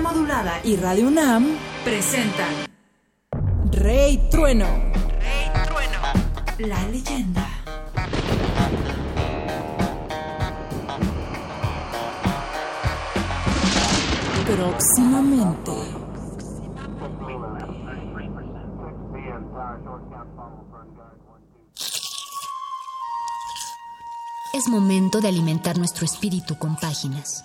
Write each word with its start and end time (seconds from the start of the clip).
Modulada 0.00 0.60
y 0.62 0.76
Radio 0.76 1.08
UNAM 1.08 1.56
presentan 1.84 2.52
Rey 3.72 4.28
Trueno. 4.30 4.66
Rey 4.66 5.50
Trueno. 5.64 5.98
La 6.58 6.88
leyenda. 6.88 7.46
Próximamente. 14.46 15.72
Es 24.52 24.68
momento 24.68 25.20
de 25.20 25.28
alimentar 25.28 25.78
nuestro 25.78 26.04
espíritu 26.04 26.58
con 26.58 26.76
páginas 26.76 27.44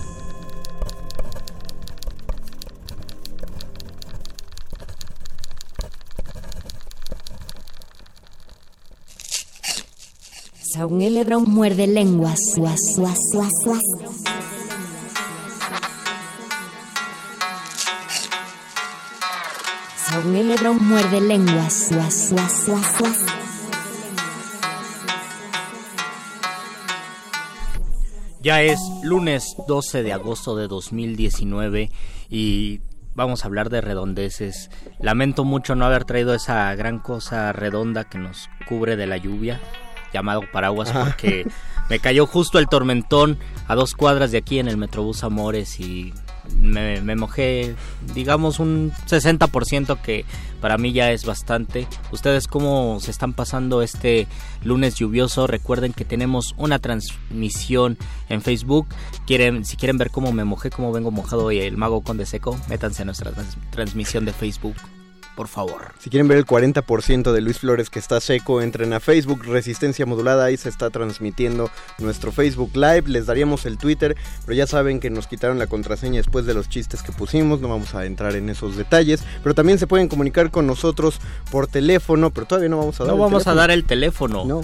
Saúl 10.81 10.97
Lebrón 10.97 11.43
muerde 11.47 11.85
lenguas. 11.85 12.39
Suas, 12.55 12.79
suas, 12.95 13.15
suas, 13.31 13.51
suas. 13.63 13.83
Saúl 19.95 20.33
Lebrón 20.33 20.79
muerde 20.81 21.21
lenguas. 21.21 21.87
Suas, 21.87 22.29
suas, 22.29 22.65
suas, 22.65 22.97
suas. 22.97 23.25
Ya 28.41 28.63
es 28.63 28.79
lunes 29.03 29.55
12 29.67 30.01
de 30.01 30.13
agosto 30.13 30.55
de 30.55 30.67
2019 30.67 31.91
y 32.27 32.81
vamos 33.13 33.43
a 33.43 33.47
hablar 33.47 33.69
de 33.69 33.81
redondeces. 33.81 34.71
Lamento 34.99 35.43
mucho 35.43 35.75
no 35.75 35.85
haber 35.85 36.05
traído 36.05 36.33
esa 36.33 36.73
gran 36.73 36.97
cosa 36.97 37.53
redonda 37.53 38.05
que 38.05 38.17
nos 38.17 38.49
cubre 38.67 38.95
de 38.95 39.05
la 39.05 39.17
lluvia, 39.17 39.61
llamado 40.13 40.41
paraguas, 40.51 40.91
porque 40.91 41.45
me 41.89 41.99
cayó 41.99 42.25
justo 42.25 42.59
el 42.59 42.67
tormentón 42.67 43.37
a 43.67 43.75
dos 43.75 43.93
cuadras 43.95 44.31
de 44.31 44.37
aquí 44.39 44.59
en 44.59 44.67
el 44.67 44.77
Metrobús 44.77 45.23
Amores 45.23 45.79
y 45.79 46.13
me, 46.59 46.99
me 47.01 47.15
mojé, 47.15 47.75
digamos, 48.13 48.59
un 48.59 48.91
60% 49.07 50.01
que 50.01 50.25
para 50.59 50.77
mí 50.77 50.91
ya 50.91 51.11
es 51.11 51.23
bastante. 51.25 51.87
¿Ustedes 52.11 52.47
cómo 52.47 52.99
se 52.99 53.11
están 53.11 53.33
pasando 53.33 53.81
este 53.81 54.27
lunes 54.63 54.95
lluvioso? 54.95 55.47
Recuerden 55.47 55.93
que 55.93 56.03
tenemos 56.03 56.53
una 56.57 56.79
transmisión 56.79 57.97
en 58.29 58.41
Facebook. 58.41 58.87
Quieren, 59.25 59.63
si 59.65 59.77
quieren 59.77 59.97
ver 59.97 60.11
cómo 60.11 60.31
me 60.33 60.43
mojé, 60.43 60.69
cómo 60.69 60.91
vengo 60.91 61.11
mojado 61.11 61.51
y 61.51 61.59
el 61.59 61.77
mago 61.77 62.01
conde 62.01 62.25
seco, 62.25 62.59
métanse 62.67 63.03
a 63.03 63.05
nuestra 63.05 63.31
trans- 63.31 63.57
transmisión 63.69 64.25
de 64.25 64.33
Facebook. 64.33 64.75
Por 65.35 65.47
favor. 65.47 65.93
Si 65.99 66.09
quieren 66.09 66.27
ver 66.27 66.37
el 66.37 66.45
40% 66.45 67.31
de 67.31 67.41
Luis 67.41 67.59
Flores 67.59 67.89
que 67.89 67.99
está 67.99 68.19
seco, 68.19 68.61
entren 68.61 68.93
a 68.93 68.99
Facebook, 68.99 69.43
Resistencia 69.45 70.05
Modulada, 70.05 70.45
ahí 70.45 70.57
se 70.57 70.69
está 70.69 70.89
transmitiendo 70.89 71.69
nuestro 71.99 72.31
Facebook 72.31 72.71
Live, 72.75 73.03
les 73.05 73.25
daríamos 73.25 73.65
el 73.65 73.77
Twitter, 73.77 74.17
pero 74.45 74.55
ya 74.55 74.67
saben 74.67 74.99
que 74.99 75.09
nos 75.09 75.27
quitaron 75.27 75.57
la 75.57 75.67
contraseña 75.67 76.17
después 76.17 76.45
de 76.45 76.53
los 76.53 76.69
chistes 76.69 77.01
que 77.01 77.11
pusimos, 77.11 77.61
no 77.61 77.69
vamos 77.69 77.95
a 77.95 78.05
entrar 78.05 78.35
en 78.35 78.49
esos 78.49 78.75
detalles, 78.75 79.23
pero 79.41 79.55
también 79.55 79.79
se 79.79 79.87
pueden 79.87 80.07
comunicar 80.07 80.51
con 80.51 80.67
nosotros 80.67 81.19
por 81.49 81.67
teléfono, 81.67 82.31
pero 82.31 82.45
todavía 82.45 82.69
no 82.69 82.77
vamos 82.77 82.99
a 82.99 83.05
dar 83.05 83.15
No 83.15 83.15
el 83.15 83.21
vamos 83.21 83.47
a 83.47 83.53
dar 83.53 83.71
el 83.71 83.85
teléfono. 83.85 84.45
No, 84.45 84.61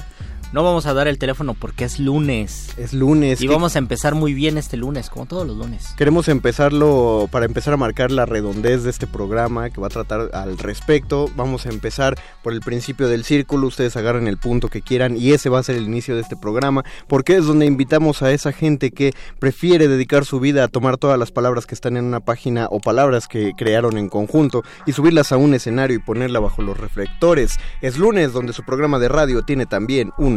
No 0.54 0.64
vamos 0.64 0.86
a 0.86 0.94
dar 0.94 1.08
el 1.10 1.18
teléfono 1.20 1.54
porque 1.54 1.84
es 1.84 2.00
lunes. 2.00 2.70
es 2.78 2.94
lunes. 2.94 3.42
Y 3.42 3.48
¿Qué- 3.48 3.54
vamos 3.54 3.76
a 3.76 3.80
empezar 3.80 4.16
muy 4.16 4.34
bien 4.34 4.58
este 4.58 4.78
lunes, 4.78 5.10
como 5.10 5.26
todos 5.26 5.46
los 5.46 5.58
lunes. 5.58 5.88
Queremos 5.98 6.30
empezarlo 6.30 7.28
para 7.32 7.46
empezar 7.46 7.74
a 7.74 7.78
marcar 7.78 8.12
la 8.12 8.26
redondez 8.26 8.84
de 8.84 8.90
este 8.90 9.08
programa 9.08 9.70
que 9.70 9.82
va 9.82 9.88
a 9.88 9.90
tratar 9.90 10.30
al 10.34 10.58
respecto. 10.58 11.30
Vamos 11.36 11.66
a 11.66 11.70
empezar 11.70 12.18
por 12.44 12.54
el 12.54 12.62
principio 12.62 13.08
del 13.10 13.24
círculo. 13.26 13.68
Ustedes 13.68 13.98
agarren 13.98 14.28
el 14.28 14.38
punto 14.38 14.70
que 14.70 14.82
quieran 14.82 15.18
y 15.18 15.32
ese 15.34 15.50
va 15.50 15.60
a 15.60 15.64
ser 15.64 15.76
el 15.76 15.84
inicio 15.84 16.16
de 16.16 16.22
este 16.22 16.38
programa 16.38 16.84
porque 17.08 17.36
es 17.36 17.46
donde 17.46 17.66
invitamos 17.66 18.22
a 18.22 18.32
esa 18.32 18.52
gente 18.54 18.92
que 18.92 19.14
prefiere 19.40 19.88
dedicar 19.88 20.24
su 20.24 20.40
vida 20.40 20.64
a 20.64 20.68
tomar 20.70 20.98
todas 20.98 21.20
las 21.20 21.32
palabras 21.32 21.66
que 21.66 21.76
están 21.76 21.98
en 21.98 22.06
una 22.06 22.22
página 22.22 22.68
o 22.72 22.80
palabras 22.80 23.28
que 23.28 23.52
crearon 23.58 23.98
en 23.98 24.08
conjunto 24.10 24.64
y 24.86 24.94
subirlas 24.94 25.32
a 25.32 25.38
un 25.38 25.54
escenario 25.54 25.98
y 25.98 26.00
ponerla 26.00 26.40
bajo 26.40 26.62
los 26.62 26.78
reflectores. 26.78 27.58
Es 27.82 27.98
lunes 27.98 28.32
donde 28.34 28.54
su 28.54 28.64
programa 28.64 28.98
de 29.00 29.10
radio 29.10 29.42
tiene 29.44 29.66
también 29.66 30.12
un 30.18 30.37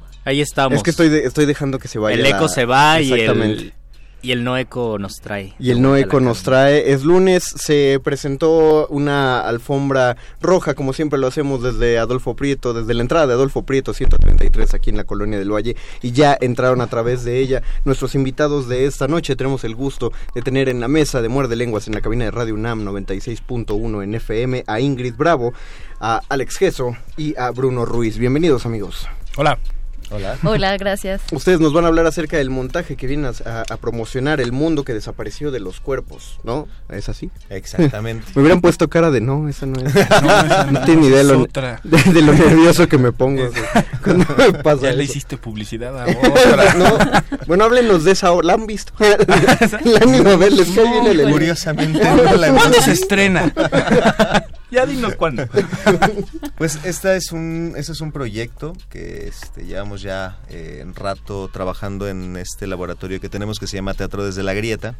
Ahí 0.25 0.41
estamos. 0.41 0.77
Es 0.77 0.83
que 0.83 0.91
estoy, 0.91 1.09
de- 1.09 1.25
estoy 1.25 1.45
dejando 1.45 1.79
que 1.79 1.87
se 1.87 1.97
vaya. 1.99 2.15
el 2.15 2.23
la- 2.23 2.29
eco 2.29 2.47
se 2.47 2.65
va 2.65 3.01
y 3.01 3.11
Exactamente. 3.11 3.61
el, 3.63 3.73
y 4.23 4.31
el 4.33 4.43
no 4.43 4.55
eco 4.55 4.99
nos 4.99 5.19
trae. 5.19 5.55
Y 5.57 5.71
el 5.71 5.81
No 5.81 5.95
Eco 5.97 6.19
la 6.19 6.27
nos 6.27 6.43
trae. 6.43 6.91
Es 6.91 7.03
lunes, 7.03 7.43
se 7.43 7.99
presentó 8.03 8.85
una 8.89 9.39
alfombra 9.41 10.15
roja, 10.39 10.75
como 10.75 10.93
siempre 10.93 11.17
lo 11.17 11.25
hacemos 11.25 11.63
desde 11.63 11.97
Adolfo 11.97 12.35
Prieto, 12.35 12.71
desde 12.75 12.93
la 12.93 13.01
entrada 13.01 13.25
de 13.25 13.33
Adolfo 13.33 13.63
Prieto 13.63 13.95
133 13.95 14.75
aquí 14.75 14.91
en 14.91 14.97
la 14.97 15.05
colonia 15.05 15.39
del 15.39 15.51
Valle. 15.51 15.75
Y 16.03 16.11
ya 16.11 16.37
entraron 16.39 16.81
a 16.81 16.87
través 16.87 17.23
de 17.23 17.39
ella 17.39 17.63
nuestros 17.83 18.13
invitados 18.13 18.69
de 18.69 18.85
esta 18.85 19.07
noche. 19.07 19.35
Tenemos 19.35 19.63
el 19.63 19.73
gusto 19.73 20.11
de 20.35 20.43
tener 20.43 20.69
en 20.69 20.81
la 20.81 20.87
mesa 20.87 21.23
de 21.23 21.27
Muerde 21.27 21.55
Lenguas 21.55 21.87
en 21.87 21.95
la 21.95 22.01
cabina 22.01 22.25
de 22.25 22.29
Radio 22.31 22.53
UNAM 22.53 22.83
96.1 22.85 24.03
en 24.03 24.13
FM 24.13 24.63
a 24.67 24.79
Ingrid 24.79 25.15
Bravo, 25.15 25.51
a 25.99 26.21
Alex 26.29 26.57
Gesso 26.57 26.95
y 27.17 27.35
a 27.39 27.49
Bruno 27.49 27.85
Ruiz. 27.85 28.19
Bienvenidos 28.19 28.67
amigos. 28.67 29.07
Hola. 29.35 29.57
Hola, 30.43 30.77
gracias. 30.77 31.21
Ustedes 31.31 31.59
nos 31.59 31.73
van 31.73 31.85
a 31.85 31.87
hablar 31.87 32.05
acerca 32.05 32.37
del 32.37 32.49
montaje 32.49 32.95
que 32.95 33.07
viene 33.07 33.29
a, 33.45 33.63
a 33.69 33.77
promocionar 33.77 34.41
el 34.41 34.51
mundo 34.51 34.83
que 34.83 34.93
desapareció 34.93 35.51
de 35.51 35.59
los 35.59 35.79
cuerpos, 35.79 36.39
¿no? 36.43 36.67
¿Es 36.89 37.07
así? 37.07 37.31
Exactamente. 37.49 38.27
Me 38.35 38.41
hubieran 38.41 38.61
puesto 38.61 38.89
cara 38.89 39.09
de 39.11 39.21
no, 39.21 39.47
esa 39.47 39.65
no 39.65 39.79
es. 39.79 39.93
No, 40.21 40.29
esa 40.29 40.65
no 40.65 40.71
no, 40.79 40.85
tiene 40.85 41.01
ni 41.01 41.07
idea 41.07 41.23
lo, 41.23 41.41
otra. 41.41 41.79
de, 41.83 41.97
de 41.97 42.21
lo 42.21 42.33
nervioso 42.33 42.87
que 42.87 42.97
me 42.97 43.11
pongo 43.11 43.43
o 43.45 43.51
sea, 43.51 43.85
cuando 44.03 44.25
me 44.37 44.53
pasa 44.53 44.83
Ya 44.83 44.91
le 44.93 45.03
hiciste 45.05 45.37
publicidad 45.37 45.97
a 45.97 46.05
otra. 46.05 46.73
No, 46.75 46.97
bueno, 47.47 47.63
háblenos 47.63 48.03
de 48.03 48.11
esa. 48.11 48.31
¿La 48.43 48.53
han 48.53 48.67
visto? 48.67 48.93
la 48.99 49.99
han 50.01 50.15
ido 50.15 50.29
a 50.31 50.35
ver, 50.37 50.51
les 50.51 50.69
cae 50.71 50.89
bien 50.89 51.07
el? 51.07 51.31
Curiosamente 51.31 52.03
no 52.03 52.35
la 52.35 52.47
hemos 52.47 52.61
¿Cuándo 52.61 52.81
se 52.81 52.91
estrena? 52.91 53.53
Ya 54.71 54.85
dinos 54.85 55.15
cuándo. 55.15 55.43
Pues 56.57 56.79
esta 56.85 57.15
es 57.15 57.31
un, 57.31 57.73
este 57.75 57.91
es 57.93 58.01
un 58.01 58.11
proyecto 58.11 58.73
que 58.89 59.27
este, 59.27 59.65
llevamos 59.65 60.01
ya 60.03 60.37
eh, 60.49 60.83
un 60.85 60.93
rato 60.93 61.49
trabajando 61.51 62.07
en 62.07 62.37
este 62.37 62.67
laboratorio 62.67 63.19
que 63.19 63.29
tenemos 63.29 63.59
que 63.59 63.65
se 63.67 63.77
llama 63.77 63.93
Teatro 63.95 64.23
desde 64.23 64.43
la 64.43 64.53
Grieta. 64.53 64.95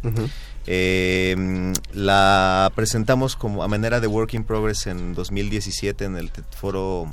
Eh, 0.66 1.36
mm, 1.38 1.72
la 1.94 2.72
presentamos 2.76 3.36
como 3.36 3.64
a 3.64 3.68
manera 3.68 4.00
de 4.00 4.08
work 4.08 4.34
in 4.34 4.44
progress 4.44 4.88
en 4.88 5.14
2017 5.14 6.06
en 6.06 6.18
el 6.18 6.32
te- 6.32 6.42
foro 6.58 7.08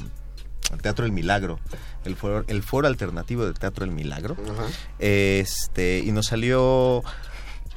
el 0.73 0.81
Teatro 0.83 1.05
El 1.07 1.13
Milagro, 1.13 1.61
el 2.05 2.17
foro, 2.17 2.45
el 2.47 2.63
foro 2.63 2.89
alternativo 2.89 3.45
del 3.45 3.55
Teatro 3.59 3.85
El 3.85 3.91
Milagro. 3.91 4.37
Este, 4.99 5.99
y 6.05 6.11
nos 6.13 6.27
salió 6.27 7.03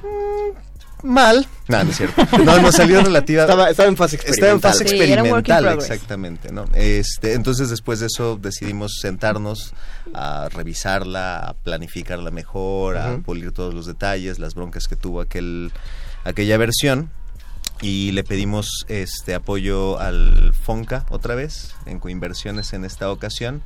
mm, 0.02 0.71
mal. 1.02 1.46
No, 1.68 1.82
no 1.84 1.90
es 1.90 1.96
cierto. 1.96 2.26
No, 2.44 2.60
nos 2.60 2.74
salió 2.74 3.02
relativa. 3.02 3.42
Estaba, 3.42 3.70
estaba 3.70 3.88
en 3.88 3.96
fase 3.96 4.16
Estaba 4.16 4.52
en 4.52 4.56
experimental. 4.56 4.60
fase 4.72 4.82
experimental, 4.84 5.68
exactamente, 5.78 6.52
¿no? 6.52 6.64
Este, 6.74 7.34
entonces 7.34 7.70
después 7.70 8.00
de 8.00 8.06
eso 8.06 8.38
decidimos 8.40 8.98
sentarnos 9.00 9.74
a 10.14 10.48
revisarla, 10.50 11.38
a 11.38 11.54
planificarla 11.54 12.30
mejor, 12.30 12.96
a 12.96 13.18
pulir 13.18 13.52
todos 13.52 13.74
los 13.74 13.86
detalles, 13.86 14.38
las 14.38 14.54
broncas 14.54 14.86
que 14.88 14.96
tuvo 14.96 15.20
aquel 15.20 15.72
aquella 16.24 16.56
versión 16.56 17.10
y 17.80 18.12
le 18.12 18.22
pedimos 18.22 18.84
este 18.88 19.34
apoyo 19.34 19.98
al 19.98 20.54
Fonca 20.54 21.04
otra 21.10 21.34
vez 21.34 21.74
en 21.86 21.98
coinversiones 21.98 22.72
en 22.74 22.84
esta 22.84 23.10
ocasión 23.10 23.62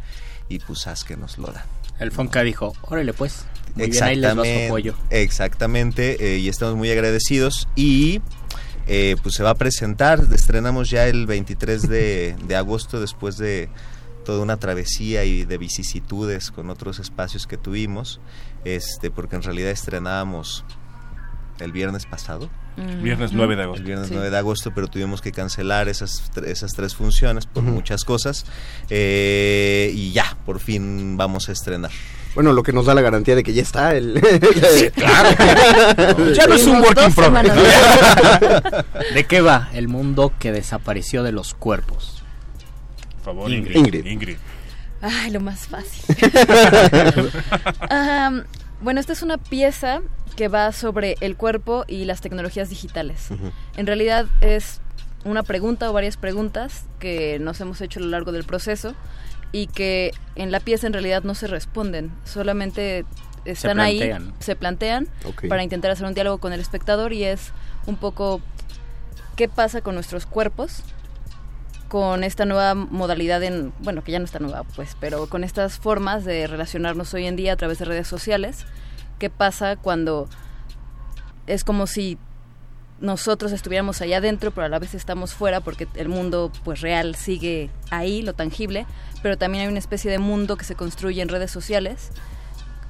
y 0.49 0.59
pues 0.61 0.87
haz 0.87 1.05
que 1.05 1.17
nos 1.17 1.39
lo 1.39 1.49
da. 1.49 1.67
El 1.99 2.13
Fonca 2.13 2.43
dijo, 2.43 2.75
órale 2.83 3.13
pues. 3.13 3.45
Muy 3.75 3.91
bien, 3.91 4.03
ahí 4.05 4.17
les 4.17 4.39
va 4.39 4.45
su 4.45 4.65
apoyo. 4.67 4.95
Exactamente, 5.11 6.35
eh, 6.35 6.39
y 6.39 6.49
estamos 6.49 6.77
muy 6.77 6.91
agradecidos. 6.91 7.69
Y 7.77 8.21
eh, 8.87 9.17
pues 9.23 9.35
se 9.35 9.43
va 9.43 9.51
a 9.51 9.55
presentar, 9.55 10.23
estrenamos 10.33 10.89
ya 10.91 11.07
el 11.09 11.27
23 11.27 11.89
de, 11.89 12.37
de 12.47 12.57
agosto 12.57 13.01
después 13.01 13.37
de 13.37 13.69
toda 14.25 14.43
una 14.43 14.57
travesía 14.57 15.25
y 15.25 15.45
de 15.45 15.59
vicisitudes 15.59 16.51
con 16.51 16.71
otros 16.71 16.99
espacios 16.99 17.47
que 17.47 17.57
tuvimos, 17.57 18.21
este 18.65 19.11
porque 19.11 19.37
en 19.37 19.43
realidad 19.43 19.71
estrenábamos 19.71 20.65
el 21.61 21.73
viernes 21.73 22.07
pasado, 22.07 22.49
Mm. 22.77 23.03
Viernes 23.03 23.33
9 23.33 23.57
de 23.57 23.63
el 23.63 23.69
agosto. 23.69 23.85
viernes 23.87 24.09
Sí. 24.09 24.15
9 24.15 24.29
de 24.29 24.37
agosto, 24.37 24.71
pero 24.75 24.87
tuvimos 24.89 25.23
que 25.23 25.33
cancelar 25.33 25.89
esas, 25.89 26.31
esas 26.45 26.75
tres 26.75 26.95
funciones 26.95 27.47
por 27.47 27.63
Ujú. 27.65 27.73
muchas 27.73 28.05
cosas. 28.05 28.45
eh, 28.91 29.91
y 29.95 30.13
ya, 30.13 30.37
por 30.45 30.61
fin 30.61 31.17
vamos 31.17 31.49
a 31.49 31.53
estrenar. 31.53 31.91
Bueno, 32.37 32.53
lo 32.53 32.63
que 32.63 32.73
nos 32.75 32.85
da 32.85 32.93
la 32.95 33.01
garantía 33.01 33.35
de 33.35 33.43
que 33.43 33.55
ya 33.55 33.63
está 33.63 33.97
el. 33.97 34.21
Claro. 34.95 35.31
Ya 36.35 36.47
no 36.47 36.55
es 36.55 36.67
un 36.67 36.83
Tuvimos 36.83 36.85
work 36.87 36.99
in 36.99 37.05
dos 37.05 37.15
progress. 37.15 37.55
¿De 39.15 39.25
qué 39.25 39.41
va 39.41 39.71
el 39.73 39.89
mundo 39.89 40.35
que 40.39 40.53
desapareció 40.53 41.23
de 41.23 41.33
los 41.33 41.55
cuerpos? 41.55 42.23
Por 43.25 43.35
favor, 43.35 43.51
Ingrid. 43.51 44.05
Ingrid. 44.05 44.37
Ay, 45.01 45.31
lo 45.31 45.41
más 45.41 45.67
fácil. 45.67 46.15
Bueno, 48.83 49.01
esta 49.01 49.15
es 49.15 49.23
una 49.23 49.39
pieza 49.39 50.03
que 50.37 50.49
va 50.49 50.71
sobre 50.71 51.17
el 51.23 51.37
cuerpo 51.37 51.87
y 51.89 52.05
las 52.05 52.21
tecnologías 52.21 52.69
digitales. 52.69 53.29
En 53.79 53.87
realidad 53.87 54.27
es 54.43 54.83
una 55.25 55.43
pregunta 55.43 55.89
o 55.89 55.95
varias 55.95 56.19
preguntas 56.19 56.85
que 57.01 57.39
nos 57.39 57.59
hemos 57.63 57.81
hecho 57.81 58.01
a 58.01 58.03
lo 58.03 58.11
largo 58.11 58.33
del 58.33 58.45
proceso 58.45 58.95
y 59.53 59.67
que 59.69 60.13
en 60.35 60.51
la 60.51 60.61
pieza 60.61 60.87
en 60.87 60.93
realidad 60.93 61.23
no 61.23 61.35
se 61.35 61.47
responden, 61.47 62.13
solamente 62.25 63.05
están 63.45 63.81
ahí, 63.81 64.13
se 64.41 64.57
plantean 64.57 65.09
para 65.49 65.63
intentar 65.63 65.91
hacer 65.91 66.07
un 66.07 66.15
diálogo 66.15 66.39
con 66.39 66.53
el 66.53 66.61
espectador 66.61 67.13
y 67.13 67.25
es 67.25 67.53
un 67.87 67.97
poco 67.97 68.41
qué 69.37 69.49
pasa 69.49 69.81
con 69.81 69.95
nuestros 69.95 70.27
cuerpos 70.27 70.83
con 71.89 72.25
esta 72.25 72.45
nueva 72.45 72.75
modalidad 72.75 73.43
en, 73.43 73.73
bueno, 73.81 74.03
que 74.03 74.13
ya 74.13 74.19
no 74.19 74.25
está 74.25 74.41
nueva, 74.41 74.65
pues, 74.75 74.97
pero 74.99 75.29
con 75.29 75.45
estas 75.45 75.79
formas 75.79 76.25
de 76.25 76.47
relacionarnos 76.47 77.15
hoy 77.15 77.27
en 77.27 77.37
día 77.37 77.53
a 77.53 77.57
través 77.57 77.79
de 77.79 77.85
redes 77.85 78.09
sociales, 78.09 78.67
¿qué 79.19 79.31
pasa 79.31 79.77
cuando 79.77 80.29
es 81.47 81.63
como 81.63 81.87
si 81.87 82.19
nosotros 83.01 83.53
estuviéramos 83.53 84.01
allá 84.01 84.19
adentro, 84.19 84.51
pero 84.53 84.67
a 84.67 84.69
la 84.69 84.79
vez 84.79 84.95
estamos 84.95 85.35
fuera 85.35 85.61
porque 85.61 85.87
el 85.97 86.09
mundo 86.09 86.51
pues 86.65 86.81
real 86.81 87.15
sigue 87.15 87.71
ahí, 87.91 88.23
lo 88.23 88.33
tangible, 88.33 88.87
pero 89.23 89.37
también 89.37 89.65
hay 89.65 89.69
una 89.69 89.79
especie 89.79 90.11
de 90.11 90.19
mundo 90.19 90.57
que 90.57 90.65
se 90.65 90.75
construye 90.75 91.21
en 91.21 91.29
redes 91.29 91.51
sociales 91.51 92.11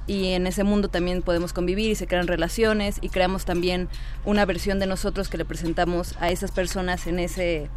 y 0.07 0.29
en 0.29 0.47
ese 0.47 0.63
mundo 0.63 0.87
también 0.87 1.21
podemos 1.21 1.51
convivir 1.51 1.91
y 1.91 1.95
se 1.95 2.07
crean 2.07 2.27
relaciones 2.27 2.97
y 3.01 3.09
creamos 3.09 3.43
también 3.43 3.89
una 4.23 4.45
versión 4.45 4.79
de 4.79 4.87
nosotros 4.87 5.27
que 5.27 5.37
le 5.37 5.43
presentamos 5.43 6.15
a 6.21 6.29
esas 6.31 6.51
personas 6.51 7.07
en 7.07 7.19
ese 7.19 7.69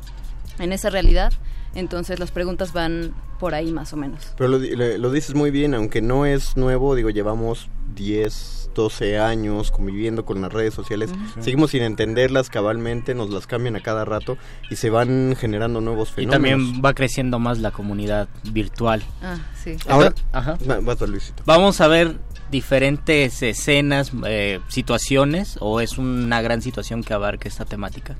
en 0.61 0.73
esa 0.73 0.91
realidad. 0.91 1.33
Entonces 1.75 2.19
las 2.21 2.31
preguntas 2.31 2.73
van 2.73 3.15
por 3.41 3.55
ahí 3.55 3.73
más 3.73 3.93
o 3.93 3.97
menos. 3.97 4.33
Pero 4.37 4.49
lo, 4.51 4.59
le- 4.59 4.99
lo 4.99 5.11
dices 5.11 5.35
muy 5.35 5.51
bien, 5.51 5.75
aunque 5.75 6.03
no 6.03 6.27
es 6.27 6.57
nuevo, 6.57 6.95
digo, 6.95 7.11
llevamos 7.11 7.69
10, 7.95 8.71
12 8.75 9.19
años 9.19 9.71
conviviendo 9.71 10.25
con 10.25 10.41
las 10.41 10.53
redes 10.53 10.73
sociales, 10.75 11.11
seguimos 11.41 11.71
sin 11.73 11.83
entenderlas 11.83 12.51
cabalmente, 12.51 13.15
nos 13.15 13.31
las 13.31 13.47
cambian 13.47 13.77
a 13.77 13.81
cada 13.81 14.05
rato 14.05 14.39
y 14.71 14.77
se 14.77 14.91
van 14.91 15.35
generando 15.39 15.81
nuevos 15.81 16.11
Y 16.11 16.13
fenómenos. 16.27 16.33
también 16.61 16.83
va 16.85 16.95
creciendo 16.95 17.39
más 17.39 17.59
la 17.59 17.71
comunidad 17.73 18.29
virtual. 18.53 19.03
Ah, 19.23 19.39
sí. 19.63 19.77
Ahora, 19.89 20.15
Ajá. 20.33 20.57
va- 20.71 20.81
vas, 20.81 21.01
Luisito. 21.01 21.43
Vamos 21.47 21.81
a 21.81 21.89
ver 21.89 22.17
diferentes 22.51 23.43
escenas, 23.43 24.13
eh, 24.27 24.61
situaciones, 24.69 25.57
o 25.61 25.81
es 25.81 25.99
una 25.99 26.43
gran 26.43 26.63
situación 26.63 27.03
que 27.03 27.15
abarca 27.15 27.49
esta 27.49 27.65
temática. 27.65 28.17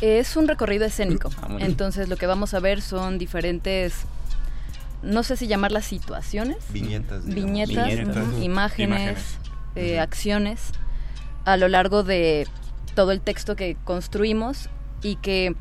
Es 0.00 0.36
un 0.36 0.48
recorrido 0.48 0.84
escénico. 0.84 1.30
Ah. 1.42 1.56
Entonces 1.60 2.08
lo 2.08 2.16
que 2.16 2.26
vamos 2.26 2.54
a 2.54 2.60
ver 2.60 2.82
son 2.82 3.18
diferentes, 3.18 3.94
no 5.04 5.22
sé 5.22 5.36
si 5.36 5.46
llamarlas 5.46 5.84
situaciones, 5.84 6.58
Viñetas. 6.70 7.24
viñetas, 7.26 7.92
imágenes, 7.92 8.42
Imágenes. 8.42 9.38
eh, 9.76 10.00
acciones 10.00 10.72
a 11.44 11.56
lo 11.56 11.68
largo 11.68 12.02
de 12.02 12.46
todo 12.94 13.12
el 13.12 13.20
texto 13.20 13.56
que 13.56 13.76
construimos 13.84 14.68
y 15.02 15.16
que 15.16 15.54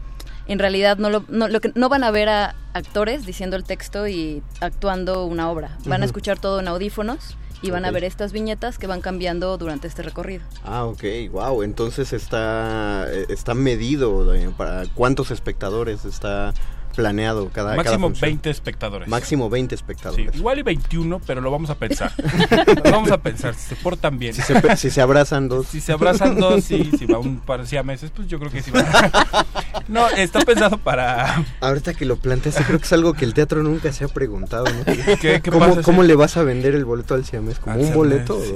en 0.48 0.60
realidad 0.60 0.98
no, 0.98 1.10
lo, 1.10 1.26
no, 1.30 1.48
lo 1.48 1.60
que, 1.62 1.72
no 1.76 1.90
van 1.90 2.04
a 2.04 2.12
ver 2.12 2.30
a 2.30 2.56
actores 2.74 3.26
diciendo 3.26 3.56
el 3.56 3.64
texto 3.64 4.08
y 4.08 4.42
actuando 4.62 5.26
una 5.26 5.50
obra. 5.50 5.78
Van 5.86 6.02
a 6.02 6.06
escuchar 6.06 6.40
todo 6.40 6.60
en 6.60 6.68
audífonos 6.68 7.38
y 7.62 7.72
van 7.72 7.86
a 7.86 7.92
ver 7.92 8.04
estas 8.04 8.34
viñetas 8.34 8.78
que 8.78 8.88
van 8.88 9.00
cambiando 9.00 9.58
durante 9.58 9.88
este 9.88 10.02
recorrido. 10.04 10.44
Ah, 10.66 10.84
ok, 10.86 11.04
wow, 11.32 11.64
entonces 11.64 12.12
está, 12.12 13.06
eh, 13.10 13.26
está 13.30 13.54
medido 13.54 14.34
eh, 14.34 14.50
para 14.58 14.86
cuántos 14.94 15.32
espectadores 15.32 16.04
está 16.04 16.54
planeado 16.96 17.50
cada 17.50 17.72
cada 17.72 17.78
Máximo 17.78 18.08
función. 18.08 18.30
20 18.30 18.50
espectadores. 18.50 19.08
Máximo 19.08 19.50
20 19.50 19.76
Sí, 19.76 19.80
espectadores. 19.82 20.36
igual 20.36 20.60
y 20.60 20.62
21, 20.64 21.20
pero 21.26 21.42
lo 21.42 21.52
vamos 21.52 21.70
a 21.70 21.76
pensar. 21.76 22.12
lo 22.86 22.92
vamos 22.92 23.12
a 23.12 23.18
pensar, 23.22 23.56
si 23.56 23.70
se 23.70 23.76
portan 23.76 24.18
bien. 24.20 24.34
Si 24.34 24.42
se, 24.42 24.78
si 24.78 24.90
se 24.90 25.02
abrazan 25.02 25.48
dos. 25.50 25.68
Si 25.68 25.82
se 25.82 25.92
abrazan 25.92 26.38
dos, 26.40 26.64
sí, 26.64 26.90
si 26.98 27.06
va 27.06 27.20
un 27.20 27.40
par 27.40 27.66
de 27.66 27.84
meses, 27.84 28.12
pues 28.16 28.28
yo 28.28 28.40
creo 28.40 28.52
que 28.52 28.62
sí 28.62 28.72
va. 28.72 28.86
No, 29.88 30.08
está 30.10 30.40
pensado 30.42 30.78
para... 30.78 31.44
Ahorita 31.60 31.94
que 31.94 32.06
lo 32.06 32.18
planteaste, 32.18 32.64
creo 32.64 32.80
que 32.80 32.86
es 32.86 32.94
algo 32.94 33.14
que 33.14 33.26
el 33.26 33.34
teatro 33.34 33.64
nunca 33.64 33.92
se 33.92 34.06
ha 34.06 34.08
preguntado, 34.08 34.66
¿no? 34.66 34.86
¿Qué- 34.86 35.42
qué 35.42 35.52
¿Cómo, 35.52 35.60
pasa 35.68 35.76
si- 35.80 35.82
cómo 35.84 36.04
le 36.04 36.16
vas 36.16 36.38
a 36.38 36.44
vender 36.44 36.76
el 36.76 36.86
boleto 36.86 37.16
al 37.16 37.26
siamés? 37.26 37.60
¿Como 37.60 37.74
Al 37.74 37.80
un 37.80 37.86
siamés, 37.88 37.98
boleto? 37.98 38.40
sí. 38.42 38.56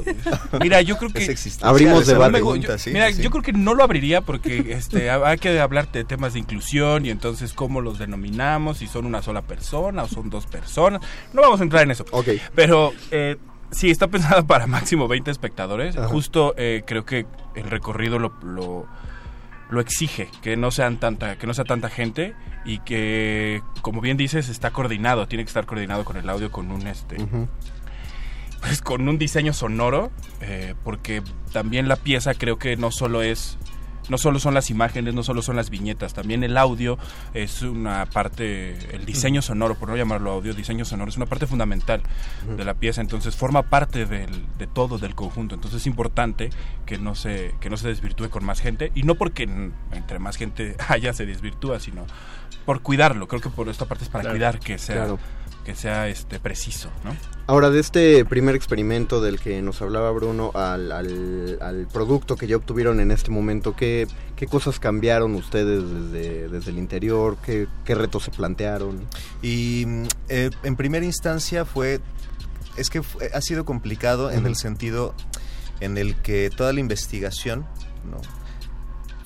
Mira, 0.62 0.82
yo 0.82 0.98
creo 0.98 1.12
que... 1.12 1.36
Abrimos 1.62 2.06
debate. 2.08 2.32
pregunta, 2.34 2.68
Yo- 2.74 2.78
sí, 2.78 2.92
mira, 2.92 3.12
sí. 3.12 3.22
yo 3.22 3.30
creo 3.32 3.42
que 3.44 3.54
no 3.54 3.74
lo 3.74 3.84
abriría 3.84 4.22
porque 4.22 4.74
este 4.74 5.10
hay 5.10 5.38
que 5.38 5.60
hablar 5.60 5.92
de 5.92 6.04
temas 6.04 6.34
de 6.34 6.40
inclusión 6.40 7.06
y 7.06 7.10
entonces 7.10 7.54
cómo 7.54 7.82
los 7.82 7.98
denominamos, 8.00 8.27
si 8.74 8.88
son 8.88 9.06
una 9.06 9.22
sola 9.22 9.42
persona 9.42 10.04
o 10.04 10.08
son 10.08 10.30
dos 10.30 10.46
personas. 10.46 11.02
No 11.34 11.42
vamos 11.42 11.60
a 11.60 11.64
entrar 11.64 11.84
en 11.84 11.92
eso. 11.92 12.06
Ok. 12.12 12.30
Pero 12.56 12.94
eh, 13.12 13.38
sí, 13.72 13.90
está 13.90 14.08
pensado 14.08 14.46
para 14.48 14.68
máximo 14.68 15.08
20 15.08 15.32
espectadores. 15.32 15.98
Ajá. 15.98 16.08
Justo 16.08 16.54
eh, 16.58 16.84
creo 16.86 17.06
que 17.06 17.26
el 17.56 17.70
recorrido 17.70 18.20
lo, 18.20 18.34
lo, 18.44 18.86
lo 19.70 19.82
exige, 19.82 20.30
que 20.42 20.58
no 20.58 20.72
sean 20.72 20.98
tanta, 20.98 21.38
que 21.38 21.48
no 21.48 21.54
sea 21.54 21.66
tanta 21.66 21.90
gente 21.90 22.36
y 22.66 22.80
que, 22.80 23.62
como 23.82 24.02
bien 24.02 24.18
dices, 24.18 24.50
está 24.50 24.72
coordinado, 24.72 25.28
tiene 25.28 25.44
que 25.44 25.50
estar 25.50 25.66
coordinado 25.66 26.06
con 26.06 26.18
el 26.18 26.30
audio, 26.30 26.52
con 26.52 26.72
un 26.72 26.88
este 26.88 27.18
pues 28.60 28.82
con 28.82 29.08
un 29.08 29.18
diseño 29.18 29.54
sonoro, 29.54 30.12
eh, 30.42 30.76
porque 30.84 31.22
también 31.54 31.88
la 31.88 31.96
pieza 31.96 32.34
creo 32.34 32.58
que 32.58 32.76
no 32.76 32.92
solo 32.92 33.22
es, 33.22 33.58
no 34.10 34.18
solo 34.18 34.40
son 34.40 34.54
las 34.54 34.70
imágenes, 34.70 35.14
no 35.14 35.24
solo 35.24 35.42
son 35.42 35.56
las 35.56 35.70
viñetas, 35.70 36.14
también 36.14 36.44
el 36.44 36.58
audio 36.58 36.98
es 37.34 37.62
una 37.62 38.06
parte, 38.06 38.78
el 38.96 39.06
diseño 39.06 39.42
sonoro, 39.42 39.76
por 39.76 39.90
no 39.90 39.98
llamarlo 39.98 40.32
audio, 40.32 40.54
diseño 40.54 40.86
sonoro 40.86 41.10
es 41.10 41.18
una 41.18 41.26
parte 41.26 41.48
fundamental 41.48 42.02
de 42.56 42.66
la 42.66 42.74
pieza, 42.74 43.02
entonces 43.02 43.36
forma 43.36 43.64
parte 43.64 44.06
del, 44.06 44.46
de 44.58 44.68
todo, 44.68 44.98
del 44.98 45.16
conjunto, 45.16 45.56
entonces 45.56 45.82
es 45.82 45.88
importante 45.88 46.50
que 46.86 46.98
no 46.98 47.16
se, 47.16 47.56
que 47.60 47.70
no 47.70 47.78
se 47.78 47.88
desvirtúe 47.88 48.30
con 48.30 48.44
más 48.46 48.60
gente, 48.60 48.92
y 48.96 49.04
no 49.04 49.16
porque 49.16 49.44
entre 49.92 50.20
más 50.20 50.38
gente 50.38 50.76
haya 50.88 51.14
se 51.14 51.26
desvirtúa, 51.26 51.80
sino 51.80 52.06
por 52.66 52.82
cuidarlo, 52.82 53.28
creo 53.28 53.42
que 53.42 53.50
por 53.50 53.70
esta 53.70 53.86
parte 53.86 54.04
es 54.04 54.10
para 54.10 54.24
Claro, 54.24 54.36
cuidar 54.36 54.60
que 54.60 54.78
sea, 54.78 54.96
claro. 54.96 55.20
Que 55.68 55.76
sea 55.76 56.08
este 56.08 56.40
preciso, 56.40 56.90
¿no? 57.04 57.14
Ahora, 57.46 57.70
de 57.70 57.82
este 57.82 58.24
primer 58.24 58.56
experimento 58.56 59.20
del 59.20 59.38
que 59.38 59.62
nos 59.62 59.82
hablaba 59.82 60.12
Bruno 60.12 60.52
al, 60.54 60.94
al, 60.94 61.58
al 61.62 61.88
producto 61.88 62.38
que 62.38 62.48
ya 62.48 62.56
obtuvieron 62.56 63.02
en 63.02 63.12
este 63.12 63.32
momento, 63.32 63.76
¿qué, 63.76 64.08
qué 64.38 64.48
cosas 64.48 64.80
cambiaron 64.80 65.36
ustedes 65.36 65.84
desde, 65.84 66.48
desde 66.48 66.72
el 66.72 66.78
interior? 66.78 67.36
¿Qué, 67.46 67.68
qué 67.84 67.96
retos 67.96 68.24
se 68.24 68.32
plantearon? 68.32 69.06
Y 69.42 69.84
mm, 69.86 70.04
eh, 70.30 70.50
en 70.64 70.76
primera 70.78 71.06
instancia 71.06 71.66
fue, 71.66 72.00
es 72.78 72.90
que 72.90 73.04
fue- 73.04 73.30
ha 73.34 73.42
sido 73.42 73.66
complicado 73.66 74.32
en 74.32 74.46
el 74.46 74.56
sentido 74.56 75.14
en 75.82 75.98
el 75.98 76.16
que 76.22 76.50
toda 76.50 76.72
la 76.72 76.80
investigación 76.80 77.66
¿no? 78.10 78.22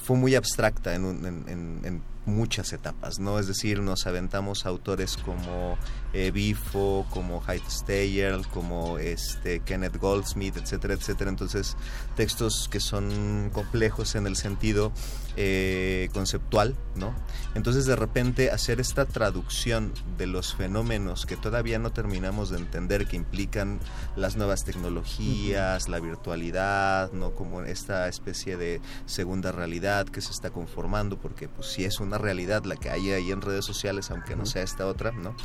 fue 0.03 0.17
muy 0.17 0.33
abstracta 0.33 0.95
en, 0.95 1.05
un- 1.05 1.23
en- 1.23 1.43
en- 1.47 1.81
en 1.85 2.11
muchas 2.25 2.71
etapas, 2.73 3.19
¿no? 3.19 3.39
Es 3.39 3.47
decir, 3.47 3.79
nos 3.79 4.05
aventamos 4.05 4.65
autores 4.65 5.17
como 5.17 5.75
eh, 6.13 6.31
Bifo, 6.31 7.05
como 7.09 7.41
Hyde 7.41 7.69
Steyer, 7.69 8.41
como 8.53 8.97
este 8.97 9.61
Kenneth 9.61 9.97
Goldsmith, 9.97 10.57
etcétera, 10.57 10.93
etcétera. 10.93 11.29
Entonces, 11.29 11.77
textos 12.15 12.67
que 12.69 12.79
son 12.79 13.49
complejos 13.53 14.15
en 14.15 14.27
el 14.27 14.35
sentido 14.35 14.91
eh, 15.37 16.09
conceptual, 16.13 16.75
¿no? 16.95 17.15
Entonces, 17.55 17.85
de 17.85 17.95
repente, 17.95 18.51
hacer 18.51 18.81
esta 18.81 19.05
traducción 19.05 19.93
de 20.17 20.27
los 20.27 20.55
fenómenos 20.55 21.25
que 21.25 21.37
todavía 21.37 21.79
no 21.79 21.91
terminamos 21.93 22.49
de 22.49 22.57
entender, 22.57 23.07
que 23.07 23.15
implican 23.15 23.79
las 24.17 24.35
nuevas 24.35 24.65
tecnologías, 24.65 25.87
la 25.87 26.01
virtualidad, 26.01 27.13
¿no? 27.13 27.31
Como 27.31 27.61
esta 27.61 28.09
especie 28.09 28.57
de 28.57 28.81
segunda 29.05 29.53
realidad 29.53 30.07
que 30.07 30.19
se 30.19 30.31
está 30.31 30.49
conformando, 30.49 31.17
porque 31.17 31.47
pues 31.47 31.67
sí 31.67 31.85
es 31.85 32.01
una 32.01 32.17
realidad 32.17 32.65
la 32.65 32.75
que 32.75 32.89
hay 32.89 33.11
ahí 33.11 33.31
en 33.31 33.41
redes 33.41 33.63
sociales, 33.63 34.11
aunque 34.11 34.35
no 34.35 34.45
sea 34.45 34.63
esta 34.63 34.85
otra, 34.85 35.11
¿no? 35.11 35.35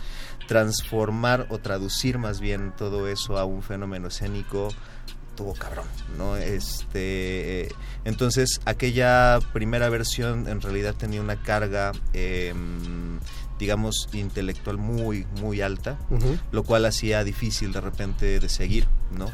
Transformar 0.56 1.48
o 1.50 1.58
traducir 1.58 2.16
más 2.16 2.40
bien 2.40 2.72
todo 2.78 3.08
eso 3.08 3.36
a 3.36 3.44
un 3.44 3.62
fenómeno 3.62 4.08
escénico 4.08 4.70
tuvo 5.36 5.52
cabrón, 5.52 5.84
¿no? 6.16 6.38
Este, 6.38 7.68
entonces 8.06 8.62
aquella 8.64 9.38
primera 9.52 9.90
versión 9.90 10.48
en 10.48 10.62
realidad 10.62 10.94
tenía 10.94 11.20
una 11.20 11.36
carga, 11.36 11.92
eh, 12.14 12.54
digamos, 13.58 14.08
intelectual 14.14 14.78
muy, 14.78 15.26
muy 15.42 15.60
alta, 15.60 15.98
lo 16.52 16.64
cual 16.64 16.86
hacía 16.86 17.22
difícil 17.22 17.72
de 17.72 17.82
repente 17.82 18.40
de 18.40 18.48
seguir, 18.48 18.88
¿no? 19.10 19.30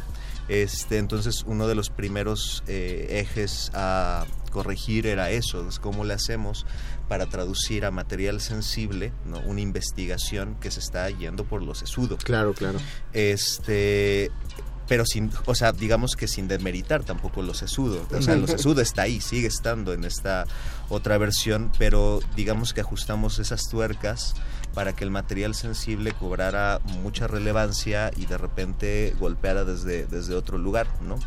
Este, 0.49 0.99
entonces 0.99 1.45
uno 1.47 1.69
de 1.69 1.77
los 1.77 1.89
primeros 1.89 2.65
eh, 2.67 3.21
ejes 3.25 3.71
a 3.75 4.27
corregir 4.51 5.07
era 5.07 5.31
eso, 5.31 5.69
es 5.69 5.79
cómo 5.79 6.05
le 6.05 6.15
hacemos 6.15 6.67
para 7.13 7.27
traducir 7.27 7.85
a 7.85 7.91
material 7.91 8.41
sensible, 8.41 9.13
¿no? 9.27 9.39
Una 9.41 9.61
investigación 9.61 10.57
que 10.59 10.71
se 10.71 10.81
está 10.81 11.11
yendo 11.11 11.45
por 11.45 11.63
lo 11.63 11.75
sesudo. 11.75 12.17
Claro, 12.17 12.55
claro. 12.55 12.79
Este, 13.13 14.31
pero 14.89 15.05
sin, 15.05 15.31
o 15.45 15.55
sea, 15.55 15.73
digamos 15.73 16.17
que 16.17 16.27
sin 16.27 16.49
demeritar 16.49 17.05
tampoco 17.05 17.43
lo 17.43 17.53
sesudo. 17.53 18.07
O 18.17 18.23
sea, 18.23 18.35
lo 18.37 18.47
sesudo 18.57 18.81
está 18.81 19.03
ahí, 19.03 19.21
sigue 19.21 19.47
estando 19.47 19.93
en 19.93 20.05
esta 20.05 20.47
otra 20.89 21.19
versión, 21.19 21.71
pero 21.79 22.21
digamos 22.35 22.73
que 22.73 22.81
ajustamos 22.81 23.39
esas 23.39 23.69
tuercas 23.69 24.35
para 24.73 24.95
que 24.95 25.05
el 25.05 25.11
material 25.11 25.55
sensible 25.55 26.13
cobrara 26.13 26.81
mucha 27.03 27.27
relevancia 27.27 28.11
y 28.17 28.25
de 28.25 28.39
repente 28.39 29.15
golpeara 29.21 29.67
desde, 29.67 30.07
desde 30.07 30.35
otro 30.35 30.57
lugar, 30.57 30.87
¿no? 31.03 31.19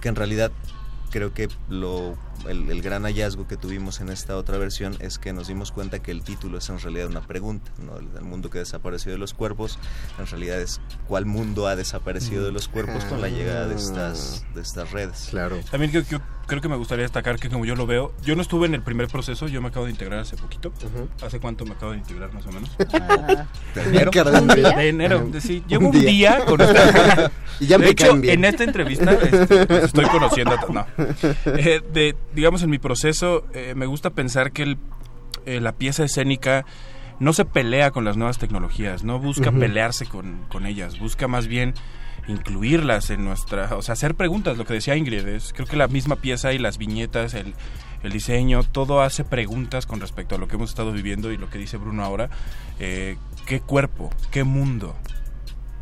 Que 0.00 0.08
en 0.08 0.16
realidad 0.16 0.50
creo 1.10 1.34
que 1.34 1.50
lo, 1.68 2.16
el, 2.46 2.70
el 2.70 2.82
gran 2.82 3.02
hallazgo 3.04 3.46
que 3.48 3.56
tuvimos 3.56 4.00
en 4.00 4.08
esta 4.10 4.36
otra 4.36 4.58
versión 4.58 4.96
es 5.00 5.18
que 5.18 5.32
nos 5.32 5.48
dimos 5.48 5.72
cuenta 5.72 5.98
que 6.00 6.10
el 6.10 6.22
título 6.22 6.58
es 6.58 6.68
en 6.68 6.78
realidad 6.78 7.08
una 7.08 7.20
pregunta, 7.22 7.70
¿no? 7.84 7.96
El, 7.98 8.08
el 8.16 8.24
mundo 8.24 8.50
que 8.50 8.58
desapareció 8.58 9.12
de 9.12 9.18
los 9.18 9.34
cuerpos, 9.34 9.78
en 10.18 10.26
realidad 10.26 10.60
es 10.60 10.80
cuál 11.06 11.26
mundo 11.26 11.66
ha 11.66 11.76
desaparecido 11.76 12.44
de 12.44 12.52
los 12.52 12.68
cuerpos 12.68 13.04
con 13.04 13.20
la 13.20 13.28
llegada 13.28 13.66
de 13.66 13.74
estas, 13.76 14.44
de 14.54 14.60
estas 14.62 14.90
redes. 14.92 15.28
Claro. 15.30 15.58
También 15.70 15.90
creo 15.90 16.04
que 16.04 16.20
creo 16.46 16.62
que 16.62 16.68
me 16.70 16.76
gustaría 16.76 17.02
destacar 17.02 17.38
que 17.38 17.50
como 17.50 17.66
yo 17.66 17.76
lo 17.76 17.86
veo, 17.86 18.14
yo 18.22 18.34
no 18.34 18.40
estuve 18.40 18.66
en 18.66 18.74
el 18.74 18.80
primer 18.82 19.06
proceso, 19.08 19.48
yo 19.48 19.60
me 19.60 19.68
acabo 19.68 19.84
de 19.84 19.90
integrar 19.90 20.20
hace 20.20 20.34
poquito. 20.36 20.72
¿Hace 21.22 21.40
cuánto 21.40 21.66
me 21.66 21.72
acabo 21.72 21.92
de 21.92 21.98
integrar 21.98 22.32
más 22.32 22.46
o 22.46 22.52
menos? 22.52 22.70
¿De 23.74 23.82
enero. 23.82 24.10
¿Un 24.32 24.48
día? 24.48 24.70
De 24.70 24.88
enero. 24.88 25.28
de- 25.30 25.40
sí, 25.42 25.62
llevo 25.68 25.88
Un 25.90 25.96
un 25.96 26.02
día. 26.04 26.44
con 26.46 26.60
esta- 26.60 27.30
Y 27.60 27.66
ya 27.66 27.76
de 27.76 27.84
me 27.84 27.90
hecho, 27.90 28.16
en 28.22 28.44
esta 28.44 28.64
entrevista 28.64 29.12
este, 29.12 29.66
pues, 29.66 29.84
estoy 29.84 30.04
conociendo 30.06 30.56
no. 30.72 30.86
Eh, 31.46 31.82
de, 31.92 32.14
digamos, 32.34 32.62
en 32.62 32.70
mi 32.70 32.78
proceso, 32.78 33.44
eh, 33.54 33.74
me 33.76 33.86
gusta 33.86 34.10
pensar 34.10 34.52
que 34.52 34.62
el- 34.62 34.78
eh, 35.46 35.60
la 35.60 35.72
pieza 35.72 36.04
escénica 36.04 36.64
no 37.20 37.32
se 37.32 37.44
pelea 37.44 37.90
con 37.90 38.04
las 38.04 38.16
nuevas 38.16 38.38
tecnologías, 38.38 39.02
no 39.04 39.18
busca 39.18 39.50
pelearse 39.60 40.06
con, 40.06 40.44
con 40.48 40.66
ellas, 40.66 40.98
busca 40.98 41.26
más 41.26 41.46
bien 41.48 41.74
incluirlas 42.28 43.10
en 43.10 43.24
nuestra, 43.24 43.74
o 43.76 43.82
sea, 43.82 43.94
hacer 43.94 44.14
preguntas, 44.14 44.58
lo 44.58 44.64
que 44.64 44.74
decía 44.74 44.96
Ingrid, 44.96 45.26
es, 45.26 45.52
creo 45.52 45.66
que 45.66 45.76
la 45.76 45.88
misma 45.88 46.16
pieza 46.16 46.52
y 46.52 46.58
las 46.58 46.76
viñetas, 46.78 47.34
el, 47.34 47.54
el 48.02 48.12
diseño, 48.12 48.62
todo 48.62 49.00
hace 49.00 49.24
preguntas 49.24 49.86
con 49.86 50.00
respecto 50.00 50.34
a 50.34 50.38
lo 50.38 50.46
que 50.46 50.56
hemos 50.56 50.70
estado 50.70 50.92
viviendo 50.92 51.32
y 51.32 51.38
lo 51.38 51.48
que 51.48 51.58
dice 51.58 51.78
Bruno 51.78 52.04
ahora, 52.04 52.28
eh, 52.78 53.16
qué 53.46 53.60
cuerpo, 53.60 54.10
qué 54.30 54.44
mundo, 54.44 54.94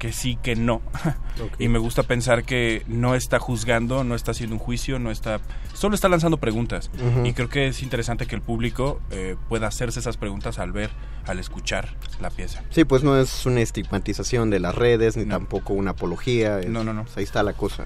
que 0.07 0.13
sí, 0.13 0.39
que 0.43 0.57
no. 0.57 0.81
Y 1.59 1.69
me 1.69 1.79
gusta 1.79 2.03
pensar 2.03 2.45
que 2.45 2.83
no 2.87 3.15
está 3.15 3.39
juzgando, 3.39 4.05
no 4.05 4.15
está 4.15 4.31
haciendo 4.31 4.57
un 4.57 4.59
juicio, 4.61 4.99
no 4.99 5.11
está, 5.11 5.41
solo 5.75 5.95
está 5.95 6.09
lanzando 6.09 6.39
preguntas. 6.39 6.91
Y 7.25 7.33
creo 7.35 7.49
que 7.51 7.69
es 7.69 7.83
interesante 7.83 8.27
que 8.27 8.35
el 8.35 8.41
público 8.43 9.01
eh, 9.11 9.37
pueda 9.49 9.67
hacerse 9.67 10.01
esas 10.01 10.17
preguntas 10.17 10.59
al 10.59 10.73
ver, 10.73 10.91
al 11.27 11.39
escuchar 11.39 11.95
la 12.21 12.31
pieza. 12.31 12.63
Sí, 12.71 12.85
pues 12.85 13.03
no 13.03 13.19
es 13.21 13.45
una 13.45 13.61
estigmatización 13.61 14.49
de 14.51 14.61
las 14.61 14.75
redes, 14.75 15.17
ni 15.19 15.27
tampoco 15.27 15.75
una 15.75 15.91
apología. 15.91 16.61
es- 16.61 16.69
No, 16.71 16.85
no, 16.85 16.95
no. 16.95 17.05
pues 17.05 17.17
ahí 17.19 17.25
está 17.25 17.43
la 17.43 17.53
cosa. 17.53 17.83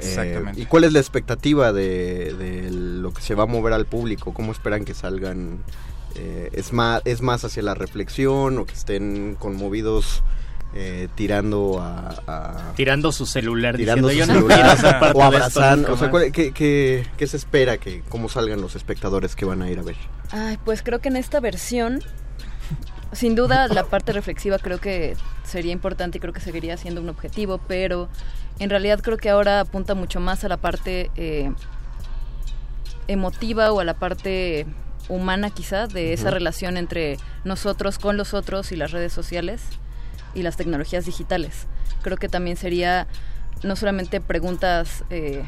Eh, 0.00 0.08
Exactamente. 0.08 0.60
¿Y 0.60 0.66
cuál 0.66 0.84
es 0.84 0.92
la 0.92 0.98
expectativa 1.00 1.72
de, 1.72 2.32
de 2.34 2.70
lo 2.70 3.12
que 3.12 3.20
se 3.22 3.34
va 3.34 3.44
a 3.44 3.46
mover 3.46 3.72
al 3.74 3.86
público? 3.86 4.32
¿Cómo 4.34 4.52
esperan 4.52 4.84
que 4.86 4.94
salgan? 4.94 5.58
Eh, 6.14 6.48
¿es, 6.52 6.72
más, 6.72 7.02
¿Es 7.04 7.20
más 7.20 7.44
hacia 7.44 7.62
la 7.62 7.74
reflexión 7.74 8.56
o 8.58 8.64
que 8.64 8.72
estén 8.72 9.36
conmovidos 9.38 10.22
eh, 10.74 11.08
tirando 11.14 11.80
a, 11.80 12.14
a- 12.26 12.72
Tirando 12.76 13.10
su 13.12 13.24
celular 13.26 13.76
tirando 13.76 14.08
diciendo 14.08 14.34
su 14.34 14.40
yo 14.40 14.42
no 14.42 14.54
quiero 14.54 14.62
celular 14.76 14.78
ser 14.92 15.00
parte 15.00 15.18
o 15.18 15.30
de 15.30 15.36
esto 15.38 15.60
abrazando? 15.60 15.76
nunca 15.88 15.92
O 15.92 15.96
sea, 15.96 16.06
más". 16.08 16.10
¿cuál- 16.10 16.32
qué, 16.32 16.52
qué- 16.52 17.06
qué 17.16 17.26
se 17.26 17.36
espera 17.36 17.78
que 17.78 18.02
cómo 18.08 18.28
salgan 18.28 18.60
los 18.60 18.76
espectadores 18.76 19.34
que 19.36 19.44
van 19.44 19.62
a 19.62 19.70
ir 19.70 19.78
a 19.78 19.82
ver? 19.82 19.96
Ay, 20.30 20.58
pues 20.64 20.82
creo 20.82 21.00
que 21.00 21.08
en 21.08 21.16
esta 21.16 21.40
versión, 21.40 22.02
sin 23.12 23.34
duda 23.36 23.68
la 23.68 23.84
parte 23.84 24.12
reflexiva 24.12 24.58
creo 24.58 24.78
que 24.78 25.16
sería 25.44 25.72
importante 25.72 26.18
y 26.18 26.20
creo 26.20 26.32
que 26.34 26.40
seguiría 26.40 26.76
siendo 26.76 27.00
un 27.00 27.08
objetivo, 27.08 27.58
pero 27.68 28.08
en 28.58 28.68
realidad 28.68 29.00
creo 29.02 29.16
que 29.16 29.30
ahora 29.30 29.60
apunta 29.60 29.94
mucho 29.94 30.18
más 30.20 30.42
a 30.44 30.48
la 30.48 30.56
parte 30.56 31.10
eh, 31.16 31.50
emotiva 33.08 33.72
o 33.72 33.80
a 33.80 33.84
la 33.84 33.94
parte 33.94 34.66
humana 35.08 35.50
quizá 35.50 35.86
de 35.86 36.12
esa 36.12 36.30
relación 36.30 36.76
entre 36.76 37.18
nosotros 37.44 37.98
con 37.98 38.16
los 38.16 38.34
otros 38.34 38.72
y 38.72 38.76
las 38.76 38.90
redes 38.90 39.12
sociales 39.12 39.62
y 40.36 40.42
las 40.42 40.56
tecnologías 40.56 41.06
digitales. 41.06 41.66
Creo 42.02 42.16
que 42.16 42.28
también 42.28 42.56
sería 42.56 43.06
no 43.64 43.74
solamente 43.74 44.20
preguntas 44.20 45.02
eh, 45.10 45.42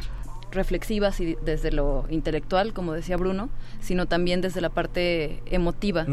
reflexivas 0.51 1.21
y 1.21 1.37
desde 1.45 1.71
lo 1.71 2.07
intelectual, 2.09 2.73
como 2.73 2.95
decía 2.95 3.17
Bruno, 3.17 3.51
sino 3.81 4.07
también 4.07 4.41
desde 4.41 4.61
la 4.61 4.71
parte 4.71 5.43
emotiva 5.47 6.07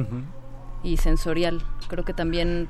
y 0.83 0.97
sensorial. 0.97 1.63
Creo 1.87 2.03
que 2.05 2.13
también 2.13 2.67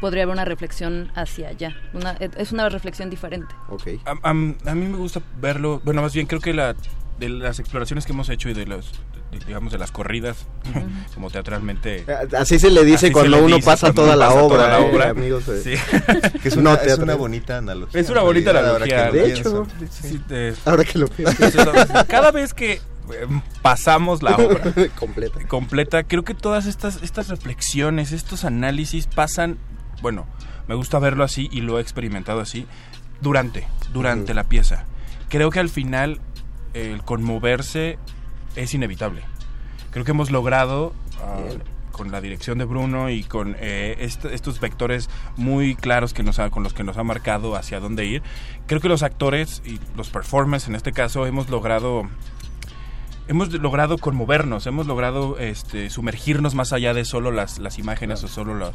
podría 0.00 0.22
haber 0.22 0.34
una 0.34 0.44
reflexión 0.44 1.10
hacia 1.16 1.48
allá. 1.48 1.74
Una, 1.92 2.12
es 2.12 2.52
una 2.52 2.68
reflexión 2.68 3.10
diferente. 3.10 3.52
A, 4.06 4.12
a- 4.12 4.30
a 4.30 4.34
mí 4.34 4.56
me 4.86 4.96
gusta 4.96 5.20
verlo, 5.40 5.80
bueno, 5.84 6.00
más 6.02 6.14
bien 6.14 6.26
creo 6.26 6.40
que 6.40 6.54
la, 6.54 6.76
de 7.18 7.28
las 7.28 7.58
exploraciones 7.58 8.06
que 8.06 8.12
hemos 8.12 8.28
hecho 8.28 8.48
y 8.48 8.54
de 8.54 8.64
los, 8.66 8.92
de- 9.32 9.38
digamos, 9.46 9.72
de 9.72 9.78
las 9.78 9.90
corridas, 9.90 10.46
como 11.14 11.30
teatralmente... 11.30 12.04
Así 12.38 12.58
se 12.58 12.70
le 12.70 12.84
dice 12.84 13.10
cuando 13.12 13.36
le 13.38 13.42
uno 13.42 13.56
dice 13.56 13.66
pasa 13.66 13.86
cuando 13.92 14.02
toda 14.02 14.14
uno 14.14 14.20
la 14.20 14.28
pasa 14.28 14.42
obra, 14.42 14.56
toda 14.56 14.68
la 14.68 14.78
eh, 14.86 14.90
obra. 14.94 15.10
amigos, 15.10 15.48
eh. 15.48 15.62
Sí. 15.62 16.38
Que 16.42 16.48
es 16.48 16.56
una- 16.56 16.74
No 16.76 16.80
es 16.82 16.98
una 16.98 17.14
bonita 17.16 17.58
analogía. 17.58 18.00
Es 18.00 18.08
una 18.10 18.20
bonita 18.22 18.50
ahora 18.50 18.60
analogía. 18.60 19.10
que 19.10 19.16
lo 19.18 19.24
De 19.24 19.32
hecho. 19.32 19.66
Sí, 19.90 20.20
de- 20.28 20.54
Ahora 20.64 20.84
que 20.84 20.98
lo 20.98 21.08
pienso. 21.08 21.72
Cada 22.06 22.30
vez 22.30 22.54
que 22.54 22.72
eh, 22.74 22.80
pasamos 23.62 24.22
la 24.22 24.36
obra 24.36 24.72
completa. 24.98 25.40
completa, 25.48 26.02
creo 26.04 26.24
que 26.24 26.34
todas 26.34 26.66
estas, 26.66 27.02
estas 27.02 27.28
reflexiones, 27.28 28.12
estos 28.12 28.44
análisis 28.44 29.06
pasan, 29.06 29.58
bueno, 30.02 30.26
me 30.68 30.74
gusta 30.74 30.98
verlo 30.98 31.24
así 31.24 31.48
y 31.50 31.62
lo 31.62 31.78
he 31.78 31.82
experimentado 31.82 32.40
así, 32.40 32.66
durante, 33.20 33.66
durante 33.92 34.32
Ujú. 34.32 34.36
la 34.36 34.44
pieza. 34.44 34.84
Creo 35.30 35.50
que 35.50 35.58
al 35.60 35.68
final 35.68 36.20
el 36.74 37.02
conmoverse 37.02 37.98
es 38.56 38.74
inevitable. 38.74 39.22
Creo 39.90 40.04
que 40.04 40.10
hemos 40.12 40.30
logrado, 40.30 40.92
ah, 41.22 41.38
con 41.92 42.12
la 42.12 42.20
dirección 42.20 42.58
de 42.58 42.64
Bruno 42.64 43.10
y 43.10 43.24
con 43.24 43.56
eh, 43.58 43.96
est- 44.00 44.24
estos 44.26 44.60
vectores 44.60 45.10
muy 45.36 45.74
claros 45.74 46.14
que 46.14 46.22
nos 46.22 46.38
ha- 46.38 46.50
con 46.50 46.62
los 46.62 46.72
que 46.72 46.84
nos 46.84 46.96
ha 46.96 47.02
marcado 47.02 47.56
hacia 47.56 47.80
dónde 47.80 48.04
ir, 48.06 48.22
creo 48.66 48.80
que 48.80 48.88
los 48.88 49.02
actores 49.02 49.62
y 49.64 49.80
los 49.96 50.08
performers 50.10 50.68
en 50.68 50.76
este 50.76 50.92
caso 50.92 51.26
hemos 51.26 51.48
logrado 51.48 52.02
hemos 53.26 53.52
logrado 53.52 53.98
conmovernos, 53.98 54.66
hemos 54.66 54.86
logrado 54.86 55.38
este, 55.38 55.90
sumergirnos 55.90 56.54
más 56.54 56.72
allá 56.72 56.94
de 56.94 57.04
solo 57.04 57.30
las, 57.30 57.58
las 57.58 57.78
imágenes 57.78 58.22
o 58.24 58.28
solo 58.28 58.54
los, 58.54 58.74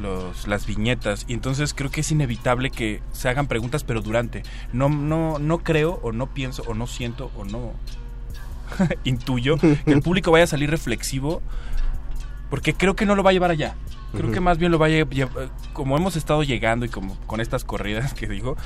los- 0.00 0.46
las 0.48 0.66
viñetas. 0.66 1.24
Y 1.28 1.34
entonces 1.34 1.74
creo 1.74 1.90
que 1.90 2.00
es 2.00 2.10
inevitable 2.10 2.70
que 2.70 3.02
se 3.12 3.28
hagan 3.28 3.46
preguntas, 3.46 3.84
pero 3.84 4.00
durante. 4.00 4.42
No, 4.72 4.88
no, 4.88 5.38
no 5.38 5.58
creo 5.58 6.00
o 6.02 6.12
no 6.12 6.26
pienso 6.28 6.62
o 6.66 6.74
no 6.74 6.86
siento 6.86 7.30
o 7.36 7.44
no 7.44 7.72
intuyo 9.04 9.56
que 9.58 9.78
el 9.92 10.02
público 10.02 10.30
vaya 10.30 10.44
a 10.44 10.48
salir 10.48 10.70
reflexivo 10.70 11.42
porque 12.50 12.74
creo 12.74 12.94
que 12.96 13.06
no 13.06 13.14
lo 13.14 13.22
va 13.22 13.30
a 13.30 13.32
llevar 13.32 13.50
allá. 13.50 13.74
Creo 14.12 14.32
que 14.32 14.40
más 14.40 14.58
bien 14.58 14.72
lo 14.72 14.78
va 14.80 14.86
a 14.86 14.88
llevar, 14.88 15.50
como 15.72 15.96
hemos 15.96 16.16
estado 16.16 16.42
llegando 16.42 16.84
y 16.84 16.88
como 16.88 17.14
con 17.26 17.40
estas 17.40 17.62
corridas 17.64 18.12
que 18.14 18.26
digo, 18.26 18.56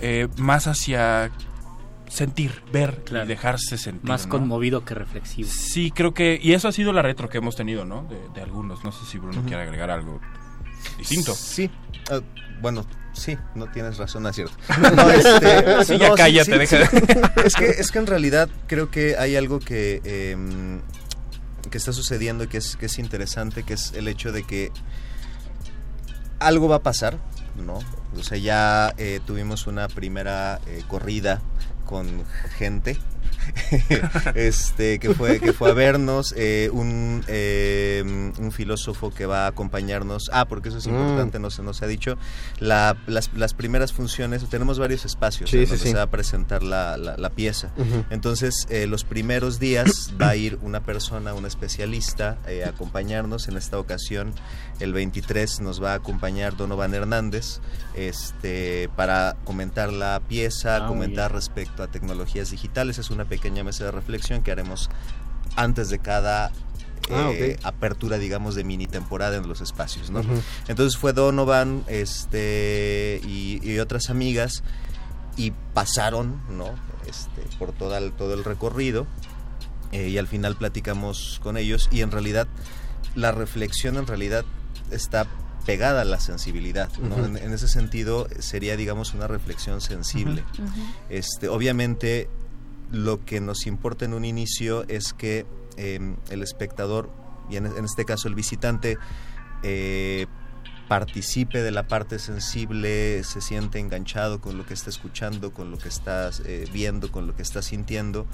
eh, 0.00 0.26
más 0.38 0.66
hacia 0.66 1.30
sentir, 2.08 2.62
ver 2.72 3.04
y 3.10 3.26
dejarse 3.28 3.78
sentir. 3.78 4.08
Más 4.08 4.26
¿no? 4.26 4.30
conmovido 4.30 4.84
que 4.84 4.94
reflexivo. 4.94 5.48
Sí, 5.48 5.92
creo 5.92 6.14
que. 6.14 6.40
Y 6.42 6.54
eso 6.54 6.66
ha 6.66 6.72
sido 6.72 6.92
la 6.92 7.02
retro 7.02 7.28
que 7.28 7.38
hemos 7.38 7.54
tenido, 7.54 7.84
¿no? 7.84 8.02
De, 8.04 8.18
de 8.34 8.42
algunos. 8.42 8.82
No 8.82 8.90
sé 8.90 9.04
si 9.06 9.18
Bruno 9.18 9.40
quiere 9.46 9.62
agregar 9.62 9.90
algo 9.90 10.20
distinto. 10.98 11.34
Sí. 11.34 11.70
Ah, 12.10 12.20
bueno, 12.60 12.86
sí, 13.12 13.36
no 13.54 13.66
tienes 13.70 13.96
razón, 13.98 14.26
es 14.26 14.36
cierto. 14.36 14.54
No, 14.96 15.10
este, 15.10 15.84
Sí, 15.84 15.98
ya 15.98 16.14
cállate, 16.14 16.58
deja 16.58 16.76
de- 16.78 17.30
Es 17.44 17.54
que, 17.54 17.66
es 17.70 17.90
que 17.90 17.98
en 17.98 18.06
realidad 18.06 18.48
creo 18.66 18.90
que 18.90 19.16
hay 19.16 19.36
algo 19.36 19.60
que, 19.60 20.00
eh, 20.04 20.36
que 21.70 21.78
está 21.78 21.92
sucediendo 21.92 22.44
y 22.44 22.48
que 22.48 22.58
es, 22.58 22.76
que 22.76 22.86
es 22.86 22.98
interesante, 22.98 23.62
que 23.62 23.74
es 23.74 23.92
el 23.94 24.08
hecho 24.08 24.32
de 24.32 24.42
que 24.44 24.72
algo 26.40 26.68
va 26.68 26.76
a 26.76 26.82
pasar, 26.82 27.18
¿no? 27.56 27.78
O 28.18 28.22
sea, 28.22 28.38
ya 28.38 28.94
eh, 28.96 29.20
tuvimos 29.26 29.66
una 29.66 29.88
primera 29.88 30.60
eh, 30.66 30.82
corrida 30.88 31.42
con 31.84 32.24
gente 32.56 32.96
este 34.34 34.98
que 34.98 35.14
fue 35.14 35.40
que 35.40 35.52
fue 35.52 35.70
a 35.70 35.74
vernos 35.74 36.34
eh, 36.36 36.70
un 36.72 37.22
eh, 37.28 38.02
un 38.38 38.52
filósofo 38.52 39.10
que 39.12 39.26
va 39.26 39.44
a 39.44 39.48
acompañarnos 39.48 40.30
ah 40.32 40.46
porque 40.46 40.68
eso 40.70 40.78
es 40.78 40.86
Mm. 40.86 40.90
importante 40.94 41.38
no 41.38 41.50
se 41.50 41.62
nos 41.62 41.82
ha 41.82 41.86
dicho 41.86 42.16
la- 42.60 42.96
las, 43.06 43.30
las 43.34 43.54
primeras 43.54 43.92
funciones 43.92 44.44
tenemos 44.48 44.78
varios 44.78 45.04
espacios 45.04 45.50
Sí, 45.50 45.58
en 45.58 45.64
sí, 45.66 45.70
donde 45.70 45.84
sí. 45.84 45.90
se 45.90 45.96
va 45.96 46.02
a 46.02 46.10
presentar 46.10 46.62
la, 46.62 46.96
la- 46.96 47.16
la 47.16 47.30
pieza 47.30 47.72
Ujú. 47.76 48.04
entonces 48.10 48.66
eh, 48.70 48.86
los 48.86 49.04
primeros 49.04 49.58
días 49.58 50.12
va 50.20 50.30
a 50.30 50.36
ir 50.36 50.58
una 50.62 50.82
persona 50.82 51.34
un 51.34 51.46
especialista 51.46 52.38
eh, 52.46 52.64
a 52.64 52.70
acompañarnos 52.70 53.48
en 53.48 53.56
esta 53.56 53.78
ocasión 53.78 54.32
el 54.80 54.92
23 54.92 55.60
nos 55.60 55.82
va 55.82 55.92
a 55.92 55.94
acompañar 55.96 56.56
Donovan 56.56 56.94
Hernández 56.94 57.60
este 57.94 58.88
para 58.96 59.36
comentar 59.44 59.92
la 59.92 60.20
pieza 60.20 60.84
Ah, 60.84 60.86
comentar 60.86 61.32
respecto 61.32 61.82
a 61.82 61.88
tecnologías 61.88 62.50
digitales 62.50 62.98
es 62.98 63.10
una 63.10 63.24
pequeña 63.24 63.37
mesa 63.64 63.84
de 63.84 63.90
reflexión 63.92 64.42
que 64.42 64.50
haremos 64.52 64.88
antes 65.56 65.88
de 65.88 65.98
cada 65.98 66.50
Ah, 67.10 67.30
eh, 67.32 67.56
ok. 67.58 67.64
apertura 67.66 68.18
digamos 68.18 68.54
de 68.54 68.64
mini 68.64 68.86
temporada 68.86 69.36
en 69.38 69.48
los 69.48 69.62
espacios 69.62 70.10
¿no? 70.10 70.20
Ujú. 70.20 70.42
entonces 70.66 70.98
fue 71.00 71.14
Donovan 71.14 71.82
este 71.86 73.18
y, 73.24 73.60
y 73.62 73.78
otras 73.78 74.10
amigas 74.10 74.62
y 75.36 75.52
pasaron 75.72 76.38
no 76.50 76.66
este 77.08 77.42
por 77.58 77.72
toda 77.72 77.96
el- 77.98 78.12
todo 78.12 78.34
el 78.34 78.44
recorrido 78.44 79.06
eh, 79.92 80.08
y 80.08 80.18
al 80.18 80.26
final 80.26 80.56
platicamos 80.56 81.40
con 81.42 81.56
ellos 81.56 81.88
y 81.90 82.02
en 82.02 82.10
realidad 82.10 82.46
la 83.14 83.32
reflexión 83.32 83.96
en 83.96 84.06
realidad 84.06 84.44
está 84.90 85.26
pegada 85.64 86.02
a 86.02 86.04
la 86.04 86.20
sensibilidad 86.20 86.90
¿no? 86.98 87.16
Ujú. 87.16 87.24
en, 87.24 87.36
en 87.38 87.52
ese 87.54 87.68
sentido 87.68 88.28
sería 88.38 88.76
digamos 88.76 89.14
una 89.14 89.26
reflexión 89.28 89.80
sensible 89.80 90.44
este 91.08 91.48
obviamente 91.48 92.28
lo 92.90 93.24
que 93.24 93.40
nos 93.40 93.66
importa 93.66 94.04
en 94.04 94.14
un 94.14 94.24
inicio 94.24 94.84
es 94.88 95.12
que 95.12 95.46
eh, 95.76 96.14
el 96.30 96.42
espectador 96.42 97.10
y 97.50 97.56
en, 97.56 97.66
en 97.66 97.84
este 97.84 98.04
caso 98.04 98.28
el 98.28 98.34
visitante 98.34 98.98
eh, 99.62 100.26
participe 100.88 101.62
de 101.62 101.70
la 101.70 101.86
parte 101.86 102.18
sensible, 102.18 103.22
se 103.22 103.40
siente 103.40 103.78
enganchado 103.78 104.40
con 104.40 104.56
lo 104.56 104.64
que 104.64 104.74
está 104.74 104.88
escuchando, 104.88 105.52
con 105.52 105.70
lo 105.70 105.76
que 105.78 105.88
está 105.88 106.30
eh, 106.46 106.66
viendo, 106.72 107.12
con 107.12 107.26
lo 107.26 107.36
que 107.36 107.42
está 107.42 107.60
sintiendo, 107.60 108.26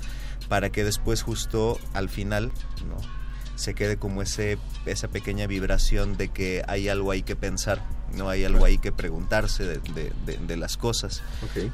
para 0.49 0.71
que 0.71 0.85
después 0.85 1.23
justo 1.23 1.79
al 1.93 2.09
final, 2.09 2.53
¿no? 2.87 3.23
Se 3.57 3.75
quede 3.75 3.97
como 3.97 4.23
ese 4.23 4.59
esa 4.87 5.09
pequeña 5.09 5.47
vibración 5.47 6.17
de 6.17 6.29
que 6.29 6.62
hay 6.69 6.88
algo 6.88 7.11
ahí 7.11 7.23
que 7.23 7.37
pensar 7.37 7.83
no 8.14 8.29
hay 8.29 8.45
algo 8.45 8.64
ahí 8.64 8.79
que 8.79 8.93
preguntarse 8.93 9.64
de, 9.64 9.79
de- 9.93 10.12
de- 10.25 10.38
de 10.47 10.57
las 10.57 10.77
cosas. 10.77 11.21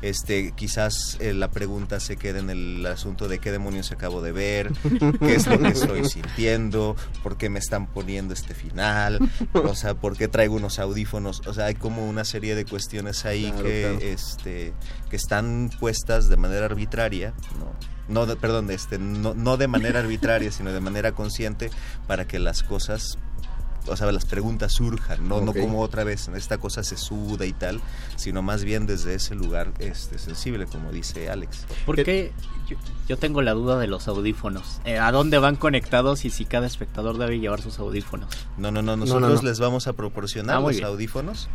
Este 0.00 0.52
quizás 0.52 1.18
eh, 1.20 1.34
la 1.34 1.50
pregunta 1.50 2.00
se 2.00 2.16
quede 2.16 2.38
en 2.38 2.48
el 2.48 2.86
asunto 2.86 3.28
de 3.28 3.40
qué 3.40 3.52
demonios 3.52 3.92
acabo 3.92 4.22
de 4.22 4.32
ver 4.32 4.72
qué 5.20 5.34
es 5.34 5.46
lo 5.46 5.58
que 5.58 5.68
estoy 5.68 6.06
sintiendo 6.06 6.96
por 7.22 7.36
qué 7.36 7.50
me 7.50 7.58
están 7.58 7.86
poniendo 7.88 8.32
este 8.32 8.54
final 8.54 9.18
o 9.52 9.74
sea 9.74 9.92
por 9.94 10.16
qué 10.16 10.28
traigo 10.28 10.54
unos 10.56 10.78
audífonos. 10.78 11.42
O 11.46 11.52
sea 11.52 11.66
hay 11.66 11.74
como 11.74 12.08
una 12.08 12.24
serie 12.24 12.54
de 12.54 12.64
cuestiones 12.64 13.26
ahí 13.26 13.50
Claro, 13.50 13.62
que 13.64 13.80
claro. 13.82 13.98
este 14.00 14.72
que 15.10 15.16
están 15.16 15.70
puestas 15.78 16.30
de 16.30 16.36
manera 16.38 16.64
arbitraria 16.66 17.34
no 17.58 17.70
no 18.10 18.26
de- 18.26 18.36
perdón 18.36 18.70
este 18.70 18.98
no, 18.98 19.34
no 19.34 19.56
de 19.56 19.68
manera 19.68 20.00
arbitraria 20.00 20.50
sino 20.52 20.72
de 20.72 20.80
manera 20.80 21.12
consciente 21.12 21.70
para 22.06 22.26
que 22.26 22.38
las 22.38 22.62
cosas 22.62 23.18
o 23.86 23.96
sea, 23.96 24.10
las 24.12 24.24
preguntas 24.24 24.72
surjan, 24.72 25.26
no, 25.26 25.40
no 25.40 25.52
como 25.52 25.80
otra 25.80 26.04
vez, 26.04 26.28
esta 26.28 26.58
cosa 26.58 26.82
se 26.84 26.96
suda 26.96 27.46
y 27.46 27.52
tal, 27.52 27.80
sino 28.16 28.42
más 28.42 28.62
bien 28.64 28.86
desde 28.86 29.14
ese 29.14 29.34
lugar 29.34 29.72
este, 29.78 30.18
sensible, 30.18 30.66
como 30.66 30.92
dice 30.92 31.30
Alex. 31.30 31.64
Porque 31.86 32.32
yo, 32.70 32.76
yo 33.08 33.16
tengo 33.18 33.42
la 33.42 33.52
duda 33.52 33.78
de 33.78 33.86
los 33.86 34.08
audífonos. 34.08 34.80
Eh, 34.84 34.98
¿A 34.98 35.10
dónde 35.12 35.38
van 35.38 35.56
conectados 35.56 36.24
y 36.24 36.30
si 36.30 36.44
cada 36.44 36.66
espectador 36.66 37.18
debe 37.18 37.38
llevar 37.38 37.60
sus 37.60 37.78
audífonos? 37.78 38.28
No, 38.56 38.70
no, 38.70 38.82
no, 38.82 38.96
no, 38.96 39.04
nosotros 39.04 39.42
no. 39.42 39.48
les 39.48 39.58
vamos 39.60 39.86
a 39.86 39.92
proporcionar 39.94 40.56
Ah, 40.56 40.60
los 40.60 40.70
bien. 40.72 40.84
audífonos. 40.84 41.48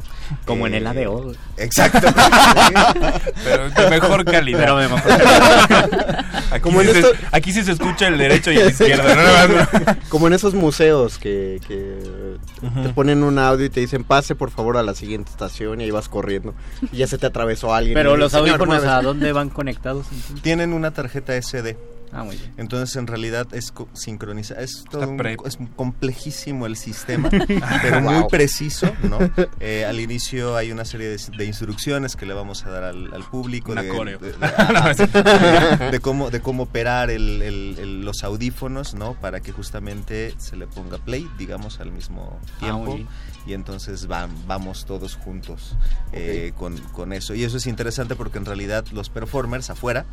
Como 0.46 0.68
en 0.68 0.74
el 0.76 0.86
Eh, 0.86 0.90
ADO. 1.06 1.32
Exacto. 1.58 2.08
Pero 3.44 3.70
de 3.70 3.90
mejor 3.90 4.26
calidad. 4.26 4.60
Pero 4.60 4.78
de 4.78 4.88
mejor 4.90 5.18
calidad. 5.18 6.26
Aquí, 6.52 6.62
Como 6.62 6.82
sí 6.82 6.88
en 6.88 6.94
se, 6.94 7.00
esto- 7.00 7.14
aquí 7.32 7.52
sí 7.54 7.64
se 7.64 7.72
escucha 7.72 8.08
el 8.08 8.18
derecho 8.18 8.52
y 8.52 8.58
el 8.58 8.70
izquierdo. 8.72 9.04
¿no? 9.04 9.98
Como 10.10 10.28
en 10.28 10.34
esos 10.34 10.54
museos 10.54 11.18
que, 11.18 11.60
que 11.68 12.38
te 12.84 12.90
ponen 12.90 13.24
un 13.24 13.40
audio 13.40 13.66
y 13.66 13.70
te 13.70 13.80
dicen 13.80 14.04
pase 14.04 14.36
por 14.36 14.52
favor 14.52 14.78
a 14.78 14.84
la 14.84 14.94
siguiente 14.94 15.32
estación 15.32 15.82
y 15.82 15.86
ahí 15.86 15.92
vas 15.92 16.08
corriendo 16.08 16.54
y 16.92 16.98
ya 16.98 17.08
se 17.08 17.18
te 17.18 17.26
atravesó 17.26 17.74
alguien. 17.74 17.96
Pero 17.96 18.16
los 18.16 18.32
"Señor, 18.32 18.50
audífonos, 18.50 18.68
muévese". 18.76 18.92
¿a 18.94 19.02
dónde 19.02 19.32
van 19.34 19.50
conectados? 19.50 20.06
entonces? 20.12 20.42
Tienen 20.44 20.72
una 20.74 20.92
tarjeta 20.92 21.05
SD. 21.10 21.95
Ah, 22.12 22.24
muy 22.24 22.38
bien. 22.38 22.54
Entonces, 22.58 22.96
en 22.96 23.08
realidad 23.08 23.48
es 23.54 23.74
sincronizar. 23.94 24.60
Es 24.62 24.84
todo 24.90 25.08
un- 25.10 25.26
es 25.46 25.58
complejísimo 25.76 26.66
el 26.66 26.78
sistema, 26.78 27.30
pero 27.82 28.02
muy 28.02 28.14
Wow. 28.16 28.28
preciso, 28.30 28.92
¿no? 29.04 29.20
Eh, 29.60 29.86
al 29.86 30.00
inicio 30.00 30.56
hay 30.56 30.72
una 30.72 30.86
serie 30.86 31.08
de, 31.08 31.18
de 31.38 31.46
instrucciones 31.46 32.16
que 32.16 32.26
le 32.26 32.34
vamos 32.34 32.66
a 32.66 32.70
dar 32.70 32.84
al, 32.84 33.14
al 33.14 33.24
público 33.24 33.72
Una 33.72 33.82
de, 33.84 33.90
coreo. 33.90 34.20
de- 34.20 35.92
de- 35.92 36.00
cómo 36.00 36.30
de 36.30 36.42
cómo 36.42 36.64
operar 36.64 37.10
el- 37.10 37.42
el- 37.42 37.76
el- 37.80 38.02
los 38.06 38.24
audífonos, 38.24 38.94
¿no? 38.94 39.14
Para 39.14 39.40
que 39.42 39.52
justamente 39.52 40.34
se 40.38 40.56
le 40.56 40.68
ponga 40.68 40.98
play, 40.98 41.28
digamos, 41.38 41.80
al 41.80 41.92
mismo 41.92 42.40
Ah, 42.56 42.60
tiempo. 42.60 42.80
muy 42.86 42.96
bien. 42.98 43.08
y 43.48 43.54
entonces 43.54 44.08
van, 44.08 44.32
vamos 44.48 44.86
todos 44.86 45.16
juntos 45.16 45.76
eh, 46.14 46.52
con, 46.58 46.78
con 46.94 47.14
eso. 47.14 47.36
Y 47.36 47.44
eso 47.44 47.58
es 47.58 47.68
interesante 47.68 48.16
porque 48.16 48.40
en 48.40 48.46
realidad 48.46 48.86
los 48.92 49.10
performers 49.10 49.70
afuera 49.70 50.06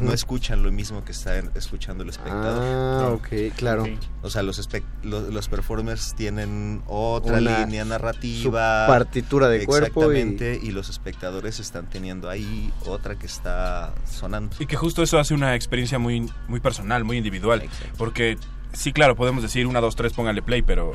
no 0.00 0.12
escuchan 0.12 0.62
lo 0.64 0.72
mismo 0.72 1.04
que 1.04 1.12
está 1.12 1.31
escuchando 1.54 2.02
el 2.04 2.10
espectador. 2.10 2.62
Ah, 2.62 3.08
ok, 3.14 3.54
claro. 3.56 3.86
O 4.22 4.30
sea, 4.30 4.42
los, 4.42 4.68
los, 5.02 5.28
los 5.32 5.48
performers 5.48 6.14
tienen 6.14 6.82
otra 6.86 7.38
Una- 7.38 7.64
línea 7.64 7.82
Su 7.84 7.88
narrativa. 7.90 8.86
partitura 8.86 9.48
de 9.48 9.64
cuerpo 9.66 10.12
y 10.12 10.16
Exactamente, 10.18 10.60
y... 10.62 10.70
los 10.70 10.88
espectadores 10.88 11.60
están 11.60 11.88
teniendo 11.88 12.28
ahí 12.28 12.72
otra 12.86 13.16
que 13.18 13.26
está 13.26 13.94
sonando. 14.10 14.56
Y 14.58 14.66
que 14.66 14.76
justo 14.76 15.02
eso 15.02 15.18
hace 15.18 15.34
una 15.34 15.54
experiencia 15.54 15.98
muy, 15.98 16.30
muy 16.48 16.60
personal, 16.60 17.04
muy 17.04 17.16
individual. 17.18 17.62
Exacto. 17.62 17.94
Porque 17.98 18.36
sí, 18.72 18.92
claro, 18.92 19.16
podemos 19.16 19.42
decir 19.42 19.66
una, 19.66 19.80
dos, 19.80 19.96
tres, 19.96 20.12
póngale 20.12 20.42
play, 20.42 20.62
pero 20.62 20.92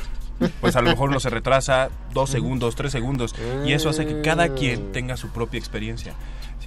pues 0.61 0.75
a 0.75 0.81
lo 0.81 0.89
mejor 0.89 1.09
uno 1.09 1.19
se 1.19 1.29
retrasa 1.29 1.89
dos 2.13 2.29
segundos, 2.29 2.75
tres 2.75 2.91
segundos. 2.91 3.33
Y 3.65 3.73
eso 3.73 3.89
hace 3.89 4.05
que 4.05 4.21
cada 4.21 4.53
quien 4.53 4.91
tenga 4.91 5.17
su 5.17 5.29
propia 5.29 5.57
experiencia. 5.57 6.13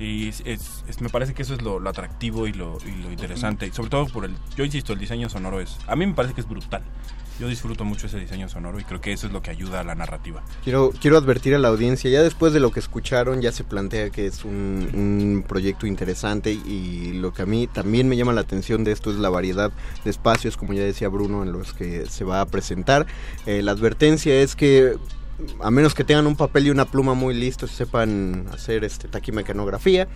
Sí, 0.01 0.29
es, 0.31 0.43
es- 0.47 0.83
es- 0.89 1.01
me 1.03 1.11
parece 1.11 1.35
que 1.35 1.43
eso 1.43 1.53
es 1.53 1.61
lo, 1.61 1.79
lo 1.79 1.91
atractivo 1.91 2.47
y 2.47 2.55
lo, 2.55 2.79
y 2.87 3.03
lo 3.03 3.13
interesante. 3.13 3.67
Y 3.67 3.71
sobre 3.71 3.91
todo 3.91 4.07
por 4.07 4.25
el, 4.25 4.35
yo 4.57 4.65
insisto, 4.65 4.95
el 4.95 4.99
diseño 4.99 5.29
sonoro 5.29 5.61
es, 5.61 5.77
a 5.87 5.95
mí 5.95 6.07
me 6.07 6.15
parece 6.15 6.33
que 6.35 6.41
es 6.41 6.49
brutal. 6.49 6.83
Yo 7.39 7.49
disfruto 7.49 7.85
mucho 7.85 8.07
ese 8.07 8.19
diseño 8.19 8.49
sonoro 8.49 8.81
y 8.81 8.85
creo 8.85 9.01
que 9.03 9.13
eso 9.13 9.27
es 9.27 9.33
lo 9.33 9.43
que 9.43 9.51
ayuda 9.51 9.81
a 9.81 9.85
la 9.85 9.95
narrativa. 9.95 10.43
Quiero, 10.65 10.91
quiero 11.01 11.19
advertir 11.19 11.55
a 11.55 11.59
la 11.59 11.69
audiencia, 11.69 12.11
ya 12.11 12.23
después 12.23 12.53
de 12.55 12.61
lo 12.61 12.71
que 12.71 12.81
escucharon, 12.81 13.41
ya 13.43 13.53
se 13.53 13.63
plantea 13.65 14.09
que 14.11 14.27
es 14.27 14.45
un, 14.45 14.89
un 14.95 15.45
proyecto 15.47 15.87
interesante 15.87 16.51
y 16.53 17.13
lo 17.15 17.33
que 17.35 17.43
a 17.43 17.47
mí 17.47 17.67
también 17.67 18.09
me 18.09 18.17
llama 18.17 18.33
la 18.35 18.41
atención 18.43 18.85
de 18.85 18.93
esto 18.93 19.11
es 19.11 19.17
la 19.17 19.29
variedad 19.31 19.71
de 20.05 20.11
espacios, 20.11 20.57
como 20.59 20.73
ya 20.75 20.83
decía 20.83 21.09
Bruno, 21.09 21.43
en 21.43 21.53
los 21.53 21.73
que 21.75 22.07
se 22.07 22.25
va 22.25 22.41
a 22.43 22.47
presentar. 22.47 23.07
Eh, 23.47 23.63
la 23.63 23.73
advertencia 23.73 24.35
es 24.41 24.55
que 24.57 24.97
a 25.61 25.71
menos 25.71 25.95
que 25.95 26.05
tengan 26.05 26.27
un 26.27 26.37
papel 26.37 26.67
y 26.67 26.71
una 26.71 26.85
pluma 26.85 27.15
muy 27.15 27.35
listos 27.35 27.73
y 27.73 27.75
sepan 27.75 28.47
hacer 28.53 28.85
este 28.85 29.09
taquimecanografía, 29.09 30.09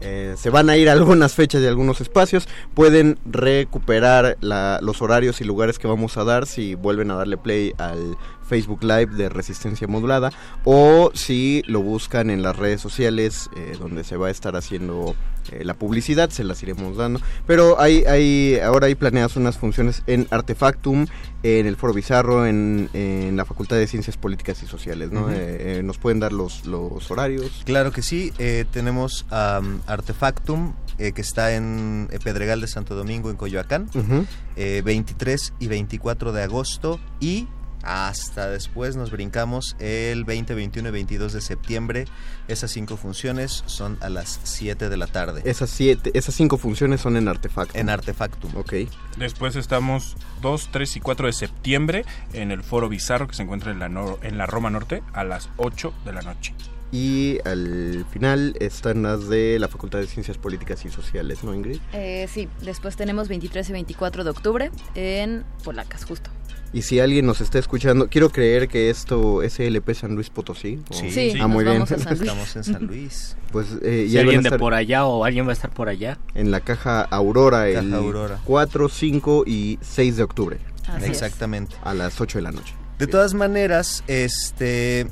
eh, 0.00 0.34
se 0.36 0.50
van 0.50 0.70
a 0.70 0.76
ir 0.76 0.88
a 0.88 0.92
algunas 0.92 1.34
fechas 1.34 1.62
y 1.62 1.66
algunos 1.66 2.00
espacios, 2.00 2.48
pueden 2.74 3.18
recuperar 3.24 4.36
la- 4.40 4.78
los 4.82 5.02
horarios 5.02 5.40
y 5.40 5.44
lugares 5.44 5.78
que 5.78 5.86
vamos 5.86 6.16
a 6.16 6.24
dar 6.24 6.46
si 6.46 6.74
vuelven 6.74 7.10
a 7.10 7.14
darle 7.16 7.36
play 7.36 7.72
al 7.78 8.16
Facebook 8.48 8.82
Live 8.82 9.14
de 9.16 9.28
Resistencia 9.28 9.86
Modulada 9.86 10.32
o 10.64 11.10
si 11.14 11.62
lo 11.66 11.80
buscan 11.82 12.30
en 12.30 12.42
las 12.42 12.56
redes 12.56 12.80
sociales 12.80 13.48
eh, 13.56 13.76
donde 13.78 14.02
se 14.02 14.16
va 14.16 14.26
a 14.26 14.30
estar 14.30 14.56
haciendo 14.56 15.14
eh, 15.52 15.64
la 15.64 15.74
publicidad, 15.74 16.30
se 16.30 16.44
las 16.44 16.62
iremos 16.62 16.96
dando. 16.96 17.20
Pero 17.46 17.80
hay, 17.80 18.04
hay 18.04 18.58
ahora 18.58 18.86
hay 18.86 18.94
planeadas 18.94 19.36
unas 19.36 19.58
funciones 19.58 20.02
en 20.06 20.26
Artefactum, 20.30 21.06
en 21.42 21.66
el 21.66 21.76
Foro 21.76 21.92
Bizarro, 21.94 22.46
en, 22.46 22.90
en 22.92 23.36
la 23.36 23.44
Facultad 23.44 23.76
de 23.76 23.86
Ciencias 23.86 24.16
Políticas 24.16 24.62
y 24.62 24.66
Sociales. 24.66 25.10
¿no? 25.10 25.30
Eh, 25.30 25.78
eh, 25.78 25.82
¿Nos 25.82 25.98
pueden 25.98 26.20
dar 26.20 26.32
los, 26.32 26.66
los 26.66 27.10
horarios? 27.10 27.62
Claro 27.64 27.92
que 27.92 28.02
sí, 28.02 28.32
eh, 28.38 28.64
tenemos 28.70 29.26
am, 29.30 29.80
Artefactum, 29.86 30.74
que 30.98 31.20
está 31.22 31.54
en 31.54 32.08
Pedregal 32.22 32.60
de 32.60 32.66
Santo 32.66 32.94
Domingo, 32.94 33.30
en 33.30 33.36
Coyoacán, 33.36 33.88
Ujú. 33.94 34.26
eh, 34.56 34.82
23 34.84 35.54
y 35.58 35.66
24 35.68 36.32
de 36.32 36.42
agosto 36.42 37.00
y 37.20 37.46
hasta 37.82 38.48
después 38.48 38.96
nos 38.96 39.10
brincamos 39.10 39.76
el 39.78 40.24
20, 40.24 40.54
21 40.54 40.88
y 40.88 40.92
22 40.92 41.32
de 41.32 41.40
septiembre. 41.40 42.04
Esas 42.48 42.70
cinco 42.72 42.96
funciones 42.96 43.62
son 43.66 43.96
a 44.00 44.08
las 44.08 44.40
7 44.42 44.88
de 44.88 44.96
la 44.96 45.06
tarde 45.06 45.42
Esas, 45.44 45.70
siete, 45.70 46.10
esas 46.14 46.34
cinco 46.34 46.58
funciones 46.58 47.00
son 47.00 47.16
en 47.16 47.28
Artefactum. 47.28 47.80
en 47.80 47.88
Artefactum. 47.88 48.56
Ok. 48.56 48.74
Después 49.18 49.54
estamos 49.56 50.16
2, 50.42 50.68
3 50.72 50.96
y 50.96 51.00
4 51.00 51.26
de 51.26 51.32
septiembre 51.32 52.04
en 52.32 52.50
el 52.50 52.62
Foro 52.62 52.88
Bizarro 52.88 53.28
que 53.28 53.34
se 53.34 53.42
encuentra 53.42 53.70
en 53.70 53.78
la, 53.78 53.88
nor- 53.88 54.18
en 54.22 54.36
la 54.38 54.46
Roma 54.46 54.70
Norte 54.70 55.02
a 55.12 55.24
las 55.24 55.48
8 55.58 55.92
de 56.04 56.12
la 56.12 56.22
noche. 56.22 56.54
Y 56.92 57.38
al 57.44 58.04
final 58.10 58.56
están 58.58 59.04
las 59.04 59.28
de 59.28 59.58
la 59.60 59.68
Facultad 59.68 60.00
de 60.00 60.08
Ciencias 60.08 60.38
Políticas 60.38 60.84
y 60.84 60.88
Sociales, 60.90 61.44
¿no, 61.44 61.54
Ingrid? 61.54 61.78
Eh, 61.92 62.26
sí, 62.28 62.48
después 62.62 62.96
tenemos 62.96 63.28
23 63.28 63.68
y 63.70 63.72
24 63.72 64.24
de 64.24 64.30
octubre 64.30 64.70
en 64.96 65.44
Polacas, 65.62 66.04
justo. 66.04 66.30
Y 66.72 66.82
si 66.82 67.00
alguien 67.00 67.26
nos 67.26 67.40
está 67.40 67.58
escuchando, 67.58 68.08
quiero 68.08 68.30
creer 68.30 68.68
que 68.68 68.90
esto 68.90 69.42
es 69.42 69.58
LP 69.58 69.92
San 69.94 70.14
Luis 70.14 70.30
Potosí. 70.30 70.78
¿o? 70.88 70.94
Sí, 70.94 71.10
Sí, 71.10 71.32
Ah, 71.34 71.38
nos 71.42 71.50
muy 71.50 71.64
bien. 71.64 71.74
vamos 71.78 71.90
a 71.90 71.98
San 71.98 72.08
Luis. 72.16 72.20
Estamos 72.20 72.56
en 72.56 72.64
San 72.64 72.86
Luis. 72.86 73.36
Pues 73.50 73.66
eh, 73.82 74.04
Si 74.06 74.12
ya 74.12 74.20
alguien 74.20 74.42
de 74.42 74.52
por 74.56 74.74
allá 74.74 75.04
o 75.04 75.24
alguien 75.24 75.46
va 75.46 75.50
a 75.50 75.54
estar 75.54 75.70
por 75.72 75.88
allá. 75.88 76.18
en 76.34 76.50
la 76.52 76.60
caja 76.60 77.00
Aurora 77.02 77.68
el 77.68 77.74
Caja 77.90 77.96
Aurora. 77.96 78.38
4, 78.44 78.88
5 78.88 79.44
y 79.46 79.78
6 79.82 80.16
de 80.18 80.22
octubre 80.22 80.58
Así 80.86 81.04
es. 81.04 81.10
Exactamente. 81.10 81.74
a 81.82 81.92
las 81.92 82.20
8 82.20 82.38
de 82.38 82.42
la 82.42 82.52
noche. 82.52 82.72
De 83.00 83.06
todas 83.08 83.34
maneras, 83.34 84.04
este 84.06 85.08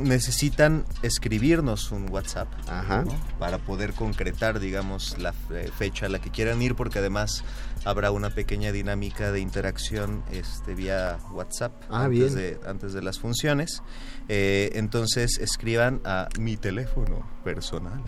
necesitan 0.00 0.84
escribirnos 1.02 1.90
un 1.90 2.08
WhatsApp 2.10 2.46
Ajá. 2.68 3.02
¿no? 3.04 3.14
para 3.40 3.58
poder 3.58 3.94
concretar, 3.94 4.60
digamos, 4.60 5.18
la 5.18 5.32
fe- 5.32 5.70
fecha 5.76 6.06
a 6.06 6.08
la 6.08 6.20
que 6.20 6.30
quieran 6.30 6.62
ir, 6.62 6.76
porque 6.76 7.00
además 7.00 7.42
habrá 7.84 8.10
una 8.10 8.30
pequeña 8.30 8.72
dinámica 8.72 9.32
de 9.32 9.40
interacción 9.40 10.22
este, 10.32 10.74
vía 10.74 11.18
WhatsApp 11.32 11.72
Ah, 11.90 12.04
antes, 12.04 12.34
bien. 12.34 12.34
de, 12.34 12.60
antes 12.68 12.92
de 12.92 13.02
las 13.02 13.18
funciones. 13.18 13.82
Eh, 14.28 14.70
entonces 14.74 15.38
escriban 15.38 16.00
a 16.04 16.28
mi 16.38 16.56
teléfono 16.56 17.26
personal. 17.44 18.02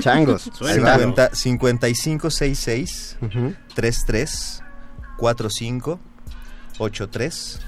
Changos. 0.00 0.50
Suena. 0.54 0.98
50 0.98 1.34
5566 1.34 3.16
Ujú. 3.22 3.54
33 3.74 4.62
45 5.18 6.00
83 6.78 7.60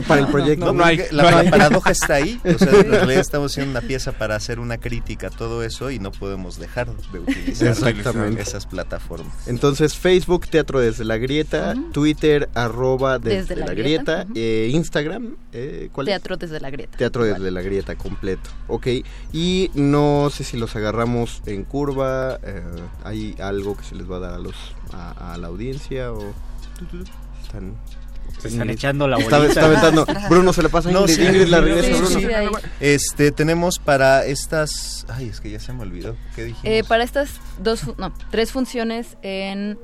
Para 0.08 0.20
el 0.20 0.28
proyecto. 0.28 0.66
No, 0.66 0.72
no 0.72 0.84
hay. 0.84 1.00
La, 1.10 1.42
la 1.42 1.50
paradoja 1.50 1.90
está 1.90 2.14
ahí. 2.14 2.40
O 2.44 2.58
sea, 2.58 2.70
en 2.80 2.90
realidad 2.90 3.20
estamos 3.20 3.52
haciendo 3.52 3.70
una 3.72 3.80
pieza 3.86 4.12
para 4.12 4.36
hacer 4.36 4.60
una 4.60 4.78
crítica 4.78 5.28
a 5.28 5.30
todo 5.30 5.62
eso 5.62 5.90
y 5.90 5.98
no 5.98 6.12
podemos 6.12 6.58
dejar 6.58 6.88
de 7.12 7.18
utilizar 7.18 7.68
Exactamente. 7.68 8.42
esas 8.42 8.66
plataformas. 8.66 9.34
Entonces, 9.46 9.94
Facebook, 9.94 10.48
Teatro 10.48 10.80
desde 10.80 11.04
la 11.04 11.16
Grieta, 11.18 11.74
Twitter, 11.92 12.48
arroba 12.54 13.18
desde, 13.18 13.36
Desde 13.40 13.56
la, 13.56 13.66
la 13.66 13.74
Grieta, 13.74 14.24
Grieta, 14.24 14.26
eh, 14.34 14.70
Instagram, 14.72 15.36
eh, 15.52 15.88
¿cuál 15.92 16.08
es? 16.08 16.12
Teatro 16.12 16.36
desde 16.36 16.60
la 16.60 16.70
Grieta. 16.70 16.96
Teatro 16.96 17.24
desde 17.24 17.50
la 17.50 17.62
Grieta 17.62 17.96
completo, 17.96 18.50
ok. 18.68 18.86
Y 19.32 19.70
no 19.74 20.30
sé 20.30 20.44
si 20.44 20.56
los 20.56 20.74
agarramos 20.76 21.42
en 21.46 21.64
curva, 21.64 22.38
eh, 22.42 22.62
hay 23.04 23.34
algo 23.40 23.76
que 23.76 23.84
se 23.84 23.94
les 23.94 24.10
va 24.10 24.16
a 24.16 24.20
dar 24.20 24.34
a 24.34 24.38
los 24.38 24.54
a, 24.92 25.34
a 25.34 25.38
la 25.38 25.48
audiencia 25.48 26.12
o 26.12 26.32
están 27.42 27.74
Se 28.38 28.48
están 28.48 28.70
echando 28.70 29.08
la 29.08 29.16
bolita. 29.16 29.44
está 29.46 29.64
aventando. 29.66 30.06
Bruno 30.28 30.52
se 30.52 30.62
le 30.62 30.68
pasa 30.68 30.88
a 30.88 30.92
No, 30.92 31.00
Ingrid, 31.00 31.14
sí, 31.14 31.22
Ingrid 31.24 31.46
la 31.48 31.60
regresa, 31.60 32.06
sí, 32.08 32.24
Bruno. 32.26 32.58
sí. 32.58 32.66
Este, 32.80 33.32
tenemos 33.32 33.78
para 33.78 34.24
estas... 34.26 35.06
Ay, 35.08 35.28
es 35.28 35.40
que 35.40 35.50
ya 35.50 35.60
se 35.60 35.72
me 35.72 35.82
olvidó. 35.82 36.16
¿Qué 36.34 36.44
dijimos? 36.44 36.64
Eh, 36.64 36.84
para 36.86 37.04
estas 37.04 37.40
dos, 37.58 37.96
no, 37.98 38.12
tres 38.30 38.52
funciones 38.52 39.16
en 39.22 39.78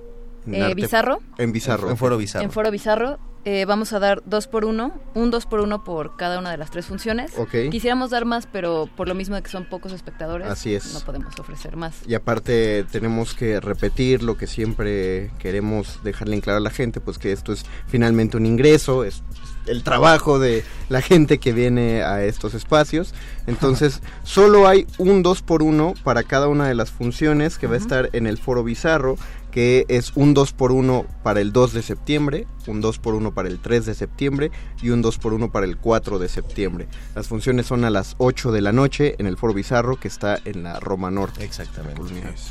En 0.47 0.55
eh, 0.55 0.75
Bizarro. 0.75 1.21
En 1.39 1.53
Bizarro. 1.53 1.91
En 1.91 1.97
Foro 1.97 2.17
Bizarro. 2.19 2.45
En 2.45 2.51
Foro 2.51 2.71
Bizarro 2.71 3.19
eh, 3.45 3.65
vamos 3.65 3.93
a 3.93 3.99
dar 3.99 4.23
dos 4.25 4.47
por 4.47 4.65
uno, 4.65 4.93
un 5.15 5.31
dos 5.31 5.47
por 5.47 5.61
uno 5.61 5.83
por 5.83 6.17
cada 6.17 6.39
una 6.39 6.51
de 6.51 6.57
las 6.57 6.71
tres 6.71 6.87
funciones. 6.87 7.33
Ok. 7.37 7.71
Quisiéramos 7.71 8.11
dar 8.11 8.25
más, 8.25 8.47
pero 8.47 8.89
por 8.97 9.09
lo 9.09 9.15
mismo 9.15 9.35
de 9.35 9.43
que 9.43 9.51
son 9.51 9.65
pocos 9.65 9.93
espectadores, 9.93 10.49
Así 10.49 10.75
es. 10.75 10.95
no 10.95 11.01
podemos 11.01 11.39
ofrecer 11.39 11.77
más. 11.77 11.97
Y 12.07 12.15
aparte 12.15 12.85
tenemos 12.91 13.35
que 13.35 13.61
repetir 13.61 14.23
lo 14.23 14.37
que 14.37 14.47
siempre 14.47 15.31
queremos 15.39 16.03
dejarle 16.05 16.37
en 16.37 16.41
claro 16.41 16.59
a 16.59 16.61
la 16.61 16.71
gente, 16.71 17.01
pues 17.01 17.19
que 17.19 17.33
esto 17.33 17.53
es 17.53 17.65
finalmente 17.89 18.37
un 18.37 18.47
ingreso, 18.47 19.05
es 19.05 19.23
el 19.67 19.83
trabajo 19.83 20.39
de 20.39 20.65
la 20.89 21.01
gente 21.01 21.39
que 21.39 21.53
viene 21.53 22.03
a 22.03 22.25
estos 22.25 22.55
espacios. 22.55 23.15
Entonces, 23.47 24.03
solo 24.25 24.69
hay 24.69 24.87
un 24.99 25.23
2 25.23 25.43
por 25.43 25.63
1 25.63 25.95
para 26.05 26.23
cada 26.23 26.49
una 26.49 26.69
de 26.69 26.75
las 26.75 26.91
funciones 26.91 27.59
que 27.59 27.67
va 27.67 27.75
a 27.75 27.79
estar 27.79 28.11
en 28.13 28.27
el 28.27 28.39
foro 28.39 28.65
bizarro, 28.65 29.17
que 29.53 29.85
es 29.89 30.13
un 30.17 30.35
2 30.35 30.53
por 30.55 30.73
1 30.73 31.07
para 31.23 31.41
el 31.41 31.53
2 31.53 31.75
de 31.75 31.83
septiembre, 31.83 32.47
un 32.67 32.81
2 32.81 32.99
por 32.99 33.15
1 33.15 33.35
para 33.35 33.49
el 33.49 33.61
3 33.61 33.87
de 33.87 33.95
septiembre 33.95 34.51
y 34.83 34.91
un 34.91 35.03
2 35.03 35.19
por 35.19 35.35
1 35.35 35.53
para 35.53 35.67
el 35.67 35.77
4 35.77 36.19
de 36.19 36.29
septiembre. 36.29 36.89
Las 37.15 37.29
funciones 37.29 37.67
son 37.67 37.85
a 37.85 37.91
las 37.91 38.17
8 38.19 38.51
de 38.51 38.63
la 38.63 38.73
noche 38.73 39.15
en 39.19 39.27
el 39.27 39.37
foro 39.37 39.53
bizarro 39.53 40.01
que 40.01 40.09
está 40.09 40.39
en 40.45 40.63
la 40.63 40.81
Roma 40.81 41.11
Norte. 41.11 41.45
Exactamente. 41.45 42.01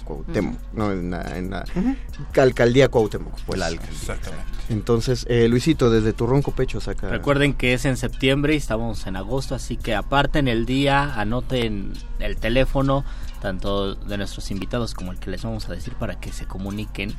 Cuauhtémoc, 0.05 0.59
no, 0.73 0.91
en 0.91 1.11
la, 1.11 1.37
en 1.37 1.49
la 1.49 1.65
alcaldía 2.37 2.87
Cuauhtémoc. 2.87 3.33
Pues. 3.45 3.59
La 3.59 3.65
alcaldía. 3.65 3.99
Exactamente. 3.99 4.51
Entonces, 4.69 5.25
eh, 5.27 5.47
Luisito, 5.49 5.89
desde 5.89 6.13
tu 6.13 6.27
ronco 6.27 6.51
pecho 6.51 6.79
saca... 6.79 7.09
Recuerden 7.09 7.53
que 7.53 7.73
es 7.73 7.83
en 7.85 7.97
septiembre 7.97 8.53
y 8.53 8.57
estamos 8.57 9.07
en 9.07 9.15
agosto, 9.15 9.55
así 9.55 9.75
que 9.75 9.95
aparten 9.95 10.47
el 10.47 10.65
día, 10.65 11.19
anoten 11.19 11.93
el 12.19 12.37
teléfono, 12.37 13.03
tanto 13.41 13.95
de 13.95 14.17
nuestros 14.17 14.51
invitados 14.51 14.93
como 14.93 15.11
el 15.11 15.19
que 15.19 15.29
les 15.29 15.43
vamos 15.43 15.67
a 15.67 15.73
decir 15.73 15.93
para 15.95 16.19
que 16.19 16.31
se 16.31 16.45
comuniquen. 16.45 17.13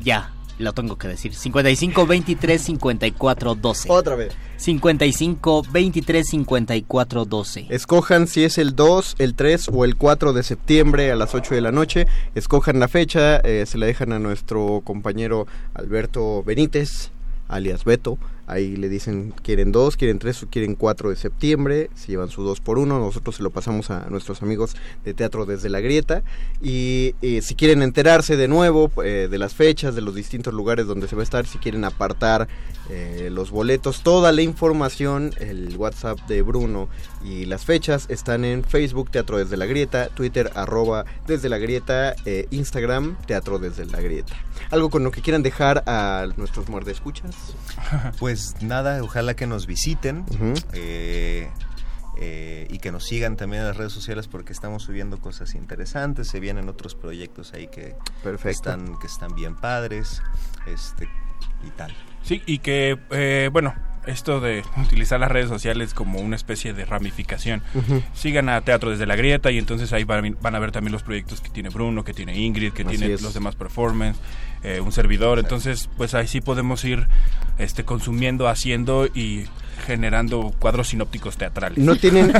Ya, 0.00 0.30
lo 0.58 0.72
tengo 0.72 0.96
que 0.96 1.08
decir. 1.08 1.34
55 1.34 2.06
23 2.06 2.60
54 2.60 3.54
12. 3.54 3.88
Otra 3.90 4.14
vez. 4.14 4.34
55 4.56 5.62
23 5.70 6.26
54 6.28 7.24
12. 7.24 7.66
Escojan 7.70 8.26
si 8.26 8.44
es 8.44 8.58
el 8.58 8.76
2, 8.76 9.16
el 9.18 9.34
3 9.34 9.70
o 9.72 9.84
el 9.84 9.96
4 9.96 10.32
de 10.32 10.42
septiembre 10.42 11.10
a 11.10 11.16
las 11.16 11.34
8 11.34 11.54
de 11.54 11.60
la 11.60 11.72
noche. 11.72 12.06
Escojan 12.34 12.78
la 12.78 12.88
fecha, 12.88 13.38
eh, 13.38 13.64
se 13.66 13.78
la 13.78 13.86
dejan 13.86 14.12
a 14.12 14.18
nuestro 14.18 14.82
compañero 14.84 15.46
Alberto 15.74 16.42
Benítez, 16.44 17.10
alias 17.48 17.84
Beto. 17.84 18.18
Ahí 18.48 18.76
le 18.76 18.88
dicen 18.88 19.34
quieren 19.42 19.72
2, 19.72 19.98
quieren 19.98 20.18
3 20.18 20.44
o 20.44 20.46
quieren 20.48 20.74
4 20.74 21.10
de 21.10 21.16
septiembre. 21.16 21.90
Se 21.94 22.08
llevan 22.08 22.30
su 22.30 22.42
2 22.42 22.60
por 22.60 22.78
1. 22.78 22.98
Nosotros 22.98 23.36
se 23.36 23.42
lo 23.42 23.50
pasamos 23.50 23.90
a 23.90 24.06
nuestros 24.08 24.42
amigos 24.42 24.74
de 25.04 25.12
Teatro 25.12 25.44
desde 25.44 25.68
la 25.68 25.80
Grieta. 25.80 26.22
Y 26.62 27.14
eh, 27.20 27.42
si 27.42 27.54
quieren 27.54 27.82
enterarse 27.82 28.38
de 28.38 28.48
nuevo 28.48 28.90
eh, 29.04 29.28
de 29.30 29.38
las 29.38 29.52
fechas, 29.52 29.94
de 29.94 30.00
los 30.00 30.14
distintos 30.14 30.54
lugares 30.54 30.86
donde 30.86 31.08
se 31.08 31.14
va 31.14 31.20
a 31.20 31.24
estar, 31.24 31.46
si 31.46 31.58
quieren 31.58 31.84
apartar 31.84 32.48
eh, 32.88 33.28
los 33.30 33.50
boletos, 33.50 34.02
toda 34.02 34.32
la 34.32 34.40
información, 34.40 35.34
el 35.40 35.76
WhatsApp 35.76 36.18
de 36.26 36.40
Bruno 36.40 36.88
y 37.22 37.44
las 37.44 37.66
fechas 37.66 38.06
están 38.08 38.46
en 38.46 38.64
Facebook 38.64 39.10
Teatro 39.10 39.36
desde 39.36 39.58
la 39.58 39.66
Grieta, 39.66 40.08
Twitter 40.08 40.50
arroba 40.54 41.04
desde 41.26 41.50
la 41.50 41.58
Grieta, 41.58 42.16
Instagram 42.50 43.18
Teatro 43.26 43.58
desde 43.58 43.84
la 43.84 44.00
Grieta. 44.00 44.34
¿Algo 44.70 44.88
con 44.88 45.04
lo 45.04 45.10
que 45.10 45.20
quieran 45.20 45.42
dejar 45.42 45.82
a 45.86 46.28
nuestros 46.38 46.68
muerdescuchas? 46.68 47.34
Pues 48.18 48.37
nada, 48.60 49.02
ojalá 49.02 49.34
que 49.34 49.46
nos 49.46 49.66
visiten 49.66 50.24
eh, 50.72 51.48
eh, 52.18 52.66
y 52.70 52.78
que 52.78 52.90
nos 52.90 53.04
sigan 53.04 53.36
también 53.36 53.62
en 53.62 53.68
las 53.68 53.76
redes 53.76 53.92
sociales 53.92 54.28
porque 54.28 54.52
estamos 54.52 54.82
subiendo 54.82 55.18
cosas 55.20 55.54
interesantes, 55.54 56.28
se 56.28 56.40
vienen 56.40 56.68
otros 56.68 56.94
proyectos 56.94 57.52
ahí 57.54 57.68
que, 57.68 57.94
Perfecto. 58.22 58.48
están, 58.48 58.98
que 58.98 59.06
están 59.06 59.34
bien 59.34 59.54
padres 59.56 60.22
este 60.66 61.08
y 61.66 61.70
tal. 61.70 61.94
Sí, 62.22 62.42
y 62.46 62.58
que, 62.58 62.98
eh, 63.10 63.48
bueno, 63.52 63.74
esto 64.08 64.40
de 64.40 64.64
utilizar 64.82 65.20
las 65.20 65.30
redes 65.30 65.48
sociales 65.48 65.94
como 65.94 66.20
una 66.20 66.36
especie 66.36 66.72
de 66.72 66.84
ramificación. 66.84 67.62
Sigan 68.14 68.48
a 68.48 68.60
Teatro 68.62 68.90
desde 68.90 69.06
la 69.06 69.16
Grieta 69.16 69.50
y 69.50 69.58
entonces 69.58 69.92
ahí 69.92 70.04
van, 70.04 70.36
van 70.40 70.54
a 70.54 70.58
ver 70.58 70.72
también 70.72 70.92
los 70.92 71.02
proyectos 71.02 71.40
que 71.40 71.50
tiene 71.50 71.68
Bruno, 71.68 72.04
que 72.04 72.14
tiene 72.14 72.36
Ingrid, 72.36 72.72
que 72.72 72.82
Así 72.82 72.96
tiene 72.96 73.14
es. 73.14 73.22
los 73.22 73.34
demás 73.34 73.54
performance, 73.54 74.18
eh, 74.62 74.80
un 74.80 74.92
servidor. 74.92 75.38
Entonces, 75.38 75.88
pues 75.96 76.14
ahí 76.14 76.26
sí 76.26 76.40
podemos 76.40 76.84
ir 76.84 77.06
este, 77.58 77.84
consumiendo, 77.84 78.48
haciendo 78.48 79.06
y 79.06 79.44
generando 79.78 80.52
cuadros 80.58 80.88
sinópticos 80.88 81.36
teatrales. 81.36 81.78
No 81.78 81.96
tienen, 81.96 82.32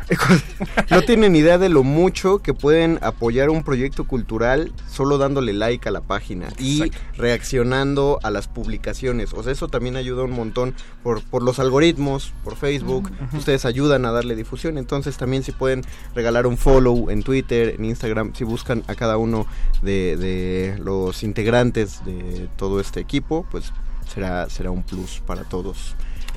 no 0.90 1.02
tienen 1.02 1.36
idea 1.36 1.58
de 1.58 1.68
lo 1.68 1.82
mucho 1.82 2.38
que 2.38 2.54
pueden 2.54 2.98
apoyar 3.02 3.50
un 3.50 3.62
proyecto 3.62 4.04
cultural 4.04 4.72
solo 4.90 5.18
dándole 5.18 5.52
like 5.52 5.88
a 5.88 5.92
la 5.92 6.00
página 6.00 6.48
y 6.58 6.90
reaccionando 7.16 8.18
a 8.22 8.30
las 8.30 8.48
publicaciones. 8.48 9.32
O 9.32 9.42
sea, 9.42 9.52
eso 9.52 9.68
también 9.68 9.96
ayuda 9.96 10.24
un 10.24 10.32
montón 10.32 10.74
por, 11.02 11.22
por 11.22 11.42
los 11.42 11.58
algoritmos, 11.58 12.32
por 12.44 12.56
Facebook. 12.56 13.10
Ustedes 13.32 13.64
ayudan 13.64 14.04
a 14.06 14.12
darle 14.12 14.34
difusión. 14.34 14.78
Entonces 14.78 15.16
también 15.16 15.42
si 15.42 15.52
pueden 15.52 15.82
regalar 16.14 16.46
un 16.46 16.56
follow 16.56 17.10
en 17.10 17.22
Twitter, 17.22 17.74
en 17.78 17.84
Instagram, 17.84 18.34
si 18.34 18.44
buscan 18.44 18.82
a 18.86 18.94
cada 18.94 19.16
uno 19.16 19.46
de, 19.82 20.16
de 20.16 20.78
los 20.82 21.22
integrantes 21.22 22.04
de 22.04 22.48
todo 22.56 22.80
este 22.80 23.00
equipo, 23.00 23.46
pues 23.50 23.72
será, 24.12 24.48
será 24.48 24.70
un 24.70 24.82
plus 24.82 25.22
para 25.26 25.44
todos. 25.44 25.94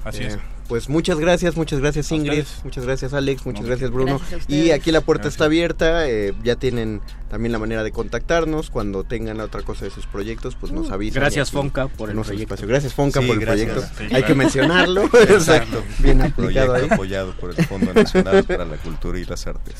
Así 0.09 0.23
es. 0.23 0.37
Pues 0.67 0.87
muchas 0.87 1.17
gracias, 1.17 1.55
muchas 1.57 1.79
gracias 1.79 2.11
Ingrid, 2.11 2.43
muchas 2.63 2.85
gracias 2.85 3.11
Alex, 3.15 3.43
muchas 3.43 3.63
No, 3.63 3.67
gracias 3.69 3.89
Bruno. 3.89 4.19
Gracias 4.19 4.47
y 4.47 4.69
aquí 4.69 4.91
la 4.91 5.01
puerta 5.01 5.23
Gracias. 5.23 5.33
está 5.33 5.45
abierta, 5.45 6.07
eh, 6.07 6.35
ya 6.43 6.57
tienen 6.57 7.01
también 7.27 7.51
la 7.51 7.57
manera 7.57 7.83
de 7.83 7.91
contactarnos. 7.91 8.69
Cuando 8.69 9.03
tengan 9.03 9.39
otra 9.39 9.63
cosa 9.63 9.85
de 9.85 9.91
sus 9.91 10.05
proyectos, 10.05 10.55
pues 10.59 10.71
nos 10.71 10.91
avisan. 10.91 11.21
Gracias, 11.21 11.49
Fonca, 11.49 11.87
por 11.87 12.09
el 12.11 12.15
proyecto. 12.17 12.41
espacio. 12.43 12.67
Gracias 12.67 12.93
Fonca 12.93 13.19
Sí, 13.19 13.25
por 13.25 13.37
el 13.37 13.41
gracias. 13.41 13.71
proyecto. 13.71 13.95
Sí, 13.97 14.03
Hay 14.03 14.09
claro. 14.09 14.27
que 14.27 14.35
mencionarlo. 14.35 15.03
Exacto. 15.29 15.83
Bien 15.97 16.21
aplicado 16.21 16.75
ahí. 16.75 16.87
apoyado 16.87 17.31
por 17.33 17.49
el 17.57 17.65
Fondo 17.65 17.91
Nacional 17.91 18.43
para 18.43 18.65
la 18.65 18.77
Cultura 18.77 19.17
y 19.17 19.25
las 19.25 19.47
Artes. 19.47 19.73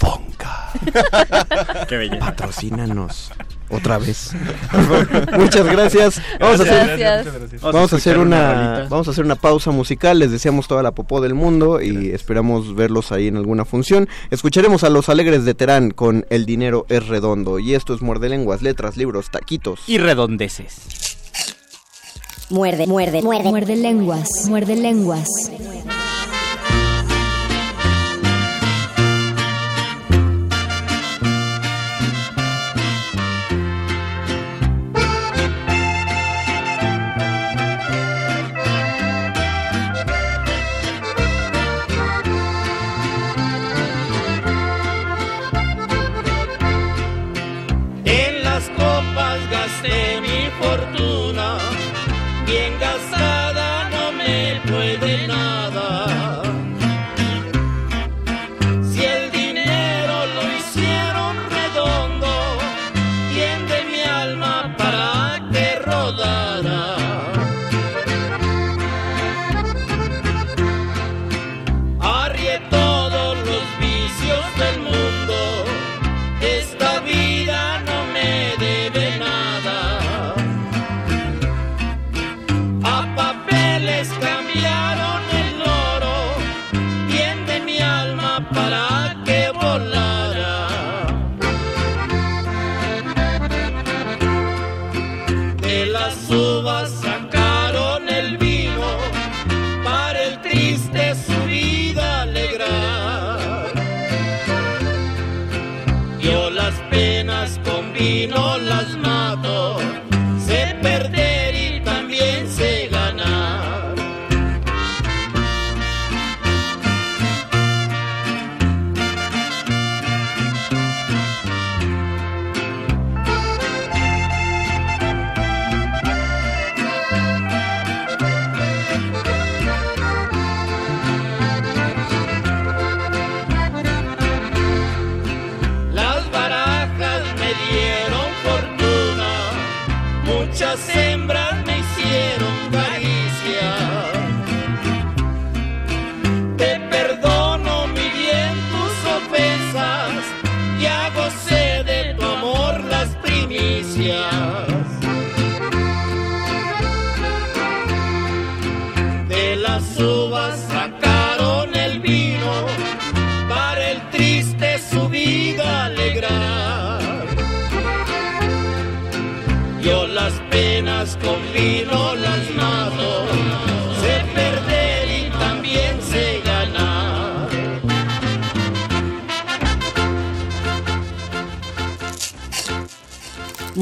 Qué 1.88 1.98
belleza. 1.98 2.20
Patrocínanos 2.26 3.32
otra 3.70 3.98
vez. 3.98 4.32
muchas 5.38 5.66
gracias. 5.66 6.22
Vamos 6.40 6.60
a 6.60 6.64
hacer 6.64 6.98
Gracias. 6.98 7.62
Vamos 7.62 7.94
a 7.94 7.96
hacer 7.96 8.18
una, 8.18 8.88
vamos 8.90 9.08
a 9.08 9.12
hacer 9.12 9.26
una 9.26 9.36
pausa 9.36 9.72
musical. 9.72 10.20
Les 10.20 10.32
deseamos 10.32 10.68
toda 10.68 10.84
la 10.84 10.92
popó 10.92 11.22
del 11.22 11.34
mundo 11.34 11.82
y 11.82 12.10
esperamos 12.10 12.76
verlos 12.76 13.12
ahí 13.12 13.28
en 13.28 13.38
alguna 13.38 13.66
función. 13.66 14.08
Escucharemos 14.32 14.84
a 14.84 14.90
los 14.90 15.10
Alegres 15.10 15.46
de 15.46 15.54
Terán 15.54 15.92
con 15.92 16.26
El 16.30 16.46
dinero 16.46 16.86
es 16.90 17.08
redondo 17.08 17.60
y 17.60 17.76
esto 17.76 17.94
es 17.94 18.02
muerde 18.02 18.30
lenguas, 18.30 18.62
letras, 18.62 18.98
libros, 18.98 19.30
taquitos. 19.32 19.82
Y 19.88 19.98
redondeces. 19.98 21.18
Muerde, 22.50 22.88
muerde, 22.88 23.22
muerde. 23.22 23.50
Muerde 23.50 23.76
lenguas, 23.76 24.28
muerde 24.48 24.76
lenguas. 24.76 25.28
volara. 25.52 26.09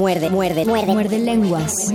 Muerde, 0.07 0.29
muerde, 0.29 0.63
muerde. 0.63 0.93
Muerde 0.93 1.19
lenguas. 1.19 1.91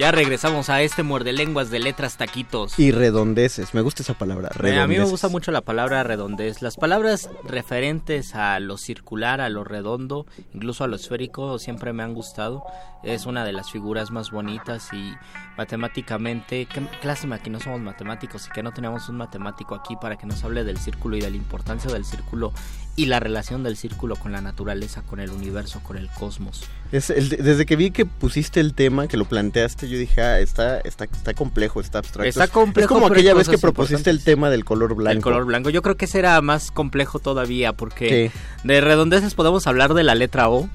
Ya 0.00 0.12
regresamos 0.12 0.70
a 0.70 0.80
este 0.80 1.02
muerde 1.02 1.34
lenguas 1.34 1.68
de 1.70 1.78
letras 1.78 2.16
taquitos. 2.16 2.78
Y 2.78 2.90
redondeces, 2.90 3.74
me 3.74 3.82
gusta 3.82 4.02
esa 4.02 4.14
palabra, 4.14 4.48
Eh, 4.48 4.56
a 4.56 4.62
mí 4.62 4.62
me 4.64 4.72
redondeces. 4.78 5.10
gusta 5.10 5.28
mucho 5.28 5.52
la 5.52 5.60
palabra 5.60 6.02
redondez. 6.02 6.62
Las 6.62 6.78
palabras 6.78 7.28
referentes 7.44 8.34
a 8.34 8.58
lo 8.60 8.78
circular, 8.78 9.42
a 9.42 9.50
lo 9.50 9.62
redondo, 9.62 10.24
incluso 10.54 10.84
a 10.84 10.86
lo 10.86 10.96
esférico, 10.96 11.58
siempre 11.58 11.92
me 11.92 12.02
han 12.02 12.14
gustado. 12.14 12.64
Es 13.02 13.26
una 13.26 13.44
de 13.44 13.52
las 13.52 13.70
figuras 13.70 14.10
más 14.10 14.30
bonitas 14.30 14.88
y 14.94 15.12
matemáticamente, 15.58 16.64
qué, 16.64 16.80
qué 16.98 17.06
lástima 17.06 17.38
que 17.38 17.50
no 17.50 17.60
somos 17.60 17.82
matemáticos 17.82 18.46
y 18.46 18.50
que 18.52 18.62
no 18.62 18.72
tenemos 18.72 19.06
un 19.10 19.18
matemático 19.18 19.74
aquí 19.74 19.96
para 20.00 20.16
que 20.16 20.24
nos 20.26 20.42
hable 20.44 20.64
del 20.64 20.78
círculo 20.78 21.18
y 21.18 21.20
de 21.20 21.28
la 21.28 21.36
importancia 21.36 21.92
del 21.92 22.06
círculo 22.06 22.54
y 22.96 23.04
la 23.04 23.20
relación 23.20 23.62
del 23.62 23.76
círculo 23.76 24.16
con 24.16 24.32
la 24.32 24.40
naturaleza, 24.40 25.02
con 25.02 25.20
el 25.20 25.30
universo, 25.30 25.80
con 25.82 25.98
el 25.98 26.08
cosmos. 26.08 26.62
Es 26.92 27.08
el- 27.10 27.28
desde 27.28 27.66
que 27.66 27.76
vi 27.76 27.92
que 27.92 28.04
pusiste 28.04 28.58
el 28.58 28.74
tema, 28.74 29.06
que 29.06 29.16
lo 29.16 29.24
planteaste, 29.24 29.88
yo 29.88 29.96
dije, 29.96 30.20
ah, 30.22 30.40
está, 30.40 30.80
está, 30.80 31.04
está 31.04 31.34
complejo, 31.34 31.80
está 31.80 31.98
abstracto. 31.98 32.28
Está 32.28 32.48
complejo, 32.48 32.86
Es 32.94 33.00
como 33.00 33.06
aquella 33.12 33.32
vez 33.34 33.48
que 33.48 33.58
propusiste 33.58 34.10
el 34.10 34.24
tema 34.24 34.50
del 34.50 34.64
color 34.64 34.94
blanco. 34.96 35.16
El 35.16 35.22
color 35.22 35.44
blanco. 35.44 35.70
Yo 35.70 35.82
creo 35.82 35.96
que 35.96 36.06
ese 36.06 36.18
era 36.18 36.40
más 36.40 36.70
complejo 36.72 37.20
todavía 37.20 37.72
porque 37.72 38.32
Sí. 38.32 38.40
de 38.68 38.80
redondeces 38.80 39.34
podemos 39.34 39.66
hablar 39.68 39.94
de 39.94 40.02
la 40.02 40.16
letra 40.16 40.48
O 40.48 40.68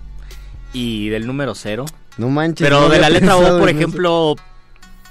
y 0.72 1.10
del 1.10 1.28
número 1.28 1.54
cero. 1.54 1.86
No 2.18 2.30
manches. 2.30 2.66
Pero 2.66 2.80
no 2.82 2.90
de 2.90 3.00
la 3.00 3.10
letra 3.10 3.36
O, 3.36 3.60
por 3.60 3.68
ejemplo, 3.70 4.36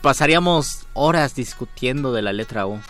pasaríamos 0.01 0.87
horas 0.95 1.35
discutiendo 1.35 2.13
de 2.13 2.23
la 2.23 2.33
letra 2.33 2.67
O. 2.67 2.81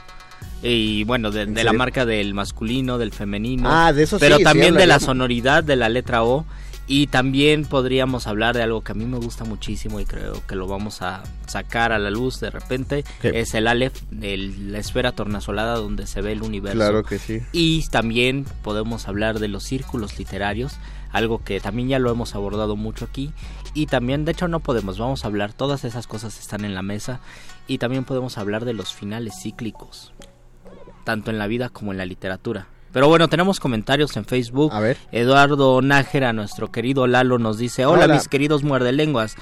Y 0.62 1.04
bueno, 1.04 1.30
de, 1.30 1.46
de 1.46 1.64
la 1.64 1.72
marca 1.72 2.06
del 2.06 2.32
masculino, 2.32 2.96
del 2.96 3.12
femenino. 3.12 3.68
Ah, 3.70 3.92
de 3.92 4.04
eso 4.04 4.18
sí, 4.18 4.20
Pero 4.20 4.38
sí 4.38 4.44
también 4.44 4.74
de 4.74 4.86
la 4.86 4.98
sonoridad 5.00 5.62
de 5.64 5.76
la 5.76 5.88
letra 5.88 6.22
O. 6.24 6.46
Y 6.86 7.06
también 7.06 7.64
podríamos 7.64 8.26
hablar 8.26 8.54
de 8.54 8.62
algo 8.62 8.82
que 8.84 8.92
a 8.92 8.94
mí 8.94 9.06
me 9.06 9.16
gusta 9.16 9.44
muchísimo 9.44 10.00
y 10.00 10.04
creo 10.04 10.42
que 10.46 10.54
lo 10.54 10.66
vamos 10.66 11.00
a 11.00 11.22
sacar 11.46 11.92
a 11.92 11.98
la 11.98 12.10
luz 12.10 12.40
de 12.40 12.50
repente. 12.50 13.04
¿Qué? 13.22 13.40
Es 13.40 13.54
el 13.54 13.68
Aleph, 13.68 14.02
el- 14.20 14.70
la 14.72 14.78
esfera 14.80 15.12
tornasolada 15.12 15.76
donde 15.76 16.06
se 16.06 16.20
ve 16.20 16.32
el 16.32 16.42
universo. 16.42 16.76
Claro 16.76 17.02
que 17.02 17.18
sí. 17.18 17.40
Y 17.52 17.86
también 17.88 18.44
podemos 18.62 19.08
hablar 19.08 19.38
de 19.38 19.48
los 19.48 19.64
círculos 19.64 20.18
literarios, 20.18 20.74
algo 21.10 21.42
que 21.42 21.58
también 21.58 21.88
ya 21.88 21.98
lo 21.98 22.10
hemos 22.10 22.34
abordado 22.34 22.76
mucho 22.76 23.06
aquí. 23.06 23.32
Y 23.72 23.86
también, 23.86 24.24
de 24.26 24.32
hecho, 24.32 24.46
no 24.48 24.60
podemos, 24.60 24.98
vamos 24.98 25.24
a 25.24 25.28
hablar, 25.28 25.54
todas 25.54 25.84
esas 25.84 26.06
cosas 26.06 26.38
están 26.38 26.66
en 26.66 26.74
la 26.74 26.82
mesa. 26.82 27.20
Y 27.66 27.78
también 27.78 28.04
podemos 28.04 28.36
hablar 28.36 28.66
de 28.66 28.74
los 28.74 28.92
finales 28.92 29.32
cíclicos, 29.42 30.12
tanto 31.04 31.30
en 31.30 31.38
la 31.38 31.46
vida 31.46 31.70
como 31.70 31.92
en 31.92 31.98
la 31.98 32.04
literatura. 32.04 32.66
Pero 32.94 33.08
bueno, 33.08 33.28
tenemos 33.28 33.60
comentarios 33.60 34.16
en 34.16 34.24
Facebook. 34.24 34.72
A 34.72 34.80
ver. 34.80 34.96
Eduardo 35.12 35.82
Nájera, 35.82 36.32
nuestro 36.32 36.70
querido 36.72 37.06
Lalo, 37.06 37.38
nos 37.38 37.58
dice, 37.58 37.84
hola, 37.84 38.04
Hola. 38.06 38.14
mis 38.14 38.28
queridos 38.28 38.62
muerdelenguas. 38.62 39.34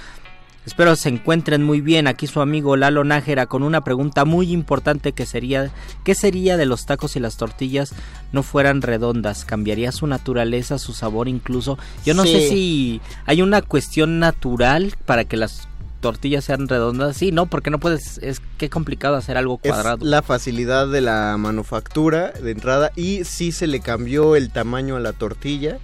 Espero 0.65 0.95
se 0.95 1.09
encuentren 1.09 1.63
muy 1.65 1.81
bien. 1.81 2.07
Aquí 2.07 2.29
su 2.29 2.41
amigo 2.41 2.77
Lalo 2.77 3.03
Nájera 3.03 3.47
con 3.47 3.65
una 3.65 3.81
pregunta 3.83 4.25
muy 4.25 4.53
importante 4.53 5.13
que 5.13 5.27
sería 5.27 5.71
¿qué 6.05 6.15
sería 6.15 6.57
de 6.57 6.67
los 6.67 6.87
tacos 6.87 7.17
y 7.17 7.21
las 7.21 7.37
tortillas 7.37 7.93
no 8.31 8.45
fueran 8.45 8.81
redondas? 8.81 9.45
¿Cambiaría 9.45 9.91
su 9.91 10.07
naturaleza, 10.07 10.79
su 10.79 10.93
sabor 10.95 11.27
incluso? 11.29 11.79
Yo 12.07 12.15
no 12.15 12.23
Sí. 12.23 12.33
sé 12.33 12.49
si 12.49 13.01
hay 13.27 13.43
una 13.43 13.61
cuestión 13.61 14.21
natural 14.21 14.95
para 15.05 15.25
que 15.25 15.37
las 15.37 15.69
tortillas 16.03 16.45
sean 16.45 16.69
redondas. 16.69 17.17
Sí, 17.17 17.33
no, 17.33 17.47
porque 17.47 17.71
no 17.71 17.81
puedes 17.81 18.19
es 18.19 18.43
que 18.59 18.69
complicado 18.69 19.17
hacer 19.17 19.39
algo 19.39 19.59
Es 19.63 19.73
cuadrado. 19.73 20.05
la 20.05 20.21
facilidad 20.21 20.87
de 20.89 21.01
la 21.01 21.37
manufactura 21.39 22.33
de 22.33 22.51
entrada 22.51 22.93
y 22.95 23.25
sí 23.25 23.53
se 23.53 23.67
le 23.67 23.81
cambió 23.81 24.37
el 24.37 24.53
tamaño 24.53 24.97
a 24.97 25.01
la 25.01 25.15
tortilla 25.15 25.79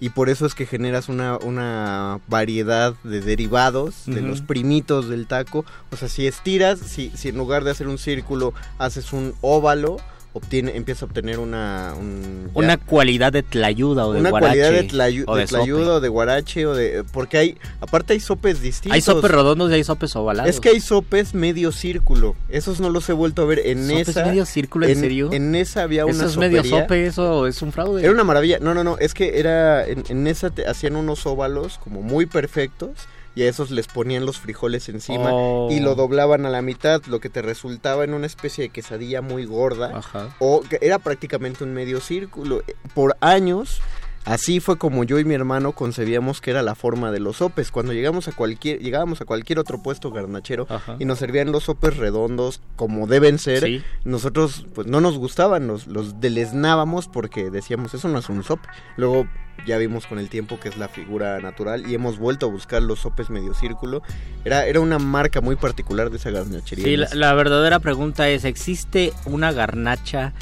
y 0.00 0.10
por 0.10 0.28
eso 0.28 0.44
es 0.46 0.54
que 0.54 0.66
generas 0.66 1.08
una, 1.08 1.36
una 1.38 2.20
variedad 2.28 2.94
de 3.02 3.20
derivados 3.20 4.04
de 4.06 4.20
los 4.20 4.42
primitos 4.42 5.08
del 5.08 5.26
taco. 5.26 5.64
O 5.90 5.96
sea, 5.96 6.08
si 6.08 6.26
estiras, 6.26 6.78
si, 6.78 7.10
si 7.14 7.28
en 7.30 7.36
lugar 7.36 7.64
de 7.64 7.70
hacer 7.70 7.88
un 7.88 7.96
círculo 7.98 8.52
haces 8.78 9.12
un 9.14 9.34
óvalo, 9.40 9.96
obtiene, 10.36 10.76
empieza 10.76 11.04
a 11.04 11.08
obtener 11.08 11.38
una... 11.38 11.94
un- 11.98 12.50
Una 12.54 12.76
cualidad 12.76 13.32
de 13.32 13.42
tlayuda 13.42 14.06
o 14.06 14.12
de 14.12 14.20
una 14.20 14.30
guarache. 14.30 14.58
cualidad 14.60 14.80
de, 14.82 14.88
tlayu- 14.88 15.24
o 15.26 15.34
de 15.34 15.40
de 15.42 15.46
tlayuda 15.46 15.94
o 15.94 16.00
de 16.00 16.08
guarache 16.08 16.66
o 16.66 16.74
de... 16.74 17.04
Porque 17.12 17.38
hay... 17.38 17.58
Aparte 17.80 18.12
hay 18.12 18.20
sopes 18.20 18.60
distintos. 18.60 18.94
Hay 18.94 19.00
sopes 19.00 19.30
redondos 19.30 19.70
y 19.70 19.74
hay 19.74 19.84
sopes 19.84 20.14
ovalados. 20.16 20.50
Es 20.50 20.60
que 20.60 20.68
hay 20.70 20.80
sopes 20.80 21.34
medio 21.34 21.72
círculo. 21.72 22.36
Esos 22.48 22.80
no 22.80 22.90
los 22.90 23.08
he 23.08 23.12
vuelto 23.12 23.42
a 23.42 23.44
ver 23.46 23.60
en 23.64 23.88
¿Sopes 23.88 24.08
esa. 24.08 24.26
medio 24.26 24.44
círculo, 24.46 24.86
en 24.86 25.00
serio? 25.00 25.30
En 25.32 25.54
esa 25.54 25.82
había 25.82 26.04
una 26.04 26.14
Eso 26.14 26.26
es 26.26 26.36
medio 26.36 26.62
sope, 26.64 27.06
eso 27.06 27.46
es 27.46 27.60
un 27.62 27.72
fraude. 27.72 28.02
Era 28.02 28.12
una 28.12 28.24
maravilla. 28.24 28.58
No, 28.60 28.74
no, 28.74 28.84
no. 28.84 28.96
Es 28.98 29.14
que 29.14 29.38
era. 29.38 29.86
En, 29.86 30.04
en 30.08 30.26
esa 30.26 30.50
te- 30.50 30.66
hacían 30.66 30.96
unos 30.96 31.26
óvalos 31.26 31.78
como 31.78 32.02
muy 32.02 32.26
perfectos. 32.26 32.90
Y 33.36 33.42
a 33.42 33.48
esos 33.48 33.70
les 33.70 33.86
ponían 33.86 34.26
los 34.26 34.40
frijoles 34.40 34.88
encima. 34.88 35.30
Oh. 35.30 35.68
Y 35.70 35.78
lo 35.80 35.94
doblaban 35.94 36.46
a 36.46 36.50
la 36.50 36.62
mitad. 36.62 37.04
Lo 37.04 37.20
que 37.20 37.28
te 37.28 37.42
resultaba 37.42 38.02
en 38.02 38.14
una 38.14 38.26
especie 38.26 38.64
de 38.64 38.70
quesadilla 38.70 39.20
muy 39.20 39.44
gorda. 39.44 39.98
Ajá. 39.98 40.34
O 40.40 40.62
que 40.62 40.78
era 40.80 40.98
prácticamente 40.98 41.62
un 41.62 41.74
medio 41.74 42.00
círculo. 42.00 42.62
Por 42.94 43.14
años 43.20 43.82
Así 44.26 44.58
fue 44.60 44.76
como 44.76 45.04
yo 45.04 45.18
y 45.20 45.24
mi 45.24 45.34
hermano 45.34 45.70
concebíamos 45.72 46.40
que 46.40 46.50
era 46.50 46.62
la 46.62 46.74
forma 46.74 47.12
de 47.12 47.20
los 47.20 47.36
sopes. 47.36 47.70
Cuando 47.70 47.92
llegamos 47.92 48.26
a 48.26 48.32
cualquier, 48.32 48.80
llegábamos 48.80 49.20
a 49.20 49.24
cualquier 49.24 49.58
otro 49.60 49.80
puesto 49.82 50.10
garnachero 50.10 50.66
Ajá. 50.68 50.96
y 50.98 51.04
nos 51.04 51.18
servían 51.20 51.52
los 51.52 51.62
sopes 51.64 51.96
redondos 51.96 52.60
como 52.74 53.06
deben 53.06 53.38
ser, 53.38 53.62
Sí. 53.62 53.82
nosotros 54.04 54.66
pues 54.74 54.86
no 54.88 55.00
nos 55.00 55.16
gustaban, 55.16 55.68
los, 55.68 55.86
los 55.86 56.20
deleznábamos 56.20 57.06
porque 57.08 57.50
decíamos, 57.50 57.94
eso 57.94 58.08
no 58.08 58.18
es 58.18 58.28
un 58.28 58.42
sope. 58.42 58.68
Luego 58.96 59.28
ya 59.64 59.78
vimos 59.78 60.06
con 60.06 60.18
el 60.18 60.28
tiempo 60.28 60.58
que 60.60 60.68
es 60.68 60.76
la 60.76 60.88
figura 60.88 61.40
natural 61.40 61.88
y 61.88 61.94
hemos 61.94 62.18
vuelto 62.18 62.46
a 62.46 62.50
buscar 62.50 62.82
los 62.82 62.98
sopes 63.00 63.30
medio 63.30 63.54
círculo. 63.54 64.02
Era, 64.44 64.66
era 64.66 64.80
una 64.80 64.98
marca 64.98 65.40
muy 65.40 65.54
particular 65.56 66.10
de 66.10 66.16
esa 66.16 66.30
garnachería. 66.30 66.84
Sí, 66.84 66.96
la, 66.96 67.08
la 67.14 67.32
verdadera 67.34 67.78
pregunta 67.78 68.28
es, 68.28 68.44
¿existe 68.44 69.12
una 69.24 69.52
garnacha, 69.52 70.32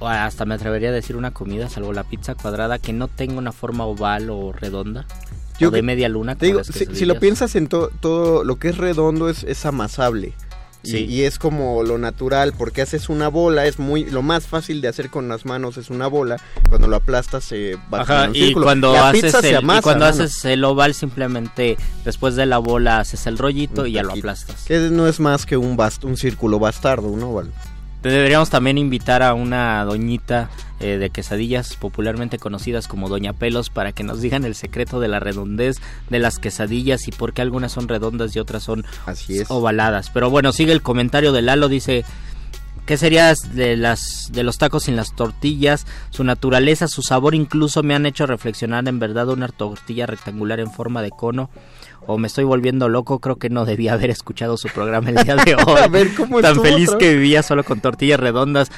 hasta 0.00 0.44
me 0.44 0.54
atrevería 0.54 0.88
a 0.90 0.92
decir 0.92 1.16
una 1.16 1.32
comida, 1.32 1.68
salvo 1.68 1.92
la 1.92 2.04
pizza 2.04 2.34
cuadrada, 2.34 2.78
que 2.78 2.92
no 2.92 3.08
tenga 3.08 3.34
una 3.38 3.52
forma 3.52 3.84
oval 3.84 4.30
o 4.30 4.52
redonda? 4.52 5.06
Yo 5.58 5.68
o 5.68 5.70
de 5.70 5.78
que- 5.78 5.82
media 5.82 6.08
luna. 6.08 6.36
Te 6.36 6.46
digo, 6.46 6.62
si, 6.64 6.86
si 6.86 7.04
lo 7.04 7.18
piensas 7.18 7.56
en 7.56 7.66
to- 7.66 7.90
todo 8.00 8.44
lo 8.44 8.56
que 8.58 8.68
es 8.68 8.76
redondo 8.78 9.28
es, 9.28 9.42
es 9.44 9.66
amasable. 9.66 10.34
Y- 10.84 10.90
Sí. 10.92 10.98
Y, 11.06 11.22
es 11.22 11.40
como 11.40 11.82
lo 11.82 11.98
natural, 11.98 12.52
porque 12.56 12.80
haces 12.82 13.08
una 13.08 13.26
bola, 13.26 13.66
es 13.66 13.80
muy 13.80 14.04
lo 14.04 14.22
más 14.22 14.46
fácil 14.46 14.80
de 14.80 14.86
hacer 14.86 15.10
con 15.10 15.28
las 15.28 15.44
manos 15.44 15.76
es 15.76 15.90
una 15.90 16.06
bola, 16.06 16.36
cuando 16.68 16.86
lo 16.86 16.94
aplastas 16.94 17.42
se 17.42 17.76
va 17.92 18.02
Ajá, 18.02 18.24
en 18.24 18.30
un 18.30 18.36
y 18.36 18.38
círculo. 18.44 18.64
cuando, 18.66 18.92
La 18.92 19.08
haces 19.08 19.22
pizza 19.24 19.40
se 19.40 19.48
el, 19.48 19.54
y 19.54 19.56
amasa, 19.56 19.82
cuando 19.82 20.04
¿no? 20.04 20.10
haces 20.12 20.44
el 20.44 20.62
oval 20.62 20.94
simplemente 20.94 21.76
después 22.04 22.36
de 22.36 22.46
la 22.46 22.58
bola 22.58 23.00
haces 23.00 23.26
el 23.26 23.38
rollito 23.38 23.82
Un 23.82 23.88
y 23.88 23.92
ya 23.94 24.04
lo 24.04 24.12
aplastas. 24.12 24.64
Que 24.66 24.78
no 24.78 25.08
es 25.08 25.18
más 25.18 25.46
que 25.46 25.56
un, 25.56 25.76
bast- 25.76 26.04
un 26.04 26.16
círculo 26.16 26.60
bastardo, 26.60 27.14
¿no? 27.16 27.34
Val? 27.34 27.50
Deberíamos 28.10 28.50
también 28.50 28.78
invitar 28.78 29.22
a 29.22 29.34
una 29.34 29.84
doñita 29.84 30.50
eh, 30.80 30.98
de 30.98 31.10
quesadillas 31.10 31.74
popularmente 31.76 32.38
conocidas 32.38 32.86
como 32.86 33.08
Doña 33.08 33.32
Pelos 33.32 33.70
para 33.70 33.92
que 33.92 34.04
nos 34.04 34.20
digan 34.20 34.44
el 34.44 34.54
secreto 34.54 35.00
de 35.00 35.08
la 35.08 35.18
redondez 35.20 35.78
de 36.08 36.18
las 36.18 36.38
quesadillas 36.38 37.08
y 37.08 37.10
por 37.10 37.32
qué 37.32 37.42
algunas 37.42 37.72
son 37.72 37.88
redondas 37.88 38.34
y 38.36 38.38
otras 38.38 38.62
son 38.62 38.84
Así 39.06 39.38
es. 39.38 39.50
ovaladas. 39.50 40.10
Pero 40.10 40.30
bueno, 40.30 40.52
sigue 40.52 40.72
el 40.72 40.82
comentario 40.82 41.32
de 41.32 41.42
Lalo, 41.42 41.68
dice... 41.68 42.04
¿Qué 42.86 42.96
sería 42.96 43.34
de, 43.52 43.76
las, 43.76 44.30
de 44.32 44.42
los 44.42 44.56
tacos 44.56 44.84
sin 44.84 44.96
las 44.96 45.14
tortillas? 45.14 45.86
Su 46.08 46.24
naturaleza, 46.24 46.88
su 46.88 47.02
sabor 47.02 47.34
incluso 47.34 47.82
me 47.82 47.94
han 47.94 48.06
hecho 48.06 48.24
reflexionar 48.24 48.88
en 48.88 48.98
verdad 48.98 49.28
una 49.28 49.48
tortilla 49.48 50.06
rectangular 50.06 50.58
en 50.58 50.72
forma 50.72 51.02
de 51.02 51.10
cono. 51.10 51.50
O 52.10 52.16
me 52.16 52.26
estoy 52.26 52.44
volviendo 52.44 52.88
loco, 52.88 53.18
creo 53.18 53.36
que 53.36 53.50
no 53.50 53.66
debía 53.66 53.92
haber 53.92 54.08
escuchado 54.08 54.56
su 54.56 54.68
programa 54.68 55.10
el 55.10 55.16
día 55.16 55.36
de 55.36 55.54
hoy. 55.66 55.78
A 55.82 55.88
ver, 55.88 56.14
¿cómo 56.16 56.40
Tan 56.40 56.60
feliz 56.62 56.90
que 56.98 57.12
vivía 57.14 57.42
solo 57.42 57.64
con 57.64 57.80
tortillas 57.80 58.18
redondas. 58.18 58.70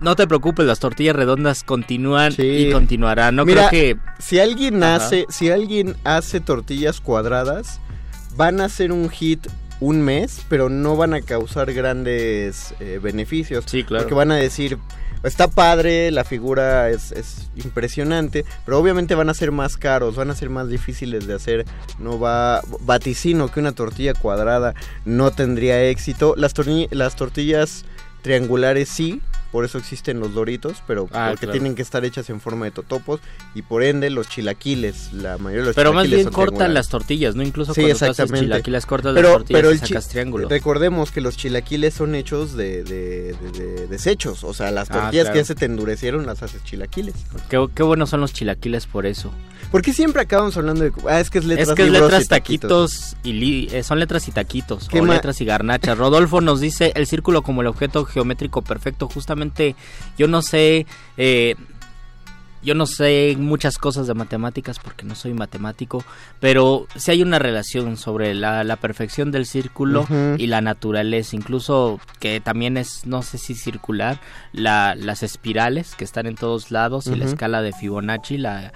No 0.00 0.14
te 0.14 0.28
preocupes, 0.28 0.66
las 0.66 0.78
tortillas 0.78 1.16
redondas 1.16 1.64
continúan 1.64 2.30
Sí. 2.30 2.42
y 2.42 2.70
continuarán. 2.70 3.34
No 3.34 3.44
Mira, 3.44 3.68
creo 3.70 3.96
que... 3.96 4.00
si 4.20 4.38
alguien 4.38 4.84
Ajá. 4.84 4.96
hace, 4.96 5.26
si 5.30 5.50
alguien 5.50 5.96
hace 6.04 6.38
tortillas 6.38 7.00
cuadradas, 7.00 7.80
van 8.36 8.60
a 8.60 8.68
ser 8.68 8.92
un 8.92 9.08
hit 9.10 9.48
un 9.80 10.00
mes, 10.02 10.42
pero 10.48 10.68
no 10.68 10.96
van 10.96 11.12
a 11.12 11.22
causar 11.22 11.72
grandes 11.72 12.72
eh, 12.78 13.00
beneficios. 13.02 13.64
Sí, 13.66 13.82
claro. 13.82 14.04
Porque 14.04 14.14
van 14.14 14.30
a 14.30 14.36
decir, 14.36 14.78
está 15.26 15.48
padre, 15.48 16.10
la 16.10 16.24
figura 16.24 16.90
es, 16.90 17.12
es 17.12 17.50
impresionante, 17.56 18.44
pero 18.64 18.78
obviamente 18.78 19.14
van 19.14 19.28
a 19.28 19.34
ser 19.34 19.52
más 19.52 19.76
caros, 19.76 20.16
van 20.16 20.30
a 20.30 20.34
ser 20.34 20.50
más 20.50 20.68
difíciles 20.68 21.26
de 21.26 21.34
hacer. 21.34 21.66
No 21.98 22.18
va, 22.18 22.62
vaticino 22.80 23.50
que 23.50 23.60
una 23.60 23.72
tortilla 23.72 24.14
cuadrada 24.14 24.74
no 25.04 25.30
tendría 25.30 25.82
éxito. 25.84 26.34
Las, 26.36 26.54
las 26.90 27.16
tortillas 27.16 27.84
triangulares 28.22 28.88
sí, 28.88 29.20
por 29.56 29.64
eso 29.64 29.78
existen 29.78 30.20
los 30.20 30.34
doritos, 30.34 30.82
pero 30.86 31.08
Ah, 31.12 31.28
porque 31.30 31.46
claro. 31.46 31.52
tienen 31.52 31.74
que 31.74 31.80
estar 31.80 32.04
hechas 32.04 32.28
en 32.28 32.42
forma 32.42 32.66
de 32.66 32.72
totopos 32.72 33.20
y 33.54 33.62
por 33.62 33.82
ende 33.82 34.10
los 34.10 34.28
chilaquiles, 34.28 35.14
la 35.14 35.38
mayoría 35.38 35.62
de 35.62 35.66
los 35.68 35.74
Pero 35.74 35.94
más 35.94 36.04
chilaquiles 36.04 36.26
bien 36.26 36.34
son 36.34 36.44
cortan 36.44 36.74
las 36.74 36.90
tortillas, 36.90 37.34
¿no? 37.36 37.42
Incluso 37.42 37.72
Sí, 37.72 37.80
cuando 37.80 37.94
haces 37.96 38.08
exactamente. 38.10 38.44
chilaquiles 38.48 38.84
cortas 38.84 39.14
pero, 39.14 39.28
las 39.28 39.36
tortillas 39.38 39.62
pero 39.62 39.72
y 39.72 39.78
sacas 39.78 40.08
triángulo. 40.10 40.46
Recordemos 40.50 41.10
que 41.10 41.22
los 41.22 41.38
chilaquiles 41.38 41.94
son 41.94 42.14
hechos 42.14 42.54
de, 42.54 42.84
de- 42.84 43.32
de- 43.32 43.50
de 43.52 43.86
desechos, 43.86 44.44
o 44.44 44.52
sea, 44.52 44.70
las 44.72 44.90
Ah, 44.90 45.00
tortillas 45.00 45.24
claro. 45.24 45.32
que 45.32 45.38
ya 45.40 45.44
se 45.46 45.54
te 45.54 45.64
endurecieron 45.64 46.26
las 46.26 46.42
haces 46.42 46.62
chilaquiles. 46.62 47.14
Qué, 47.48 47.66
qué 47.74 47.82
buenos 47.82 48.10
son 48.10 48.20
los 48.20 48.34
chilaquiles 48.34 48.84
por 48.84 49.06
eso. 49.06 49.32
¿Por 49.76 49.82
qué 49.82 49.92
siempre 49.92 50.22
acabamos 50.22 50.56
hablando 50.56 50.84
de... 50.84 50.92
Ah, 51.08 51.20
es 51.20 51.28
que 51.28 51.38
es 51.38 51.44
letras, 51.44 51.68
es 51.68 51.74
que 51.74 51.82
es 51.82 51.90
letras, 51.90 52.24
y 52.24 52.28
taquitos. 52.28 52.70
taquitos 52.92 53.16
y 53.22 53.32
li- 53.34 53.68
eh, 53.72 53.82
son 53.82 53.98
letras 53.98 54.26
y 54.26 54.32
taquitos 54.32 54.88
¿Qué 54.88 55.00
o 55.00 55.04
letras 55.04 55.40
y 55.40 55.44
garnachas. 55.44 55.98
Rodolfo 55.98 56.40
nos 56.40 56.60
dice 56.60 56.92
el 56.94 57.06
círculo 57.06 57.42
como 57.42 57.60
el 57.60 57.66
objeto 57.66 58.04
geométrico 58.06 58.62
perfecto. 58.62 59.06
Justamente 59.08 59.76
yo 60.16 60.28
no 60.28 60.40
sé, 60.40 60.86
eh, 61.18 61.56
yo 62.62 62.74
no 62.74 62.86
sé 62.86 63.36
muchas 63.38 63.78
cosas 63.78 64.06
de 64.06 64.14
matemáticas 64.14 64.78
porque 64.78 65.04
no 65.04 65.14
soy 65.14 65.34
matemático, 65.34 66.02
pero 66.40 66.86
sí 66.96 67.10
hay 67.12 67.22
una 67.22 67.38
relación 67.38 67.96
sobre 67.96 68.34
la, 68.34 68.64
la 68.64 68.76
perfección 68.76 69.30
del 69.30 69.46
círculo 69.46 70.06
y 70.38 70.46
la 70.48 70.60
naturaleza, 70.62 71.36
incluso 71.36 72.00
que 72.18 72.40
también 72.40 72.76
es, 72.76 73.06
no 73.06 73.22
sé 73.22 73.38
si 73.38 73.54
circular, 73.54 74.20
la, 74.52 74.94
las 74.96 75.22
espirales 75.22 75.94
que 75.94 76.04
están 76.04 76.26
en 76.26 76.34
todos 76.34 76.70
lados 76.72 77.06
y 77.06 77.14
la 77.14 77.26
escala 77.26 77.62
de 77.62 77.72
Fibonacci, 77.72 78.38
la, 78.38 78.72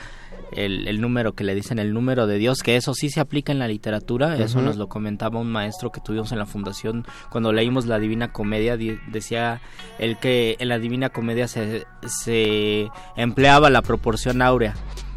el, 0.53 0.89
el 0.89 1.01
número 1.01 1.33
que 1.35 1.45
le 1.45 1.55
dicen 1.55 1.79
el 1.79 1.93
número 1.93 2.27
de 2.27 2.39
Dios, 2.39 2.63
que 2.63 2.77
eso 2.77 2.95
sí 2.95 3.11
se 3.11 3.21
aplica 3.21 3.53
en 3.53 3.59
la 3.59 3.69
literatura, 3.69 4.37
eso 4.45 4.61
nos 4.63 4.77
lo 4.77 4.89
comentaba 4.89 5.39
un 5.41 5.51
maestro 5.51 5.91
que 5.93 6.01
tuvimos 6.01 6.33
en 6.33 6.39
la 6.39 6.47
fundación. 6.47 7.05
Cuando 7.31 7.53
leímos 7.53 7.87
la 7.87 7.99
Divina 7.99 8.33
Comedia, 8.33 8.77
di- 8.77 8.99
decía 9.11 9.61
el 9.99 10.19
que 10.19 10.57
en 10.59 10.69
la 10.69 10.79
Divina 10.79 11.11
Comedia 11.11 11.49
se, 11.49 11.87
se 12.07 12.89
empleaba 13.17 13.71
la 13.71 13.83
proporción 13.83 14.43
áurea. 14.43 14.75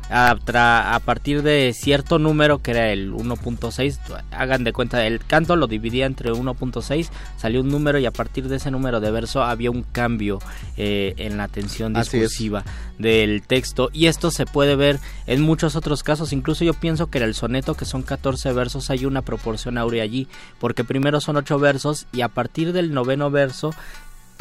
A, 0.09 0.35
tra- 0.35 0.93
a 0.93 0.99
partir 0.99 1.41
de 1.41 1.73
cierto 1.73 2.19
número 2.19 2.59
que 2.61 2.71
era 2.71 2.91
el 2.91 3.11
1.6 3.13 3.97
hagan 4.31 4.63
de 4.63 4.73
cuenta 4.73 5.05
el 5.07 5.19
canto 5.25 5.55
lo 5.55 5.65
dividía 5.67 6.05
entre 6.05 6.31
1.6 6.31 7.09
salió 7.37 7.61
un 7.61 7.69
número 7.69 7.97
y 7.99 8.05
a 8.05 8.11
partir 8.11 8.47
de 8.49 8.57
ese 8.57 8.69
número 8.69 8.99
de 8.99 9.09
verso 9.11 9.43
había 9.43 9.71
un 9.71 9.83
cambio 9.83 10.39
eh, 10.77 11.13
en 11.17 11.37
la 11.37 11.47
tensión 11.47 11.93
discursiva 11.93 12.63
del 12.99 13.41
texto. 13.41 13.89
Y 13.91 14.05
esto 14.07 14.29
se 14.29 14.45
puede 14.45 14.75
ver 14.75 14.99
en 15.25 15.41
muchos 15.41 15.75
otros 15.75 16.03
casos. 16.03 16.31
Incluso 16.31 16.63
yo 16.63 16.73
pienso 16.73 17.07
que 17.09 17.17
en 17.17 17.23
el 17.23 17.33
soneto 17.33 17.73
que 17.73 17.85
son 17.85 18.03
14 18.03 18.53
versos 18.53 18.89
hay 18.89 19.05
una 19.05 19.21
proporción 19.23 19.77
áurea 19.77 20.03
allí 20.03 20.27
porque 20.59 20.83
primero 20.83 21.21
son 21.21 21.37
8 21.37 21.57
versos 21.59 22.07
y 22.11 22.21
a 22.21 22.27
partir 22.27 22.71
del 22.73 22.93
noveno 22.93 23.31
verso 23.31 23.73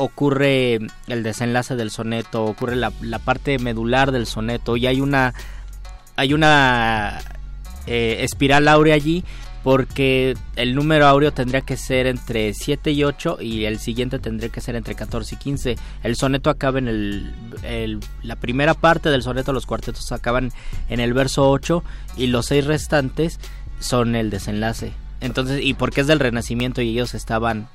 ocurre 0.02 0.78
el 1.08 1.22
desenlace 1.22 1.76
del 1.76 1.90
soneto, 1.90 2.44
ocurre 2.44 2.76
la, 2.76 2.90
parte 3.24 3.58
medular 3.58 4.12
del 4.12 4.26
soneto 4.26 4.76
y 4.76 4.86
hay 4.86 5.00
una 5.00 5.34
hay 6.16 6.34
una 6.34 7.20
eh, 7.86 8.18
espiral 8.20 8.68
áurea 8.68 8.94
allí 8.94 9.24
porque 9.64 10.36
el 10.56 10.74
número 10.74 11.06
áureo 11.06 11.32
tendría 11.32 11.60
que 11.60 11.76
ser 11.76 12.08
entre 12.08 12.52
7 12.52 12.90
y 12.90 13.04
8 13.04 13.38
y 13.40 13.64
el 13.64 13.78
siguiente 13.78 14.18
tendría 14.18 14.48
que 14.50 14.60
ser 14.60 14.74
entre 14.74 14.96
14 14.96 15.36
y 15.36 15.38
15. 15.38 15.76
El 16.02 16.16
soneto 16.16 16.50
acaba 16.50 16.80
en 16.80 16.88
el, 16.88 17.32
el- 17.62 18.00
la 18.24 18.34
primera 18.36 18.74
parte 18.74 19.08
del 19.08 19.22
soneto, 19.22 19.52
los 19.52 19.66
cuartetos 19.66 20.10
acaban 20.10 20.52
en 20.88 20.98
el 20.98 21.12
verso 21.14 21.48
8 21.48 21.84
y 22.16 22.26
los 22.26 22.46
seis 22.46 22.64
restantes 22.66 23.38
son 23.78 24.16
el 24.16 24.30
desenlace. 24.30 24.92
Entonces, 25.20 25.60
y 25.62 25.74
porque 25.74 26.00
es 26.00 26.08
del 26.08 26.18
Renacimiento 26.18 26.82
y 26.82 26.90
ellos 26.90 27.14
estaban 27.14 27.68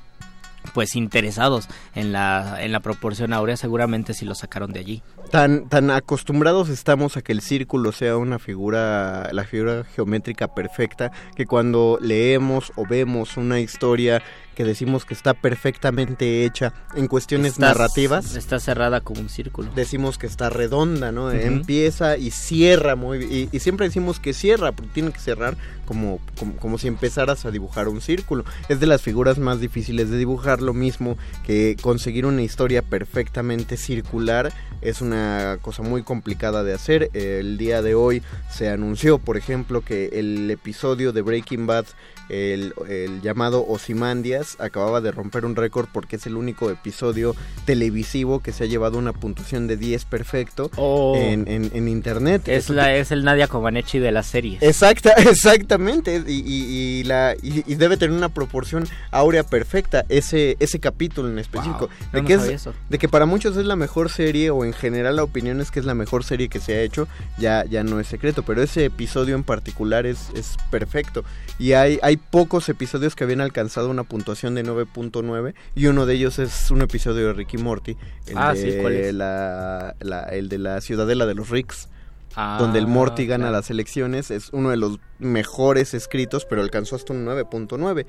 pues 0.72 0.96
interesados 0.96 1.68
en 1.94 2.12
la, 2.12 2.58
en 2.60 2.72
la 2.72 2.80
proporción 2.80 3.32
áurea, 3.32 3.56
seguramente 3.56 4.14
si 4.14 4.24
lo 4.24 4.34
sacaron 4.34 4.72
de 4.72 4.80
allí. 4.80 5.02
Tan, 5.30 5.68
tan 5.68 5.90
acostumbrados 5.90 6.68
estamos 6.68 7.16
a 7.16 7.22
que 7.22 7.32
el 7.32 7.40
círculo 7.40 7.92
sea 7.92 8.16
una 8.16 8.38
figura, 8.38 9.28
la 9.32 9.44
figura 9.44 9.84
geométrica 9.84 10.48
perfecta, 10.48 11.12
que 11.36 11.46
cuando 11.46 11.98
leemos 12.00 12.72
o 12.76 12.86
vemos 12.86 13.36
una 13.36 13.60
historia 13.60 14.22
que 14.58 14.64
decimos 14.64 15.04
que 15.04 15.14
está 15.14 15.34
perfectamente 15.34 16.44
hecha 16.44 16.72
en 16.96 17.06
cuestiones 17.06 17.52
Está- 17.52 17.68
narrativas, 17.68 18.34
Está 18.34 18.58
cerrada 18.58 19.00
como 19.00 19.20
un 19.20 19.28
círculo. 19.28 19.70
decimos 19.76 20.18
que 20.18 20.26
está 20.26 20.50
redonda, 20.50 21.12
¿no? 21.12 21.30
Empieza 21.30 22.16
y 22.18 22.32
cierra 22.32 22.96
muy 22.96 23.18
y, 23.24 23.48
y 23.52 23.60
siempre 23.60 23.86
decimos 23.86 24.18
que 24.18 24.32
cierra, 24.34 24.72
porque 24.72 24.90
tiene 24.92 25.12
que 25.12 25.20
cerrar 25.20 25.56
como, 25.86 26.18
como, 26.36 26.56
como 26.56 26.76
si 26.76 26.88
empezaras 26.88 27.44
a 27.46 27.52
dibujar 27.52 27.86
un 27.86 28.00
círculo. 28.00 28.44
Es 28.68 28.80
de 28.80 28.86
las 28.88 29.00
figuras 29.00 29.38
más 29.38 29.60
difíciles 29.60 30.10
de 30.10 30.18
dibujar, 30.18 30.60
lo 30.60 30.74
mismo 30.74 31.16
que 31.46 31.76
conseguir 31.80 32.26
una 32.26 32.42
historia 32.42 32.82
perfectamente 32.82 33.76
circular 33.76 34.52
es 34.82 35.00
una 35.00 35.58
cosa 35.62 35.82
muy 35.84 36.02
complicada 36.02 36.64
de 36.64 36.74
hacer. 36.74 37.10
El 37.14 37.58
día 37.58 37.80
de 37.80 37.94
hoy 37.94 38.22
se 38.50 38.68
anunció, 38.70 39.18
por 39.18 39.36
ejemplo, 39.36 39.82
que 39.82 40.06
el 40.14 40.50
episodio 40.50 41.12
de 41.12 41.22
Breaking 41.22 41.66
Bad, 41.68 41.86
el, 42.28 42.74
el 42.88 43.22
llamado 43.22 43.64
Ozymandias, 43.66 44.47
acababa 44.58 45.00
de 45.00 45.10
romper 45.12 45.44
un 45.44 45.56
récord 45.56 45.88
porque 45.92 46.16
es 46.16 46.26
el 46.26 46.36
único 46.36 46.70
episodio 46.70 47.34
televisivo 47.64 48.40
que 48.40 48.52
se 48.52 48.64
ha 48.64 48.66
llevado 48.66 48.98
una 48.98 49.12
puntuación 49.12 49.66
de 49.66 49.76
10 49.76 50.04
perfecto 50.06 50.70
Oh. 50.76 51.14
en, 51.16 51.46
en- 51.48 51.70
en 51.74 51.88
internet. 51.88 52.48
Es, 52.48 52.64
Eso 52.64 52.72
la, 52.72 52.94
es 52.94 53.10
el 53.12 53.24
Nadia 53.24 53.46
Comaneci 53.48 53.98
de 53.98 54.10
las 54.12 54.26
series. 54.26 54.62
Exacta, 54.62 55.12
exactamente. 55.16 56.22
Y, 56.26 56.32
y- 56.32 57.00
y 57.00 57.04
la, 57.04 57.34
y, 57.42 57.62
y 57.70 57.74
debe 57.76 57.96
tener 57.96 58.16
una 58.16 58.28
proporción 58.28 58.86
áurea 59.10 59.42
perfecta 59.44 60.04
ese, 60.08 60.56
ese 60.60 60.78
capítulo 60.80 61.28
en 61.28 61.38
específico. 61.38 61.88
Wow, 61.88 62.10
de, 62.12 62.22
no 62.22 62.26
que 62.28 62.34
es, 62.34 62.42
eso. 62.44 62.74
de 62.88 62.98
que 62.98 63.08
para 63.08 63.26
muchos 63.26 63.56
es 63.56 63.66
la 63.66 63.76
mejor 63.76 64.10
serie 64.10 64.50
o 64.50 64.64
en 64.64 64.72
general 64.72 65.16
la 65.16 65.24
opinión 65.24 65.60
es 65.60 65.70
que 65.70 65.80
es 65.80 65.86
la 65.86 65.94
mejor 65.94 66.24
serie 66.24 66.48
que 66.48 66.60
se 66.60 66.74
ha 66.76 66.80
hecho, 66.82 67.08
ya, 67.38 67.64
ya 67.64 67.82
no 67.84 68.00
es 68.00 68.06
secreto. 68.06 68.42
Pero 68.44 68.62
ese 68.62 68.84
episodio 68.86 69.34
en 69.34 69.44
particular 69.44 70.06
es, 70.06 70.28
es 70.34 70.56
perfecto. 70.70 71.24
Y 71.58 71.72
hay, 71.72 71.98
hay 72.02 72.16
pocos 72.16 72.68
episodios 72.68 73.14
que 73.16 73.24
habían 73.24 73.40
alcanzado 73.40 73.90
una 73.90 74.04
puntuación 74.04 74.37
de 74.46 74.64
9.9 74.64 75.54
y 75.74 75.86
uno 75.86 76.06
de 76.06 76.14
ellos 76.14 76.38
es 76.38 76.70
un 76.70 76.82
episodio 76.82 77.26
de 77.28 77.32
Ricky 77.32 77.58
Morty. 77.58 77.96
El 78.26 78.38
Ah, 78.38 78.54
de 78.54 78.72
sí, 78.72 78.78
¿cuál 78.80 78.92
es? 78.94 79.14
La, 79.14 79.94
la- 80.00 80.22
el 80.24 80.48
de 80.48 80.58
la 80.58 80.80
ciudadela 80.80 81.26
de 81.26 81.34
los 81.34 81.50
Ricks 81.50 81.88
Ah, 82.36 82.56
donde 82.60 82.78
el 82.78 82.86
Morty 82.86 83.26
gana 83.26 83.44
claro. 83.46 83.56
las 83.56 83.70
elecciones, 83.70 84.30
es 84.30 84.50
uno 84.52 84.70
de 84.70 84.76
los 84.76 85.00
mejores 85.18 85.92
escritos, 85.94 86.44
pero 86.44 86.62
alcanzó 86.62 86.94
hasta 86.94 87.12
un 87.12 87.24
9.9. 87.24 88.06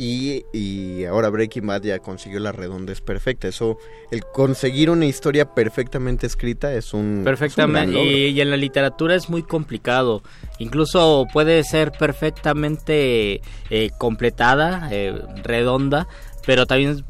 Y, 0.00 0.44
y 0.52 1.04
ahora 1.06 1.28
Breaking 1.28 1.66
Bad 1.66 1.82
ya 1.82 1.98
consiguió 1.98 2.38
la 2.38 2.52
redondez 2.52 3.00
perfecta. 3.00 3.48
Eso, 3.48 3.78
el 4.12 4.24
conseguir 4.24 4.90
una 4.90 5.06
historia 5.06 5.54
perfectamente 5.54 6.26
escrita 6.26 6.72
es 6.72 6.94
un. 6.94 7.00
es 7.00 7.06
un 7.08 7.24
gran 7.24 7.24
Perfectamente. 7.24 8.00
y 8.28 8.40
en 8.40 8.50
la 8.50 8.56
literatura 8.56 9.16
es 9.16 9.28
muy 9.28 9.42
complicado. 9.42 10.22
Incluso 10.60 11.26
puede 11.32 11.64
ser 11.64 11.90
perfectamente 11.90 13.40
eh, 13.70 13.90
completada, 13.98 14.88
eh, 14.92 15.20
redonda, 15.42 16.06
pero 16.46 16.66
también 16.66 17.04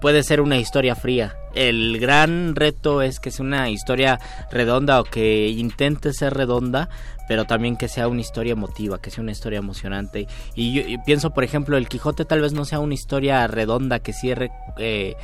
puede 0.00 0.22
ser 0.22 0.40
una 0.40 0.58
historia 0.58 0.94
fría. 0.94 1.36
El 1.54 1.98
gran 1.98 2.54
reto 2.54 3.02
es 3.02 3.20
que 3.20 3.30
sea 3.30 3.44
una 3.44 3.70
historia 3.70 4.20
redonda 4.50 5.00
o 5.00 5.04
que 5.04 5.48
intente 5.48 6.12
ser 6.12 6.34
redonda, 6.34 6.88
pero 7.26 7.44
también 7.44 7.76
que 7.76 7.88
sea 7.88 8.08
una 8.08 8.20
historia 8.20 8.52
emotiva, 8.52 9.00
que 9.00 9.10
sea 9.10 9.22
una 9.22 9.32
historia 9.32 9.58
emocionante. 9.58 10.26
Y 10.54 10.72
yo 10.72 11.02
pienso, 11.04 11.30
por 11.30 11.44
ejemplo, 11.44 11.76
El 11.76 11.88
Quijote 11.88 12.24
tal 12.24 12.40
vez 12.40 12.52
no 12.52 12.64
sea 12.64 12.78
una 12.80 12.94
historia 12.94 13.46
redonda 13.46 13.98
que 13.98 14.12
cierre 14.12 14.50
eh, 14.78 15.16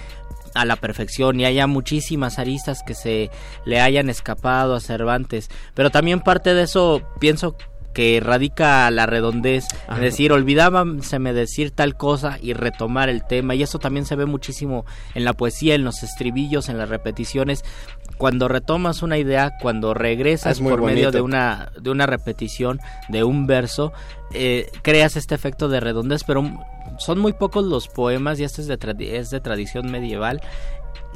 a 0.54 0.64
la 0.64 0.76
perfección 0.76 1.40
y 1.40 1.44
haya 1.44 1.66
muchísimas 1.66 2.38
aristas 2.38 2.82
que 2.86 2.94
se 2.94 3.30
le 3.64 3.80
hayan 3.80 4.08
escapado 4.08 4.74
a 4.74 4.80
Cervantes, 4.80 5.50
pero 5.74 5.90
también 5.90 6.20
parte 6.20 6.54
de 6.54 6.62
eso 6.62 7.02
pienso 7.18 7.56
que 7.94 8.20
radica 8.20 8.90
la 8.90 9.06
redondez, 9.06 9.64
Ajá. 9.86 9.94
es 9.96 10.00
decir, 10.02 10.32
olvidábame 10.32 11.32
decir 11.32 11.70
tal 11.70 11.96
cosa 11.96 12.38
y 12.42 12.52
retomar 12.52 13.08
el 13.08 13.24
tema, 13.26 13.54
y 13.54 13.62
eso 13.62 13.78
también 13.78 14.04
se 14.04 14.16
ve 14.16 14.26
muchísimo 14.26 14.84
en 15.14 15.24
la 15.24 15.32
poesía, 15.32 15.74
en 15.74 15.84
los 15.84 16.02
estribillos, 16.02 16.68
en 16.68 16.76
las 16.76 16.88
repeticiones, 16.90 17.64
cuando 18.18 18.48
retomas 18.48 19.02
una 19.02 19.16
idea, 19.16 19.52
cuando 19.62 19.94
regresas 19.94 20.60
por 20.60 20.82
medio 20.82 21.10
de 21.10 21.20
una, 21.20 21.72
de 21.80 21.90
una 21.90 22.06
repetición, 22.06 22.80
de 23.08 23.24
un 23.24 23.46
verso, 23.46 23.92
eh, 24.32 24.70
creas 24.82 25.16
este 25.16 25.34
efecto 25.34 25.68
de 25.68 25.80
redondez, 25.80 26.24
pero 26.24 26.42
son 26.98 27.18
muy 27.18 27.32
pocos 27.32 27.64
los 27.64 27.88
poemas, 27.88 28.38
y 28.40 28.44
este 28.44 28.60
es 28.60 28.66
de, 28.66 28.78
tradi- 28.78 29.10
es 29.10 29.30
de 29.30 29.40
tradición 29.40 29.90
medieval, 29.90 30.40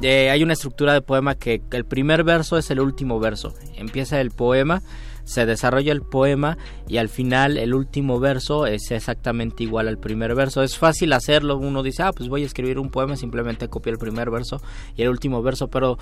eh, 0.01 0.29
hay 0.29 0.43
una 0.43 0.53
estructura 0.53 0.93
de 0.93 1.01
poema 1.01 1.35
que 1.35 1.61
el 1.71 1.85
primer 1.85 2.23
verso 2.23 2.57
es 2.57 2.71
el 2.71 2.79
último 2.79 3.19
verso. 3.19 3.53
Empieza 3.75 4.21
el 4.21 4.31
poema, 4.31 4.81
se 5.29 5.45
desarrolla 5.45 5.91
el 5.91 6.01
poema 6.01 6.57
y 6.87 6.97
al 6.97 7.07
final 7.07 7.57
el 7.57 7.75
último 7.75 8.19
verso 8.19 8.65
es 8.65 8.89
exactamente 8.89 9.63
igual 9.63 9.87
al 9.87 9.99
primer 9.99 10.33
verso. 10.33 10.63
Es 10.63 10.75
fácil 10.75 11.13
hacerlo, 11.13 11.57
uno 11.57 11.83
dice, 11.83 12.01
ah, 12.01 12.11
pues 12.11 12.29
voy 12.29 12.41
a 12.41 12.47
escribir 12.47 12.79
un 12.79 12.89
poema, 12.89 13.15
simplemente 13.15 13.67
copio 13.67 13.91
el 13.91 13.99
primer 13.99 14.31
verso 14.31 14.59
y 14.95 15.03
el 15.03 15.09
último 15.09 15.43
verso, 15.43 15.67
pero 15.67 15.99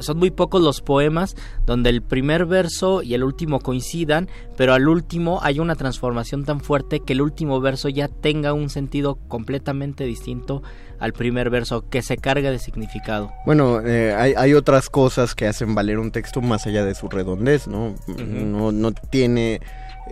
son 0.00 0.18
muy 0.18 0.32
pocos 0.32 0.60
los 0.60 0.80
poemas 0.80 1.36
donde 1.66 1.88
el 1.90 2.02
primer 2.02 2.46
verso 2.46 3.02
y 3.02 3.14
el 3.14 3.22
último 3.22 3.60
coincidan, 3.60 4.28
pero 4.56 4.74
al 4.74 4.88
último 4.88 5.38
hay 5.44 5.60
una 5.60 5.76
transformación 5.76 6.44
tan 6.44 6.58
fuerte 6.58 6.98
que 6.98 7.12
el 7.12 7.22
último 7.22 7.60
verso 7.60 7.88
ya 7.88 8.08
tenga 8.08 8.54
un 8.54 8.70
sentido 8.70 9.20
completamente 9.28 10.02
distinto 10.02 10.64
al 11.04 11.12
primer 11.12 11.50
verso, 11.50 11.84
que 11.90 12.00
se 12.00 12.16
carga 12.16 12.50
de 12.50 12.58
significado. 12.58 13.30
Bueno, 13.44 13.80
eh, 13.84 14.14
hay, 14.14 14.32
hay 14.36 14.54
otras 14.54 14.88
cosas 14.88 15.34
que 15.34 15.46
hacen 15.46 15.74
valer 15.74 15.98
un 15.98 16.10
texto 16.10 16.40
más 16.40 16.66
allá 16.66 16.82
de 16.84 16.94
su 16.94 17.08
redondez, 17.08 17.68
¿no? 17.68 17.94
No, 18.06 18.72
no 18.72 18.92
tiene... 18.92 19.60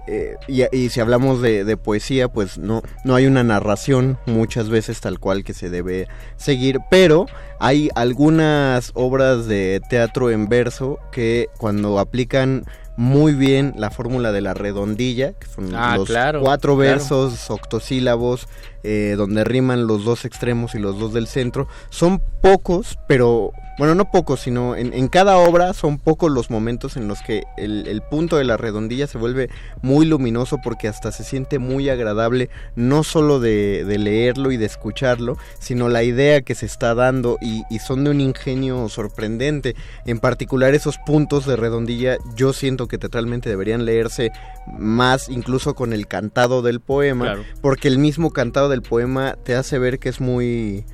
eh, 0.07 0.37
y, 0.49 0.65
y 0.77 0.91
si 0.91 1.01
hablamos 1.01 1.41
de, 1.41 1.65
de 1.65 1.77
poesía, 1.77 2.29
pues 2.29 2.59
no, 2.59 2.83
no 3.05 3.15
hay 3.15 3.25
una 3.27 3.43
narración 3.43 4.19
muchas 4.27 4.69
veces 4.69 5.01
tal 5.01 5.19
cual 5.19 5.45
que 5.45 5.55
se 5.55 5.71
debe 5.71 6.09
seguir, 6.37 6.81
pero 6.91 7.25
hay 7.59 7.89
algunas 7.95 8.91
obras 8.95 9.47
de 9.47 9.81
teatro 9.89 10.31
en 10.31 10.49
verso 10.49 10.99
que 11.11 11.49
cuando 11.59 11.99
aplican 11.99 12.65
muy 12.97 13.33
bien 13.35 13.73
la 13.77 13.91
fórmula 13.91 14.33
de 14.33 14.41
la 14.43 14.55
redondilla, 14.55 15.33
que 15.33 15.47
son 15.47 15.75
Ah, 15.75 15.97
los 15.97 16.07
claro, 16.09 16.41
cuatro 16.43 16.77
claro. 16.77 16.91
versos 16.91 17.51
octosílabos 17.51 18.47
eh, 18.83 19.15
donde 19.17 19.45
riman 19.45 19.87
los 19.87 20.05
dos 20.05 20.25
extremos 20.25 20.75
y 20.75 20.79
los 20.79 20.99
dos 20.99 21.13
del 21.13 21.27
centro, 21.27 21.69
son 21.91 22.21
pocos, 22.41 22.99
pero 23.07 23.53
bueno, 23.79 23.95
no 23.95 24.11
pocos, 24.11 24.41
sino 24.41 24.77
en, 24.77 24.93
en 24.93 25.09
cada 25.09 25.39
obra 25.39 25.73
son 25.73 25.99
pocos 25.99 26.31
los 26.31 26.51
momentos 26.51 26.97
en 26.97 27.09
los 27.09 27.23
que 27.23 27.45
el, 27.57 27.87
el 27.89 28.03
punto 28.03 28.37
de 28.37 28.45
la 28.45 28.57
redondilla 28.57 29.07
se 29.07 29.19
vuelve 29.19 29.49
muy 29.81 30.05
luminoso 30.07 30.59
porque 30.63 30.89
hasta 30.89 31.11
se 31.13 31.25
siente 31.25 31.59
muy 31.59 31.89
agradable, 31.89 32.51
no 32.77 33.03
solo 33.03 33.41
de, 33.41 33.85
de 33.85 33.99
leerlo 33.99 34.53
y 34.53 34.57
de 34.59 34.67
escucharlo, 34.67 35.39
sino 35.59 35.89
la 35.89 36.03
idea 36.03 36.43
que 36.43 36.55
se 36.55 36.67
está 36.67 36.95
dando 36.95 37.39
y, 37.41 37.63
y 37.71 37.79
son 37.79 38.05
de 38.05 38.11
un 38.11 38.21
ingenio 38.21 38.89
sorprendente. 38.89 39.75
En 40.05 40.19
particular 40.19 40.75
esos 40.75 40.99
puntos 40.99 41.47
de 41.47 41.57
redondilla 41.57 42.19
yo 42.37 42.53
siento 42.53 42.89
que 42.89 42.99
teatralmente 42.99 43.49
deberían 43.49 43.85
leerse 43.85 44.33
más 44.79 45.29
incluso 45.29 45.75
con 45.75 45.93
el 45.93 46.07
cantado 46.07 46.63
del 46.63 46.81
poema, 46.81 47.25
Claro. 47.25 47.43
porque 47.61 47.89
el 47.89 47.99
mismo 47.99 48.31
cantado 48.33 48.69
del 48.69 48.83
poema 48.83 49.37
te 49.45 49.55
hace 49.55 49.79
ver 49.79 49.99
que 49.99 50.09
es 50.11 50.21
muy... 50.21 50.85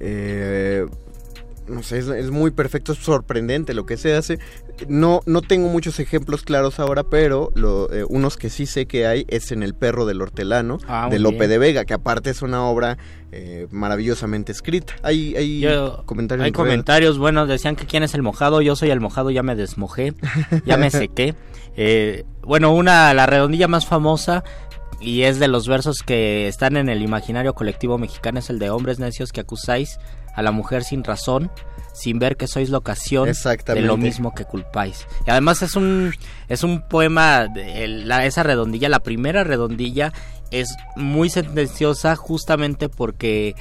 eh, 0.00 0.86
no 1.68 1.82
sé, 1.82 1.98
es, 1.98 2.08
es 2.08 2.30
muy 2.30 2.50
perfecto, 2.50 2.92
es 2.92 2.98
sorprendente 2.98 3.74
lo 3.74 3.86
que 3.86 3.96
se 3.96 4.14
hace. 4.14 4.38
No, 4.88 5.20
no 5.26 5.42
tengo 5.42 5.68
muchos 5.68 5.98
ejemplos 6.00 6.42
claros 6.42 6.78
ahora, 6.80 7.04
pero 7.04 7.50
lo, 7.54 7.92
eh, 7.92 8.04
unos 8.08 8.36
que 8.36 8.50
sí 8.50 8.66
sé 8.66 8.86
que 8.86 9.06
hay 9.06 9.24
es 9.28 9.52
en 9.52 9.62
El 9.62 9.74
perro 9.74 10.06
del 10.06 10.20
hortelano, 10.22 10.78
Ah, 10.86 11.08
de 11.10 11.18
Lope 11.18 11.38
bien. 11.38 11.50
de 11.50 11.58
Vega, 11.58 11.84
que 11.84 11.94
aparte 11.94 12.30
es 12.30 12.42
una 12.42 12.64
obra 12.66 12.98
eh, 13.32 13.66
maravillosamente 13.70 14.52
escrita. 14.52 14.94
Hay, 15.02 15.34
hay 15.36 15.60
Yo- 15.60 16.02
comentarios. 16.06 16.44
Hay 16.44 16.52
comentarios, 16.52 17.18
bueno, 17.18 17.46
decían 17.46 17.76
que 17.76 17.86
quién 17.86 18.02
es 18.02 18.14
el 18.14 18.22
mojado, 18.22 18.60
yo 18.62 18.76
soy 18.76 18.90
el 18.90 19.00
mojado, 19.00 19.30
ya 19.30 19.42
me 19.42 19.54
desmojé, 19.56 20.14
ya 20.64 20.76
me 20.76 20.90
sequé. 20.90 21.34
Eh, 21.76 22.24
bueno, 22.42 22.72
una, 22.72 23.12
la 23.14 23.26
redondilla 23.26 23.68
más 23.68 23.86
famosa 23.86 24.44
y 25.00 25.22
es 25.22 25.38
de 25.38 25.48
los 25.48 25.68
versos 25.68 25.98
que 26.06 26.48
están 26.48 26.76
en 26.78 26.88
el 26.88 27.02
imaginario 27.02 27.52
colectivo 27.54 27.98
mexicano, 27.98 28.38
es 28.38 28.48
el 28.48 28.58
de 28.58 28.70
hombres 28.70 28.98
necios 28.98 29.30
que 29.32 29.40
acusáis 29.40 29.98
a 30.36 30.42
la 30.42 30.52
mujer 30.52 30.84
sin 30.84 31.02
razón, 31.02 31.50
sin 31.92 32.18
ver 32.20 32.36
que 32.36 32.46
sois 32.46 32.70
la 32.70 32.78
ocasión 32.78 33.28
de 33.74 33.80
lo 33.86 33.94
mismo 34.04 34.34
que 34.34 34.44
culpáis. 34.44 35.06
Y 35.26 35.30
además 35.30 35.62
es 35.62 35.74
un, 35.76 36.12
es 36.48 36.62
un 36.62 36.82
poema, 36.86 37.48
el- 37.56 38.06
la- 38.06 38.24
esa 38.26 38.42
redondilla, 38.44 38.88
la 38.88 39.00
primera 39.00 39.42
redondilla 39.44 40.12
es 40.50 40.76
muy 40.94 41.30
sentenciosa 41.30 42.14
justamente 42.14 42.88
porque 42.88 43.54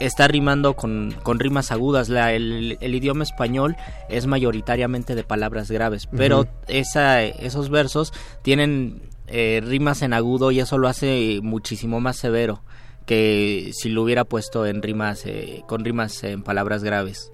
está 0.00 0.28
rimando 0.28 0.74
con, 0.74 1.14
con 1.22 1.38
rimas 1.40 1.70
agudas. 1.72 2.08
La- 2.08 2.32
el, 2.32 2.76
el 2.80 2.94
idioma 2.94 3.22
español 3.24 3.76
es 4.08 4.26
mayoritariamente 4.26 5.14
de 5.14 5.24
palabras 5.24 5.70
graves, 5.70 6.06
pero 6.16 6.46
esa, 6.66 7.22
esos 7.22 7.70
versos 7.70 8.12
tienen 8.42 9.02
eh, 9.28 9.60
rimas 9.64 10.02
en 10.02 10.14
agudo 10.14 10.50
y 10.50 10.60
eso 10.60 10.78
lo 10.78 10.88
hace 10.88 11.40
muchísimo 11.42 12.00
más 12.00 12.16
severo 12.16 12.62
que 13.08 13.70
si 13.72 13.88
lo 13.88 14.02
hubiera 14.02 14.24
puesto 14.24 14.66
en 14.66 14.82
rimas 14.82 15.24
eh, 15.24 15.62
con 15.66 15.82
rimas 15.84 16.22
en 16.24 16.42
palabras 16.42 16.84
graves. 16.84 17.32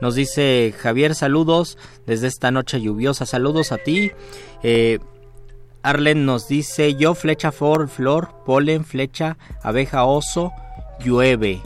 Nos 0.00 0.14
dice 0.14 0.72
Javier, 0.78 1.16
saludos 1.16 1.76
desde 2.06 2.28
esta 2.28 2.52
noche 2.52 2.80
lluviosa. 2.80 3.26
Saludos 3.26 3.72
a 3.72 3.78
ti. 3.78 4.12
Eh, 4.62 5.00
Arlen 5.82 6.24
nos 6.24 6.46
dice 6.46 6.94
yo 6.94 7.14
flecha 7.16 7.50
for, 7.50 7.88
flor, 7.88 8.28
polen, 8.46 8.84
flecha, 8.84 9.36
abeja, 9.62 10.04
oso, 10.04 10.52
llueve. 11.04 11.60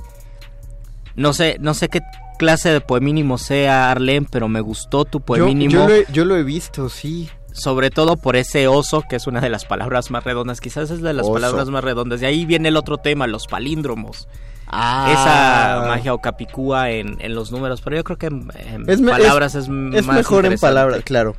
No 1.14 1.34
sé, 1.34 1.58
no 1.60 1.74
sé 1.74 1.90
qué 1.90 2.00
clase 2.38 2.70
de 2.70 2.80
poemínimo 2.80 3.36
sea 3.36 3.90
Arlen, 3.90 4.24
pero 4.24 4.48
me 4.48 4.62
gustó 4.62 5.04
tu 5.04 5.18
Yo, 5.18 5.24
poemínimo. 5.26 5.70
yo 5.72 5.86
lo 5.88 5.94
he, 5.94 6.06
yo 6.10 6.24
lo 6.24 6.36
he 6.36 6.42
visto, 6.42 6.88
sí. 6.88 7.28
Sobre 7.52 7.90
todo 7.90 8.16
por 8.16 8.36
ese 8.36 8.66
oso, 8.68 9.02
que 9.08 9.16
es 9.16 9.26
una 9.26 9.40
de 9.40 9.50
las 9.50 9.64
palabras 9.64 10.10
más 10.10 10.24
redondas. 10.24 10.60
Quizás 10.60 10.90
es 10.90 11.02
de 11.02 11.12
las 11.12 11.24
Oso. 11.24 11.34
palabras 11.34 11.68
más 11.68 11.84
redondas. 11.84 12.20
De 12.20 12.26
ahí 12.26 12.46
viene 12.46 12.68
el 12.68 12.76
otro 12.76 12.98
tema, 12.98 13.26
los 13.26 13.46
palíndromos. 13.46 14.26
Ah. 14.66 15.08
Esa 15.12 15.86
magia 15.86 16.14
o 16.14 16.18
capicúa 16.18 16.90
en, 16.90 17.16
en 17.20 17.34
los 17.34 17.52
números, 17.52 17.82
pero 17.82 17.96
yo 17.96 18.04
creo 18.04 18.16
que 18.16 18.26
en, 18.26 18.50
Es 18.86 19.02
palabras 19.02 19.54
es, 19.54 19.64
es 19.64 20.06
más 20.06 20.16
mejor 20.16 20.46
en 20.46 20.58
palabras, 20.58 21.02
claro. 21.04 21.36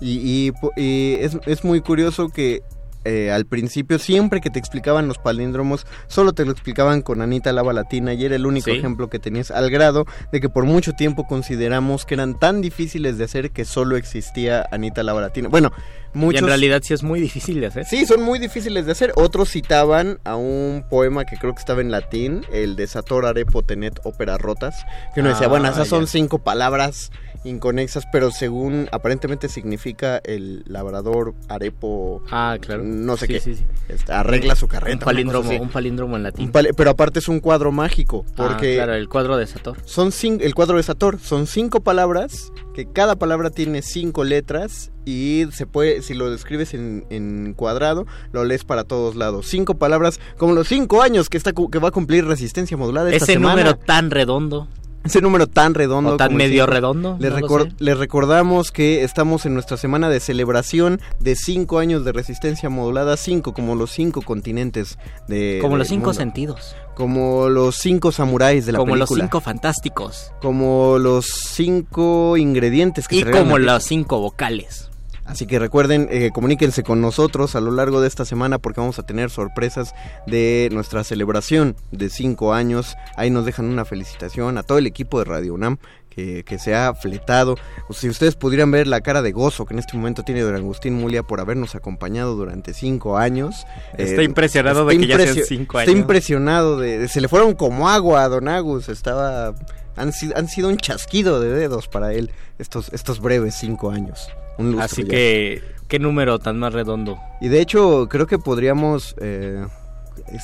Y, 0.00 0.48
y 0.48 0.52
y 0.76 1.14
es, 1.20 1.36
es 1.44 1.62
muy 1.62 1.82
curioso 1.82 2.30
que 2.30 2.62
eh, 3.04 3.30
al 3.30 3.46
principio, 3.46 3.98
siempre 3.98 4.40
que 4.40 4.50
te 4.50 4.58
explicaban 4.58 5.08
los 5.08 5.18
palíndromos, 5.18 5.86
solo 6.06 6.32
te 6.32 6.44
lo 6.44 6.52
explicaban 6.52 7.02
con 7.02 7.22
Anita 7.22 7.52
Lava 7.52 7.72
Latina 7.72 8.12
y 8.14 8.24
era 8.24 8.36
el 8.36 8.46
único 8.46 8.70
Sí. 8.70 8.76
ejemplo 8.76 9.08
que 9.08 9.18
tenías, 9.18 9.50
al 9.50 9.70
grado 9.70 10.06
de 10.32 10.40
que 10.40 10.48
por 10.48 10.64
mucho 10.64 10.92
tiempo 10.92 11.26
consideramos 11.26 12.04
que 12.04 12.14
eran 12.14 12.38
tan 12.38 12.60
difíciles 12.60 13.16
de 13.18 13.24
hacer 13.24 13.50
que 13.50 13.64
solo 13.64 13.96
existía 13.96 14.66
Anita 14.70 15.02
Lava 15.02 15.20
Latina. 15.20 15.48
Bueno, 15.48 15.72
muchos... 16.12 16.40
Y 16.40 16.44
en 16.44 16.48
realidad 16.48 16.80
sí 16.84 16.92
es 16.94 17.02
muy 17.02 17.20
difícil 17.20 17.60
de 17.60 17.66
hacer. 17.66 17.84
Sí, 17.86 18.04
son 18.06 18.22
muy 18.22 18.38
difíciles 18.38 18.86
de 18.86 18.92
hacer. 18.92 19.12
Otros 19.16 19.50
citaban 19.50 20.18
a 20.24 20.36
un 20.36 20.84
poema 20.90 21.24
que 21.24 21.36
creo 21.36 21.54
que 21.54 21.60
estaba 21.60 21.80
en 21.80 21.90
latín, 21.90 22.44
el 22.52 22.76
de 22.76 22.86
Sator 22.86 23.26
Arepo 23.26 23.62
Tenet 23.62 23.98
Ópera 24.04 24.36
Rotas, 24.38 24.84
que 25.14 25.20
uno 25.20 25.30
decía, 25.30 25.46
Ah, 25.46 25.50
bueno, 25.50 25.68
esas 25.68 25.88
son 25.88 26.04
ya. 26.04 26.10
cinco 26.10 26.38
palabras 26.38 27.10
inconexas, 27.44 28.04
pero 28.12 28.30
según 28.30 28.88
aparentemente 28.92 29.48
significa 29.48 30.18
el 30.24 30.62
labrador 30.66 31.34
arepo, 31.48 32.22
Ah, 32.30 32.56
claro. 32.60 32.82
no 32.84 33.16
sé 33.16 33.26
Sí, 33.26 33.32
qué, 33.32 33.40
sí, 33.40 33.54
sí. 33.56 33.64
este, 33.88 34.12
arregla 34.12 34.54
su 34.56 34.68
carreta. 34.68 34.96
Un 34.96 35.04
palíndromo, 35.04 35.50
un 35.60 35.68
palíndromo 35.70 36.16
en 36.16 36.22
latín. 36.22 36.52
Pal- 36.52 36.74
pero 36.76 36.90
aparte 36.90 37.18
es 37.18 37.28
un 37.28 37.40
cuadro 37.40 37.72
mágico, 37.72 38.24
Ah, 38.30 38.32
porque 38.36 38.74
claro, 38.76 38.94
el 38.94 39.08
cuadro 39.08 39.36
de 39.36 39.46
Sator. 39.46 39.78
son 39.84 40.10
el 40.22 40.54
cuadro 40.54 40.76
de 40.76 40.82
Sator, 40.82 41.18
son 41.18 41.46
cinco 41.46 41.80
palabras, 41.80 42.52
que 42.74 42.86
cada 42.86 43.16
palabra 43.16 43.50
tiene 43.50 43.82
cinco 43.82 44.24
letras 44.24 44.90
y 45.06 45.46
se 45.52 45.66
puede, 45.66 46.02
si 46.02 46.14
lo 46.14 46.30
describes 46.30 46.74
en, 46.74 47.06
en 47.10 47.54
cuadrado, 47.54 48.06
lo 48.32 48.44
lees 48.44 48.64
para 48.64 48.84
todos 48.84 49.16
lados. 49.16 49.46
Cinco 49.46 49.74
palabras, 49.76 50.20
como 50.36 50.52
los 50.52 50.68
cinco 50.68 51.02
años 51.02 51.28
que 51.30 51.38
está 51.38 51.52
cu- 51.52 51.70
que 51.70 51.78
va 51.78 51.88
a 51.88 51.92
cumplir 51.92 52.26
resistencia 52.26 52.76
modulada 52.76 53.10
esta 53.10 53.24
Ese 53.24 53.32
semana. 53.34 53.54
número 53.56 53.76
tan 53.76 54.10
redondo. 54.10 54.68
Ese 55.04 55.20
número 55.22 55.46
tan 55.46 55.74
redondo. 55.74 56.14
O 56.14 56.16
tan 56.16 56.28
como 56.28 56.38
medio 56.38 56.66
redondo, 56.66 57.16
Les, 57.18 57.32
no 57.32 57.94
recordamos 57.94 58.70
que 58.70 59.02
estamos 59.02 59.46
en 59.46 59.54
nuestra 59.54 59.76
semana 59.76 60.08
de 60.10 60.20
celebración 60.20 61.00
de 61.18 61.36
cinco 61.36 61.78
años 61.78 62.04
de 62.04 62.12
resistencia 62.12 62.68
modulada, 62.68 63.16
cinco, 63.16 63.54
como 63.54 63.74
los 63.74 63.90
cinco 63.90 64.20
continentes 64.22 64.98
de. 65.26 65.58
Como 65.62 65.76
los 65.78 65.88
cinco 65.88 66.06
mundo. 66.08 66.14
sentidos. 66.20 66.76
Como 66.94 67.48
los 67.48 67.76
cinco 67.76 68.12
samuráis 68.12 68.66
de 68.66 68.72
la 68.72 68.78
como 68.78 68.94
los 68.94 69.08
película. 69.08 69.24
cinco 69.24 69.40
fantásticos. 69.40 70.32
Como 70.42 70.98
los 70.98 71.26
cinco 71.26 72.36
ingredientes 72.36 73.08
que 73.08 73.16
Y 73.16 73.22
se 73.22 73.30
como 73.30 73.58
los 73.58 73.82
cinco 73.84 74.20
vocales. 74.20 74.89
Así 75.30 75.46
que 75.46 75.60
recuerden, 75.60 76.08
eh, 76.10 76.30
comuníquense 76.34 76.82
con 76.82 77.00
nosotros 77.00 77.54
a 77.54 77.60
lo 77.60 77.70
largo 77.70 78.00
de 78.00 78.08
esta 78.08 78.24
semana 78.24 78.58
porque 78.58 78.80
vamos 78.80 78.98
a 78.98 79.04
tener 79.04 79.30
sorpresas 79.30 79.94
de 80.26 80.68
nuestra 80.72 81.04
celebración 81.04 81.76
de 81.92 82.10
cinco 82.10 82.52
años. 82.52 82.96
Ahí 83.16 83.30
nos 83.30 83.44
dejan 83.46 83.66
una 83.66 83.84
felicitación 83.84 84.58
a 84.58 84.64
todo 84.64 84.78
el 84.78 84.88
equipo 84.88 85.20
de 85.20 85.26
Radio 85.26 85.54
UNAM 85.54 85.78
que, 86.08 86.42
que 86.44 86.58
se 86.58 86.74
ha 86.74 86.92
fletado. 86.94 87.54
O 87.88 87.94
si 87.94 88.08
ustedes 88.08 88.34
pudieran 88.34 88.72
ver 88.72 88.88
la 88.88 89.02
cara 89.02 89.22
de 89.22 89.30
gozo 89.30 89.66
que 89.66 89.74
en 89.74 89.78
este 89.78 89.96
momento 89.96 90.24
tiene 90.24 90.40
don 90.40 90.56
Agustín 90.56 90.94
Mulia 90.94 91.22
por 91.22 91.38
habernos 91.40 91.76
acompañado 91.76 92.34
durante 92.34 92.74
cinco 92.74 93.16
años. 93.16 93.64
Está 93.96 94.22
Eh, 94.22 94.24
impresionado 94.24 94.80
está 94.80 94.92
de 94.92 94.98
que 94.98 95.06
ya 95.06 95.18
sean 95.32 95.46
cinco 95.46 95.78
Está 95.78 95.92
años. 95.92 96.00
impresionado 96.02 96.76
de, 96.80 96.98
de- 96.98 97.08
se 97.08 97.20
le 97.20 97.28
fueron 97.28 97.54
como 97.54 97.88
agua 97.88 98.24
a 98.24 98.28
don 98.28 98.48
Agus. 98.48 98.88
Estaba 98.88 99.54
han, 99.94 100.12
sido- 100.12 100.36
han 100.36 100.48
sido 100.48 100.68
un 100.68 100.76
chasquido 100.76 101.38
de 101.40 101.50
dedos 101.50 101.86
para 101.86 102.12
él 102.14 102.32
estos, 102.58 102.92
estos 102.92 103.20
breves 103.20 103.54
cinco 103.54 103.92
años. 103.92 104.28
Un 104.60 104.72
lustro 104.72 104.84
Así 104.84 105.02
ya. 105.04 105.08
que, 105.08 105.62
qué 105.88 105.98
número 105.98 106.38
tan 106.38 106.58
más 106.58 106.72
redondo. 106.72 107.18
Y 107.40 107.48
de 107.48 107.60
hecho, 107.60 108.08
creo 108.10 108.26
que 108.26 108.38
podríamos 108.38 109.16
eh, 109.20 109.66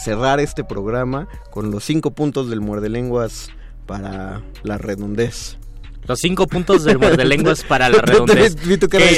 cerrar 0.02 0.40
este 0.40 0.64
programa 0.64 1.28
con 1.50 1.70
los 1.70 1.84
cinco 1.84 2.12
puntos 2.12 2.48
del 2.48 2.60
muerde 2.60 2.88
lenguas 2.88 3.50
para 3.86 4.42
la 4.62 4.78
redondez. 4.78 5.58
Los 6.06 6.18
cinco 6.20 6.46
puntos 6.46 6.84
del 6.84 6.98
muerde 6.98 7.24
lenguas 7.24 7.62
para 7.68 7.88
la 7.88 7.98
redondez. 7.98 8.56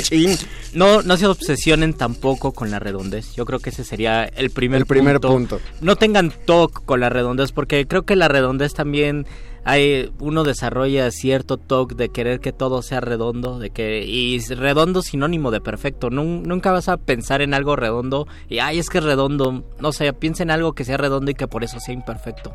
Chin. 0.03 0.37
no, 0.75 1.03
no 1.03 1.17
se 1.17 1.27
obsesionen 1.27 1.95
tampoco 1.95 2.53
con 2.53 2.71
la 2.71 2.79
redondez. 2.79 3.35
Yo 3.35 3.45
creo 3.45 3.59
que 3.59 3.71
ese 3.71 3.85
sería 3.85 4.25
el 4.25 4.51
primer, 4.51 4.81
El 4.81 4.87
primer 4.87 5.21
punto. 5.21 5.61
No 5.81 5.97
tengan 5.97 6.33
toque 6.45 6.81
con 6.85 7.01
la 7.01 7.09
redondez, 7.09 7.53
porque 7.53 7.87
creo 7.87 8.03
que 8.05 8.17
la 8.17 8.29
redondez 8.29 8.75
también 8.75 9.27
hay 9.65 10.11
uno 10.19 10.45
desarrolla 10.45 11.11
cierto 11.11 11.59
toque 11.59 11.95
de 11.95 12.09
querer 12.09 12.41
que 12.41 12.53
todo 12.53 12.81
sea 12.81 13.01
redondo, 13.01 13.59
de 13.59 13.69
que 13.69 14.03
y 14.03 14.39
redondo 14.55 15.03
sinónimo 15.03 15.51
de 15.51 15.61
perfecto. 15.61 16.09
Nun- 16.09 16.43
nunca 16.45 16.73
vas 16.73 16.89
a 16.89 16.97
pensar 16.97 17.43
en 17.43 17.53
algo 17.53 17.77
redondo 17.77 18.27
y 18.49 18.61
ay 18.61 18.79
es 18.79 18.89
que 18.89 18.99
es 18.99 19.05
redondo. 19.05 19.65
No 19.79 19.93
sé, 19.93 20.11
piensa 20.15 20.43
en 20.43 20.51
algo 20.53 20.73
que 20.73 20.85
sea 20.85 20.97
redondo 20.97 21.31
y 21.31 21.35
que 21.35 21.49
por 21.49 21.65
eso 21.65 21.81
sea 21.81 21.93
imperfecto. 21.93 22.55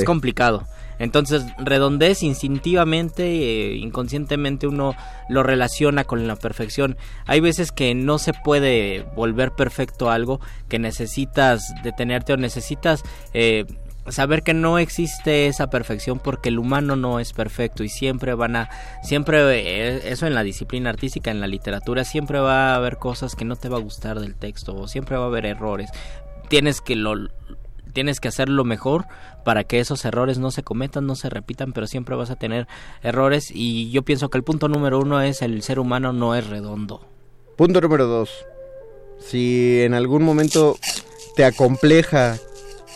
Es 0.00 0.04
complicado. 0.04 0.64
Entonces, 1.00 1.46
redondez 1.58 2.22
instintivamente, 2.22 3.24
eh, 3.24 3.76
inconscientemente 3.76 4.66
uno 4.66 4.94
lo 5.30 5.42
relaciona 5.42 6.04
con 6.04 6.28
la 6.28 6.36
perfección. 6.36 6.98
Hay 7.26 7.40
veces 7.40 7.72
que 7.72 7.94
no 7.94 8.18
se 8.18 8.34
puede 8.34 9.06
volver 9.16 9.52
perfecto 9.52 10.10
algo, 10.10 10.40
que 10.68 10.78
necesitas 10.78 11.72
detenerte 11.82 12.34
o 12.34 12.36
necesitas 12.36 13.02
eh, 13.32 13.64
saber 14.08 14.42
que 14.42 14.52
no 14.52 14.78
existe 14.78 15.46
esa 15.46 15.70
perfección 15.70 16.18
porque 16.18 16.50
el 16.50 16.58
humano 16.58 16.96
no 16.96 17.18
es 17.18 17.32
perfecto 17.32 17.82
y 17.82 17.88
siempre 17.88 18.34
van 18.34 18.56
a, 18.56 18.68
siempre, 19.02 19.40
eh, 19.58 20.12
eso 20.12 20.26
en 20.26 20.34
la 20.34 20.42
disciplina 20.42 20.90
artística, 20.90 21.30
en 21.30 21.40
la 21.40 21.46
literatura, 21.46 22.04
siempre 22.04 22.40
va 22.40 22.72
a 22.72 22.76
haber 22.76 22.98
cosas 22.98 23.36
que 23.36 23.46
no 23.46 23.56
te 23.56 23.70
va 23.70 23.78
a 23.78 23.80
gustar 23.80 24.20
del 24.20 24.34
texto 24.34 24.76
o 24.76 24.86
siempre 24.86 25.16
va 25.16 25.24
a 25.24 25.28
haber 25.28 25.46
errores. 25.46 25.90
Tienes 26.48 26.82
que 26.82 26.96
lo 26.96 27.14
tienes 27.90 28.20
que 28.20 28.28
hacerlo 28.28 28.64
mejor 28.64 29.06
para 29.44 29.64
que 29.64 29.80
esos 29.80 30.04
errores 30.04 30.38
no 30.38 30.50
se 30.50 30.62
cometan, 30.62 31.06
no 31.06 31.16
se 31.16 31.30
repitan, 31.30 31.72
pero 31.72 31.86
siempre 31.86 32.16
vas 32.16 32.30
a 32.30 32.36
tener 32.36 32.66
errores 33.02 33.50
y 33.52 33.90
yo 33.90 34.02
pienso 34.02 34.30
que 34.30 34.38
el 34.38 34.44
punto 34.44 34.68
número 34.68 34.98
uno 34.98 35.20
es 35.20 35.42
el 35.42 35.62
ser 35.62 35.78
humano 35.78 36.12
no 36.12 36.34
es 36.34 36.46
redondo. 36.46 37.06
Punto 37.56 37.80
número 37.80 38.06
dos. 38.06 38.30
Si 39.18 39.80
en 39.82 39.94
algún 39.94 40.22
momento 40.22 40.78
te 41.36 41.44
acompleja 41.44 42.38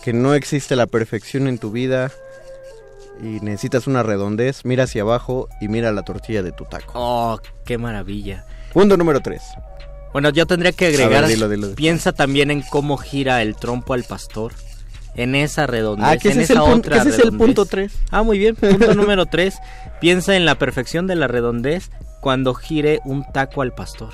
que 0.02 0.12
no 0.12 0.34
existe 0.34 0.76
la 0.76 0.86
perfección 0.86 1.48
en 1.48 1.58
tu 1.58 1.70
vida 1.70 2.10
y 3.22 3.40
necesitas 3.40 3.86
una 3.86 4.02
redondez, 4.02 4.64
mira 4.64 4.84
hacia 4.84 5.02
abajo 5.02 5.48
y 5.60 5.68
mira 5.68 5.92
la 5.92 6.02
tortilla 6.02 6.42
de 6.42 6.52
tu 6.52 6.64
taco. 6.64 6.92
Oh, 6.94 7.38
qué 7.64 7.78
maravilla. 7.78 8.44
Punto 8.72 8.96
número 8.96 9.20
tres. 9.20 9.42
Bueno, 10.12 10.30
yo 10.30 10.46
tendría 10.46 10.72
que 10.72 10.90
ver, 10.90 11.02
agregar, 11.02 11.26
dilo, 11.26 11.48
dilo, 11.48 11.66
dilo. 11.66 11.76
piensa 11.76 12.12
también 12.12 12.50
en 12.50 12.62
cómo 12.62 12.96
gira 12.96 13.42
el 13.42 13.56
trompo 13.56 13.94
al 13.94 14.04
pastor. 14.04 14.52
En 15.16 15.34
esa 15.34 15.66
redondez, 15.66 16.06
Ah, 16.08 16.16
que 16.16 16.28
ese 16.28 16.38
en 16.38 16.40
es 16.44 16.50
esa 16.50 16.60
el 16.64 16.70
punto- 16.72 16.88
otra 16.90 16.96
ese 16.98 17.08
es 17.10 17.18
el 17.20 17.36
punto 17.36 17.64
tres. 17.66 17.92
Ah, 18.10 18.22
muy 18.22 18.38
bien. 18.38 18.56
Punto 18.56 18.94
número 18.94 19.26
tres. 19.26 19.56
Piensa 20.00 20.34
en 20.36 20.44
la 20.44 20.56
perfección 20.56 21.06
de 21.06 21.14
la 21.14 21.28
redondez 21.28 21.90
cuando 22.20 22.54
gire 22.54 23.00
un 23.04 23.24
taco 23.32 23.62
al 23.62 23.72
pastor. 23.74 24.10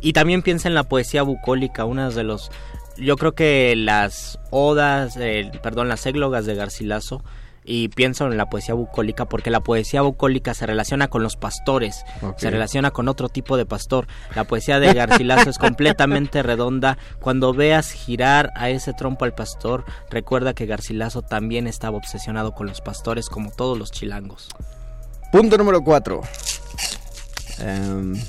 Y 0.00 0.12
también 0.12 0.42
piensa 0.42 0.68
en 0.68 0.74
la 0.74 0.84
poesía 0.84 1.22
bucólica, 1.22 1.84
una 1.84 2.10
de 2.10 2.22
los... 2.24 2.50
Yo 2.96 3.16
creo 3.16 3.32
que 3.32 3.74
las 3.76 4.38
odas, 4.50 5.16
eh, 5.18 5.50
perdón, 5.62 5.88
las 5.88 6.04
églogas 6.06 6.46
de 6.46 6.54
Garcilaso, 6.54 7.22
y 7.64 7.88
pienso 7.88 8.26
en 8.26 8.36
la 8.36 8.48
poesía 8.48 8.74
bucólica 8.74 9.26
porque 9.26 9.50
la 9.50 9.60
poesía 9.60 10.02
bucólica 10.02 10.54
se 10.54 10.66
relaciona 10.66 11.08
con 11.08 11.22
los 11.22 11.36
pastores, 11.36 12.04
se 12.36 12.50
relaciona 12.50 12.90
con 12.90 13.08
otro 13.08 13.28
tipo 13.28 13.56
de 13.56 13.66
pastor. 13.66 14.06
La 14.34 14.44
poesía 14.44 14.80
de 14.80 14.94
Garcilaso 14.94 15.50
es 15.50 15.58
completamente 15.58 16.42
redonda. 16.42 16.98
Cuando 17.20 17.52
veas 17.52 17.92
girar 17.92 18.52
a 18.56 18.70
ese 18.70 18.92
trompo 18.92 19.24
al 19.24 19.34
pastor, 19.34 19.84
recuerda 20.10 20.54
que 20.54 20.66
Garcilaso 20.66 21.22
también 21.22 21.66
estaba 21.66 21.96
obsesionado 21.96 22.52
con 22.52 22.66
los 22.66 22.80
pastores 22.80 23.28
como 23.28 23.50
todos 23.50 23.78
los 23.78 23.90
chilangos. 23.90 24.48
Punto 25.32 25.56
número 25.56 25.82
cuatro. 25.82 26.22
Em, 27.58 28.20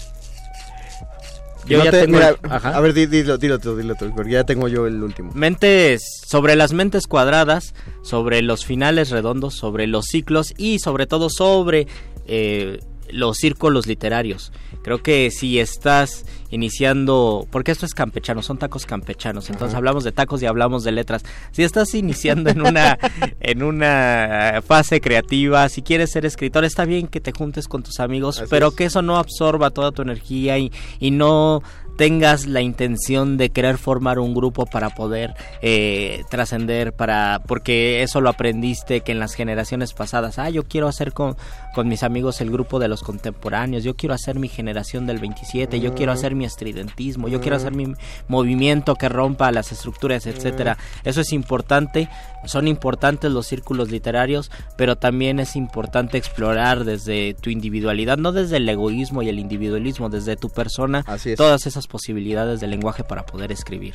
Yo 1.68 1.78
no 1.80 1.86
ya 1.86 1.92
te- 1.92 2.02
tengo 2.02 2.18
mira, 2.18 2.30
el- 2.30 2.52
ajá. 2.52 2.76
a 2.76 2.80
ver, 2.82 2.94
di- 2.94 3.06
dilo, 3.06 3.38
dilo 3.38 3.58
dilo 3.58 3.96
porque 4.16 4.32
ya 4.32 4.44
tengo 4.44 4.68
yo 4.68 4.88
el 4.88 5.02
último. 5.04 5.32
Mentes 5.36 6.02
sobre 6.26 6.56
las 6.56 6.74
mentes 6.74 7.08
cuadradas, 7.08 7.74
sobre 8.02 8.42
los 8.42 8.66
finales 8.66 9.10
redondos, 9.12 9.56
sobre 9.56 9.88
los 9.88 10.06
ciclos 10.06 10.54
y 10.58 10.80
sobre 10.80 11.06
todo 11.08 11.30
sobre 11.30 11.88
eh, 12.28 12.80
los 13.12 13.38
círculos 13.38 13.88
literarios. 13.88 14.52
Creo 14.84 15.04
que 15.04 15.30
si 15.32 15.60
estás 15.60 16.26
iniciando, 16.50 17.48
porque 17.52 17.72
esto 17.72 17.86
es 17.86 17.94
campechano, 17.94 18.42
son 18.42 18.58
tacos 18.58 18.86
campechanos, 18.86 19.50
entonces 19.50 19.70
Ajá. 19.74 19.78
hablamos 19.78 20.04
de 20.04 20.12
tacos 20.12 20.42
y 20.42 20.46
hablamos 20.46 20.84
de 20.84 20.92
letras. 20.92 21.24
Si 21.52 21.64
estás 21.64 21.94
iniciando 21.94 22.50
en 22.50 22.62
una 22.62 22.98
en 23.40 23.64
una 23.64 24.62
fase 24.66 25.02
creativa, 25.02 25.68
si 25.70 25.82
quieres 25.82 26.12
ser 26.12 26.26
escritor, 26.26 26.66
está 26.66 26.86
bien 26.86 27.08
que 27.08 27.22
te 27.22 27.32
juntes 27.32 27.68
con 27.68 27.84
tus 27.84 28.00
amigos, 28.00 28.40
Así 28.40 28.48
pero 28.50 28.70
es. 28.70 28.74
que 28.76 28.86
eso 28.86 29.02
no 29.02 29.18
absorba 29.18 29.70
toda 29.70 29.92
tu 29.92 30.02
energía 30.02 30.58
y, 30.58 30.72
y 31.00 31.12
no 31.12 31.64
tengas 31.98 32.46
la 32.46 32.62
intención 32.62 33.38
de 33.38 33.50
querer 33.50 33.78
formar 33.78 34.20
un 34.20 34.34
grupo 34.34 34.66
para 34.66 34.90
poder 34.90 35.34
eh, 35.62 36.24
trascender, 36.30 36.94
para 36.94 37.42
porque 37.48 38.04
eso 38.04 38.22
lo 38.22 38.30
aprendiste 38.30 39.02
que 39.02 39.12
en 39.12 39.20
las 39.20 39.34
generaciones 39.34 39.94
pasadas, 39.94 40.40
ah, 40.40 40.50
yo 40.50 40.64
quiero 40.64 40.88
hacer 40.88 41.14
con, 41.14 41.38
con 41.74 41.88
mis 41.88 42.04
amigos 42.04 42.42
el 42.42 42.52
grupo 42.52 42.80
de 42.80 42.88
los 42.88 43.02
contemporáneos, 43.02 43.84
yo 43.84 43.96
quiero 43.96 44.16
hacer 44.16 44.40
mi 44.40 44.48
generación 44.48 45.06
del 45.08 45.20
27, 45.20 45.80
yo 45.80 45.94
quiero 45.94 46.12
hacer 46.12 46.36
mi 46.36 46.46
estridentismo, 46.46 47.28
yo 47.28 47.42
quiero 47.42 47.56
hacer 47.56 47.74
mi 47.74 47.94
movimiento 48.28 48.96
que 48.96 49.10
rompa 49.10 49.52
las 49.52 49.72
estructuras, 49.72 50.26
etcétera. 50.26 50.78
Eso 51.04 51.22
es 51.22 51.32
importante, 51.34 52.10
son 52.46 52.68
importantes 52.68 53.32
los 53.32 53.48
círculos 53.48 53.92
literarios, 53.92 54.52
pero 54.78 54.98
también 54.98 55.40
es 55.40 55.56
importante 55.56 56.18
explorar 56.18 56.84
desde 56.84 57.36
tu 57.36 57.50
individualidad, 57.50 58.18
no 58.18 58.32
desde 58.32 58.58
el 58.58 58.68
egoísmo 58.68 59.22
y 59.22 59.30
el 59.30 59.40
individualismo, 59.40 60.10
desde 60.10 60.36
tu 60.36 60.50
persona, 60.50 61.04
Así 61.08 61.32
es. 61.32 61.38
todas 61.38 61.66
esas 61.66 61.88
posibilidades 61.88 62.60
del 62.60 62.72
lenguaje 62.72 63.04
para 63.04 63.26
poder 63.26 63.52
escribir. 63.52 63.94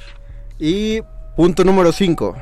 Y 0.59 1.01
punto 1.37 1.65
número 1.65 1.93
5. 1.93 2.37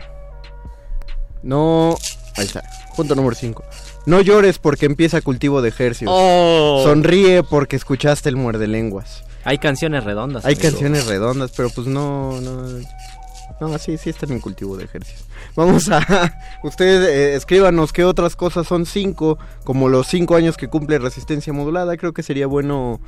No. 1.43 1.97
Ahí 2.37 2.47
está. 2.47 2.63
Punto 2.97 3.15
número 3.15 3.35
5. 3.35 3.65
No 4.07 4.21
llores 4.21 4.59
porque 4.59 4.87
empieza 4.87 5.21
cultivo 5.21 5.63
de 5.63 5.69
ejercicios. 5.71 6.11
Oh. 6.13 6.83
Sonríe 6.85 7.43
porque 7.43 7.77
escuchaste 7.77 8.29
el 8.29 8.37
muerde 8.37 8.67
lenguas. 8.67 9.25
Hay 9.45 9.59
canciones 9.59 10.05
redondas. 10.05 10.45
Hay 10.45 10.55
amigo. 10.55 10.71
canciones 10.71 11.07
redondas, 11.07 11.53
pero 11.55 11.71
pues 11.71 11.87
no, 11.87 12.41
no. 12.41 12.67
No, 13.61 13.79
sí, 13.79 13.99
sí 13.99 14.11
están 14.11 14.33
en 14.33 14.41
cultivo 14.41 14.77
de 14.77 14.85
ejercicios. 14.85 15.24
Vamos 15.57 15.88
a. 15.90 16.32
Ustedes 16.62 17.09
eh, 17.09 17.34
escríbanos 17.34 17.92
qué 17.92 18.05
otras 18.05 18.36
cosas 18.36 18.66
son 18.66 18.86
cinco, 18.86 19.38
como 19.64 19.88
los 19.88 20.07
cinco 20.07 20.34
años 20.36 20.57
que 20.57 20.68
cumple 20.68 20.99
Resistencia 20.99 21.53
Modulada. 21.53 21.97
Creo 21.97 22.12
que 22.12 22.22
sería 22.22 22.47
bueno 22.47 23.01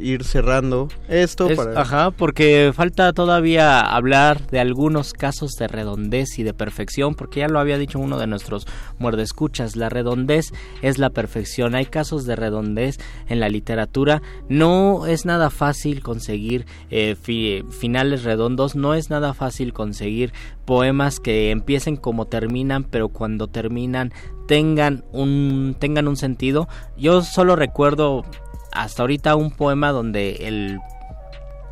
ir 0.00 0.24
cerrando 0.24 0.88
esto 1.08 1.48
Es- 1.48 1.56
para. 1.56 1.80
Ajá, 1.80 2.10
porque 2.10 2.72
falta 2.74 3.12
todavía 3.12 3.80
hablar 3.80 4.46
de 4.48 4.60
algunos 4.60 5.12
casos 5.12 5.52
de 5.58 5.68
redondez 5.68 6.38
y 6.38 6.42
de 6.42 6.54
perfección, 6.54 7.14
porque 7.14 7.40
ya 7.40 7.48
lo 7.48 7.58
había 7.58 7.78
dicho 7.78 7.98
uno 7.98 8.18
de 8.18 8.26
nuestros 8.26 8.66
muerdescuchas, 8.98 9.76
la 9.76 9.88
redondez 9.88 10.52
es 10.82 10.98
la 10.98 11.10
perfección. 11.10 11.74
Hay 11.74 11.86
casos 11.86 12.26
de 12.26 12.36
redondez 12.36 12.98
en 13.28 13.40
la 13.40 13.48
literatura. 13.48 14.22
No 14.48 15.06
es 15.06 15.24
nada 15.24 15.50
fácil 15.50 16.02
conseguir 16.02 16.66
eh, 16.90 17.16
fi- 17.20 17.64
finales 17.70 18.22
redondos, 18.24 18.76
no 18.76 18.94
es 18.94 19.10
nada 19.10 19.34
fácil 19.34 19.72
conseguir 19.72 20.32
poemas 20.64 21.18
que 21.18 21.50
empiecen 21.50 21.79
como 22.00 22.26
terminan, 22.26 22.84
pero 22.84 23.08
cuando 23.08 23.48
terminan 23.48 24.12
tengan 24.46 25.04
un 25.12 25.76
tengan 25.78 26.08
un 26.08 26.16
sentido. 26.16 26.68
Yo 26.96 27.22
solo 27.22 27.56
recuerdo 27.56 28.24
hasta 28.72 29.02
ahorita 29.02 29.36
un 29.36 29.50
poema 29.50 29.90
donde 29.92 30.46
el 30.48 30.78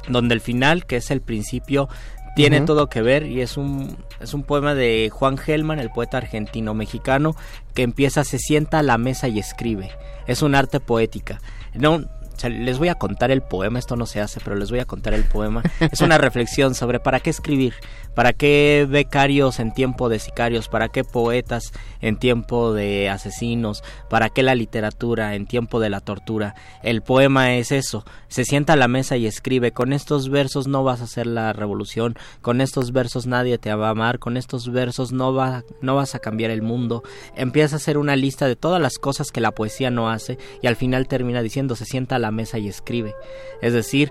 donde 0.09 0.35
el 0.35 0.41
final, 0.41 0.87
que 0.87 0.97
es 0.97 1.11
el 1.11 1.21
principio, 1.21 1.89
tiene 2.35 2.61
todo 2.61 2.89
que 2.89 3.03
ver 3.03 3.27
y 3.27 3.41
es 3.41 3.57
un 3.57 3.97
es 4.21 4.33
un 4.33 4.43
poema 4.43 4.75
de 4.75 5.11
Juan 5.13 5.37
Gelman, 5.39 5.81
el 5.81 5.91
poeta 5.91 6.19
argentino 6.19 6.75
mexicano, 6.75 7.35
que 7.75 7.83
empieza 7.83 8.25
se 8.25 8.39
sienta 8.39 8.79
a 8.79 8.83
la 8.83 8.99
mesa 8.99 9.29
y 9.29 9.39
escribe. 9.39 9.91
Es 10.27 10.43
un 10.43 10.55
arte 10.55 10.81
poética. 10.81 11.41
No 11.75 12.05
o 12.39 12.41
sea, 12.41 12.51
les 12.51 12.79
voy 12.79 12.87
a 12.87 12.95
contar 12.95 13.33
el 13.33 13.43
poema, 13.43 13.81
esto 13.81 13.97
no 13.97 14.07
se 14.07 14.21
hace, 14.21 14.39
pero 14.39 14.55
les 14.55 14.71
voy 14.71 14.79
a 14.79 14.85
contar 14.85 15.13
el 15.13 15.25
poema. 15.25 15.65
Es 15.81 16.01
una 16.03 16.19
reflexión 16.19 16.77
sobre 16.77 17.01
para 17.01 17.19
qué 17.19 17.31
escribir, 17.31 17.75
para 18.15 18.33
qué 18.33 18.87
becarios 18.89 19.59
en 19.59 19.75
tiempo 19.75 20.09
de 20.09 20.21
sicarios, 20.21 20.69
para 20.69 20.89
qué 20.89 21.03
poetas 21.03 21.73
en 22.01 22.17
tiempo 22.17 22.73
de 22.73 23.09
asesinos, 23.09 23.83
para 24.09 24.29
qué 24.29 24.45
la 24.45 24.55
literatura 24.55 25.35
en 25.35 25.47
tiempo 25.49 25.81
de 25.81 25.91
la 25.91 26.01
tortura. 26.01 26.55
El 26.85 27.03
poema 27.03 27.57
es 27.57 27.73
eso, 27.73 28.05
se 28.29 28.45
sienta 28.45 28.75
a 28.75 28.77
la 28.77 28.87
mesa 28.87 29.17
y 29.17 29.27
escribe, 29.27 29.73
con 29.73 29.93
estos 29.93 30.29
versos 30.29 30.69
no 30.69 30.85
vas 30.85 31.01
a 31.01 31.05
hacer 31.05 31.27
la 31.27 31.53
revolución, 31.53 32.17
con 32.41 32.61
estos 32.61 32.93
versos 32.93 33.27
nadie 33.27 33.59
te 33.59 33.75
va 33.75 33.89
a 33.89 33.91
amar, 33.91 34.21
con 34.21 34.37
estos 34.37 34.71
versos 34.71 35.11
no, 35.11 35.35
va, 35.35 35.65
no 35.81 35.97
vas 35.97 36.15
a 36.15 36.21
cambiar 36.21 36.53
el 36.53 36.63
mundo. 36.63 37.03
Empieza 37.35 37.75
a 37.75 37.79
hacer 37.79 37.99
una 37.99 38.15
lista 38.15 38.47
de 38.47 38.55
todas 38.55 38.81
las 38.81 38.99
cosas 38.99 39.33
que 39.33 39.41
la 39.41 39.51
poesía 39.51 39.91
no 39.91 40.09
hace 40.09 40.39
y 40.63 40.69
al 40.69 40.77
final 40.77 41.09
termina 41.09 41.43
diciendo 41.43 41.75
se 41.75 41.85
sienta 41.85 42.15
a 42.15 42.21
la 42.21 42.28
mesa 42.31 42.59
y 42.59 42.69
escribe. 42.69 43.15
Es 43.63 43.73
decir, 43.73 44.11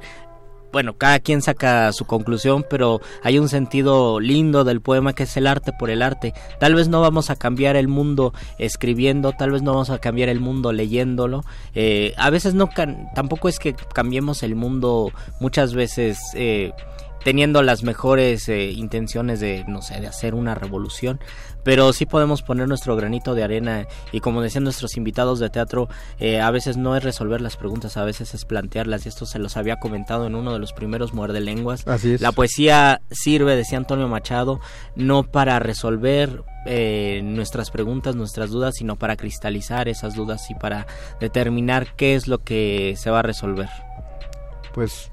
bueno, 0.72 0.98
cada 0.98 1.20
quien 1.20 1.42
saca 1.42 1.92
su 1.94 2.06
conclusión, 2.06 2.66
pero 2.70 3.00
hay 3.24 3.40
un 3.40 3.50
sentido 3.50 4.20
lindo 4.20 4.64
del 4.64 4.82
poema 4.82 5.14
que 5.14 5.24
es 5.24 5.38
el 5.38 5.48
arte 5.48 5.72
por 5.78 5.90
el 5.90 6.02
arte. 6.02 6.34
Tal 6.60 6.76
vez 6.76 6.88
no 6.88 7.02
vamos 7.02 7.30
a 7.30 7.36
cambiar 7.36 7.76
el 7.76 7.88
mundo 7.88 8.34
escribiendo, 8.60 9.32
tal 9.32 9.52
vez 9.52 9.62
no 9.62 9.72
vamos 9.72 9.90
a 9.90 10.00
cambiar 10.00 10.30
el 10.30 10.40
mundo 10.40 10.74
leyéndolo. 10.74 11.44
Eh, 11.74 12.14
a 12.18 12.30
veces 12.30 12.54
no, 12.54 12.70
tampoco 13.16 13.50
es 13.50 13.60
que 13.60 13.74
cambiemos 13.74 14.44
el 14.44 14.56
mundo 14.56 15.12
muchas 15.40 15.74
veces. 15.74 16.20
eh, 16.36 16.74
teniendo 17.24 17.62
las 17.62 17.84
mejores 17.84 18.48
eh, 18.48 18.72
intenciones 18.72 19.42
de, 19.42 19.66
no 19.68 19.82
sé, 19.82 20.00
de 20.00 20.08
hacer 20.08 20.34
una 20.34 20.56
revolución, 20.56 21.20
pero 21.68 21.92
sí 21.92 22.06
podemos 22.06 22.44
poner 22.44 22.70
nuestro 22.70 22.96
granito 22.96 23.36
de 23.36 23.44
arena 23.44 23.88
y 24.14 24.22
como 24.22 24.42
decían 24.42 24.64
nuestros 24.64 24.96
invitados 24.96 25.40
de 25.40 25.50
teatro, 25.50 25.90
eh, 26.18 26.40
a 26.40 26.50
veces 26.50 26.78
no 26.78 26.96
es 26.96 27.04
resolver 27.04 27.42
las 27.42 27.58
preguntas, 27.58 27.98
a 27.98 28.06
veces 28.06 28.34
es 28.34 28.46
plantearlas 28.46 29.06
y 29.06 29.10
esto 29.10 29.26
se 29.26 29.38
los 29.38 29.58
había 29.58 29.76
comentado 29.76 30.26
en 30.28 30.36
uno 30.36 30.54
de 30.54 30.60
los 30.60 30.72
primeros 30.72 31.14
muerde 31.14 31.42
lenguas. 31.42 31.86
Así 31.86 32.14
es. 32.14 32.22
La 32.22 32.32
poesía 32.32 33.02
sirve, 33.12 33.58
decía 33.58 33.78
Antonio 33.78 34.08
Machado, 34.08 34.62
no 34.96 35.24
para 35.24 35.60
resolver 35.60 36.42
eh, 36.66 37.20
nuestras 37.26 37.70
preguntas, 37.70 38.16
nuestras 38.16 38.50
dudas, 38.50 38.76
sino 38.78 38.96
para 38.96 39.18
cristalizar 39.18 39.90
esas 39.90 40.16
dudas 40.16 40.50
y 40.50 40.56
para 40.56 40.88
determinar 41.20 41.98
qué 41.98 42.16
es 42.16 42.30
lo 42.30 42.46
que 42.46 42.96
se 42.96 43.10
va 43.10 43.20
a 43.20 43.24
resolver. 43.24 43.68
Pues 44.74 45.12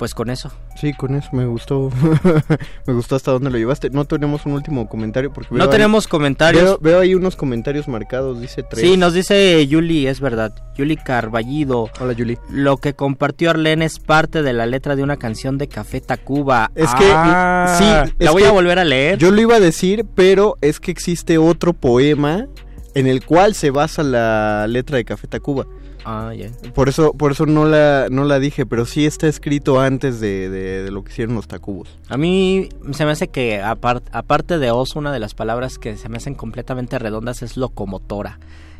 Pues 0.00 0.14
con 0.14 0.30
eso. 0.30 0.50
Sí, 0.76 0.94
con 0.94 1.14
eso 1.14 1.28
me 1.32 1.44
gustó. 1.44 1.90
me 2.86 2.94
gustó 2.94 3.16
hasta 3.16 3.32
dónde 3.32 3.50
lo 3.50 3.58
llevaste. 3.58 3.90
No 3.90 4.06
tenemos 4.06 4.46
un 4.46 4.52
último 4.52 4.88
comentario 4.88 5.30
porque 5.30 5.54
No 5.54 5.68
tenemos 5.68 6.06
ahí- 6.06 6.10
comentarios. 6.10 6.64
Veo, 6.64 6.78
veo 6.80 7.00
ahí 7.00 7.14
unos 7.14 7.36
comentarios 7.36 7.86
marcados, 7.86 8.40
dice 8.40 8.62
tres. 8.62 8.82
Sí, 8.82 8.96
nos 8.96 9.12
dice 9.12 9.66
Yuli, 9.66 10.06
es 10.06 10.20
verdad. 10.20 10.54
Yuli 10.74 10.96
Carballido. 10.96 11.90
Hola, 12.00 12.14
Yuli. 12.14 12.38
Lo 12.48 12.78
que 12.78 12.94
compartió 12.94 13.50
Arlene 13.50 13.84
es 13.84 13.98
parte 13.98 14.42
de 14.42 14.54
la 14.54 14.64
letra 14.64 14.96
de 14.96 15.02
una 15.02 15.18
canción 15.18 15.58
de 15.58 15.68
Café 15.68 16.00
Tacuba. 16.00 16.70
Es 16.74 16.88
que 16.94 17.04
Ah, 17.14 17.76
sí, 18.08 18.14
la 18.18 18.30
voy 18.30 18.44
a 18.44 18.50
volver 18.52 18.78
a 18.78 18.84
leer. 18.84 19.18
Yo 19.18 19.30
lo 19.30 19.40
iba 19.42 19.56
a 19.56 19.60
decir, 19.60 20.06
pero 20.14 20.56
es 20.62 20.80
que 20.80 20.90
existe 20.90 21.36
otro 21.36 21.74
poema 21.74 22.46
en 22.94 23.06
el 23.06 23.22
cual 23.24 23.54
se 23.54 23.70
basa 23.70 24.02
la 24.02 24.66
letra 24.66 24.96
de 24.96 25.04
Café 25.04 25.26
Tacuba. 25.28 25.66
Ah, 26.04 26.32
ya. 26.34 26.48
Por 26.74 26.88
eso, 26.88 27.12
por 27.12 27.32
eso 27.32 27.46
no 27.46 27.64
la, 27.66 28.08
no 28.10 28.24
la 28.24 28.38
dije, 28.38 28.66
pero 28.66 28.86
sí 28.86 29.06
está 29.06 29.26
escrito 29.26 29.80
antes 29.80 30.20
de, 30.20 30.48
de- 30.48 30.82
de 30.84 30.90
lo 30.90 31.04
que 31.04 31.12
hicieron 31.12 31.34
los 31.34 31.46
Tacubos. 31.48 31.98
A 32.08 32.16
mí 32.16 32.68
se 32.92 33.04
me 33.04 33.10
hace 33.12 33.28
que 33.28 33.62
apar- 33.62 34.02
aparte 34.12 34.58
de 34.58 34.70
oso, 34.70 34.98
una 34.98 35.12
de 35.12 35.18
las 35.18 35.34
palabras 35.34 35.78
que 35.78 35.96
se 35.96 36.08
me 36.08 36.16
hacen 36.16 36.34
completamente 36.34 36.98
redondas 36.98 37.42
es 37.42 37.56
locomotora. 37.56 38.38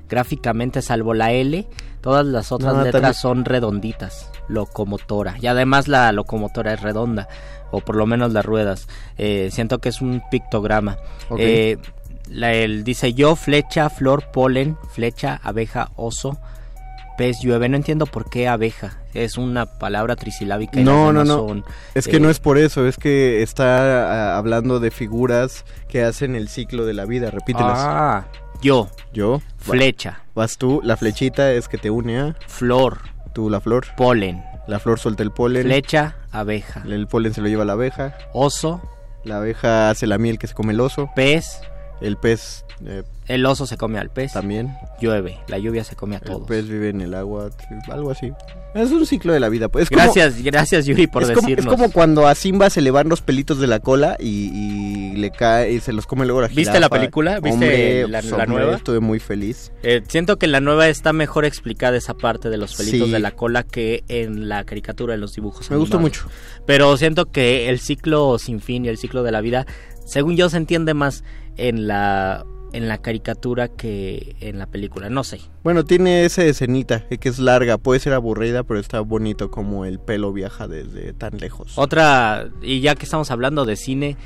Gráficamente, 0.09 0.83
salvo 0.83 1.15
la 1.15 1.33
L, 1.33 1.67
todas 2.01 2.27
las 2.27 2.51
otras 2.53 2.75
No, 2.75 2.83
letras 2.83 3.03
también- 3.03 3.15
son 3.15 3.45
redonditas. 3.45 4.29
Locomotora. 4.49 5.37
Y 5.41 5.47
además 5.47 5.87
la 5.87 6.11
locomotora 6.13 6.73
es 6.75 6.81
redonda, 6.83 7.29
o 7.71 7.81
por 7.81 7.95
lo 7.97 8.07
menos 8.07 8.33
las 8.33 8.45
ruedas. 8.45 8.89
Eh, 9.19 9.51
siento 9.53 9.79
que 9.79 9.91
es 9.91 10.01
un 10.01 10.21
pictograma. 10.31 10.97
Ok. 11.29 11.39
Eh, 11.41 11.79
la, 12.29 12.53
el, 12.55 12.83
dice 12.83 13.15
yo, 13.15 13.37
flecha, 13.37 13.89
flor, 13.91 14.31
polen, 14.33 14.77
flecha, 14.93 15.41
abeja, 15.45 15.91
oso, 15.97 16.39
pez, 17.21 17.41
llueve. 17.43 17.69
No 17.69 17.77
entiendo 17.77 18.07
por 18.07 18.31
qué 18.31 18.49
abeja. 18.49 18.97
Es 19.13 19.37
una 19.37 19.67
palabra 19.67 20.17
trisilábica. 20.17 20.81
y 20.81 20.85
No, 20.85 21.13
no, 21.13 21.23
no. 21.23 21.49
son, 21.49 21.65
Es 21.95 22.09
que 22.09 22.17
eh, 22.17 22.21
no 22.21 22.31
es 22.31 22.41
por 22.41 22.57
eso, 22.57 22.87
es 22.87 22.97
que 22.97 23.43
está 23.43 24.33
ah, 24.33 24.39
hablando 24.39 24.81
de 24.81 24.91
figuras 24.91 25.67
que 25.87 26.03
hacen 26.03 26.35
el 26.35 26.49
ciclo 26.49 26.87
de 26.87 26.95
la 26.95 27.05
vida. 27.05 27.31
Repítelas. 27.31 27.79
Ah, 27.79 28.27
yo. 28.63 28.89
Yo. 29.13 29.43
Flecha. 29.59 30.23
Vas 30.35 30.57
tú, 30.57 30.81
la 30.83 30.97
flechita 30.97 31.53
es 31.53 31.69
que 31.69 31.77
te 31.77 31.91
une 31.91 32.19
a. 32.19 32.37
Flor. 32.47 33.01
Tú, 33.35 33.51
la 33.51 33.61
flor. 33.61 33.85
Polen. 33.99 34.43
La 34.67 34.79
flor 34.79 34.99
suelta 34.99 35.23
el 35.23 35.31
polen. 35.31 35.65
Flecha, 35.65 36.17
abeja. 36.31 36.83
El 36.87 37.07
polen 37.07 37.35
se 37.35 37.43
lo 37.43 37.49
lleva 37.49 37.67
la 37.67 37.75
abeja. 37.75 38.17
Oso. 38.33 38.81
La 39.25 39.37
abeja 39.37 39.91
hace 39.91 40.07
la 40.07 40.17
miel 40.17 40.39
que 40.39 40.47
se 40.47 40.55
come 40.55 40.73
el 40.73 40.81
oso. 40.81 41.11
Pez. 41.15 41.61
El 42.01 42.17
pez. 42.17 42.65
eh, 42.87 43.03
El 43.27 43.45
oso 43.47 43.67
se 43.67 43.77
come 43.77 43.99
al 43.99 44.09
pez. 44.11 44.33
También. 44.33 44.75
Llueve. 45.01 45.39
La 45.49 45.59
lluvia 45.59 45.85
se 45.85 45.95
come 45.97 46.17
a 46.17 46.19
el 46.19 46.25
todos. 46.25 46.47
pez 46.49 46.67
vive 46.69 46.89
en 46.89 47.01
el 47.03 47.15
agua. 47.15 47.51
Algo 47.91 48.11
así. 48.11 48.33
Es 48.75 48.91
un 48.93 49.05
ciclo 49.05 49.33
de 49.33 49.41
la 49.41 49.49
vida. 49.49 49.69
Pues. 49.69 49.85
Es 49.85 49.89
como- 49.91 50.03
Gracias, 50.03 50.43
gracias 50.43 50.87
Yuri 50.87 51.07
por 51.09 51.23
es 51.25 51.31
como, 51.33 51.49
decirnos. 51.49 51.67
es 51.75 51.79
como 51.81 51.93
cuando 51.93 52.27
a 52.27 52.35
Simba 52.35 52.71
se 52.71 52.81
le 52.81 52.91
van 52.91 53.09
los 53.09 53.21
pelitos 53.21 53.59
de 53.59 53.67
la 53.67 53.81
cola 53.81 54.17
y, 54.21 54.51
y 55.13 55.17
le 55.17 55.31
cae 55.31 55.73
y 55.73 55.81
se 55.81 55.93
los 55.93 56.07
come 56.07 56.25
luego 56.25 56.41
la 56.41 56.47
¿Viste 56.49 56.63
jirafa. 56.63 56.81
la 56.81 56.89
película? 56.89 57.41
¿Viste 57.41 57.51
Hombre, 57.53 58.09
la- 58.09 58.21
pues, 58.21 58.31
la 58.31 58.37
hombre, 58.45 58.49
nueva? 58.65 58.77
Estuve 58.77 59.01
muy 59.01 59.19
feliz. 59.19 59.73
Eh, 59.83 60.03
siento 60.09 60.39
que 60.39 60.47
en 60.47 60.53
la 60.53 60.61
nueva 60.61 60.89
está 60.89 61.13
mejor 61.13 61.45
explicada 61.45 61.97
esa 61.97 62.15
parte 62.15 62.49
de 62.49 62.57
los 62.59 62.75
pelitos 62.77 63.09
Sí. 63.09 63.13
de 63.13 63.19
la 63.19 63.33
cola 63.33 63.65
que 63.65 64.05
en 64.09 64.49
la 64.49 64.65
caricatura, 64.65 65.15
en 65.15 65.21
los 65.21 65.35
dibujos. 65.35 65.69
Me 65.71 65.77
gustó 65.77 65.99
animados. 65.99 66.25
mucho. 66.25 66.35
Pero 66.65 66.97
siento 66.97 67.27
que 67.31 67.69
el 67.69 67.81
ciclo 67.81 68.39
sin 68.39 68.61
fin 68.61 68.85
y 68.85 68.89
el 68.89 68.97
ciclo 68.99 69.23
de 69.25 69.33
la 69.33 69.41
vida, 69.41 69.67
según 70.07 70.37
yo, 70.37 70.49
se 70.49 70.57
entiende 70.57 70.95
más 70.95 71.25
en 71.69 71.87
la 71.87 72.45
en 72.73 72.89
la 72.89 72.99
caricatura 72.99 73.69
que 73.69 74.37
en 74.41 74.59
la 74.59 74.67
película. 74.67 75.11
No 75.11 75.25
sé. 75.25 75.41
Bueno, 75.63 75.85
tiene 75.85 76.25
esa 76.25 76.45
escenita 76.45 77.05
eh, 77.11 77.19
que 77.19 77.29
es 77.29 77.39
larga, 77.39 77.79
puede 77.79 78.01
ser 78.01 78.13
aburrida, 78.13 78.63
pero 78.63 78.79
está 78.79 79.01
bonito 79.01 79.51
como 79.51 79.85
el 79.85 79.99
pelo 79.99 80.33
viaja 80.33 80.69
desde 80.69 81.13
tan 81.13 81.39
lejos. 81.39 81.77
Otra, 81.77 82.49
y 82.63 82.81
ya 82.81 82.95
que 82.95 83.05
estamos 83.05 83.31
hablando 83.31 83.65
de 83.65 83.77
cine, 83.77 84.17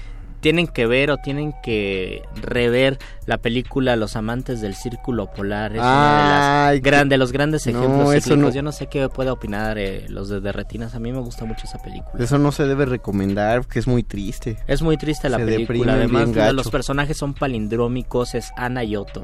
tienen 0.44 0.66
que 0.68 0.86
ver 0.86 1.10
o 1.10 1.16
tienen 1.16 1.54
que 1.62 2.22
rever 2.40 2.98
la 3.24 3.38
película 3.38 3.96
Los 3.96 4.14
amantes 4.14 4.60
del 4.60 4.74
círculo 4.74 5.32
polar. 5.32 5.72
Es 5.72 5.78
una 5.80 6.68
de, 6.70 6.74
las 6.74 6.82
gran- 6.82 7.08
de 7.08 7.16
los 7.16 7.32
grandes 7.32 7.66
no, 7.66 7.70
ejemplos 7.72 8.14
eso 8.14 8.28
cíclicos. 8.28 8.38
no- 8.38 8.50
Yo 8.54 8.62
no 8.62 8.70
sé 8.72 8.86
qué 8.88 9.08
puede 9.08 9.30
opinar 9.30 9.78
eh, 9.78 10.04
los 10.10 10.28
de 10.28 10.52
Retinas. 10.52 10.94
A 10.94 10.98
mí 10.98 11.10
me 11.12 11.20
gusta 11.20 11.46
mucho 11.46 11.62
esa 11.64 11.78
película. 11.78 12.22
Eso 12.22 12.36
no 12.38 12.52
se 12.52 12.66
debe 12.66 12.84
recomendar, 12.84 13.66
que 13.66 13.78
es 13.78 13.86
muy 13.86 14.02
triste. 14.02 14.58
Es 14.66 14.82
muy 14.82 14.98
triste 14.98 15.30
la 15.30 15.38
Se 15.38 15.46
película. 15.46 15.94
Además, 15.94 16.28
los 16.52 16.68
personajes 16.70 17.16
son 17.16 17.32
palindrómicos, 17.32 18.34
es 18.34 18.52
Ana 18.56 18.84
y 18.84 18.96
Otto. 18.96 19.22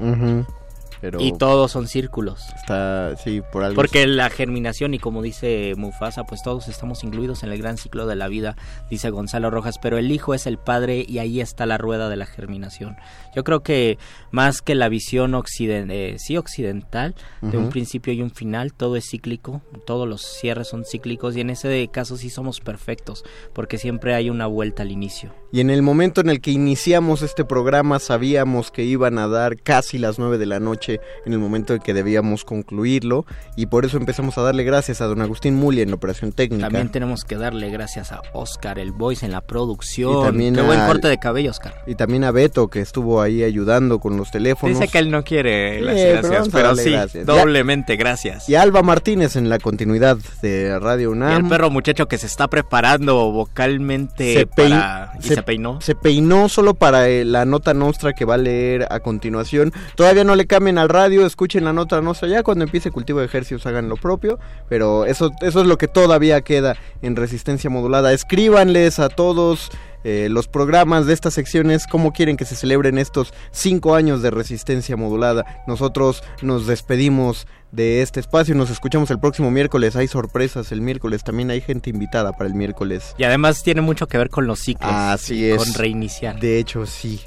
Pero 1.01 1.19
Y 1.19 1.35
todos 1.35 1.71
son 1.71 1.87
círculos. 1.87 2.47
está, 2.55 3.15
sí, 3.17 3.41
por 3.51 3.63
algo. 3.63 3.75
Porque 3.75 4.05
la 4.05 4.29
germinación, 4.29 4.93
y 4.93 4.99
como 4.99 5.23
dice 5.23 5.73
Mufasa, 5.75 6.23
pues 6.25 6.43
todos 6.43 6.67
estamos 6.67 7.03
incluidos 7.03 7.41
en 7.43 7.51
el 7.51 7.57
gran 7.57 7.77
ciclo 7.77 8.05
de 8.05 8.15
la 8.15 8.27
vida, 8.27 8.55
dice 8.89 9.09
Gonzalo 9.09 9.49
Rojas, 9.49 9.79
pero 9.79 9.97
el 9.97 10.11
hijo 10.11 10.35
es 10.35 10.45
el 10.45 10.59
padre 10.59 11.03
y 11.07 11.17
ahí 11.17 11.41
está 11.41 11.65
la 11.65 11.79
rueda 11.79 12.07
de 12.07 12.17
la 12.17 12.27
germinación. 12.27 12.97
Yo 13.35 13.43
creo 13.43 13.61
que 13.61 13.97
más 14.31 14.61
que 14.61 14.75
la 14.75 14.89
visión 14.89 15.33
occiden 15.35 15.91
eh, 15.91 16.15
sí, 16.17 16.37
occidental, 16.37 17.15
de 17.41 17.57
un 17.57 17.69
principio 17.69 18.13
y 18.13 18.21
un 18.21 18.31
final, 18.31 18.73
todo 18.73 18.95
es 18.95 19.09
cíclico, 19.09 19.61
todos 19.85 20.07
los 20.07 20.21
cierres 20.21 20.67
son 20.69 20.85
cíclicos 20.85 21.35
y 21.35 21.41
en 21.41 21.49
ese 21.49 21.87
caso 21.91 22.17
sí 22.17 22.29
somos 22.29 22.59
perfectos, 22.59 23.23
porque 23.53 23.77
siempre 23.77 24.15
hay 24.15 24.29
una 24.29 24.47
vuelta 24.47 24.83
al 24.83 24.91
inicio. 24.91 25.33
Y 25.51 25.59
en 25.59 25.69
el 25.69 25.81
momento 25.81 26.21
en 26.21 26.29
el 26.29 26.39
que 26.39 26.51
iniciamos 26.51 27.21
este 27.21 27.43
programa 27.43 27.99
sabíamos 27.99 28.71
que 28.71 28.83
iban 28.83 29.17
a 29.17 29.27
dar 29.27 29.57
casi 29.57 29.97
las 29.97 30.17
9 30.17 30.37
de 30.37 30.45
la 30.45 30.59
noche 30.59 30.99
en 31.25 31.33
el 31.33 31.39
momento 31.39 31.73
en 31.73 31.81
que 31.81 31.93
debíamos 31.93 32.45
concluirlo 32.45 33.25
y 33.57 33.65
por 33.65 33.85
eso 33.85 33.97
empezamos 33.97 34.37
a 34.37 34.41
darle 34.41 34.63
gracias 34.63 35.01
a 35.01 35.05
don 35.05 35.21
Agustín 35.21 35.55
Muli 35.55 35.81
en 35.81 35.89
la 35.89 35.95
operación 35.95 36.31
técnica. 36.31 36.65
También 36.65 36.89
tenemos 36.89 37.25
que 37.25 37.35
darle 37.35 37.69
gracias 37.69 38.11
a 38.11 38.21
Oscar, 38.33 38.79
el 38.79 38.91
voice 38.91 39.25
en 39.25 39.31
la 39.31 39.41
producción. 39.41 40.21
Y 40.21 40.23
también 40.23 40.55
Qué 40.55 40.61
buen 40.61 40.79
corte 40.87 41.07
de 41.07 41.17
cabello, 41.17 41.51
Oscar. 41.51 41.73
Y 41.85 41.95
también 41.95 42.23
a 42.23 42.31
Beto 42.31 42.69
que 42.69 42.79
estuvo 42.79 43.20
ahí 43.21 43.43
ayudando 43.43 43.99
con 43.99 44.17
los 44.17 44.31
teléfonos. 44.31 44.79
Dice 44.79 44.91
que 44.91 44.99
él 44.99 45.11
no 45.11 45.23
quiere 45.23 45.81
las 45.81 45.95
Eh, 45.95 46.11
gracias, 46.21 46.49
pero, 46.51 46.67
darle 46.67 46.83
sí, 46.83 46.91
gracias. 46.91 47.25
doblemente 47.25 47.95
gracias. 47.95 48.49
Y 48.49 48.55
Alba 48.55 48.81
Martínez 48.81 49.35
en 49.35 49.49
la 49.49 49.59
continuidad 49.59 50.17
de 50.41 50.79
Radio 50.79 51.09
Y 51.09 51.13
UNAM. 51.13 51.43
el 51.45 51.49
perro 51.49 51.69
muchacho 51.69 52.07
que 52.07 52.17
se 52.17 52.27
está 52.27 52.47
preparando 52.47 53.31
vocalmente 53.31 54.33
se, 54.33 54.47
para... 54.47 55.13
¿Y 55.19 55.23
se, 55.23 55.43
peinó? 55.43 55.81
Se 55.81 55.95
peinó 55.95 56.49
solo 56.49 56.73
para 56.73 57.07
eh, 57.09 57.25
la 57.25 57.45
nota 57.45 57.73
nostra 57.73 58.13
que 58.13 58.25
va 58.25 58.35
a 58.35 58.37
leer 58.37 58.87
a 58.89 58.99
continuación. 58.99 59.71
Todavía 59.95 60.23
no 60.23 60.35
le 60.35 60.47
cambien 60.47 60.77
al 60.77 60.89
radio, 60.89 61.25
escuchen 61.25 61.63
la 61.65 61.73
nota 61.73 62.01
nostra. 62.01 62.27
Ya 62.27 62.43
cuando 62.43 62.63
empiece 62.63 62.91
cultivo 62.91 63.19
de 63.19 63.25
ejercicios 63.25 63.65
hagan 63.65 63.89
lo 63.89 63.97
propio. 63.97 64.39
Pero 64.69 65.05
eso, 65.05 65.31
eso 65.41 65.61
es 65.61 65.67
lo 65.67 65.77
que 65.77 65.87
todavía 65.87 66.41
queda 66.41 66.75
en 67.01 67.15
resistencia 67.15 67.69
modulada. 67.69 68.13
Escríbanles 68.13 68.99
a 68.99 69.09
todos. 69.09 69.69
Eh, 70.03 70.27
los 70.29 70.47
programas 70.47 71.05
de 71.05 71.13
estas 71.13 71.33
secciones, 71.33 71.87
cómo 71.87 72.11
quieren 72.13 72.37
que 72.37 72.45
se 72.45 72.55
celebren 72.55 72.97
estos 72.97 73.33
cinco 73.51 73.95
años 73.95 74.21
de 74.21 74.31
resistencia 74.31 74.95
modulada. 74.95 75.63
Nosotros 75.67 76.23
nos 76.41 76.67
despedimos 76.67 77.47
de 77.71 78.01
este 78.01 78.19
espacio 78.19 78.53
y 78.53 78.57
nos 78.57 78.69
escuchamos 78.69 79.11
el 79.11 79.19
próximo 79.19 79.51
miércoles. 79.51 79.95
Hay 79.95 80.07
sorpresas 80.07 80.71
el 80.71 80.81
miércoles, 80.81 81.23
también 81.23 81.49
hay 81.51 81.61
gente 81.61 81.89
invitada 81.89 82.33
para 82.33 82.47
el 82.47 82.55
miércoles. 82.55 83.15
Y 83.17 83.23
además 83.23 83.63
tiene 83.63 83.81
mucho 83.81 84.07
que 84.07 84.17
ver 84.17 84.29
con 84.29 84.47
los 84.47 84.59
ciclos. 84.59 84.91
Así 84.91 85.49
es. 85.49 85.57
Con 85.57 85.73
reiniciar. 85.73 86.39
De 86.39 86.59
hecho, 86.59 86.85
sí. 86.85 87.21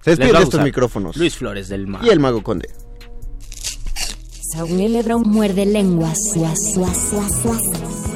Se 0.00 0.10
despiden 0.10 0.36
de 0.36 0.42
estos 0.42 0.62
micrófonos. 0.62 1.16
Luis 1.16 1.36
Flores 1.36 1.68
del 1.68 1.86
Mar. 1.86 2.04
Y 2.04 2.10
el 2.10 2.20
Mago 2.20 2.42
Conde. 2.42 2.68
Muerde 5.24 5.66
lenguas. 5.66 6.18
Suas, 6.32 6.58
suas, 6.72 6.96
suas, 7.12 8.07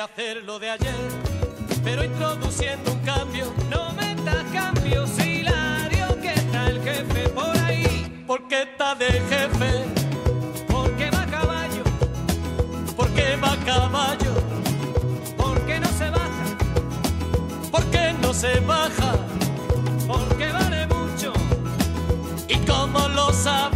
Quisiera 0.00 0.14
hacerlo 0.14 0.58
de 0.58 0.70
ayer, 0.70 0.94
pero 1.84 2.02
introduciendo 2.02 2.92
un 2.92 3.00
cambio. 3.00 3.52
No 3.68 3.92
metas 3.92 4.44
cambios, 4.50 5.10
Hilario, 5.18 6.18
que 6.22 6.32
está 6.32 6.68
el 6.70 6.82
jefe 6.82 7.28
por 7.28 7.54
ahí. 7.58 8.24
¿Por 8.26 8.48
qué 8.48 8.62
está 8.62 8.94
de 8.94 9.10
jefe? 9.10 9.84
Porque 10.68 11.10
va 11.10 11.22
a 11.22 11.26
caballo. 11.26 11.84
¿Por 12.96 13.10
qué 13.10 13.36
va 13.36 13.52
a 13.52 13.56
caballo? 13.58 14.34
Porque 15.36 15.78
no 15.78 15.88
se 15.88 16.08
baja. 16.08 16.46
¿Por 17.70 17.84
qué 17.90 18.14
no 18.22 18.32
se 18.32 18.58
baja? 18.60 19.16
Porque 20.08 20.50
vale 20.50 20.86
mucho. 20.86 21.32
¿Y 22.48 22.56
cómo 22.64 23.06
lo 23.08 23.32
sabe? 23.34 23.69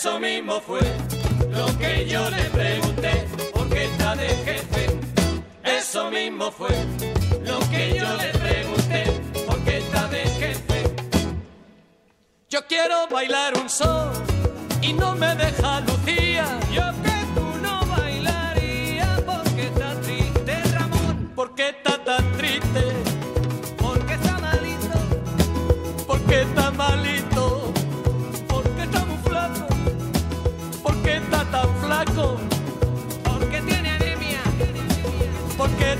Eso 0.00 0.20
mismo 0.20 0.60
fue 0.60 0.80
lo 1.50 1.66
que 1.76 2.06
yo 2.08 2.30
le 2.30 2.44
pregunté, 2.50 3.26
porque 3.52 3.86
está 3.86 4.14
de 4.14 4.28
jefe. 4.28 4.86
Eso 5.64 6.08
mismo 6.08 6.52
fue 6.52 6.70
lo 7.44 7.58
que 7.68 7.98
yo 7.98 8.06
le 8.16 8.30
pregunté, 8.38 9.20
porque 9.44 9.78
está 9.78 10.06
de 10.06 10.20
jefe. 10.20 10.94
Yo 12.48 12.64
quiero 12.68 13.08
bailar 13.08 13.58
un 13.58 13.68
son 13.68 14.12
y 14.82 14.92
no 14.92 15.16
me 15.16 15.34
deja 15.34 15.80
Lucía. 15.80 16.46
Yo 16.70 16.84
que 17.02 17.18
tú 17.34 17.46
no 17.60 17.84
bailarías 17.86 19.20
porque 19.22 19.62
está 19.66 20.00
triste 20.00 20.62
Ramón. 20.74 21.32
Porque 21.34 21.70
está 21.70 22.04
tan 22.04 22.32
triste. 22.36 22.84
Porque 23.76 24.14
está 24.14 24.38
malito. 24.38 24.98
Porque 26.06 26.42
está 26.42 26.67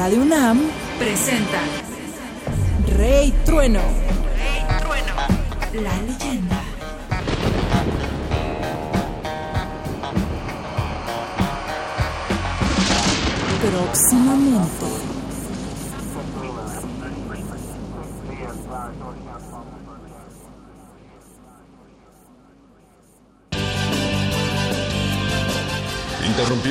Radio 0.00 0.22
UNAM 0.22 0.58
presentan 0.98 1.68
Rey 2.96 3.34
Trueno. 3.44 3.82
La 5.74 5.92
leyenda. 6.00 6.62
Próximamente. 13.60 14.79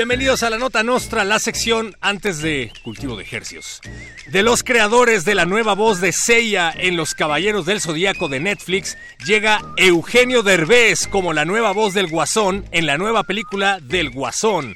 Bienvenidos 0.00 0.42
a 0.42 0.48
la 0.48 0.56
Nota 0.56 0.82
Nostra, 0.82 1.24
la 1.24 1.38
sección 1.38 1.94
antes 2.00 2.40
de 2.40 2.72
Cultivo 2.82 3.16
de 3.16 3.22
Ejercios. 3.22 3.82
De 4.28 4.42
los 4.42 4.62
creadores 4.62 5.26
de 5.26 5.34
la 5.34 5.44
nueva 5.44 5.74
voz 5.74 6.00
de 6.00 6.10
Seiya 6.10 6.72
en 6.74 6.96
Los 6.96 7.12
Caballeros 7.12 7.66
del 7.66 7.82
Zodíaco 7.82 8.28
de 8.28 8.40
Netflix, 8.40 8.96
llega 9.26 9.60
Eugenio 9.76 10.42
Derbez 10.42 11.06
como 11.06 11.34
la 11.34 11.44
nueva 11.44 11.72
voz 11.72 11.92
del 11.92 12.06
Guasón 12.06 12.64
en 12.72 12.86
la 12.86 12.96
nueva 12.96 13.24
película 13.24 13.78
del 13.78 14.08
Guasón. 14.08 14.74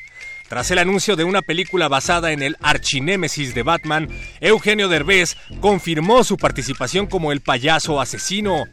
Tras 0.50 0.70
el 0.70 0.78
anuncio 0.78 1.16
de 1.16 1.24
una 1.24 1.40
película 1.40 1.88
basada 1.88 2.30
en 2.30 2.42
el 2.42 2.58
archinémesis 2.60 3.54
de 3.54 3.62
Batman, 3.62 4.10
Eugenio 4.42 4.90
Derbez 4.90 5.38
confirmó 5.60 6.22
su 6.22 6.36
participación 6.36 7.06
como 7.06 7.32
el 7.32 7.40
payaso 7.40 7.98
asesino. 7.98 8.66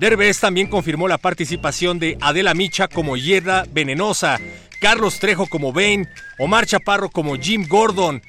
Derbez 0.00 0.40
también 0.40 0.66
confirmó 0.66 1.08
la 1.08 1.18
participación 1.18 1.98
de 1.98 2.16
Adela 2.22 2.54
Micha 2.54 2.88
como 2.88 3.18
Hiedra 3.18 3.66
Venenosa, 3.70 4.40
Carlos 4.80 5.18
Trejo 5.18 5.46
como 5.46 5.74
Bane, 5.74 6.08
Omar 6.38 6.64
Chaparro 6.64 7.10
como 7.10 7.36
Jim 7.36 7.66
Gordon. 7.68 8.22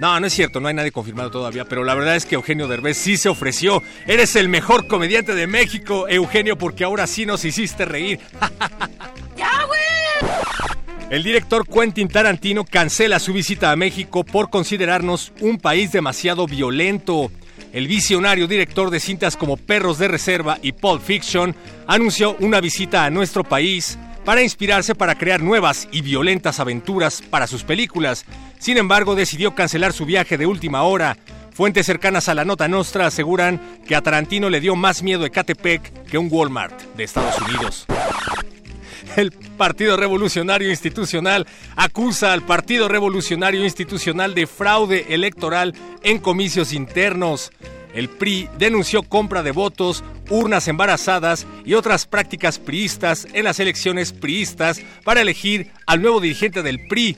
No, 0.00 0.18
no 0.18 0.26
es 0.26 0.32
cierto, 0.32 0.58
no 0.58 0.66
hay 0.66 0.74
nadie 0.74 0.90
confirmado 0.90 1.30
todavía, 1.30 1.66
pero 1.66 1.84
la 1.84 1.94
verdad 1.94 2.16
es 2.16 2.26
que 2.26 2.34
Eugenio 2.34 2.66
Derbez 2.66 2.98
sí 2.98 3.16
se 3.16 3.28
ofreció. 3.28 3.80
Eres 4.08 4.34
el 4.34 4.48
mejor 4.48 4.88
comediante 4.88 5.36
de 5.36 5.46
México, 5.46 6.08
Eugenio, 6.08 6.58
porque 6.58 6.82
ahora 6.82 7.06
sí 7.06 7.26
nos 7.26 7.44
hiciste 7.44 7.84
reír. 7.84 8.18
¡Ya, 9.36 9.64
güey! 9.66 10.32
El 11.10 11.22
director 11.22 11.64
Quentin 11.64 12.08
Tarantino 12.08 12.64
cancela 12.64 13.20
su 13.20 13.32
visita 13.32 13.70
a 13.70 13.76
México 13.76 14.24
por 14.24 14.50
considerarnos 14.50 15.32
un 15.40 15.58
país 15.58 15.92
demasiado 15.92 16.48
violento. 16.48 17.30
El 17.72 17.86
visionario 17.86 18.46
director 18.46 18.90
de 18.90 18.98
cintas 18.98 19.36
como 19.36 19.56
Perros 19.56 19.98
de 19.98 20.08
Reserva 20.08 20.58
y 20.62 20.72
Pulp 20.72 21.02
Fiction 21.02 21.54
anunció 21.86 22.36
una 22.40 22.60
visita 22.60 23.04
a 23.04 23.10
nuestro 23.10 23.44
país 23.44 23.98
para 24.24 24.42
inspirarse 24.42 24.94
para 24.94 25.16
crear 25.16 25.42
nuevas 25.42 25.88
y 25.92 26.02
violentas 26.02 26.60
aventuras 26.60 27.22
para 27.22 27.46
sus 27.46 27.64
películas. 27.64 28.24
Sin 28.58 28.78
embargo, 28.78 29.14
decidió 29.14 29.54
cancelar 29.54 29.92
su 29.92 30.06
viaje 30.06 30.38
de 30.38 30.46
última 30.46 30.82
hora. 30.82 31.16
Fuentes 31.52 31.86
cercanas 31.86 32.28
a 32.28 32.34
la 32.34 32.44
nota 32.44 32.68
nostra 32.68 33.06
aseguran 33.06 33.60
que 33.86 33.96
a 33.96 34.00
Tarantino 34.00 34.48
le 34.48 34.60
dio 34.60 34.76
más 34.76 35.02
miedo 35.02 35.26
Ecatepec 35.26 36.04
que 36.04 36.18
un 36.18 36.28
Walmart 36.30 36.80
de 36.94 37.04
Estados 37.04 37.38
Unidos. 37.40 37.86
El 39.16 39.32
Partido 39.32 39.96
Revolucionario 39.96 40.70
Institucional 40.70 41.46
acusa 41.76 42.32
al 42.32 42.42
Partido 42.42 42.88
Revolucionario 42.88 43.64
Institucional 43.64 44.34
de 44.34 44.46
fraude 44.46 45.06
electoral 45.08 45.74
en 46.02 46.18
comicios 46.18 46.72
internos. 46.72 47.50
El 47.94 48.08
PRI 48.08 48.48
denunció 48.58 49.02
compra 49.02 49.42
de 49.42 49.50
votos, 49.50 50.04
urnas 50.28 50.68
embarazadas 50.68 51.46
y 51.64 51.74
otras 51.74 52.06
prácticas 52.06 52.58
priistas 52.58 53.26
en 53.32 53.44
las 53.44 53.58
elecciones 53.60 54.12
priistas 54.12 54.80
para 55.04 55.22
elegir 55.22 55.72
al 55.86 56.02
nuevo 56.02 56.20
dirigente 56.20 56.62
del 56.62 56.86
PRI. 56.86 57.16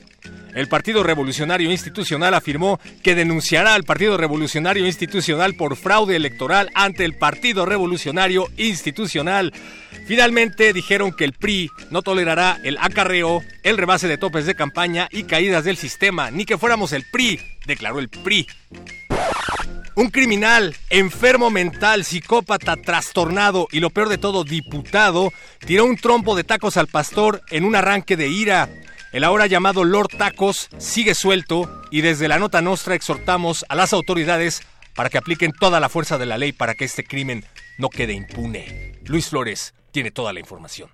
El 0.55 0.67
Partido 0.67 1.03
Revolucionario 1.03 1.71
Institucional 1.71 2.33
afirmó 2.33 2.79
que 3.03 3.15
denunciará 3.15 3.73
al 3.73 3.83
Partido 3.83 4.17
Revolucionario 4.17 4.85
Institucional 4.85 5.55
por 5.55 5.77
fraude 5.77 6.15
electoral 6.15 6.69
ante 6.73 7.05
el 7.05 7.13
Partido 7.13 7.65
Revolucionario 7.65 8.47
Institucional. 8.57 9.53
Finalmente 10.05 10.73
dijeron 10.73 11.11
que 11.13 11.23
el 11.23 11.33
PRI 11.33 11.69
no 11.89 12.01
tolerará 12.01 12.59
el 12.63 12.77
acarreo, 12.79 13.41
el 13.63 13.77
rebase 13.77 14.07
de 14.07 14.17
topes 14.17 14.45
de 14.45 14.55
campaña 14.55 15.07
y 15.11 15.23
caídas 15.23 15.63
del 15.63 15.77
sistema, 15.77 16.31
ni 16.31 16.45
que 16.45 16.57
fuéramos 16.57 16.91
el 16.93 17.05
PRI, 17.11 17.39
declaró 17.65 17.99
el 17.99 18.09
PRI. 18.09 18.47
Un 19.95 20.09
criminal, 20.09 20.75
enfermo 20.89 21.49
mental, 21.49 22.05
psicópata, 22.05 22.77
trastornado 22.77 23.67
y 23.71 23.81
lo 23.81 23.89
peor 23.89 24.09
de 24.09 24.17
todo, 24.17 24.43
diputado, 24.43 25.31
tiró 25.65 25.85
un 25.85 25.97
trompo 25.97 26.35
de 26.35 26.43
tacos 26.43 26.77
al 26.77 26.87
pastor 26.87 27.41
en 27.49 27.65
un 27.65 27.75
arranque 27.75 28.15
de 28.15 28.29
ira. 28.29 28.69
El 29.11 29.25
ahora 29.25 29.47
llamado 29.47 29.83
Lord 29.83 30.07
Tacos 30.17 30.69
sigue 30.77 31.13
suelto 31.13 31.83
y 31.91 32.01
desde 32.01 32.29
la 32.29 32.39
nota 32.39 32.61
nostra 32.61 32.95
exhortamos 32.95 33.65
a 33.67 33.75
las 33.75 33.91
autoridades 33.91 34.61
para 34.95 35.09
que 35.09 35.17
apliquen 35.17 35.51
toda 35.51 35.81
la 35.81 35.89
fuerza 35.89 36.17
de 36.17 36.25
la 36.25 36.37
ley 36.37 36.53
para 36.53 36.75
que 36.75 36.85
este 36.85 37.03
crimen 37.03 37.43
no 37.81 37.89
quede 37.89 38.13
impune. 38.13 38.93
Luis 39.05 39.27
Flores 39.27 39.73
tiene 39.91 40.11
toda 40.11 40.31
la 40.31 40.39
información. 40.39 40.89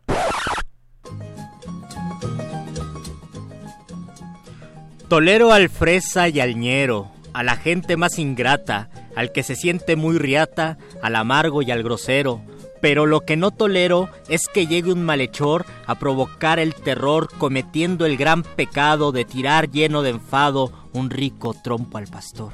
Tolero 5.09 5.51
al 5.51 5.69
fresa 5.69 6.29
y 6.29 6.39
al 6.39 6.55
ñero, 6.55 7.11
a 7.33 7.43
la 7.43 7.57
gente 7.57 7.97
más 7.97 8.17
ingrata, 8.17 8.89
al 9.15 9.31
que 9.31 9.43
se 9.43 9.55
siente 9.55 9.95
muy 9.95 10.17
riata, 10.17 10.77
al 11.01 11.15
amargo 11.17 11.61
y 11.61 11.71
al 11.71 11.83
grosero. 11.83 12.41
Pero 12.81 13.05
lo 13.05 13.21
que 13.21 13.35
no 13.35 13.51
tolero 13.51 14.09
es 14.29 14.47
que 14.47 14.67
llegue 14.67 14.93
un 14.93 15.03
malhechor 15.03 15.65
a 15.87 15.95
provocar 15.95 16.59
el 16.59 16.73
terror 16.73 17.29
cometiendo 17.37 18.05
el 18.05 18.15
gran 18.15 18.43
pecado 18.43 19.11
de 19.11 19.25
tirar 19.25 19.69
lleno 19.71 20.03
de 20.03 20.11
enfado 20.11 20.71
un 20.93 21.09
rico 21.09 21.53
trompo 21.53 21.97
al 21.97 22.07
pastor. 22.07 22.53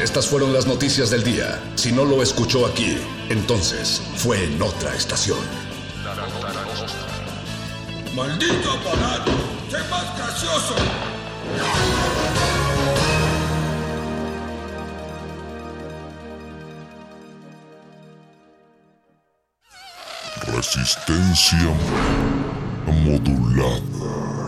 Estas 0.00 0.28
fueron 0.28 0.52
las 0.52 0.66
noticias 0.66 1.10
del 1.10 1.24
día. 1.24 1.60
Si 1.74 1.90
no 1.90 2.04
lo 2.04 2.22
escuchó 2.22 2.64
aquí, 2.66 2.98
entonces 3.30 4.00
fue 4.16 4.44
en 4.44 4.62
otra 4.62 4.94
estación. 4.94 5.38
¡Maldito 8.14 8.70
aparato! 8.70 9.32
¡Sé 9.68 9.78
más 9.90 10.16
gracioso! 10.16 10.74
Resistencia 20.46 21.74
modulada. 22.86 24.47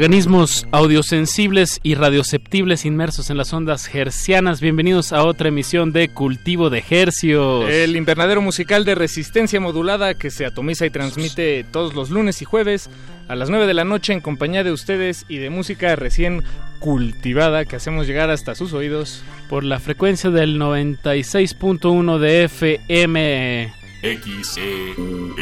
Organismos 0.00 0.66
audiosensibles 0.72 1.78
y 1.82 1.94
radioceptibles 1.94 2.86
inmersos 2.86 3.28
en 3.28 3.36
las 3.36 3.52
ondas 3.52 3.94
hercianas, 3.94 4.62
bienvenidos 4.62 5.12
a 5.12 5.26
otra 5.26 5.48
emisión 5.48 5.92
de 5.92 6.08
Cultivo 6.08 6.70
de 6.70 6.82
Hercios. 6.88 7.68
El 7.68 7.94
invernadero 7.96 8.40
musical 8.40 8.86
de 8.86 8.94
resistencia 8.94 9.60
modulada 9.60 10.14
que 10.14 10.30
se 10.30 10.46
atomiza 10.46 10.86
y 10.86 10.90
transmite 10.90 11.66
todos 11.70 11.94
los 11.94 12.08
lunes 12.08 12.40
y 12.40 12.46
jueves 12.46 12.88
a 13.30 13.34
las 13.36 13.48
9 13.48 13.66
de 13.68 13.74
la 13.74 13.84
noche 13.84 14.12
en 14.12 14.20
compañía 14.20 14.64
de 14.64 14.72
ustedes 14.72 15.24
y 15.28 15.38
de 15.38 15.50
música 15.50 15.94
recién 15.94 16.42
cultivada 16.80 17.64
que 17.64 17.76
hacemos 17.76 18.08
llegar 18.08 18.28
hasta 18.28 18.56
sus 18.56 18.72
oídos. 18.72 19.22
Por 19.48 19.62
la 19.62 19.78
frecuencia 19.78 20.30
del 20.30 20.60
96.1 20.60 22.18
de 22.18 22.42
FM. 22.44 23.72
XEUN. 24.02 25.36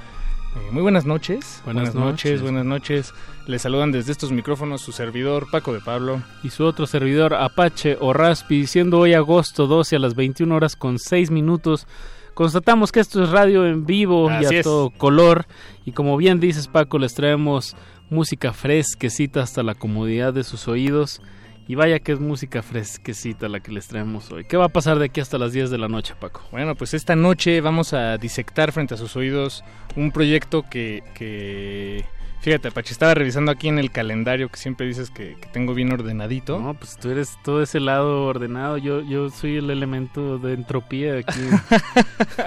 Eh, 0.57 0.71
muy 0.71 0.83
buenas 0.83 1.05
noches. 1.05 1.61
Buenas 1.65 1.95
noches. 1.95 2.41
Buenas 2.43 2.65
noches. 2.65 3.13
Les 3.47 3.63
saludan 3.63 3.93
desde 3.93 4.13
estos 4.13 4.33
micrófonos 4.33 4.81
su 4.81 4.93
servidor 4.93 5.47
Paco 5.51 5.73
de 5.73 5.81
Pablo. 5.81 6.23
Y 6.43 6.51
su 6.51 6.65
otro 6.65 6.87
servidor 6.87 7.35
Apache 7.35 7.97
o 8.01 8.13
Raspi, 8.13 8.67
siendo 8.67 8.99
hoy 9.01 9.15
agosto 9.15 9.67
12 9.67 9.97
a 9.97 9.99
las 9.99 10.15
21 10.15 10.55
horas 10.55 10.77
con 10.77 10.99
6 10.99 11.31
minutos. 11.31 11.87
Constatamos 12.35 12.91
que 12.91 13.01
esto 13.01 13.23
es 13.23 13.31
radio 13.31 13.67
en 13.67 13.87
vivo 13.87 14.29
y 14.31 14.45
Así 14.45 14.57
a 14.57 14.59
es. 14.61 14.65
todo 14.65 14.91
color. 14.91 15.47
Y 15.85 15.93
como 15.93 16.17
bien 16.17 16.41
dices, 16.41 16.69
Paco, 16.69 16.99
les 16.99 17.15
traemos 17.15 17.77
música 18.11 18.53
fresquecita 18.53 19.43
hasta 19.43 19.63
la 19.63 19.75
comodidad 19.75 20.33
de 20.33 20.45
sus 20.45 20.69
oídos. 20.69 21.21
Y 21.67 21.77
vaya 21.77 21.99
que 21.99 22.13
es 22.13 22.21
música 22.21 22.63
fresquecita 22.63 23.49
la 23.49 23.61
que 23.61 23.73
les 23.73 23.89
traemos 23.89 24.31
hoy. 24.31 24.45
¿Qué 24.45 24.57
va 24.57 24.67
a 24.67 24.69
pasar 24.69 24.99
de 24.99 25.07
aquí 25.07 25.21
hasta 25.21 25.39
las 25.39 25.53
10 25.53 25.71
de 25.71 25.79
la 25.79 25.89
noche, 25.89 26.15
Paco? 26.19 26.43
Bueno, 26.51 26.75
pues 26.75 26.93
esta 26.93 27.17
noche 27.17 27.61
vamos 27.61 27.95
a 27.95 28.19
disectar 28.19 28.73
frente 28.73 28.95
a 28.95 28.97
sus 28.97 29.17
oídos 29.17 29.65
un 29.97 30.13
proyecto 30.13 30.65
que, 30.69 31.03
que 31.15 32.05
Fíjate, 32.45 32.71
Pachi, 32.71 32.93
estaba 32.93 33.15
revisando 33.15 33.51
aquí 33.51 33.69
en 33.69 33.79
el 33.79 33.91
calendario 33.91 34.51
que 34.51 34.59
siempre 34.59 34.87
dices 34.87 35.09
que, 35.09 35.35
que 35.41 35.49
tengo 35.49 35.73
bien 35.73 35.91
ordenadito. 35.91 36.61
No, 36.61 36.75
pues 36.75 36.99
tú 36.99 37.09
eres 37.09 37.39
todo 37.43 37.63
ese 37.63 37.81
lado 37.81 38.27
ordenado. 38.27 38.77
Yo, 38.77 39.01
yo 39.01 39.31
soy 39.31 39.57
el 39.57 39.71
elemento 39.71 40.37
de 40.37 40.53
entropía 40.53 41.17
aquí 41.17 41.41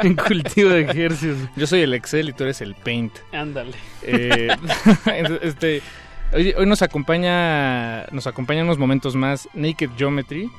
en 0.04 0.16
cultivo 0.28 0.70
de 0.70 0.82
ejercicios. 0.82 1.40
Yo 1.56 1.66
soy 1.66 1.82
el 1.82 1.96
Excel 1.96 2.30
y 2.30 2.34
tú 2.34 2.44
eres 2.44 2.62
el 2.62 2.76
Paint. 2.76 3.12
Ándale. 3.32 3.74
Eh, 4.04 4.50
este, 5.42 5.82
hoy, 6.34 6.54
hoy 6.58 6.66
nos 6.66 6.82
acompaña, 6.82 8.06
nos 8.12 8.28
acompañan 8.28 8.66
unos 8.66 8.78
momentos 8.78 9.16
más 9.16 9.50
Naked 9.54 9.92
Geometry 9.98 10.50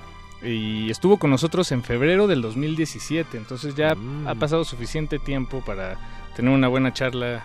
y 0.42 0.90
estuvo 0.90 1.18
con 1.18 1.30
nosotros 1.30 1.72
en 1.72 1.82
febrero 1.82 2.26
del 2.26 2.42
2017. 2.42 3.36
Entonces 3.36 3.74
ya 3.74 3.96
ha 4.26 4.34
pasado 4.34 4.64
suficiente 4.64 5.18
tiempo 5.18 5.62
para 5.64 5.96
tener 6.36 6.52
una 6.52 6.68
buena 6.68 6.92
charla 6.92 7.44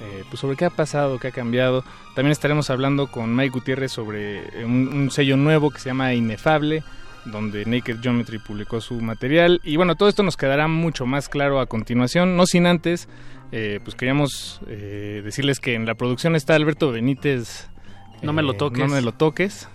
eh, 0.00 0.24
pues 0.28 0.40
sobre 0.40 0.56
qué 0.56 0.64
ha 0.64 0.70
pasado, 0.70 1.18
qué 1.18 1.28
ha 1.28 1.32
cambiado. 1.32 1.84
También 2.14 2.32
estaremos 2.32 2.70
hablando 2.70 3.08
con 3.08 3.34
Mike 3.34 3.50
Gutiérrez 3.50 3.90
sobre 3.90 4.60
eh, 4.60 4.64
un, 4.64 4.88
un 4.88 5.10
sello 5.10 5.36
nuevo 5.36 5.70
que 5.70 5.80
se 5.80 5.90
llama 5.90 6.14
Inefable, 6.14 6.84
donde 7.24 7.64
Naked 7.66 8.00
Geometry 8.00 8.38
publicó 8.38 8.80
su 8.80 9.00
material. 9.00 9.60
Y 9.64 9.76
bueno, 9.76 9.96
todo 9.96 10.08
esto 10.08 10.22
nos 10.22 10.36
quedará 10.36 10.68
mucho 10.68 11.04
más 11.04 11.28
claro 11.28 11.60
a 11.60 11.66
continuación, 11.66 12.36
no 12.36 12.46
sin 12.46 12.66
antes, 12.66 13.08
eh, 13.52 13.80
pues 13.82 13.94
queríamos 13.96 14.60
eh, 14.68 15.22
decirles 15.24 15.60
que 15.60 15.74
en 15.74 15.86
la 15.86 15.94
producción 15.94 16.36
está 16.36 16.54
Alberto 16.54 16.90
Benítez. 16.92 17.68
No 18.22 18.32
me 18.32 18.42
lo 18.42 18.52
eh, 18.52 18.56
toques. 18.56 18.78
No 18.78 18.88
me 18.94 19.00
lo 19.00 19.12
toques. 19.12 19.68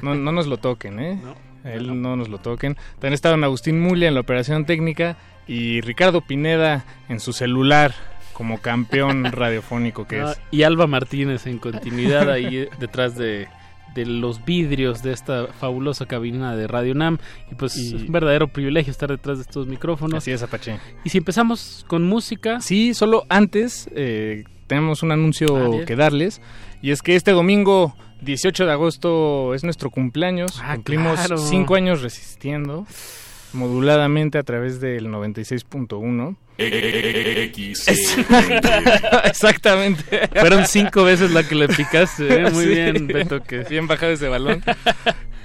No, 0.00 0.14
no 0.14 0.32
nos 0.32 0.46
lo 0.46 0.56
toquen, 0.56 1.00
¿eh? 1.00 1.20
A 1.64 1.72
Él 1.72 2.00
no 2.00 2.16
nos 2.16 2.28
lo 2.28 2.38
toquen. 2.38 2.76
También 2.94 3.12
está 3.12 3.30
don 3.30 3.44
Agustín 3.44 3.80
Mulia 3.80 4.08
en 4.08 4.14
la 4.14 4.20
operación 4.20 4.64
técnica 4.64 5.16
y 5.46 5.80
Ricardo 5.82 6.22
Pineda 6.22 6.84
en 7.08 7.20
su 7.20 7.32
celular 7.32 7.92
como 8.32 8.58
campeón 8.62 9.24
radiofónico 9.32 10.06
que 10.06 10.20
Ah, 10.20 10.32
es. 10.32 10.40
y 10.50 10.62
Alba 10.62 10.86
Martínez 10.86 11.46
en 11.46 11.58
continuidad 11.58 12.30
ahí 12.30 12.56
eh, 12.58 12.70
detrás 12.78 13.16
de, 13.16 13.48
de 13.94 14.06
los 14.06 14.44
vidrios 14.44 15.02
de 15.02 15.12
esta 15.12 15.46
fabulosa 15.48 16.06
cabina 16.06 16.54
de 16.56 16.66
Radio 16.66 16.94
Nam. 16.94 17.18
Y 17.50 17.54
pues 17.54 17.76
Y- 17.76 17.86
es 17.96 18.02
un 18.02 18.12
verdadero 18.12 18.48
privilegio 18.48 18.90
estar 18.90 19.10
detrás 19.10 19.38
de 19.38 19.42
estos 19.42 19.66
micrófonos. 19.66 20.18
Así 20.18 20.30
es, 20.30 20.42
Apache. 20.42 20.78
Y 21.04 21.10
si 21.10 21.18
empezamos 21.18 21.84
con 21.88 22.04
música. 22.04 22.60
Sí, 22.60 22.94
solo 22.94 23.24
antes 23.28 23.88
eh, 23.94 24.44
tenemos 24.66 25.02
un 25.02 25.12
anuncio 25.12 25.80
Ah, 25.82 25.84
que 25.86 25.96
darles. 25.96 26.40
Y 26.82 26.90
es 26.92 27.02
que 27.02 27.16
este 27.16 27.32
domingo 27.32 27.94
18 28.22 28.66
de 28.66 28.72
agosto 28.72 29.54
es 29.54 29.64
nuestro 29.64 29.90
cumpleaños. 29.90 30.60
Ah, 30.62 30.74
Cumplimos 30.76 31.18
claro. 31.18 31.38
cinco 31.38 31.74
años 31.74 32.02
resistiendo 32.02 32.86
moduladamente 33.52 34.38
a 34.38 34.42
través 34.42 34.80
del 34.80 35.08
96.1. 35.08 36.36
X. 36.60 37.86
Exactamente. 39.24 40.28
Fueron 40.38 40.66
cinco 40.66 41.04
veces 41.04 41.30
la 41.32 41.42
que 41.46 41.54
le 41.54 41.68
picaste. 41.68 42.42
¿eh? 42.46 42.50
Muy 42.50 42.64
Sí. 42.64 42.70
bien, 42.70 43.06
Beto. 43.06 43.42
Que... 43.42 43.58
Bien 43.64 43.86
bajado 43.86 44.12
ese 44.12 44.28
balón. 44.28 44.62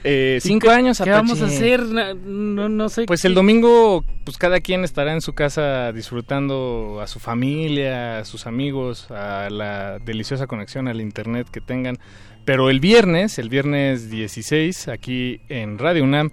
Eh, 0.07 0.35
¿Y 0.37 0.41
cinco 0.47 0.67
qué- 0.67 0.73
años, 0.73 0.97
¿Qué 0.99 1.09
Apache. 1.09 1.15
vamos 1.15 1.41
a 1.41 1.45
hacer? 1.47 1.79
No, 1.81 2.69
no 2.69 2.89
sé. 2.89 3.05
Pues 3.07 3.23
qué- 3.23 3.27
el 3.27 3.33
domingo, 3.33 4.05
pues 4.23 4.37
cada 4.37 4.59
quien 4.59 4.83
estará 4.83 5.13
en 5.13 5.21
su 5.21 5.33
casa 5.33 5.91
disfrutando 5.93 6.99
a 7.01 7.07
su 7.07 7.19
familia, 7.19 8.19
a 8.19 8.25
sus 8.25 8.45
amigos, 8.45 9.09
a 9.09 9.49
la 9.49 9.97
deliciosa 9.97 10.45
conexión 10.45 10.87
al 10.87 11.01
internet 11.01 11.47
que 11.51 11.59
tengan. 11.59 11.97
Pero 12.45 12.69
el 12.69 12.79
viernes, 12.81 13.39
el 13.39 13.49
viernes 13.49 14.11
16, 14.11 14.89
aquí 14.89 15.41
en 15.49 15.79
Radio 15.79 16.03
UNAM, 16.03 16.29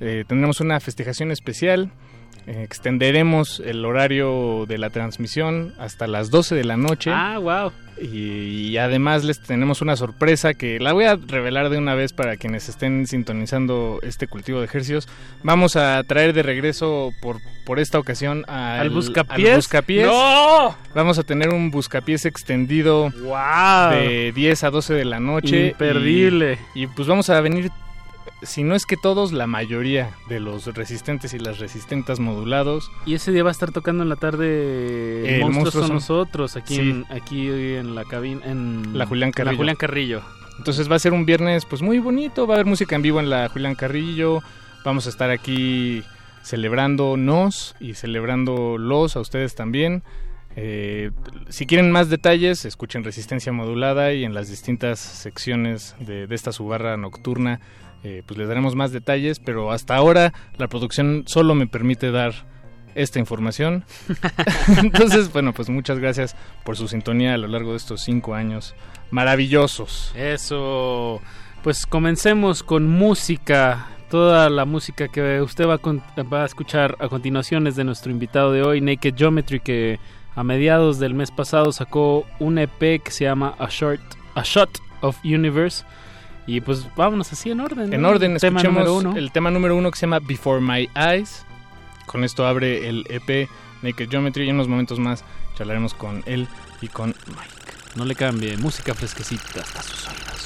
eh, 0.00 0.24
tendremos 0.28 0.60
una 0.60 0.78
festejación 0.80 1.30
especial. 1.30 1.92
Eh, 2.46 2.62
extenderemos 2.62 3.60
el 3.64 3.84
horario 3.84 4.66
de 4.68 4.76
la 4.78 4.90
transmisión 4.90 5.72
hasta 5.78 6.06
las 6.06 6.30
12 6.30 6.54
de 6.54 6.64
la 6.64 6.76
noche. 6.76 7.10
Ah, 7.12 7.38
wow. 7.38 7.72
Y, 8.00 8.70
y 8.70 8.76
además 8.78 9.22
les 9.24 9.40
tenemos 9.40 9.80
una 9.80 9.94
sorpresa 9.96 10.52
que 10.52 10.80
la 10.80 10.92
voy 10.92 11.04
a 11.04 11.14
revelar 11.14 11.70
de 11.70 11.78
una 11.78 11.94
vez 11.94 12.12
para 12.12 12.36
quienes 12.36 12.68
estén 12.68 13.06
sintonizando 13.06 14.00
este 14.02 14.26
cultivo 14.26 14.58
de 14.58 14.64
ejercicios. 14.66 15.08
Vamos 15.44 15.76
a 15.76 16.02
traer 16.02 16.32
de 16.32 16.42
regreso 16.42 17.12
por, 17.22 17.36
por 17.64 17.78
esta 17.78 17.98
ocasión 18.00 18.44
al, 18.48 18.80
¿Al 18.80 18.90
buscapiés? 18.90 19.50
al 19.50 19.56
buscapiés. 19.56 20.06
¡No! 20.06 20.76
Vamos 20.94 21.18
a 21.18 21.22
tener 21.22 21.50
un 21.50 21.70
buscapiés 21.70 22.26
extendido 22.26 23.10
¡Wow! 23.10 23.90
de 23.92 24.32
10 24.34 24.64
a 24.64 24.70
12 24.70 24.94
de 24.94 25.04
la 25.04 25.20
noche. 25.20 25.68
Imperdible. 25.68 26.58
Y, 26.74 26.82
y 26.82 26.86
pues 26.88 27.06
vamos 27.06 27.30
a 27.30 27.40
venir, 27.40 27.70
si 28.44 28.62
no 28.64 28.74
es 28.74 28.86
que 28.86 28.96
todos, 28.96 29.32
la 29.32 29.46
mayoría 29.46 30.10
de 30.28 30.40
los 30.40 30.66
resistentes 30.66 31.34
y 31.34 31.38
las 31.38 31.58
resistentes 31.58 32.20
modulados. 32.20 32.90
Y 33.06 33.14
ese 33.14 33.32
día 33.32 33.42
va 33.42 33.50
a 33.50 33.52
estar 33.52 33.72
tocando 33.72 34.02
en 34.02 34.08
la 34.08 34.16
tarde 34.16 35.36
El 35.36 35.40
Monstruos 35.42 35.54
Monstruos 35.64 35.86
son 35.86 35.94
nosotros 35.96 36.56
aquí 36.56 36.76
Sí. 36.76 36.80
en 36.90 37.06
aquí 37.10 37.48
en 37.48 37.94
la 37.94 38.04
cabina 38.04 38.40
en 38.46 38.96
La 38.98 39.06
Julián 39.06 39.28
en 39.28 39.32
Carrillo. 39.32 39.52
La 39.52 39.56
Julián 39.58 39.76
Carrillo. 39.76 40.22
Entonces 40.58 40.90
va 40.90 40.96
a 40.96 40.98
ser 41.00 41.12
un 41.12 41.26
viernes 41.26 41.64
pues 41.64 41.82
muy 41.82 41.98
bonito, 41.98 42.46
va 42.46 42.54
a 42.54 42.56
haber 42.58 42.66
música 42.66 42.94
en 42.94 43.02
vivo 43.02 43.18
en 43.20 43.28
la 43.28 43.48
Julián 43.48 43.74
Carrillo, 43.74 44.40
vamos 44.84 45.06
a 45.06 45.08
estar 45.10 45.30
aquí 45.30 46.02
celebrándonos 46.42 47.74
y 47.80 47.94
celebrándolos 47.94 49.16
a 49.16 49.20
ustedes 49.20 49.54
también. 49.54 50.02
Eh, 50.56 51.10
si 51.48 51.66
quieren 51.66 51.90
más 51.90 52.10
detalles, 52.10 52.64
escuchen 52.64 53.02
Resistencia 53.04 53.52
Modulada 53.52 54.12
y 54.12 54.24
en 54.24 54.34
las 54.34 54.48
distintas 54.48 55.00
secciones 55.00 55.96
de, 55.98 56.26
de 56.26 56.34
esta 56.34 56.52
subarra 56.52 56.96
nocturna, 56.96 57.60
eh, 58.04 58.22
pues 58.24 58.38
les 58.38 58.46
daremos 58.46 58.74
más 58.76 58.92
detalles, 58.92 59.40
pero 59.40 59.72
hasta 59.72 59.96
ahora 59.96 60.32
la 60.58 60.68
producción 60.68 61.24
solo 61.26 61.54
me 61.54 61.66
permite 61.66 62.10
dar 62.12 62.32
esta 62.94 63.18
información. 63.18 63.84
Entonces, 64.78 65.32
bueno, 65.32 65.52
pues 65.52 65.68
muchas 65.68 65.98
gracias 65.98 66.36
por 66.64 66.76
su 66.76 66.86
sintonía 66.86 67.34
a 67.34 67.38
lo 67.38 67.48
largo 67.48 67.72
de 67.72 67.78
estos 67.78 68.02
cinco 68.02 68.34
años 68.34 68.74
maravillosos. 69.10 70.12
Eso. 70.14 71.20
Pues 71.62 71.86
comencemos 71.86 72.62
con 72.62 72.86
música. 72.88 73.88
Toda 74.10 74.48
la 74.50 74.64
música 74.64 75.08
que 75.08 75.40
usted 75.40 75.66
va 75.66 75.74
a, 75.74 75.78
con- 75.78 76.02
va 76.32 76.42
a 76.42 76.46
escuchar 76.46 76.96
a 77.00 77.08
continuación 77.08 77.66
es 77.66 77.74
de 77.74 77.84
nuestro 77.84 78.12
invitado 78.12 78.52
de 78.52 78.62
hoy, 78.62 78.80
Naked 78.80 79.14
Geometry, 79.16 79.60
que 79.60 79.98
a 80.36 80.44
mediados 80.44 80.98
del 80.98 81.14
mes 81.14 81.30
pasado 81.30 81.72
sacó 81.72 82.26
un 82.38 82.58
EP 82.58 82.78
que 83.02 83.10
se 83.10 83.24
llama 83.24 83.54
A 83.58 83.66
Short, 83.70 84.00
A 84.34 84.42
Shot 84.44 84.78
of 85.00 85.16
Universe. 85.24 85.84
Y 86.46 86.60
pues 86.60 86.86
vámonos 86.94 87.32
así 87.32 87.50
en 87.50 87.60
orden. 87.60 87.92
En 87.92 88.02
¿no? 88.02 88.08
orden, 88.10 88.36
Tema 88.38 88.60
escuchemos 88.60 88.84
número 88.84 88.94
uno. 88.96 89.16
el 89.16 89.32
tema 89.32 89.50
número 89.50 89.76
uno 89.76 89.90
que 89.90 89.98
se 89.98 90.06
llama 90.06 90.20
Before 90.20 90.60
My 90.60 90.88
Eyes. 90.94 91.44
Con 92.06 92.22
esto 92.22 92.46
abre 92.46 92.88
el 92.88 93.06
EP 93.08 93.48
Naked 93.82 94.10
Geometry 94.10 94.44
y 94.44 94.48
en 94.50 94.56
unos 94.56 94.68
momentos 94.68 94.98
más 94.98 95.24
charlaremos 95.56 95.94
con 95.94 96.22
él 96.26 96.48
y 96.82 96.88
con 96.88 97.14
Mike. 97.28 97.72
No 97.96 98.04
le 98.04 98.14
cambie, 98.14 98.56
música 98.58 98.92
fresquecita 98.94 99.60
hasta 99.60 99.82
sus 99.82 100.06
oídos. 100.08 100.43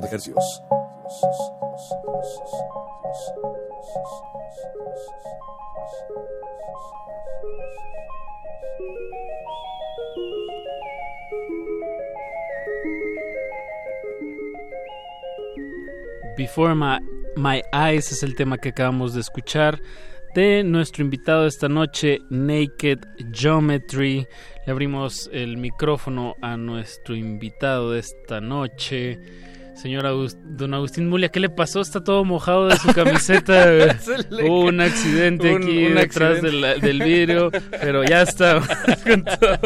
De 0.00 0.06
ejercicios. 0.06 0.62
Before 16.36 16.74
My, 16.74 16.98
My 17.36 17.62
Eyes 17.72 18.12
es 18.12 18.22
el 18.22 18.34
tema 18.34 18.56
que 18.56 18.70
acabamos 18.70 19.12
de 19.12 19.20
escuchar 19.20 19.80
de 20.34 20.62
nuestro 20.64 21.04
invitado 21.04 21.46
esta 21.46 21.68
noche, 21.68 22.20
Naked 22.30 23.00
Geometry. 23.32 24.26
Le 24.64 24.72
abrimos 24.72 25.28
el 25.32 25.56
micrófono 25.56 26.36
a 26.40 26.56
nuestro 26.56 27.14
invitado 27.16 27.92
de 27.92 28.00
esta 28.00 28.40
noche. 28.40 29.18
Señor 29.74 30.04
August- 30.06 30.38
Don 30.44 30.74
Agustín 30.74 31.08
Mulia, 31.08 31.30
¿qué 31.30 31.40
le 31.40 31.48
pasó? 31.48 31.80
Está 31.80 32.02
todo 32.04 32.24
mojado 32.24 32.68
de 32.68 32.76
su 32.76 32.92
camiseta. 32.94 33.66
Hubo 34.42 34.64
un 34.66 34.80
accidente 34.80 35.54
Un- 35.54 35.62
aquí 35.62 35.84
un 35.86 35.94
detrás 35.94 36.34
accidente. 36.36 36.66
del, 36.68 36.80
del 36.80 37.02
vidrio, 37.02 37.50
pero 37.70 38.04
ya 38.04 38.22
está. 38.22 38.60
con 39.06 39.24
todo. 39.24 39.58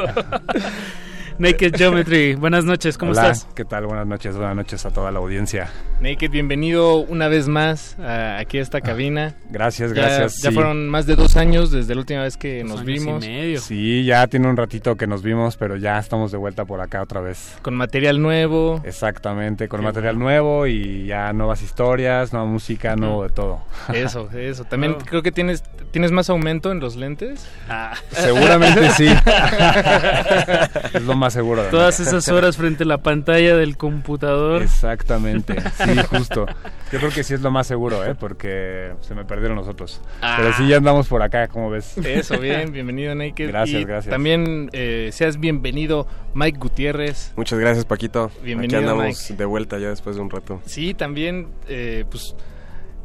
Naked 1.36 1.74
Geometry, 1.77 2.36
buenas 2.36 2.65
noches, 2.65 2.97
¿cómo 2.97 3.11
Hola, 3.11 3.31
estás? 3.32 3.48
¿qué 3.56 3.65
tal? 3.65 3.86
Buenas 3.86 4.06
noches, 4.06 4.36
buenas 4.36 4.55
noches 4.55 4.86
a 4.86 4.90
toda 4.93 5.11
la 5.11 5.19
audiencia. 5.19 5.69
Naked, 6.01 6.31
bienvenido 6.31 6.98
una 6.98 7.27
vez 7.27 7.48
más 7.48 7.98
a- 7.98 8.39
aquí 8.39 8.59
a 8.59 8.62
esta 8.62 8.81
cabina. 8.81 9.35
Gracias, 9.51 9.93
Ya- 9.93 10.02
gracias. 10.02 10.43
Ya 10.43 10.51
sí. 10.51 10.55
fueron 10.55 10.89
más 10.89 11.06
de 11.06 11.16
dos 11.16 11.36
años 11.36 11.73
desde 11.73 11.97
la 11.97 12.01
última 12.02 12.23
vez 12.23 12.36
que 12.36 12.61
Dos 12.61 12.69
nos 12.70 12.81
años 12.82 12.89
y 12.89 12.93
vimos. 13.01 13.27
medio. 13.27 13.61
Sí, 13.61 14.05
ya 14.05 14.24
tiene 14.28 14.47
un 14.48 14.56
ratito 14.56 14.94
que 14.94 15.09
nos 15.09 15.24
vimos, 15.24 15.56
pero 15.56 15.77
ya 15.77 15.98
estamos 15.98 16.31
de 16.31 16.39
vuelta 16.39 16.66
por 16.66 16.81
acá 16.81 17.02
otra 17.02 17.20
vez. 17.20 17.56
Con 17.62 17.74
material 17.74 18.23
nuevo. 18.23 18.81
Exactamente, 18.85 19.66
con 19.66 19.81
Qué 19.81 19.86
material 19.86 20.16
nuevo 20.16 20.69
y 20.69 21.06
ya 21.06 21.32
nuevas 21.32 21.62
historias, 21.62 22.32
nueva 22.32 22.47
música, 22.47 22.94
nuevo 22.94 23.24
de 23.24 23.31
todo. 23.31 23.61
Eso, 23.93 24.31
eso. 24.39 24.65
También 24.66 24.93
Oh. 25.01 25.05
creo 25.05 25.23
que 25.23 25.32
tienes, 25.32 25.65
tienes 25.90 26.12
más 26.12 26.31
aumento 26.31 26.70
en 26.70 26.78
los 26.78 26.94
lentes. 26.94 27.44
Ah. 27.69 27.94
Seguramente 28.12 28.89
sí. 28.90 29.09
es 30.94 31.02
lo 31.02 31.16
más 31.16 31.24
seguro. 31.33 31.63
de 31.63 31.71
Todas 31.71 32.01
esas 32.01 32.29
horas 32.29 32.57
frente 32.57 32.85
a 32.85 32.87
la 32.87 32.99
pantalla 32.99 33.57
del 33.57 33.77
computador. 33.77 34.63
Exactamente, 34.63 35.57
sí, 35.61 35.97
justo. 36.11 36.47
Yo 36.93 36.99
creo 36.99 37.11
que 37.11 37.25
sí 37.25 37.35
es 37.35 37.41
lo 37.41 37.51
más 37.51 37.67
seguro, 37.67 38.05
¿eh? 38.05 38.15
Porque 38.15 38.93
se 39.01 39.15
me 39.15 39.25
perdieron 39.25 39.57
los 39.57 39.67
otros. 39.67 40.01
Ah. 40.21 40.37
Pero 40.39 40.53
sí, 40.55 40.69
ya 40.69 40.77
andamos 40.77 41.09
por 41.09 41.23
acá, 41.23 41.49
como 41.49 41.71
ves. 41.71 41.97
Eso, 41.99 42.39
bien, 42.39 42.73
bienvenido 42.73 43.15
Naked. 43.15 43.49
Gracias, 43.49 43.81
Y 43.81 43.85
gracias. 43.85 44.11
También 44.13 44.71
eh, 44.73 45.11
seas 45.13 45.41
bienvenido 45.41 46.07
Mike 46.35 46.59
Gutiérrez. 46.59 47.33
Muchas 47.37 47.59
gracias, 47.59 47.85
Paquito. 47.85 48.31
Bienvenido, 48.43 48.79
Aquí 48.79 48.85
andamos 48.87 49.05
Mike. 49.07 49.35
de 49.39 49.45
vuelta 49.45 49.79
ya 49.79 49.89
después 49.89 50.17
de 50.17 50.23
un 50.23 50.31
rato. 50.31 50.61
Sí, 50.67 50.95
también, 50.95 51.49
eh, 51.69 52.05
pues, 52.11 52.35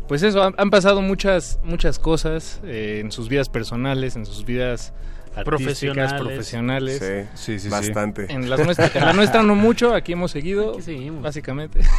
pues 0.07 0.23
eso, 0.23 0.43
han, 0.43 0.53
han 0.57 0.69
pasado 0.69 1.01
muchas, 1.01 1.59
muchas 1.63 1.99
cosas 1.99 2.59
eh, 2.63 2.99
en 3.01 3.11
sus 3.11 3.29
vidas 3.29 3.49
personales, 3.49 4.15
en 4.15 4.25
sus 4.25 4.45
vidas 4.45 4.93
Profesionales. 5.43 6.21
profesionales. 6.21 6.99
Sí, 6.99 7.29
Sí, 7.35 7.53
sí, 7.53 7.65
sí. 7.65 7.69
bastante. 7.69 8.31
En, 8.31 8.49
las 8.49 8.59
nuestra- 8.65 8.91
la 8.99 9.13
nuestra 9.13 9.43
no 9.43 9.55
mucho, 9.55 9.93
aquí 9.93 10.13
hemos 10.13 10.31
seguido, 10.31 10.73
Aquí 10.73 10.81
seguimos. 10.81 11.21
básicamente. 11.23 11.79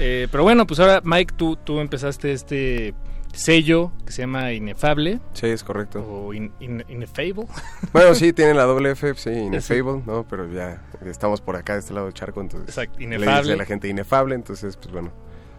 Eh, 0.00 0.26
pero 0.30 0.42
bueno, 0.42 0.66
pues 0.66 0.80
ahora, 0.80 1.00
Mike, 1.04 1.34
tú, 1.36 1.54
tú 1.54 1.78
empezaste 1.78 2.32
este 2.32 2.94
sello 3.32 3.92
que 4.04 4.10
se 4.12 4.22
llama 4.22 4.52
Inefable 4.52 5.20
Sí, 5.34 5.46
es 5.46 5.62
correcto. 5.62 6.00
o 6.04 6.34
In- 6.34 6.52
In- 6.58 6.84
Ineffable. 6.88 7.46
Bueno, 7.92 8.12
sí, 8.16 8.32
tiene 8.32 8.54
la 8.54 8.64
doble 8.64 8.90
F, 8.92 9.14
sí, 9.14 9.30
inefable, 9.30 10.02
¿no? 10.04 10.26
Pero 10.28 10.50
ya 10.52 10.82
estamos 11.06 11.40
por 11.40 11.54
acá, 11.54 11.74
de 11.74 11.78
este 11.80 11.94
lado 11.94 12.06
del 12.06 12.14
charco, 12.14 12.40
entonces... 12.40 12.70
Exacto, 12.70 12.98
Le 12.98 13.04
inefable. 13.04 13.42
dice 13.42 13.52
a 13.52 13.56
la 13.56 13.64
gente 13.66 13.86
inefable, 13.86 14.34
entonces, 14.34 14.76
pues 14.76 14.90
bueno, 14.90 15.12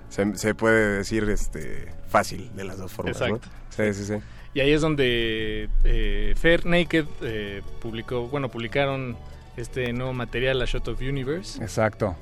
se, 0.09 0.35
se 0.37 0.53
puede 0.53 0.97
decir 0.97 1.29
este 1.29 1.87
fácil 2.09 2.51
de 2.55 2.65
las 2.65 2.77
dos 2.77 2.91
formas, 2.91 3.15
Exacto. 3.21 3.47
¿no? 3.47 3.85
Sí, 3.85 3.93
sí, 3.93 4.05
sí. 4.05 4.13
Y 4.55 4.61
ahí 4.61 4.71
es 4.71 4.81
donde 4.81 5.69
eh, 5.83 6.33
Fair 6.37 6.65
Naked 6.65 7.05
eh, 7.21 7.61
publicó, 7.81 8.27
bueno, 8.29 8.49
publicaron 8.49 9.15
este 9.57 9.93
nuevo 9.93 10.13
material, 10.13 10.61
A 10.61 10.65
Shot 10.65 10.87
of 10.87 11.01
Universe. 11.01 11.61
Exacto. 11.61 12.15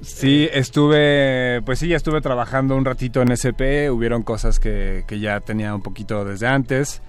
Sí, 0.00 0.48
estuve, 0.52 1.62
pues 1.64 1.78
sí, 1.78 1.88
ya 1.88 1.96
estuve 1.96 2.20
trabajando 2.20 2.74
un 2.74 2.84
ratito 2.84 3.22
en 3.22 3.30
SP, 3.30 3.90
hubieron 3.90 4.22
cosas 4.22 4.58
que, 4.58 5.04
que 5.06 5.20
ya 5.20 5.38
tenía 5.40 5.74
un 5.74 5.82
poquito 5.82 6.24
desde 6.24 6.48
antes. 6.48 7.00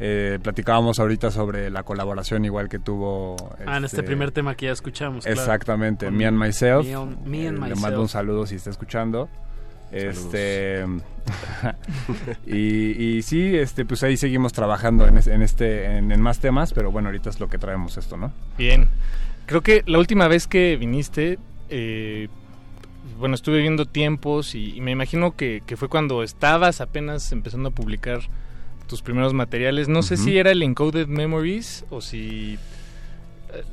Eh, 0.00 0.38
platicábamos 0.42 0.98
ahorita 0.98 1.30
sobre 1.30 1.68
la 1.70 1.82
colaboración 1.82 2.44
igual 2.46 2.68
que 2.70 2.78
tuvo... 2.78 3.36
Ah, 3.66 3.76
en 3.76 3.84
este 3.84 4.02
primer 4.02 4.30
tema 4.32 4.54
que 4.56 4.66
ya 4.66 4.72
escuchamos. 4.72 5.26
Exactamente, 5.26 6.10
Me 6.10 6.24
and 6.26 6.38
Myself. 6.38 6.86
Me 6.86 6.94
and- 6.94 7.26
Me 7.26 7.46
and 7.46 7.58
Eh, 7.58 7.60
Le 7.60 7.60
Myself. 7.60 7.80
mando 7.82 8.00
un 8.00 8.08
saludo 8.08 8.46
si 8.46 8.56
está 8.56 8.70
escuchando. 8.70 9.28
Este 9.92 10.86
y, 12.46 13.16
y 13.16 13.22
sí, 13.22 13.56
este 13.56 13.84
pues 13.84 14.02
ahí 14.02 14.16
seguimos 14.16 14.52
trabajando 14.52 15.06
en, 15.06 15.18
en 15.18 15.42
este 15.42 15.96
en, 15.96 16.12
en 16.12 16.20
más 16.20 16.38
temas, 16.40 16.72
pero 16.72 16.90
bueno, 16.90 17.08
ahorita 17.08 17.30
es 17.30 17.40
lo 17.40 17.48
que 17.48 17.58
traemos 17.58 17.96
esto, 17.96 18.16
¿no? 18.16 18.32
Bien. 18.56 18.88
Creo 19.46 19.62
que 19.62 19.82
la 19.86 19.98
última 19.98 20.28
vez 20.28 20.46
que 20.46 20.76
viniste, 20.76 21.38
eh, 21.70 22.28
bueno, 23.18 23.34
estuve 23.34 23.60
viendo 23.60 23.84
tiempos 23.84 24.54
y, 24.54 24.76
y 24.76 24.80
me 24.80 24.92
imagino 24.92 25.34
que, 25.34 25.62
que 25.66 25.76
fue 25.76 25.88
cuando 25.88 26.22
estabas 26.22 26.80
apenas 26.80 27.32
empezando 27.32 27.70
a 27.70 27.72
publicar 27.72 28.20
tus 28.90 29.02
primeros 29.02 29.32
materiales. 29.32 29.88
No 29.88 30.02
sé 30.02 30.16
si 30.16 30.36
era 30.36 30.50
el 30.50 30.62
Encoded 30.62 31.06
Memories 31.06 31.84
o 31.90 32.00
si... 32.00 32.58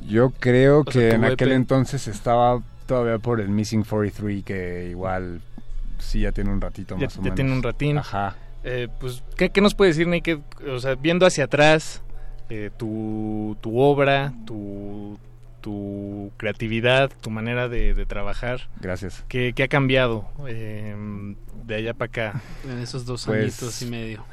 Yo 0.08 0.30
creo 0.30 0.84
que 0.84 0.92
sea, 0.92 1.14
en 1.14 1.24
EP. 1.24 1.32
aquel 1.32 1.52
entonces 1.52 2.06
estaba 2.06 2.62
todavía 2.86 3.18
por 3.18 3.40
el 3.40 3.48
Missing 3.48 3.82
43 3.84 4.44
que 4.44 4.88
igual 4.90 5.40
sí 5.98 6.20
ya 6.20 6.32
tiene 6.32 6.50
un 6.50 6.60
ratito 6.60 6.96
Ya, 6.98 7.06
más 7.06 7.14
o 7.14 7.18
ya 7.18 7.22
menos. 7.24 7.36
tiene 7.36 7.52
un 7.52 7.62
ratín. 7.62 7.98
Ajá. 7.98 8.36
Eh, 8.64 8.88
pues, 9.00 9.22
¿qué, 9.36 9.50
qué 9.50 9.60
nos 9.60 9.74
puede 9.74 9.90
decir, 9.90 10.06
Naked? 10.08 10.38
O 10.70 10.78
sea, 10.80 10.94
viendo 10.96 11.26
hacia 11.26 11.44
atrás, 11.44 12.02
eh, 12.50 12.70
tu, 12.76 13.56
tu 13.60 13.78
obra, 13.78 14.32
tu, 14.46 15.18
tu 15.60 16.32
creatividad, 16.36 17.10
tu 17.20 17.30
manera 17.30 17.68
de, 17.68 17.94
de 17.94 18.06
trabajar. 18.06 18.68
Gracias. 18.80 19.24
¿Qué, 19.28 19.52
qué 19.54 19.62
ha 19.64 19.68
cambiado 19.68 20.28
eh, 20.48 20.94
de 21.64 21.74
allá 21.74 21.94
para 21.94 22.08
acá? 22.08 22.42
En 22.68 22.78
esos 22.78 23.04
dos 23.06 23.26
Pues, 23.26 23.42
añitos 23.62 23.82
y 23.82 23.86
medio. 23.86 24.24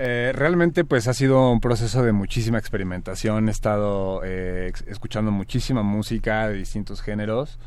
Eh, 0.00 0.30
realmente 0.32 0.84
pues 0.84 1.08
ha 1.08 1.12
sido 1.14 1.50
un 1.50 1.58
proceso 1.60 2.04
de 2.04 2.12
muchísima 2.12 2.56
experimentación, 2.58 3.48
he 3.48 3.50
estado 3.50 4.20
eh, 4.24 4.70
escuchando 4.86 5.32
muchísima 5.32 5.82
música 5.82 6.46
de 6.46 6.54
distintos 6.54 7.02
géneros, 7.02 7.58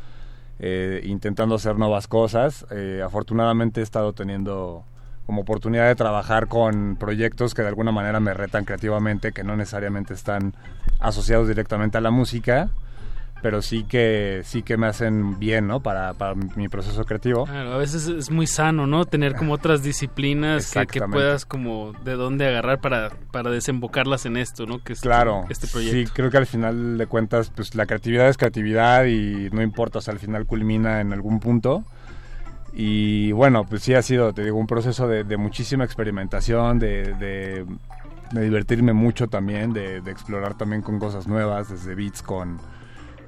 eh, 0.64 1.02
intentando 1.06 1.56
hacer 1.56 1.76
nuevas 1.76 2.08
cosas. 2.08 2.68
Eh, 2.70 3.02
afortunadamente 3.04 3.80
he 3.80 3.84
estado 3.84 4.14
teniendo 4.14 4.86
como 5.26 5.42
oportunidad 5.42 5.88
de 5.88 5.96
trabajar 5.96 6.48
con 6.48 6.98
proyectos 6.98 7.56
que 7.56 7.64
de 7.64 7.70
alguna 7.70 7.92
manera 7.92 8.20
me 8.20 8.36
retan 8.36 8.64
creativamente, 8.64 9.32
que 9.32 9.44
no 9.44 9.56
necesariamente 9.56 10.14
están 10.14 10.54
asociados 11.00 11.48
directamente 11.48 11.98
a 11.98 12.02
la 12.02 12.12
música, 12.12 12.70
pero 13.42 13.62
sí 13.62 13.84
que 13.84 14.42
sí 14.46 14.62
que 14.64 14.78
me 14.78 14.88
hacen 14.88 15.40
bien, 15.40 15.68
¿no? 15.68 15.80
Para, 15.82 16.14
para 16.14 16.36
mi 16.36 16.68
proceso 16.70 17.04
creativo. 17.06 17.46
Claro, 17.46 17.74
a 17.74 17.78
veces 17.78 18.08
es 18.08 18.30
muy 18.32 18.48
sano, 18.48 18.88
¿no? 18.88 19.06
Tener 19.06 19.36
como 19.36 19.54
otras 19.54 19.84
disciplinas 19.84 20.72
que, 20.72 21.02
puedas 21.02 21.46
como 21.46 21.94
de 22.04 22.14
dónde 22.14 22.48
agarrar 22.48 22.80
para, 22.82 23.10
para 23.32 23.50
desembocarlas 23.50 24.26
en 24.26 24.38
esto, 24.38 24.66
¿no? 24.66 24.84
Que 24.84 24.94
es 24.94 25.02
Claro, 25.02 25.46
este 25.50 25.68
sí, 25.68 25.72
proyecto. 25.72 26.12
creo 26.14 26.30
que 26.32 26.38
al 26.38 26.46
final 26.46 26.98
de 26.98 27.08
cuentas, 27.08 27.52
pues 27.56 27.74
la 27.76 27.86
creatividad 27.86 28.28
es 28.30 28.38
creatividad 28.38 29.06
y 29.06 29.50
no 29.52 29.62
importa, 29.62 30.00
o 30.00 30.02
sea, 30.02 30.14
al 30.14 30.20
final 30.20 30.46
culmina 30.46 31.02
en 31.02 31.14
algún 31.14 31.40
punto. 31.40 31.84
Y 32.74 33.32
bueno, 33.34 33.66
pues 33.66 33.82
sí 33.84 33.94
ha 33.94 34.02
sido, 34.02 34.34
te 34.34 34.44
digo, 34.44 34.58
un 34.58 34.68
proceso 34.68 35.08
de, 35.08 35.24
de 35.24 35.38
muchísima 35.38 35.84
experimentación, 35.84 36.80
de, 36.80 37.14
de- 37.16 37.66
de 38.32 38.42
divertirme 38.46 38.94
mucho 38.94 39.28
también, 39.28 39.74
de, 39.74 40.00
de 40.00 40.10
explorar 40.10 40.54
también 40.54 40.82
con 40.82 41.00
cosas 41.00 41.28
nuevas, 41.28 41.68
desde 41.70 41.96
beats 41.96 42.22
con 42.22 42.60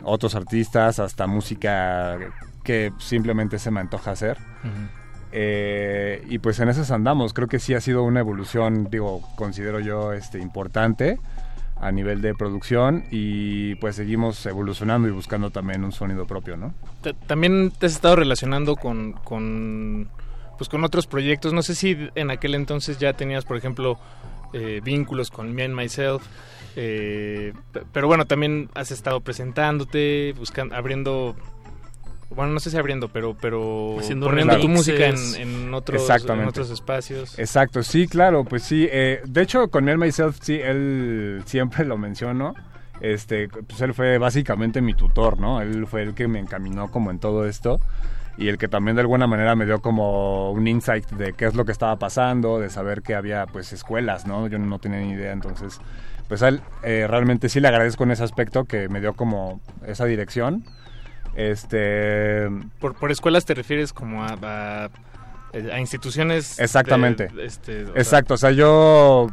otros 0.04 0.36
artistas 0.36 1.00
hasta 1.00 1.28
música 1.28 2.18
que 2.64 2.92
simplemente 3.00 3.60
se 3.60 3.72
me 3.72 3.80
antoja 3.80 4.12
hacer. 4.12 4.38
Eh, 5.32 6.24
y 6.30 6.40
pues 6.40 6.60
en 6.60 6.70
esas 6.70 6.92
andamos. 6.92 7.34
Creo 7.34 7.48
que 7.48 7.60
sí 7.60 7.74
ha 7.74 7.82
sido 7.82 8.04
una 8.04 8.20
evolución, 8.20 8.88
digo, 8.92 9.22
considero 9.36 9.80
yo 9.80 10.14
este 10.14 10.40
importante 10.40 11.20
a 11.82 11.92
nivel 11.92 12.22
de 12.22 12.34
producción 12.36 13.04
y 13.12 13.76
pues 13.76 13.96
seguimos 13.96 14.46
evolucionando 14.46 15.08
y 15.08 15.12
buscando 15.12 15.50
también 15.50 15.84
un 15.84 15.92
sonido 15.92 16.26
propio, 16.28 16.56
¿no? 16.56 16.74
Ta- 17.02 17.14
También 17.14 17.72
te 17.78 17.88
has 17.88 17.94
estado 17.94 18.16
relacionando 18.16 18.76
con, 18.76 19.14
con, 19.14 20.08
pues 20.58 20.70
con 20.70 20.84
otros 20.84 21.08
proyectos. 21.08 21.52
No 21.52 21.62
sé 21.64 21.76
si 21.76 22.10
en 22.16 22.30
aquel 22.32 22.56
entonces 22.56 23.00
ya 23.00 23.14
tenías, 23.14 23.44
por 23.44 23.58
ejemplo, 23.58 23.98
eh, 24.54 24.80
vínculos 24.84 25.30
con 25.32 25.54
Me 25.54 25.64
and 25.64 25.76
Myself. 25.76 26.24
eh, 26.76 27.54
pe- 27.72 27.84
pero 27.92 28.08
bueno, 28.08 28.26
también 28.26 28.70
has 28.76 28.92
estado 28.92 29.20
presentándote, 29.22 30.34
buscando, 30.38 30.76
abriendo, 30.76 31.36
bueno, 32.30 32.52
no 32.54 32.60
sé 32.60 32.72
si 32.72 32.78
abriendo, 32.78 33.10
pero, 33.10 33.36
pero 33.40 33.98
Haciendo 34.00 34.26
poniendo 34.28 34.60
tu 34.60 34.68
música 34.70 35.08
en, 35.08 35.16
en 35.36 35.74
otros, 35.74 36.02
en 36.10 36.48
otros 36.48 36.70
espacios. 36.72 37.38
Exacto, 37.38 37.84
sí, 37.84 38.08
claro, 38.08 38.44
pues 38.44 38.64
sí. 38.64 38.88
eh, 38.92 39.22
de 39.26 39.42
hecho, 39.42 39.68
con 39.70 39.88
él 39.90 39.98
Myself, 39.98 40.38
sí, 40.42 40.56
él 40.62 41.44
siempre 41.46 41.86
lo 41.86 41.98
menciono. 41.98 42.56
este, 43.02 43.50
pues 43.50 43.82
él 43.82 43.94
fue 43.94 44.18
básicamente 44.18 44.82
mi 44.82 44.94
tutor, 44.94 45.38
¿no? 45.40 45.62
Él 45.62 45.86
fue 45.88 46.04
el 46.04 46.14
que 46.16 46.28
me 46.28 46.40
encaminó 46.40 46.90
como 46.90 47.12
en 47.12 47.20
todo 47.20 47.46
esto 47.46 47.80
y 48.38 48.48
el 48.48 48.58
que 48.58 48.68
también 48.68 48.96
de 48.96 49.02
alguna 49.02 49.28
manera 49.28 49.56
me 49.56 49.66
dio 49.66 49.80
como 49.82 50.52
un 50.52 50.68
insight 50.68 51.08
de 51.12 51.34
qué 51.34 51.46
es 51.46 51.56
lo 51.56 51.66
que 51.66 51.72
estaba 51.72 51.98
pasando, 51.98 52.60
de 52.60 52.70
saber 52.70 53.02
que 53.04 53.14
había 53.16 53.46
pues 53.46 53.74
escuelas, 53.74 54.26
¿no? 54.26 54.48
Yo 54.48 54.58
no 54.60 54.80
tenía 54.80 55.00
ni 55.00 55.12
idea, 55.12 55.32
entonces 55.32 55.80
pues 56.28 56.42
a 56.42 56.48
él 56.48 56.62
eh, 56.84 57.06
realmente 57.08 57.48
sí 57.50 57.60
le 57.60 57.68
agradezco 57.68 58.04
en 58.06 58.12
ese 58.12 58.24
aspecto 58.24 58.66
que 58.66 58.90
me 58.90 59.00
dio 59.02 59.14
como 59.14 59.62
esa 59.86 60.06
dirección. 60.06 60.64
Este 61.36 62.48
Por, 62.80 62.96
por 62.96 63.12
escuelas 63.12 63.46
te 63.46 63.54
refieres 63.54 63.92
como 63.94 64.24
a, 64.24 64.38
a, 64.42 64.90
a 65.74 65.80
instituciones. 65.80 66.58
de- 66.58 66.64
Exactamente. 66.64 67.30
este, 67.42 67.84
o 67.84 67.88
sea, 67.88 67.96
Exacto, 68.02 68.34
o 68.36 68.38
sea, 68.38 68.52
yo 68.52 69.28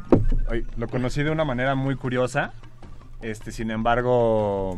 lo 0.76 0.88
conocí 0.88 1.22
de 1.22 1.30
una 1.30 1.44
manera 1.44 1.74
muy 1.74 1.96
curiosa. 1.96 2.52
Este, 3.22 3.52
sin 3.52 3.70
embargo, 3.70 4.76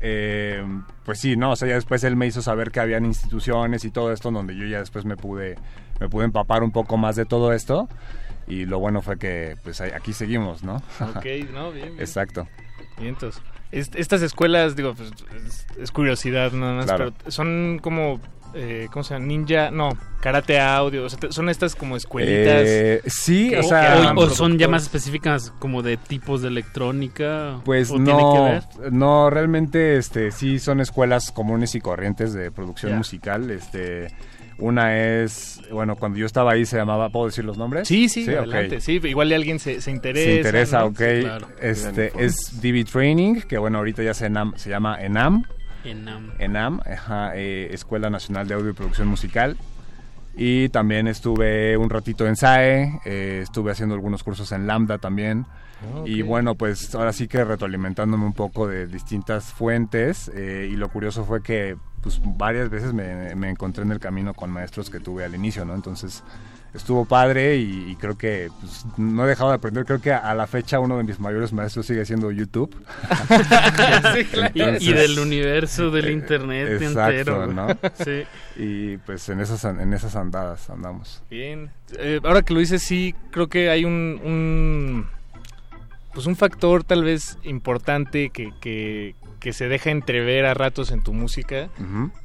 eh, 0.00 0.64
pues 1.04 1.18
sí, 1.20 1.36
no, 1.36 1.52
o 1.52 1.56
sea, 1.56 1.68
ya 1.68 1.74
después 1.74 2.02
él 2.04 2.16
me 2.16 2.26
hizo 2.26 2.42
saber 2.42 2.70
que 2.70 2.80
habían 2.80 3.04
instituciones 3.04 3.84
y 3.84 3.90
todo 3.90 4.12
esto 4.12 4.30
donde 4.30 4.56
yo 4.56 4.66
ya 4.66 4.78
después 4.80 5.04
me 5.04 5.16
pude 5.16 5.56
me 6.00 6.08
pude 6.08 6.24
empapar 6.26 6.62
un 6.62 6.72
poco 6.72 6.96
más 6.98 7.16
de 7.16 7.24
todo 7.24 7.52
esto 7.52 7.88
y 8.46 8.66
lo 8.66 8.78
bueno 8.78 9.00
fue 9.02 9.18
que 9.18 9.56
pues 9.64 9.80
aquí 9.80 10.12
seguimos, 10.12 10.62
¿no? 10.62 10.76
Ok, 11.00 11.24
no, 11.52 11.72
bien, 11.72 11.88
bien. 11.88 12.00
Exacto. 12.00 12.46
Bien, 12.98 13.08
entonces, 13.14 13.42
est- 13.72 13.96
estas 13.96 14.22
escuelas, 14.22 14.76
digo, 14.76 14.94
pues, 14.94 15.10
es, 15.46 15.66
es 15.78 15.90
curiosidad 15.90 16.52
nada 16.52 16.74
más, 16.74 16.86
Claro. 16.86 17.12
pero 17.18 17.30
son 17.30 17.78
como, 17.82 18.20
eh, 18.56 18.88
¿cómo 18.90 19.04
se 19.04 19.14
llama? 19.14 19.26
Ninja, 19.26 19.70
no, 19.70 19.90
karate 20.20 20.58
audio, 20.58 21.04
o 21.04 21.08
sea, 21.08 21.18
te- 21.20 21.32
son 21.32 21.48
estas 21.48 21.74
como 21.76 21.96
escuelitas. 21.96 22.62
Eh, 22.66 23.02
sí, 23.06 23.50
que- 23.50 23.58
o 23.58 23.62
sea, 23.62 24.12
o, 24.16 24.20
o 24.20 24.30
son 24.30 24.58
ya 24.58 24.66
más 24.68 24.82
específicas 24.84 25.52
como 25.58 25.82
de 25.82 25.96
tipos 25.96 26.42
de 26.42 26.48
electrónica. 26.48 27.60
Pues 27.64 27.90
¿O 27.90 27.94
tiene 27.96 28.16
que 28.18 28.38
no, 28.38 28.44
ver? 28.44 28.62
no, 28.92 29.30
realmente 29.30 29.96
este, 29.96 30.30
sí 30.32 30.58
son 30.58 30.80
escuelas 30.80 31.30
comunes 31.32 31.74
y 31.74 31.80
corrientes 31.80 32.32
de 32.32 32.50
producción 32.50 32.96
musical. 32.96 33.50
Este, 33.50 34.08
una 34.58 34.96
es, 34.96 35.60
bueno, 35.70 35.96
cuando 35.96 36.18
yo 36.18 36.24
estaba 36.24 36.52
ahí 36.52 36.64
se 36.64 36.76
llamaba, 36.78 37.10
¿puedo 37.10 37.26
decir 37.26 37.44
los 37.44 37.58
nombres? 37.58 37.86
Sí, 37.86 38.08
sí, 38.08 38.22
ok. 38.28 38.38
adelante. 38.38 38.80
Sí, 38.80 39.00
igual 39.04 39.30
alguien 39.32 39.58
se, 39.58 39.80
se 39.82 39.90
interesa. 39.90 40.24
Se 40.30 40.36
interesa, 40.36 40.78
¿no? 40.80 40.86
ok. 40.86 40.98
Sí, 40.98 41.20
claro. 41.20 41.48
Este 41.60 42.12
es 42.18 42.34
DB 42.62 42.84
Training, 42.90 43.42
que 43.42 43.58
bueno, 43.58 43.78
ahorita 43.78 44.02
ya 44.02 44.14
se, 44.14 44.30
enam- 44.30 44.56
se 44.56 44.70
llama 44.70 44.96
ENAM. 45.00 45.44
Enam. 45.90 46.32
ENAM, 46.38 46.80
ajá, 46.84 47.32
eh, 47.36 47.68
Escuela 47.72 48.10
Nacional 48.10 48.48
de 48.48 48.54
Audio 48.54 48.70
y 48.70 48.74
Producción 48.74 49.08
Musical. 49.08 49.56
Y 50.36 50.68
también 50.68 51.08
estuve 51.08 51.76
un 51.78 51.88
ratito 51.88 52.26
en 52.26 52.36
SAE, 52.36 53.00
eh, 53.06 53.40
estuve 53.42 53.72
haciendo 53.72 53.94
algunos 53.94 54.22
cursos 54.22 54.52
en 54.52 54.66
Lambda 54.66 54.98
también. 54.98 55.46
Ah, 55.82 56.02
Y 56.04 56.22
bueno, 56.22 56.54
pues 56.54 56.94
ahora 56.94 57.12
sí 57.12 57.26
que 57.28 57.42
retroalimentándome 57.44 58.24
un 58.26 58.34
poco 58.34 58.66
de 58.66 58.86
distintas 58.86 59.52
fuentes. 59.52 60.30
eh, 60.34 60.68
y 60.70 60.76
lo 60.76 60.88
curioso 60.90 61.24
fue 61.24 61.42
que 61.42 61.76
pues 62.02 62.20
varias 62.22 62.68
veces 62.70 62.92
me, 62.92 63.34
me 63.34 63.50
encontré 63.50 63.82
en 63.82 63.90
el 63.92 63.98
camino 63.98 64.32
con 64.34 64.50
maestros 64.50 64.90
que 64.90 65.00
tuve 65.00 65.24
al 65.24 65.34
inicio, 65.34 65.64
¿no? 65.64 65.74
Entonces 65.74 66.22
estuvo 66.76 67.04
padre 67.04 67.56
y, 67.56 67.90
y 67.90 67.96
creo 67.96 68.16
que 68.16 68.50
pues, 68.60 68.84
no 68.96 69.24
he 69.24 69.28
dejado 69.28 69.50
de 69.50 69.56
aprender. 69.56 69.84
Creo 69.84 70.00
que 70.00 70.12
a, 70.12 70.18
a 70.18 70.34
la 70.34 70.46
fecha 70.46 70.78
uno 70.78 70.96
de 70.98 71.02
mis 71.04 71.18
mayores 71.18 71.52
maestros 71.52 71.86
sigue 71.86 72.04
siendo 72.04 72.30
YouTube. 72.30 72.74
Sí, 74.14 74.24
claro. 74.24 74.50
Y- 74.54 74.88
y 74.90 74.92
del 74.92 75.18
universo 75.18 75.90
del 75.90 76.06
eh, 76.06 76.12
internet 76.12 76.68
exacto, 76.80 77.10
entero, 77.10 77.46
¿no? 77.48 77.66
Sí. 78.04 78.22
Y 78.56 78.96
pues 78.98 79.28
en 79.28 79.40
esas, 79.40 79.64
en 79.64 79.92
esas 79.92 80.16
andadas 80.16 80.70
andamos. 80.70 81.22
Bien. 81.30 81.70
Eh, 81.98 82.20
ahora 82.24 82.42
que 82.42 82.54
lo 82.54 82.60
dices, 82.60 82.82
sí, 82.82 83.14
creo 83.30 83.48
que 83.48 83.70
hay 83.70 83.84
un, 83.84 84.20
un 84.24 85.06
pues 86.14 86.26
un 86.26 86.36
factor 86.36 86.82
tal 86.84 87.04
vez 87.04 87.36
importante 87.42 88.30
que, 88.30 88.52
que, 88.60 89.14
que 89.40 89.52
se 89.52 89.68
deja 89.68 89.90
entrever 89.90 90.46
a 90.46 90.54
ratos 90.54 90.90
en 90.90 91.02
tu 91.02 91.12
música, 91.12 91.68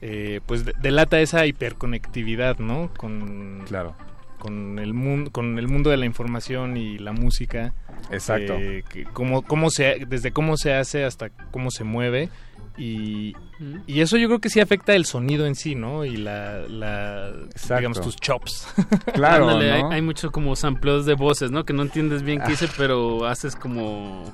eh, 0.01 0.39
pues 0.45 0.63
de- 0.63 0.73
delata 0.81 1.19
esa 1.19 1.45
hiperconectividad, 1.45 2.57
¿no? 2.59 2.89
Con, 2.95 3.63
claro. 3.67 3.93
Con, 4.41 4.79
el 4.79 4.93
mundo, 4.95 5.31
con 5.31 5.59
el 5.59 5.67
mundo 5.67 5.91
de 5.91 5.97
la 5.97 6.07
información 6.07 6.75
y 6.75 6.97
la 6.97 7.11
música. 7.11 7.73
Exacto. 8.09 8.55
Eh, 8.55 8.83
que 8.89 9.03
cómo, 9.05 9.43
cómo 9.43 9.69
se, 9.69 10.05
desde 10.07 10.31
cómo 10.31 10.57
se 10.57 10.73
hace 10.73 11.05
hasta 11.05 11.29
cómo 11.29 11.69
se 11.69 11.83
mueve. 11.83 12.29
Y, 12.77 13.35
y 13.85 14.01
eso 14.01 14.17
yo 14.17 14.27
creo 14.27 14.39
que 14.39 14.49
sí 14.49 14.59
afecta 14.59 14.95
el 14.95 15.05
sonido 15.05 15.45
en 15.45 15.53
sí, 15.53 15.75
¿no? 15.75 16.03
Y 16.05 16.17
la, 16.17 16.61
la 16.67 17.31
digamos, 17.77 18.01
tus 18.01 18.15
chops. 18.15 18.67
Claro, 19.13 19.49
Ándale, 19.49 19.71
hay, 19.71 19.83
¿no? 19.83 19.91
hay 19.91 20.01
mucho 20.01 20.31
como 20.31 20.55
sampleos 20.55 21.05
de 21.05 21.13
voces, 21.13 21.51
¿no? 21.51 21.63
Que 21.63 21.73
no 21.73 21.83
entiendes 21.83 22.23
bien 22.23 22.41
qué 22.41 22.51
dice, 22.51 22.67
pero 22.77 23.27
haces 23.27 23.55
como... 23.55 24.25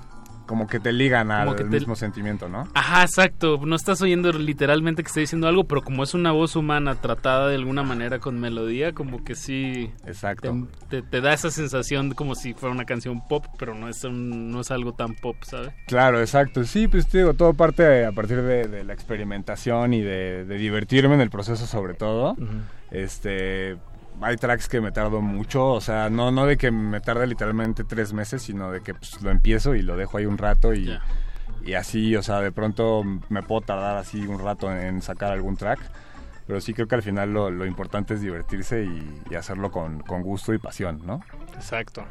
Como 0.48 0.66
que 0.66 0.80
te 0.80 0.92
ligan 0.92 1.30
al 1.30 1.56
te- 1.56 1.64
mismo 1.66 1.96
sentimiento, 1.96 2.50
¿no? 2.50 2.68
Ajá, 2.74 3.04
exacto. 3.04 3.60
No 3.64 3.76
estás 3.76 4.02
oyendo 4.02 4.32
literalmente 4.32 5.04
que 5.04 5.08
está 5.08 5.20
diciendo 5.20 5.48
algo, 5.48 5.66
pero 5.66 5.84
como 5.84 6.04
es 6.04 6.14
una 6.16 6.32
voz 6.32 6.56
humana 6.56 6.96
tratada 6.96 7.48
de 7.50 7.56
alguna 7.56 7.84
manera 7.84 8.18
con 8.20 8.40
melodía, 8.40 8.94
como 8.94 9.24
que 9.24 9.36
sí... 9.36 9.92
Exacto. 10.06 10.56
Te, 10.90 11.02
te- 11.02 11.08
te 11.08 11.22
da 11.22 11.34
esa 11.34 11.52
sensación 11.52 12.12
como 12.16 12.34
si 12.34 12.54
fuera 12.56 12.74
una 12.74 12.86
canción 12.86 13.22
pop, 13.28 13.46
pero 13.60 13.76
no 13.76 13.88
es, 13.90 14.04
un- 14.04 14.50
no 14.52 14.62
es 14.62 14.72
algo 14.72 14.94
tan 14.94 15.14
pop, 15.14 15.36
¿sabes? 15.44 15.74
Claro, 15.86 16.20
exacto. 16.20 16.64
Sí, 16.64 16.88
pues 16.88 17.08
te 17.08 17.20
digo, 17.20 17.34
todo 17.36 17.54
parte 17.54 18.06
a 18.06 18.12
partir 18.12 18.42
de, 18.42 18.68
de 18.68 18.84
la 18.84 18.94
experimentación 18.94 19.94
y 19.94 20.02
de, 20.02 20.46
de 20.46 20.58
divertirme 20.58 21.16
en 21.16 21.22
el 21.22 21.30
proceso 21.30 21.66
sobre 21.68 21.94
todo. 21.94 22.36
Este, 22.92 23.78
hay 24.22 24.36
tracks 24.38 24.68
que 24.68 24.82
me 24.82 24.92
tardo 24.92 25.22
mucho, 25.22 25.66
o 25.68 25.82
sea, 25.82 26.10
no, 26.10 26.32
no 26.32 26.46
de 26.46 26.58
que 26.58 26.72
me 26.72 27.00
tarde 27.02 27.28
literalmente 27.28 27.84
tres 27.84 28.14
meses, 28.14 28.42
sino 28.42 28.72
de 28.72 28.82
que 28.82 28.94
pues, 28.94 29.22
lo 29.22 29.30
empiezo 29.32 29.76
y 29.76 29.82
lo 29.82 29.96
dejo 29.98 30.18
ahí 30.18 30.26
un 30.26 30.38
rato 30.38 30.74
y, 30.74 30.98
y 31.66 31.74
así, 31.74 32.16
o 32.16 32.24
sea, 32.24 32.42
de 32.42 32.52
pronto 32.52 33.04
me 33.30 33.44
puedo 33.44 33.62
tardar 33.62 33.98
así 33.98 34.26
un 34.26 34.40
rato 34.40 34.72
en, 34.72 34.78
en 34.78 35.02
sacar 35.02 35.32
algún 35.34 35.58
track. 35.58 35.80
Pero 36.48 36.62
sí 36.62 36.74
creo 36.74 36.88
que 36.88 36.96
al 36.96 37.04
final 37.04 37.34
lo, 37.34 37.52
lo 37.52 37.66
importante 37.66 38.14
es 38.14 38.22
divertirse 38.22 38.86
y, 38.86 39.22
y 39.30 39.36
hacerlo 39.36 39.70
con, 39.70 40.00
con 40.00 40.22
gusto 40.22 40.54
y 40.54 40.58
pasión, 40.58 41.02
¿no? 41.06 41.20
Exacto. 41.56 42.06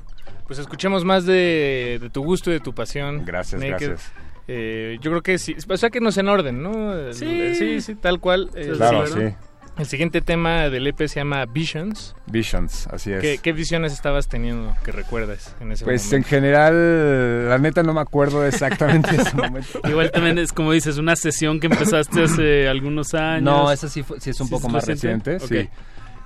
Pues 0.46 0.58
escuchemos 0.58 1.06
más 1.06 1.24
de, 1.24 1.98
de 2.02 2.10
tu 2.10 2.22
gusto 2.22 2.50
y 2.50 2.52
de 2.52 2.60
tu 2.60 2.74
pasión. 2.74 3.24
Gracias, 3.24 3.62
gracias. 3.62 4.12
Eh, 4.46 4.98
yo 5.00 5.10
creo 5.10 5.22
que 5.22 5.38
sí, 5.38 5.56
o 5.66 5.76
sea 5.78 5.88
que 5.88 6.00
nos 6.00 6.18
en 6.18 6.28
orden, 6.28 6.62
¿no? 6.62 7.14
Sí, 7.14 7.80
sí, 7.80 7.94
tal 7.94 8.20
cual. 8.20 8.50
Eh, 8.54 8.74
Claro, 8.76 9.06
sí. 9.06 9.34
Sí. 9.76 9.82
El 9.82 9.86
siguiente 9.86 10.20
tema 10.22 10.68
del 10.70 10.86
EP 10.86 10.98
se 11.06 11.20
llama 11.20 11.44
Visions. 11.46 12.14
Visions, 12.26 12.86
así 12.88 13.12
es. 13.12 13.20
¿Qué, 13.20 13.38
qué 13.42 13.52
visiones 13.52 13.92
estabas 13.92 14.28
teniendo 14.28 14.74
que 14.84 14.92
recuerdas 14.92 15.54
en 15.60 15.72
ese 15.72 15.84
Pues 15.84 16.02
en 16.06 16.20
momento? 16.20 16.28
general, 16.28 17.48
la 17.48 17.58
neta 17.58 17.82
no 17.82 17.92
me 17.94 18.00
acuerdo 18.00 18.44
exactamente 18.46 19.12
de 19.16 19.22
ese 19.22 19.36
momento. 19.36 19.80
Igual 19.84 20.10
también 20.10 20.38
es 20.38 20.52
como 20.52 20.72
dices, 20.72 20.98
una 20.98 21.14
sesión 21.16 21.60
que 21.60 21.66
empezaste 21.66 22.22
hace 22.24 22.68
algunos 22.70 23.14
años. 23.14 23.42
No, 23.42 23.70
esa 23.70 23.88
sí, 23.88 24.02
fue- 24.02 24.20
sí 24.20 24.30
es 24.30 24.40
un 24.40 24.48
poco 24.48 24.68
más 24.68 24.86
reciente, 24.86 25.38
sí. 25.40 25.58
Ok. 25.58 25.70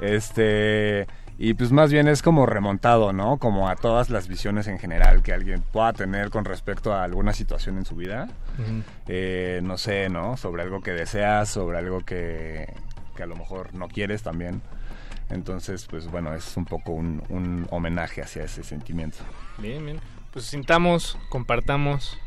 Este, 0.01 1.07
y 1.39 1.55
pues 1.55 1.73
más 1.73 1.91
bien 1.93 2.09
es 2.09 2.23
como 2.23 2.47
remontado, 2.47 3.13
¿no? 3.13 3.39
Como 3.39 3.69
a 3.69 3.77
todas 3.77 4.11
las 4.11 4.29
visiones 4.29 4.67
en 4.67 4.79
general 4.79 5.23
que 5.23 5.33
alguien 5.33 5.63
pueda 5.73 5.93
tener 5.93 6.31
con 6.31 6.45
respecto 6.45 6.93
a 6.93 7.05
alguna 7.05 7.33
situación 7.33 7.79
en 7.79 7.85
su 7.85 7.97
vida. 7.97 8.29
Eh, 9.09 9.61
no 9.63 9.79
sé, 9.79 10.09
¿no? 10.09 10.37
Sobre 10.37 10.63
algo 10.63 10.81
que 10.81 10.93
deseas, 10.93 11.49
sobre 11.49 11.79
algo 11.79 12.01
que, 12.01 12.73
que 13.15 13.23
a 13.23 13.27
lo 13.27 13.37
mejor 13.37 13.75
no 13.75 13.89
quieres 13.89 14.23
también. 14.23 14.63
Entonces, 15.31 15.87
pues 15.89 16.11
bueno, 16.11 16.35
es 16.35 16.57
un 16.57 16.65
poco 16.65 16.93
un, 16.93 17.23
un 17.29 17.67
homenaje 17.71 18.23
hacia 18.23 18.45
ese 18.45 18.65
sentimiento. 18.65 19.19
Bien, 19.59 19.85
bien. 19.85 20.01
Pues 20.33 20.45
sintamos, 20.47 21.19
compartamos, 21.29 22.19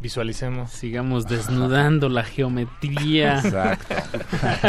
visualicemos. 0.00 0.70
Sigamos 0.70 1.26
desnudando 1.26 2.08
la 2.08 2.24
geometría. 2.24 3.38
Exacto. 3.38 3.94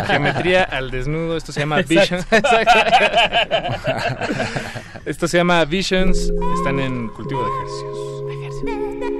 Geometría 0.07 0.63
al 0.63 0.91
desnudo. 0.91 1.37
Esto 1.37 1.51
se 1.51 1.61
llama 1.61 1.79
Exacto. 1.79 2.01
Visions. 2.01 2.27
Esto 5.05 5.27
se 5.27 5.37
llama 5.37 5.63
Visions. 5.65 6.31
Están 6.57 6.79
en 6.79 7.09
cultivo 7.09 7.43
de 7.43 7.49
ejercicios. 7.49 7.97
Cultivo 8.57 9.16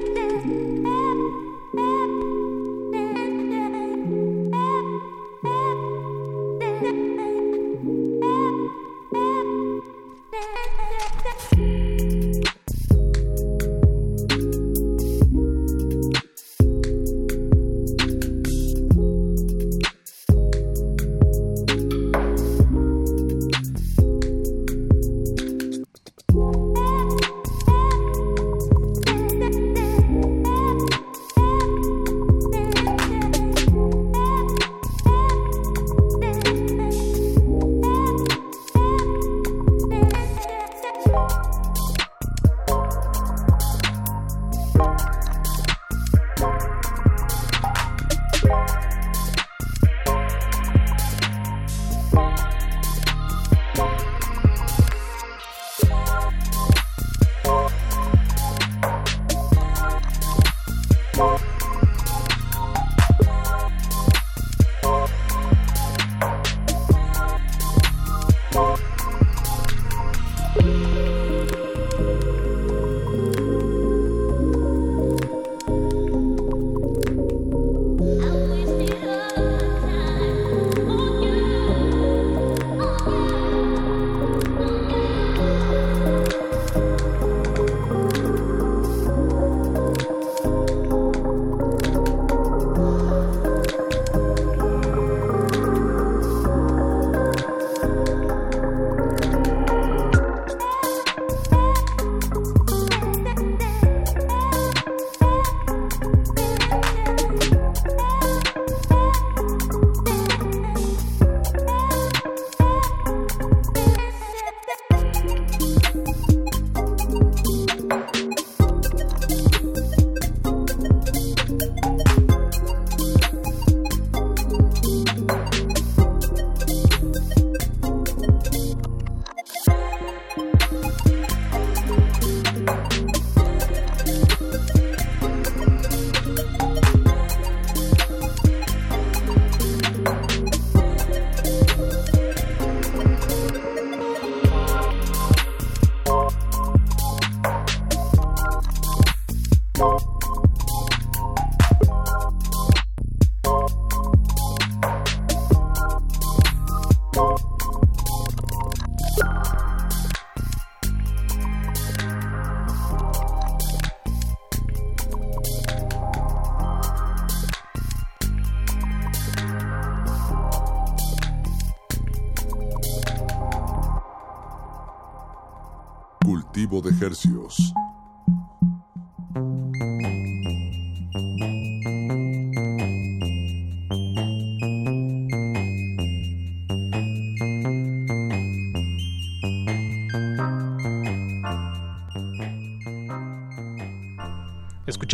Thank 6.79 7.17
you. 11.57 11.66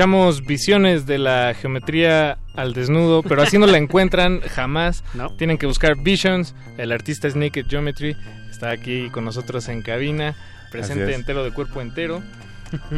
Escuchamos 0.04 0.46
visiones 0.46 1.06
de 1.06 1.18
la 1.18 1.54
geometría 1.54 2.38
al 2.56 2.74
desnudo, 2.74 3.24
pero 3.24 3.42
así 3.42 3.58
no 3.58 3.68
la 3.68 3.78
encuentran 3.78 4.42
jamás. 4.42 5.02
Tienen 5.38 5.58
que 5.58 5.66
buscar 5.66 5.96
Visions. 5.96 6.56
El 6.78 6.92
artista 6.92 7.26
es 7.30 7.38
Naked 7.38 7.68
Geometry. 7.70 8.18
Está 8.52 8.72
aquí 8.72 9.10
con 9.12 9.24
nosotros 9.24 9.70
en 9.70 9.82
cabina, 9.82 10.36
presente 10.72 11.16
entero 11.16 11.46
de 11.46 11.52
cuerpo 11.52 11.80
entero. 11.80 12.22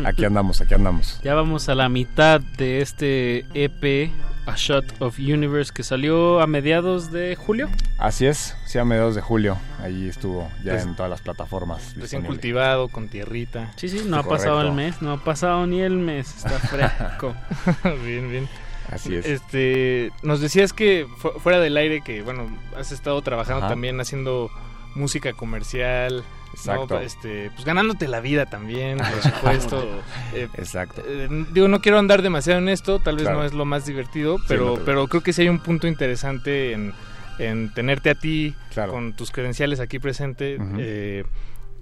Aquí 0.03 0.26
andamos, 0.26 0.61
aquí 0.61 0.73
andamos. 0.73 1.22
Ya 1.23 1.36
vamos 1.36 1.69
a 1.69 1.76
la 1.76 1.90
mitad 1.90 2.41
de 2.41 2.82
este 2.82 3.45
EP, 3.53 4.10
A 4.45 4.53
Shot 4.55 4.85
of 5.01 5.17
Universe, 5.17 5.72
que 5.73 5.81
salió 5.84 6.39
a 6.39 6.47
mediados 6.47 7.11
de 7.11 7.35
julio. 7.35 7.67
Así 7.97 8.26
es, 8.27 8.55
sí, 8.65 8.77
a 8.77 8.85
mediados 8.85 9.15
de 9.15 9.22
julio. 9.22 9.57
Allí 9.81 10.07
estuvo 10.07 10.49
ya 10.63 10.73
Reci- 10.76 10.84
en 10.84 10.95
todas 10.95 11.09
las 11.09 11.22
plataformas. 11.22 11.81
Recién 11.81 12.01
disponible. 12.01 12.27
cultivado, 12.30 12.88
con 12.89 13.07
tierrita. 13.09 13.72
Sí, 13.76 13.89
sí, 13.89 14.03
no 14.05 14.17
ha 14.17 14.23
pasado 14.23 14.61
el 14.61 14.72
mes, 14.72 15.01
no 15.01 15.13
ha 15.13 15.23
pasado 15.23 15.65
ni 15.65 15.81
el 15.81 15.97
mes, 15.97 16.27
está 16.38 16.59
fresco. 16.59 17.34
bien, 18.05 18.30
bien. 18.30 18.47
Así 18.91 19.15
es. 19.15 19.26
Este, 19.26 20.11
nos 20.22 20.41
decías 20.41 20.72
que 20.73 21.07
fu- 21.17 21.31
fuera 21.39 21.59
del 21.59 21.76
aire 21.76 22.01
que, 22.01 22.22
bueno, 22.22 22.47
has 22.77 22.91
estado 22.91 23.19
trabajando 23.23 23.61
Ajá. 23.65 23.69
también 23.69 23.99
haciendo 23.99 24.51
música 24.93 25.34
comercial. 25.34 26.23
¿No? 26.65 26.73
Exacto. 26.73 26.99
Este, 27.02 27.49
pues 27.52 27.65
ganándote 27.65 28.07
la 28.07 28.19
vida 28.19 28.45
también, 28.45 28.98
por 28.98 29.22
supuesto. 29.34 30.02
Eh, 30.34 30.48
Exacto. 30.57 31.02
eh, 31.07 31.27
digo, 31.52 31.68
no 31.68 31.82
quiero 31.82 31.99
andar 31.99 32.22
demasiado 32.22 32.60
en 32.60 32.69
esto, 32.69 32.99
tal 32.99 33.15
vez 33.15 33.23
Claro. 33.23 33.40
no 33.40 33.45
es 33.45 33.53
lo 33.53 33.65
más 33.65 33.86
divertido, 33.86 34.38
Sí, 34.40 34.44
pero, 34.48 34.77
no 34.77 34.86
pero 34.86 35.07
creo 35.07 35.22
que 35.23 35.34
sí 35.34 35.41
hay 35.44 35.49
un 35.49 35.60
punto 35.60 35.88
interesante 35.88 36.73
en, 36.73 36.94
en 37.40 37.73
tenerte 37.73 38.10
a 38.11 38.15
ti 38.15 38.53
con 38.90 39.14
tus 39.15 39.32
credenciales 39.32 39.80
aquí 39.80 39.99
presente 39.99 40.57
eh, 40.77 41.23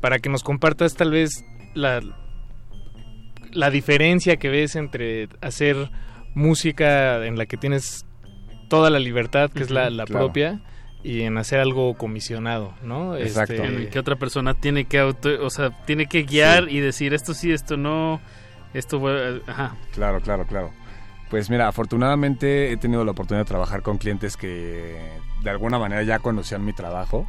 para 0.02 0.20
que 0.20 0.30
nos 0.30 0.44
compartas 0.44 0.96
tal 0.96 1.12
vez 1.12 1.44
la, 1.76 2.02
la 3.52 3.70
diferencia 3.70 4.38
que 4.38 4.50
ves 4.50 4.76
entre 4.76 5.30
hacer 5.42 5.90
música 6.34 7.24
en 7.26 7.38
la 7.38 7.46
que 7.46 7.58
tienes 7.58 8.06
toda 8.70 8.90
la 8.90 8.98
libertad, 9.00 9.52
que 9.52 9.62
es 9.64 9.70
la, 9.70 9.90
la 9.92 10.06
Claro. 10.06 10.26
propia, 10.26 10.62
y 11.04 11.22
en 11.22 11.38
hacer 11.38 11.60
algo 11.60 11.94
comisionado, 11.96 12.74
¿no? 12.82 13.16
Exacto. 13.18 13.54
Este, 13.54 13.66
En 13.68 13.76
el 13.76 13.90
que 13.90 14.00
otra 14.00 14.16
persona 14.16 14.54
tiene 14.54 14.86
que 14.86 15.00
auto, 15.00 15.30
o 15.46 15.50
sea, 15.50 15.70
tiene 15.86 16.08
que 16.08 16.24
guiar 16.24 16.66
Sí. 16.66 16.78
y 16.78 16.80
decir 16.80 17.14
esto 17.14 17.34
sí, 17.34 17.52
esto 17.52 17.78
no, 17.78 18.20
esto 18.74 19.02
ajá. 19.48 19.76
Claro, 19.94 20.22
claro, 20.22 20.46
claro. 20.48 20.72
Pues 21.30 21.50
mira, 21.50 21.68
afortunadamente 21.68 22.72
he 22.72 22.78
tenido 22.78 23.04
la 23.06 23.12
oportunidad 23.12 23.44
de 23.46 23.50
trabajar 23.50 23.82
con 23.82 23.98
clientes 23.98 24.38
que 24.38 24.98
de 25.44 25.50
alguna 25.50 25.80
manera 25.80 26.04
ya 26.04 26.20
conocían 26.20 26.64
mi 26.66 26.74
trabajo. 26.74 27.28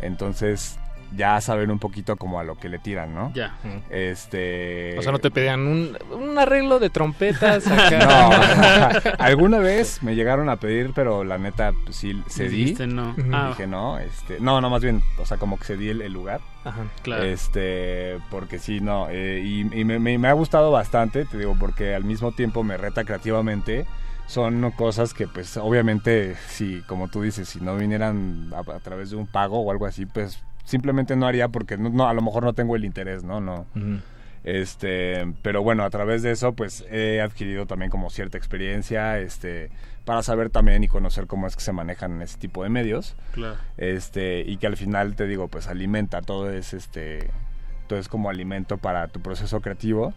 Entonces 0.00 0.78
ya 1.16 1.40
saben 1.40 1.70
un 1.70 1.78
poquito 1.78 2.16
como 2.16 2.38
a 2.40 2.44
lo 2.44 2.56
que 2.56 2.68
le 2.68 2.78
tiran, 2.78 3.14
¿no? 3.14 3.32
Ya. 3.34 3.56
Este... 3.90 4.96
O 4.98 5.02
sea, 5.02 5.12
no 5.12 5.18
te 5.18 5.30
pedían 5.30 5.60
un, 5.66 5.96
un 6.12 6.38
arreglo 6.38 6.78
de 6.78 6.90
trompetas 6.90 7.66
acá. 7.66 7.90
No, 9.00 9.10
alguna 9.18 9.58
vez 9.58 10.02
me 10.02 10.14
llegaron 10.14 10.48
a 10.48 10.56
pedir, 10.56 10.92
pero 10.94 11.24
la 11.24 11.38
neta 11.38 11.72
pues, 11.84 11.96
sí 11.96 12.22
cedí. 12.28 12.56
Dijiste 12.58 12.86
no. 12.86 13.14
Ah. 13.32 13.48
Dije 13.48 13.66
no, 13.66 13.98
este, 13.98 14.38
no, 14.40 14.60
no, 14.60 14.70
más 14.70 14.82
bien, 14.82 15.02
o 15.18 15.26
sea, 15.26 15.36
como 15.36 15.58
que 15.58 15.64
cedí 15.64 15.88
el, 15.88 16.02
el 16.02 16.12
lugar. 16.12 16.40
Ajá, 16.64 16.84
claro. 17.02 17.24
Este, 17.24 18.18
porque 18.30 18.58
sí, 18.58 18.80
no, 18.80 19.08
eh, 19.10 19.40
y, 19.44 19.60
y 19.80 19.84
me, 19.84 19.98
me- 19.98 20.18
me 20.18 20.28
ha 20.28 20.32
gustado 20.32 20.70
bastante, 20.70 21.24
te 21.24 21.38
digo, 21.38 21.56
porque 21.58 21.94
al 21.94 22.04
mismo 22.04 22.32
tiempo 22.32 22.62
me 22.62 22.76
reta 22.76 23.04
creativamente. 23.04 23.86
Son 24.26 24.70
cosas 24.72 25.12
que, 25.12 25.26
pues, 25.26 25.56
obviamente, 25.56 26.36
si, 26.48 26.82
como 26.82 27.08
tú 27.08 27.20
dices, 27.22 27.48
si 27.48 27.60
no 27.60 27.74
vinieran 27.76 28.52
a, 28.54 28.60
a 28.60 28.78
través 28.78 29.10
de 29.10 29.16
un 29.16 29.26
pago 29.26 29.58
o 29.60 29.72
algo 29.72 29.86
así, 29.86 30.06
pues, 30.06 30.40
simplemente 30.64 31.16
no 31.16 31.26
haría 31.26 31.48
porque 31.48 31.76
no, 31.76 31.90
no, 31.90 32.08
a 32.08 32.14
lo 32.14 32.22
mejor 32.22 32.44
no 32.44 32.52
tengo 32.52 32.76
el 32.76 32.84
interés, 32.84 33.24
¿no? 33.24 33.40
No. 33.40 33.66
Este, 34.42 35.26
pero 35.42 35.62
bueno, 35.62 35.84
a 35.84 35.90
través 35.90 36.22
de 36.22 36.30
eso, 36.30 36.54
pues 36.54 36.84
he 36.90 37.20
adquirido 37.20 37.66
también 37.66 37.90
como 37.90 38.08
cierta 38.10 38.38
experiencia, 38.38 39.18
este, 39.18 39.70
para 40.06 40.22
saber 40.22 40.48
también 40.50 40.82
y 40.82 40.88
conocer 40.88 41.26
cómo 41.26 41.46
es 41.46 41.56
que 41.56 41.62
se 41.62 41.72
manejan 41.72 42.12
en 42.12 42.22
ese 42.22 42.38
tipo 42.38 42.62
de 42.62 42.70
medios. 42.70 43.16
Claro. 43.32 43.56
Este, 43.76 44.40
y 44.40 44.56
que 44.56 44.66
al 44.66 44.76
final 44.76 45.14
te 45.14 45.26
digo, 45.26 45.48
pues 45.48 45.66
alimenta, 45.68 46.22
todo 46.22 46.50
es 46.50 46.72
este, 46.72 47.28
todo 47.86 47.98
es 47.98 48.08
como 48.08 48.30
alimento 48.30 48.78
para 48.78 49.08
tu 49.08 49.20
proceso 49.20 49.60
creativo. 49.60 50.14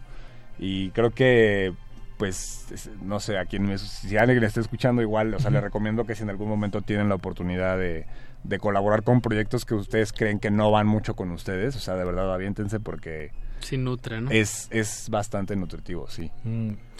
Y 0.58 0.90
creo 0.90 1.10
que, 1.10 1.74
pues, 2.16 2.70
es- 2.72 2.88
no 3.02 3.20
sé, 3.20 3.36
a 3.36 3.44
quien 3.44 3.66
me, 3.66 3.76
si 3.76 4.16
alguien 4.16 4.40
le 4.40 4.46
está 4.46 4.60
escuchando 4.60 5.02
igual, 5.02 5.34
o 5.34 5.38
sea, 5.38 5.50
le 5.50 5.60
recomiendo 5.60 6.06
que 6.06 6.14
si 6.14 6.22
en 6.22 6.30
algún 6.30 6.48
momento 6.48 6.80
tienen 6.80 7.08
la 7.10 7.16
oportunidad 7.16 7.76
de, 7.76 8.06
de 8.44 8.58
colaborar 8.58 9.02
con 9.02 9.20
proyectos 9.20 9.64
que 9.64 9.74
ustedes 9.74 10.12
creen 10.12 10.38
que 10.38 10.50
no 10.50 10.70
van 10.70 10.86
mucho 10.86 11.14
con 11.14 11.30
ustedes, 11.30 11.74
o 11.76 11.80
sea, 11.80 11.94
de 11.94 12.04
verdad 12.04 12.32
aviéntense 12.32 12.78
porque 12.78 13.30
Sí 13.60 13.76
nutre, 13.78 14.20
¿no? 14.20 14.30
es, 14.30 14.68
es 14.70 15.08
bastante 15.10 15.56
nutritivo, 15.56 16.06
sí. 16.08 16.30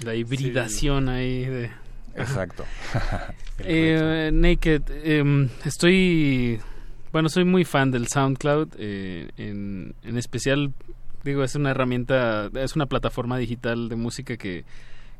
La 0.02 0.14
hibridación 0.14 1.08
ahí 1.08 1.44
de... 1.44 1.70
Exacto. 2.16 2.64
Eh, 3.60 4.30
Naked, 4.32 4.82
em, 5.04 5.48
estoy, 5.64 6.58
bueno, 7.12 7.28
soy 7.28 7.44
muy 7.44 7.64
fan 7.64 7.92
del 7.92 8.08
SoundCloud, 8.08 8.68
eh, 8.78 9.28
en, 9.36 9.94
en 10.02 10.18
especial, 10.18 10.72
digo, 11.22 11.44
es 11.44 11.54
una 11.54 11.70
herramienta, 11.70 12.50
es 12.54 12.74
una 12.74 12.86
plataforma 12.86 13.38
digital 13.38 13.88
de 13.88 13.94
música 13.94 14.36
que, 14.36 14.64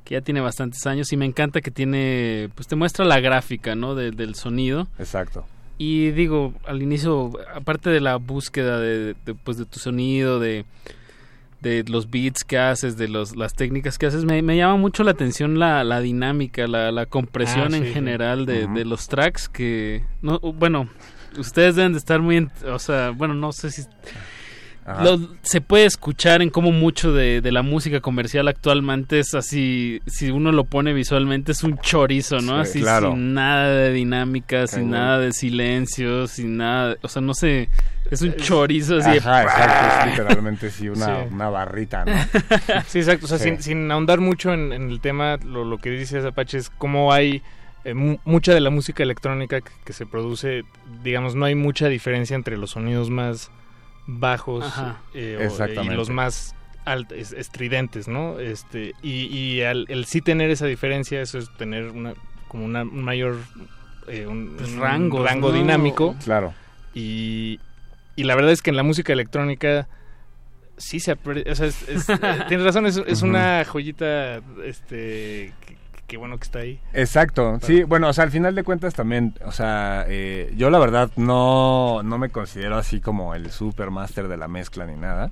que 0.02 0.14
ya 0.14 0.20
tiene 0.20 0.40
bastantes 0.40 0.84
años 0.86 1.12
y 1.12 1.16
me 1.16 1.26
encanta 1.26 1.60
que 1.60 1.70
tiene, 1.70 2.50
pues 2.56 2.66
te 2.66 2.74
muestra 2.74 3.04
la 3.04 3.20
gráfica, 3.20 3.76
¿no? 3.76 3.94
de- 3.94 4.10
del 4.10 4.34
sonido. 4.34 4.88
Exacto. 4.98 5.46
Y 5.78 6.10
digo, 6.12 6.54
al 6.66 6.82
inicio, 6.82 7.32
aparte 7.54 7.90
de 7.90 8.00
la 8.00 8.16
búsqueda 8.16 8.78
de, 8.78 9.14
de, 9.26 9.34
pues, 9.34 9.56
de 9.58 9.64
tu 9.64 9.80
sonido, 9.80 10.38
de, 10.38 10.64
de 11.60 11.84
los 11.88 12.10
beats 12.10 12.44
que 12.44 12.58
haces, 12.58 12.96
de 12.96 13.08
los, 13.08 13.36
las 13.36 13.54
técnicas 13.54 13.98
que 13.98 14.06
haces, 14.06 14.24
me, 14.24 14.40
me 14.42 14.56
llama 14.56 14.76
mucho 14.76 15.02
la 15.02 15.10
atención 15.12 15.58
la, 15.58 15.82
la 15.82 16.00
dinámica, 16.00 16.66
la, 16.68 16.92
la 16.92 17.06
compresión 17.06 17.74
Ah, 17.74 17.78
en 17.78 17.84
sí. 17.86 17.92
general 17.92 18.46
de, 18.46 18.66
de 18.68 18.84
los 18.84 19.08
tracks 19.08 19.48
que... 19.48 20.04
no 20.22 20.38
Bueno, 20.38 20.88
ustedes 21.38 21.74
deben 21.74 21.92
de 21.92 21.98
estar 21.98 22.20
muy... 22.20 22.36
en- 22.36 22.50
o 22.70 22.78
sea, 22.78 23.10
bueno, 23.10 23.34
no 23.34 23.50
sé 23.52 23.70
si... 23.70 23.82
Lo- 25.02 25.18
se 25.42 25.60
puede 25.62 25.86
escuchar 25.86 26.42
en 26.42 26.50
cómo 26.50 26.70
mucho 26.70 27.12
de, 27.12 27.40
de 27.40 27.52
la 27.52 27.62
música 27.62 28.00
comercial 28.00 28.48
actualmente 28.48 29.18
es 29.18 29.34
así, 29.34 30.00
si 30.06 30.30
uno 30.30 30.52
lo 30.52 30.64
pone 30.64 30.92
visualmente 30.92 31.52
es 31.52 31.62
un 31.64 31.78
chorizo, 31.78 32.40
¿no? 32.40 32.62
Sí, 32.64 32.70
así 32.70 32.80
claro. 32.82 33.12
sin 33.12 33.32
nada 33.32 33.70
de 33.70 33.92
dinámica, 33.92 34.66
sin 34.66 34.90
nada 34.90 35.18
de 35.20 35.32
silencio, 35.32 36.26
sin 36.26 36.58
nada, 36.58 36.88
de- 36.90 36.98
o 37.02 37.08
sea, 37.08 37.22
no 37.22 37.32
sé, 37.32 37.70
es 38.10 38.20
un 38.20 38.34
chorizo 38.36 38.98
así. 38.98 39.10
de- 39.12 39.18
Ajá, 39.18 39.42
exacto, 39.44 39.86
es 40.10 40.10
literalmente 40.18 40.70
sí, 40.70 40.88
una, 40.90 41.06
Sí. 41.06 41.28
una 41.30 41.48
barrita, 41.48 42.04
¿no? 42.04 42.12
Sí, 42.86 42.98
exacto. 42.98 43.24
O 43.24 43.28
sea, 43.28 43.38
Sí. 43.38 43.44
sin, 43.48 43.62
sin 43.62 43.90
ahondar 43.90 44.20
mucho 44.20 44.52
en, 44.52 44.72
en 44.74 44.90
el 44.90 45.00
tema, 45.00 45.38
lo, 45.46 45.64
lo 45.64 45.78
que 45.78 45.90
dices, 45.90 46.24
Apache, 46.26 46.58
es 46.58 46.68
cómo 46.68 47.12
hay 47.12 47.42
eh, 47.86 47.94
mu- 47.94 48.18
mucha 48.26 48.52
de 48.52 48.60
la 48.60 48.70
música 48.70 49.02
electrónica 49.02 49.60
que, 49.62 49.70
que 49.84 49.92
se 49.94 50.04
produce, 50.04 50.64
digamos, 51.02 51.34
no 51.36 51.46
hay 51.46 51.54
mucha 51.54 51.88
diferencia 51.88 52.34
entre 52.36 52.56
los 52.58 52.72
sonidos 52.72 53.08
más 53.10 53.50
bajos 54.06 54.64
eh, 55.14 55.36
o- 55.38 55.42
y 55.42 55.44
Exactamente. 55.46 55.94
los 55.96 56.10
más 56.10 56.54
alt- 56.84 57.12
es- 57.12 57.32
estridentes, 57.32 58.08
¿no? 58.08 58.38
Este, 58.38 58.92
y 59.02 59.26
y 59.34 59.62
al, 59.62 59.86
el 59.88 60.04
sí 60.04 60.20
tener 60.20 60.50
esa 60.50 60.66
diferencia, 60.66 61.20
eso 61.22 61.38
es 61.38 61.48
tener 61.56 61.90
una 61.90 62.14
como 62.48 62.64
una, 62.66 62.82
un 62.82 63.02
mayor 63.02 63.36
eh, 64.06 64.26
un, 64.26 64.54
Pues 64.58 64.70
un 64.70 64.80
rango 64.80 65.24
¿no? 65.24 65.52
dinámico. 65.52 66.14
Claro. 66.22 66.52
Y, 66.94 67.58
y 68.16 68.24
la 68.24 68.34
verdad 68.36 68.52
es 68.52 68.60
que 68.62 68.70
en 68.70 68.76
la 68.76 68.82
música 68.82 69.12
electrónica 69.12 69.88
sí 70.76 71.00
se 71.00 71.16
apre- 71.16 71.50
o 71.50 71.54
sea, 71.54 71.66
es- 71.66 71.88
es- 71.88 72.08
eh, 72.10 72.18
tienes 72.48 72.64
razón, 72.66 72.86
es, 72.86 73.22
una 73.22 73.64
joyita 73.64 74.36
este 74.64 75.52
que, 75.66 75.76
que 76.06 76.16
bueno 76.16 76.36
que 76.38 76.44
está 76.44 76.58
ahí. 76.60 76.80
Exacto, 76.92 77.58
sí, 77.62 77.82
bueno, 77.84 78.08
o 78.08 78.12
sea, 78.12 78.24
al 78.24 78.30
final 78.30 78.54
de 78.54 78.62
cuentas 78.64 78.94
también, 78.94 79.34
o 79.44 79.52
sea, 79.52 80.04
eh, 80.08 80.52
yo 80.56 80.70
la 80.70 80.78
verdad 80.78 81.10
no, 81.16 82.02
no 82.02 82.18
me 82.18 82.28
considero 82.30 82.76
así 82.76 83.00
como 83.00 83.34
el 83.34 83.50
super 83.50 83.90
máster 83.90 84.28
de 84.28 84.36
la 84.36 84.46
mezcla 84.48 84.84
ni 84.86 84.96
nada, 84.96 85.30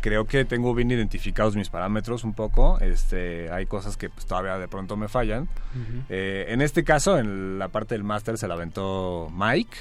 creo 0.00 0.26
que 0.26 0.44
tengo 0.44 0.72
bien 0.74 0.90
identificados 0.92 1.56
mis 1.56 1.68
parámetros 1.70 2.22
un 2.22 2.32
poco. 2.32 2.78
Este, 2.80 3.50
hay 3.50 3.66
cosas 3.66 3.96
que 3.96 4.08
pues, 4.08 4.26
todavía 4.26 4.56
de 4.56 4.68
pronto 4.68 4.96
me 4.96 5.08
fallan. 5.08 5.48
Eh, 6.08 6.46
en 6.50 6.62
este 6.62 6.84
caso, 6.84 7.18
en 7.18 7.58
la 7.58 7.66
parte 7.68 7.96
del 7.96 8.04
máster 8.04 8.38
se 8.38 8.46
la 8.46 8.54
aventó 8.54 9.28
Mike, 9.34 9.76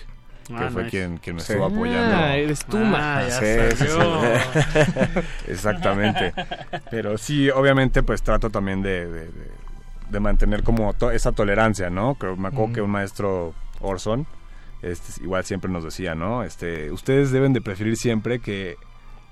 que 0.48 0.56
Ah, 0.56 0.70
fue 0.72 0.86
nice. 0.86 0.98
quien, 0.98 1.18
quien 1.20 1.36
me 1.36 1.42
Sí. 1.44 1.52
estuvo 1.54 1.68
apoyando. 1.68 2.16
Ah, 2.16 2.36
eres 2.36 2.66
tú, 2.66 2.78
Ah, 2.82 3.24
ya 3.30 3.40
Sí, 3.76 3.86
sí. 3.86 5.22
Exactamente. 5.48 6.34
Pero 6.90 7.18
sí, 7.18 7.50
obviamente, 7.50 8.02
pues 8.04 8.22
trato 8.24 8.50
también 8.50 8.82
de, 8.82 9.06
de- 9.08 9.26
de- 9.28 9.67
de 10.10 10.20
mantener 10.20 10.64
como 10.64 10.94
to- 10.94 11.12
esa 11.12 11.32
tolerancia, 11.32 11.90
¿no? 11.90 12.16
Creo, 12.16 12.36
me 12.38 12.48
acuerdo 12.48 12.66
Ujú. 12.66 12.74
que 12.74 12.82
un 12.82 12.92
maestro 12.92 13.54
Orson, 13.80 14.26
este, 14.82 15.24
igual 15.24 15.44
siempre 15.44 15.72
nos 15.72 15.84
decía, 15.84 16.16
¿no? 16.16 16.44
Este, 16.44 16.92
ustedes 16.92 17.32
deben 17.32 17.54
de 17.54 17.62
preferir 17.62 17.98
siempre 17.98 18.40
que 18.40 18.76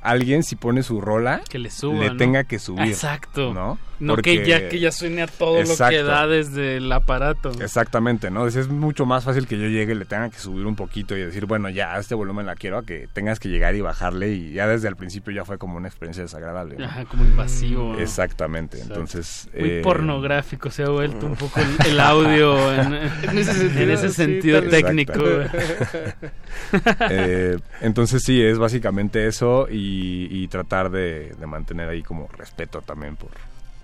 alguien 0.05 0.43
si 0.43 0.55
pone 0.55 0.83
su 0.83 1.01
rola 1.01 1.41
Que 1.49 1.59
le 1.59 1.69
suba, 1.71 1.99
le 2.03 2.09
¿no? 2.11 2.17
tenga 2.17 2.43
que 2.43 2.59
subir. 2.59 2.87
Exacto. 2.87 3.53
¿no? 3.53 3.77
No 3.99 4.13
Porque- 4.15 4.41
que 4.43 4.49
ya 4.49 4.67
que 4.67 4.77
ya 4.79 4.91
suene 4.91 5.21
a 5.21 5.27
todo 5.27 5.55
lo 5.55 5.59
Exacto. 5.61 5.95
que 5.95 6.03
da 6.03 6.27
desde 6.27 6.77
el 6.77 6.91
aparato. 6.91 7.51
Exactamente, 7.61 8.29
¿no? 8.29 8.45
Es, 8.45 8.57
es 8.57 8.67
mucho 8.67 9.05
más 9.05 9.23
fácil 9.23 9.47
que 9.47 9.57
yo 9.57 9.67
llegue 9.67 9.93
y 9.93 9.95
le 9.95 10.03
tenga 10.03 10.29
que 10.29 10.37
subir 10.37 10.65
un 10.65 10.75
poquito 10.75 11.15
y 11.15 11.21
decir, 11.21 11.45
bueno, 11.45 11.69
ya, 11.69 11.93
a 11.95 11.99
este 11.99 12.13
volumen 12.13 12.45
la 12.45 12.55
quiero, 12.55 12.77
a 12.79 12.83
que 12.83 13.07
tengas 13.13 13.39
que 13.39 13.47
llegar 13.47 13.73
y 13.75 13.79
bajarle 13.79 14.33
y 14.33 14.51
ya 14.51 14.67
desde 14.67 14.89
el 14.89 14.97
principio 14.97 15.33
ya 15.33 15.45
fue 15.45 15.57
como 15.57 15.77
una 15.77 15.87
experiencia 15.87 16.23
desagradable. 16.23 16.75
¿no? 16.77 16.83
Ajá, 16.85 17.05
como 17.05 17.23
invasivo. 17.23 17.97
Exactamente, 17.97 18.77
Exacto. 18.79 18.93
entonces... 18.95 19.49
Muy 19.57 19.69
eh, 19.69 19.81
pornográfico 19.81 20.69
se 20.69 20.83
ha 20.83 20.89
vuelto 20.89 21.25
un 21.25 21.35
poco 21.37 21.61
el, 21.61 21.87
el 21.93 21.99
audio 22.01 22.73
en, 22.73 22.93
en 22.95 23.37
ese 23.37 24.09
sentido, 24.09 24.57
en 24.59 24.67
ese 24.67 24.81
técnico. 24.81 25.23
eh, 27.09 27.57
entonces 27.81 28.21
sí, 28.23 28.41
es 28.41 28.57
básicamente 28.57 29.25
eso 29.27 29.67
y, 29.71 29.94
y 30.31 30.47
tratar 30.47 30.89
de, 30.89 31.33
de 31.33 31.47
mantener 31.47 31.89
ahí 31.89 32.03
como 32.03 32.27
respeto 32.27 32.81
también 32.81 33.15
por, 33.15 33.29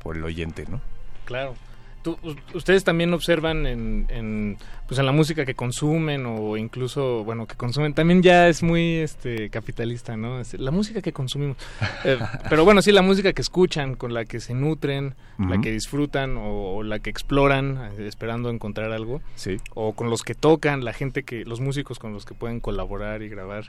por 0.03 0.15
el 0.17 0.23
oyente, 0.23 0.65
¿no? 0.69 0.81
Claro. 1.25 1.55
Tú- 2.03 2.17
ustedes 2.55 2.83
también 2.83 3.13
observan 3.13 3.67
en, 3.67 4.07
en, 4.09 4.57
pues 4.87 4.99
en 4.99 5.05
la 5.05 5.11
música 5.11 5.45
que 5.45 5.53
consumen 5.53 6.25
o 6.25 6.57
incluso, 6.57 7.23
bueno, 7.23 7.45
que 7.45 7.53
consumen, 7.55 7.93
también 7.93 8.23
ya 8.23 8.47
es 8.47 8.63
muy 8.63 8.95
este 8.95 9.51
capitalista, 9.51 10.17
¿no? 10.17 10.39
Es 10.39 10.55
la 10.55 10.71
música 10.71 11.03
que 11.03 11.13
consumimos. 11.13 11.57
Eh, 12.03 12.17
pero 12.49 12.65
bueno, 12.65 12.81
sí, 12.81 12.91
la 12.91 13.03
música 13.03 13.33
que 13.33 13.43
escuchan, 13.43 13.93
con 13.93 14.15
la 14.15 14.25
que 14.25 14.39
se 14.39 14.55
nutren, 14.55 15.13
la 15.37 15.61
que 15.61 15.69
disfrutan 15.71 16.35
o, 16.37 16.77
o 16.77 16.83
la 16.83 16.97
que 16.97 17.11
exploran 17.11 17.91
eh, 17.99 18.07
esperando 18.07 18.49
encontrar 18.49 18.91
algo. 18.91 19.21
Sí. 19.35 19.57
O 19.75 19.93
con 19.93 20.09
los 20.09 20.23
que 20.23 20.33
tocan, 20.33 20.83
la 20.83 20.93
gente 20.93 21.21
que, 21.21 21.45
los 21.45 21.59
músicos 21.61 21.99
con 21.99 22.13
los 22.13 22.25
que 22.25 22.33
pueden 22.33 22.59
colaborar 22.59 23.21
y 23.21 23.29
grabar. 23.29 23.65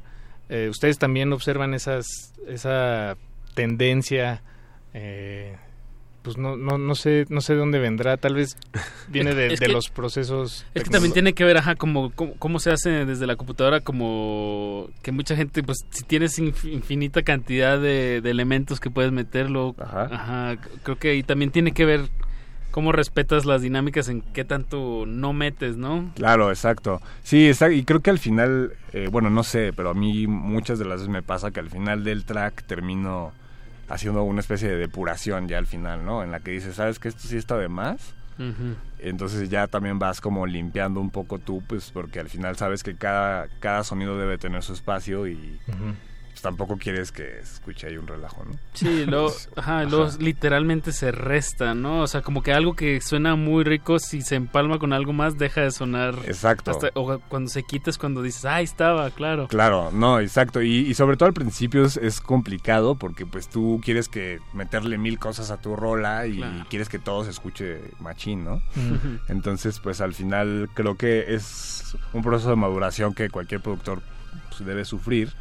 Eh, 0.49 0.69
¿Ustedes 0.71 0.99
también 0.99 1.33
observan 1.33 1.75
esas, 1.75 2.33
esa 2.47 3.17
tendencia? 3.55 4.43
eh, 4.95 5.57
pues 6.23 6.37
no, 6.39 6.57
no, 6.57 6.79
no 6.79 6.95
sé, 6.95 7.25
no 7.31 7.41
sé 7.41 7.55
de 7.55 7.59
dónde 7.59 7.81
vendrá, 7.81 8.17
tal 8.17 8.35
vez 8.37 8.57
viene 9.09 9.35
de, 9.35 9.47
Es 9.55 9.59
de 9.59 9.67
que- 9.67 9.73
los 9.73 9.89
procesos. 9.89 10.65
Es 10.73 10.85
que 10.85 10.91
también 10.91 11.13
tiene 11.13 11.33
que 11.33 11.43
ver, 11.45 11.57
ajá, 11.57 11.75
como, 11.75 12.13
como- 12.13 12.35
cómo 12.37 12.61
se 12.61 12.71
hace 12.71 13.05
desde 13.05 13.27
la 13.27 13.35
computadora, 13.35 13.81
como 13.81 14.89
que 15.03 15.11
mucha 15.11 15.35
gente, 15.35 15.65
pues, 15.65 15.79
si 15.91 16.05
tienes 16.05 16.39
inf- 16.39 16.71
infinita 16.71 17.23
cantidad 17.23 17.81
de, 17.81 18.21
de 18.21 18.31
elementos 18.31 18.79
que 18.79 18.89
puedes 18.91 19.11
meterlo, 19.11 19.75
ajá. 19.81 20.55
c- 20.63 20.71
creo 20.85 20.97
que 20.97 21.11
ahí 21.11 21.23
también 21.25 21.51
tiene 21.51 21.73
que 21.73 21.85
ver 21.87 22.03
cómo 22.73 22.91
respetas 22.91 23.45
las 23.45 23.63
dinámicas 23.63 24.09
en 24.09 24.23
qué 24.23 24.45
tanto 24.45 25.05
no 25.07 25.33
metes, 25.33 25.77
¿no? 25.77 26.11
Claro, 26.17 26.51
exacto. 26.51 27.01
Sí, 27.23 27.49
está, 27.49 27.71
y 27.71 27.85
creo 27.85 28.01
que 28.01 28.11
al 28.11 28.19
final, 28.19 28.73
eh, 28.93 29.09
bueno, 29.13 29.31
no 29.31 29.45
sé, 29.45 29.73
pero 29.73 29.91
a 29.91 29.95
mí 29.95 30.27
muchas 30.27 30.81
de 30.81 30.87
las 30.87 30.97
veces 30.97 31.09
me 31.09 31.23
pasa 31.23 31.53
que 31.53 31.61
al 31.61 31.71
final 31.71 32.03
del 32.03 32.25
track 32.25 32.65
termino 32.65 33.33
haciendo 33.89 34.23
una 34.25 34.41
especie 34.41 34.69
de 34.69 34.77
depuración 34.77 35.47
ya 35.49 35.59
al 35.59 35.67
final, 35.67 36.05
¿no? 36.05 36.25
En 36.25 36.33
la 36.33 36.41
que 36.41 36.51
dices, 36.51 36.77
¿sabes 36.77 36.99
que 36.99 37.09
esto 37.09 37.29
sí 37.29 37.37
está 37.37 37.57
de 37.57 37.69
más? 37.69 38.15
Entonces 38.99 39.51
ya 39.51 39.69
también 39.69 39.99
vas 39.99 40.21
como 40.21 40.47
limpiando 40.47 41.01
un 41.01 41.11
poco 41.11 41.39
tú, 41.39 41.63
pues 41.67 41.91
porque 41.93 42.19
al 42.19 42.29
final 42.29 42.57
sabes 42.57 42.83
que 42.83 42.97
cada, 42.97 43.47
cada 43.61 43.85
sonido 43.85 44.19
debe 44.19 44.39
tener 44.39 44.63
su 44.63 44.73
espacio 44.73 45.29
y 45.29 45.61
pues, 46.43 46.57
tampoco 46.57 46.77
quieres 46.77 47.13
que 47.13 47.23
se 47.45 47.55
escuche 47.55 47.87
ahí 47.87 47.97
un 47.97 48.07
relajo, 48.07 48.45
¿no? 48.45 48.59
Sí, 48.75 49.05
luego, 49.07 49.33
ajá, 49.57 49.85
luego 49.85 50.07
Ajá. 50.07 50.17
literalmente 50.19 50.93
se 50.93 51.13
resta, 51.13 51.75
¿no? 51.75 52.01
O 52.03 52.07
sea, 52.07 52.23
como 52.23 52.43
que 52.43 52.53
algo 52.53 52.75
que 52.75 53.01
suena 53.01 53.37
muy 53.37 53.63
rico, 53.65 53.99
si 53.99 54.23
se 54.23 54.35
empalma 54.35 54.79
con 54.79 54.93
algo 54.93 55.13
más, 55.13 55.39
deja 55.39 55.61
de 55.63 55.71
sonar. 55.71 56.15
Exacto. 56.27 56.71
hasta- 56.73 56.91
o 56.95 57.19
cuando 57.29 57.49
se 57.49 57.63
quita 57.63 57.91
es 57.91 57.99
cuando 57.99 58.23
dices, 58.23 58.45
ah, 58.45 58.57
ahí 58.57 58.65
estaba, 58.65 59.11
claro. 59.11 59.47
Claro, 59.49 59.91
no, 59.93 60.19
exacto. 60.21 60.63
Y, 60.63 60.79
y 60.79 60.95
sobre 60.95 61.17
todo 61.17 61.29
al 61.29 61.35
principio 61.35 61.85
es, 61.85 61.97
es 61.97 62.21
complicado 62.21 62.97
porque 62.97 63.25
pues 63.25 63.49
tú 63.49 63.81
quieres 63.85 64.09
que 64.09 64.39
meterle 64.53 64.99
mil 64.99 65.19
cosas 65.19 65.51
a 65.51 65.59
tu 65.59 65.77
rola 65.77 66.27
y 66.27 66.39
Claro. 66.39 66.67
quieres 66.69 66.89
que 66.89 66.99
todo 66.99 67.25
se 67.25 67.31
escuche 67.31 67.81
machín, 68.01 68.45
¿no? 68.45 68.61
Entonces 69.29 69.79
pues 69.81 70.01
al 70.01 70.15
final 70.15 70.69
creo 70.75 70.97
que 70.97 71.35
es 71.35 71.97
un 72.13 72.23
proceso 72.23 72.51
de 72.51 72.57
maduración 72.57 73.15
que 73.15 73.29
cualquier 73.31 73.61
productor 73.61 74.03
pues, 74.49 74.65
debe 74.67 74.85
sufrir, 74.85 75.33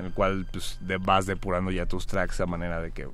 en 0.00 0.06
el 0.06 0.12
cual 0.12 0.46
pues 0.52 0.78
de- 0.80 0.98
vas 0.98 1.26
depurando 1.26 1.70
ya 1.70 1.86
tus 1.86 2.06
tracks 2.06 2.40
a 2.40 2.46
manera 2.46 2.80
de 2.80 2.90
que 2.90 3.08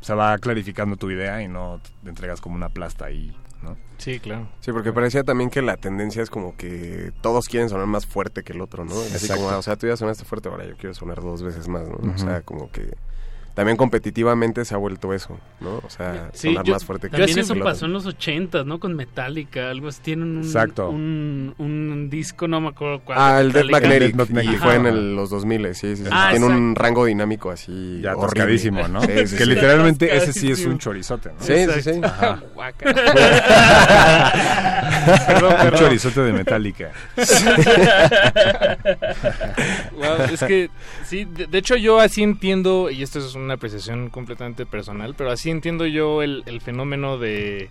se 0.00 0.14
va 0.14 0.36
clarificando 0.38 0.96
tu 0.96 1.10
idea 1.10 1.42
y 1.42 1.48
no 1.48 1.80
te 2.02 2.08
entregas 2.10 2.40
como 2.40 2.54
una 2.56 2.68
plasta 2.70 3.04
ahí, 3.04 3.36
¿no? 3.62 3.76
Sí, 3.98 4.18
claro. 4.18 4.48
Sí, 4.60 4.72
porque 4.72 4.92
parecía 4.92 5.22
también 5.24 5.50
que 5.50 5.60
la 5.62 5.76
tendencia 5.76 6.22
es 6.22 6.30
como 6.30 6.56
que 6.56 7.12
todos 7.20 7.48
quieren 7.48 7.68
sonar 7.68 7.86
más 7.86 8.06
fuerte 8.06 8.42
que 8.42 8.54
el 8.54 8.62
otro, 8.62 8.84
¿no? 8.84 8.94
Así 8.94 9.26
Exacto. 9.26 9.44
como, 9.44 9.56
o 9.58 9.62
sea, 9.62 9.76
tú 9.76 9.86
ya 9.86 9.96
sonaste 9.96 10.24
fuerte, 10.24 10.48
ahora 10.48 10.64
yo 10.66 10.74
quiero 10.76 10.94
sonar 10.94 11.20
dos 11.20 11.42
veces 11.42 11.68
más, 11.68 11.86
¿no? 11.86 11.96
O 12.14 12.18
sea, 12.18 12.40
como 12.40 12.70
que 12.72 12.94
también 13.60 13.76
competitivamente 13.76 14.64
se 14.64 14.74
ha 14.74 14.78
vuelto 14.78 15.12
eso, 15.12 15.38
¿no? 15.60 15.82
O 15.84 15.90
sea, 15.90 16.30
Sí, 16.32 16.48
sonar 16.48 16.64
yo- 16.64 16.72
más 16.72 16.82
fuerte 16.82 17.10
que 17.10 17.18
también 17.18 17.40
eso 17.40 17.54
pasó 17.56 17.84
en 17.84 17.92
los 17.92 18.06
ochentas, 18.06 18.64
¿no? 18.64 18.80
Con 18.80 18.96
Metallica, 18.96 19.68
algo 19.68 19.88
así. 19.88 20.00
Tienen 20.02 20.38
un, 20.38 20.44
Exacto. 20.44 20.88
un, 20.88 21.54
un 21.58 22.08
disco, 22.08 22.48
no 22.48 22.58
me 22.62 22.68
acuerdo 22.68 23.00
cuál. 23.04 23.18
Ah, 23.20 23.38
el 23.38 23.52
Death. 23.52 23.70
Magnetic, 23.70 24.16
y 24.44 24.56
fue 24.56 24.76
en 24.76 24.86
el- 24.86 25.14
los 25.14 25.28
2000, 25.28 25.74
sí, 25.74 25.94
sí, 25.94 26.04
sí. 26.04 26.08
Ah, 26.10 26.28
Tiene 26.30 26.46
un 26.46 26.74
rango 26.74 27.04
dinámico 27.04 27.50
así 27.50 28.00
Ya 28.00 28.12
horrible. 28.12 28.24
atascadísimo, 28.24 28.88
¿no? 28.88 29.02
Sí, 29.02 29.26
sí, 29.26 29.36
que 29.36 29.44
literalmente 29.44 30.16
ese 30.16 30.32
sí 30.32 30.50
es 30.50 30.64
un 30.64 30.78
chorizote, 30.78 31.28
¿no? 31.28 31.34
Sí, 31.44 31.66
sí, 31.74 31.82
sí. 31.82 32.00
Ajá. 32.02 32.42
Perdón, 35.26 35.54
Un 35.66 35.72
chorizote 35.78 36.20
de 36.22 36.32
Metallica. 36.32 36.92
Wow, 39.94 40.24
es 40.32 40.40
que 40.40 40.70
sí, 41.04 41.26
de, 41.26 41.46
de 41.46 41.58
hecho 41.58 41.76
yo 41.76 42.00
así 42.00 42.22
entiendo, 42.22 42.88
y 42.90 43.02
esto 43.02 43.18
es 43.18 43.34
una 43.50 43.56
apreciación 43.56 44.10
completamente 44.10 44.64
personal, 44.64 45.14
pero 45.16 45.32
así 45.32 45.50
entiendo 45.50 45.84
yo 45.86 46.22
el, 46.22 46.44
el 46.46 46.60
fenómeno 46.60 47.18
de, 47.18 47.68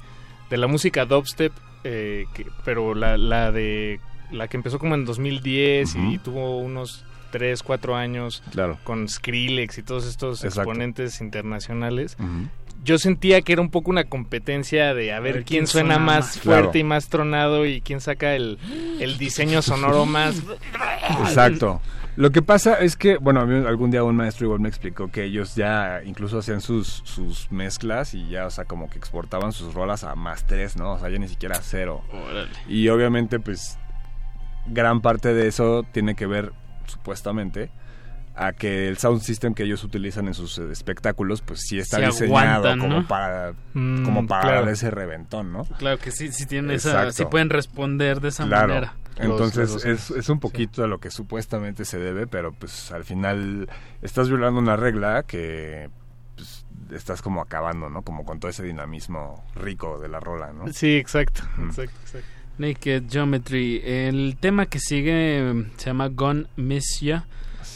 de 0.49 0.57
la 0.57 0.67
música 0.67 1.05
dubstep, 1.05 1.53
eh, 1.85 2.25
que- 2.33 2.45
pero 2.65 2.93
la, 2.95 3.17
la 3.17 3.51
de 3.53 4.01
la 4.31 4.47
que 4.49 4.57
empezó 4.57 4.77
como 4.77 4.95
en 4.95 5.05
2010 5.05 5.95
y 5.95 5.99
Ujú. 5.99 6.17
tuvo 6.19 6.57
unos 6.59 7.05
3, 7.31 7.63
4 7.63 7.95
años 7.95 8.43
Claro. 8.51 8.77
con 8.83 9.07
Skrillex 9.07 9.77
y 9.77 9.83
todos 9.83 10.05
estos 10.05 10.43
Exacto. 10.43 10.61
exponentes 10.69 11.21
internacionales. 11.21 12.17
Yo 12.83 12.97
sentía 12.97 13.41
que 13.41 13.53
era 13.53 13.61
un 13.61 13.71
poco 13.71 13.89
una 13.91 14.03
competencia 14.05 14.93
de 14.93 15.13
a 15.13 15.19
ver, 15.19 15.35
ver 15.35 15.43
quién, 15.45 15.59
quién 15.59 15.67
suena, 15.67 15.95
suena 15.95 16.05
más 16.05 16.25
más. 16.25 16.39
fuerte 16.39 16.61
Claro. 16.71 16.77
y 16.79 16.83
más 16.83 17.07
tronado 17.09 17.65
y 17.65 17.81
quién 17.81 18.01
saca 18.01 18.35
el, 18.35 18.57
el 18.99 19.17
diseño 19.17 19.61
sonoro 19.61 20.05
más 20.05 20.35
Exacto. 21.21 21.81
Lo 22.19 22.31
que 22.31 22.41
pasa 22.41 22.73
es 22.73 22.97
que, 22.97 23.15
bueno, 23.15 23.39
a 23.39 23.45
mí 23.45 23.65
algún 23.65 23.91
día 23.91 24.03
un 24.03 24.17
maestro 24.17 24.47
igual 24.47 24.59
me 24.59 24.67
explicó 24.67 25.09
que 25.09 25.23
ellos 25.23 25.55
ya 25.55 26.01
incluso 26.03 26.39
hacían 26.39 26.59
sus, 26.59 27.01
sus 27.05 27.49
mezclas 27.49 28.13
y 28.13 28.27
ya, 28.27 28.45
o 28.45 28.49
sea, 28.49 28.65
como 28.65 28.89
que 28.89 28.97
exportaban 28.97 29.53
sus 29.53 29.73
rolas 29.73 30.03
a 30.03 30.15
más 30.15 30.45
tres, 30.45 30.75
¿no? 30.75 30.95
O 30.95 30.99
sea, 30.99 31.07
ya 31.07 31.17
ni 31.17 31.29
siquiera 31.29 31.55
a 31.55 31.61
cero. 31.61 32.01
Órale. 32.11 32.51
Y 32.67 32.89
obviamente, 32.89 33.39
pues, 33.39 33.79
gran 34.67 34.99
parte 34.99 35.33
de 35.33 35.47
eso 35.47 35.85
tiene 35.93 36.15
que 36.15 36.25
ver, 36.25 36.51
supuestamente, 36.87 37.71
a 38.41 38.53
que 38.53 38.87
el 38.87 38.97
sound 38.97 39.21
system 39.21 39.53
que 39.53 39.63
ellos 39.63 39.83
utilizan 39.83 40.27
en 40.27 40.33
sus 40.33 40.57
eh, 40.59 40.71
espectáculos, 40.71 41.41
pues 41.41 41.59
sí 41.67 41.77
está 41.77 41.99
diseñado 41.99 42.69
aguantan, 42.69 42.79
como 42.79 42.99
¿no? 43.01 43.07
para, 43.07 43.53
Mm, 43.73 44.03
como 44.05 44.25
para 44.27 44.41
claro. 44.41 44.59
dar 44.61 44.69
ese 44.69 44.89
reventón, 44.91 45.51
¿no? 45.51 45.65
Claro 45.77 45.97
que 45.99 46.11
sí, 46.11 46.31
sí 46.31 46.45
tienen 46.45 46.71
esa, 46.71 47.11
sí 47.11 47.25
pueden 47.25 47.49
responder 47.49 48.21
de 48.21 48.29
esa 48.29 48.45
Claro. 48.45 48.67
manera. 48.69 48.95
Entonces 49.17 49.71
los- 49.73 49.85
es, 49.85 50.11
es 50.11 50.29
un 50.29 50.39
poquito 50.39 50.83
a 50.83 50.87
lo 50.87 50.99
que 50.99 51.11
supuestamente 51.11 51.83
se 51.83 51.99
debe, 51.99 52.25
pero 52.27 52.53
pues 52.53 52.91
al 52.93 53.03
final 53.03 53.67
estás 54.01 54.29
violando 54.29 54.59
una 54.61 54.77
regla 54.77 55.23
que 55.23 55.89
pues, 56.37 56.65
estás 56.93 57.21
como 57.21 57.41
acabando, 57.41 57.89
¿no? 57.89 58.01
Como 58.03 58.23
con 58.23 58.39
todo 58.39 58.49
ese 58.49 58.63
dinamismo 58.63 59.43
rico 59.55 59.99
de 59.99 60.07
la 60.07 60.21
rola, 60.21 60.53
¿no? 60.53 60.71
Sí, 60.71 60.95
exacto, 60.95 61.41
Mm. 61.57 61.65
exacto, 61.69 61.99
exacto. 62.03 62.27
Naked 62.57 63.03
Geometry. 63.09 63.81
El 63.83 64.37
tema 64.39 64.65
que 64.67 64.79
sigue 64.79 65.39
eh, 65.51 65.65
se 65.77 65.85
llama 65.87 66.07
Gone 66.07 66.45
Miss 66.55 66.99
Ya. 67.01 67.25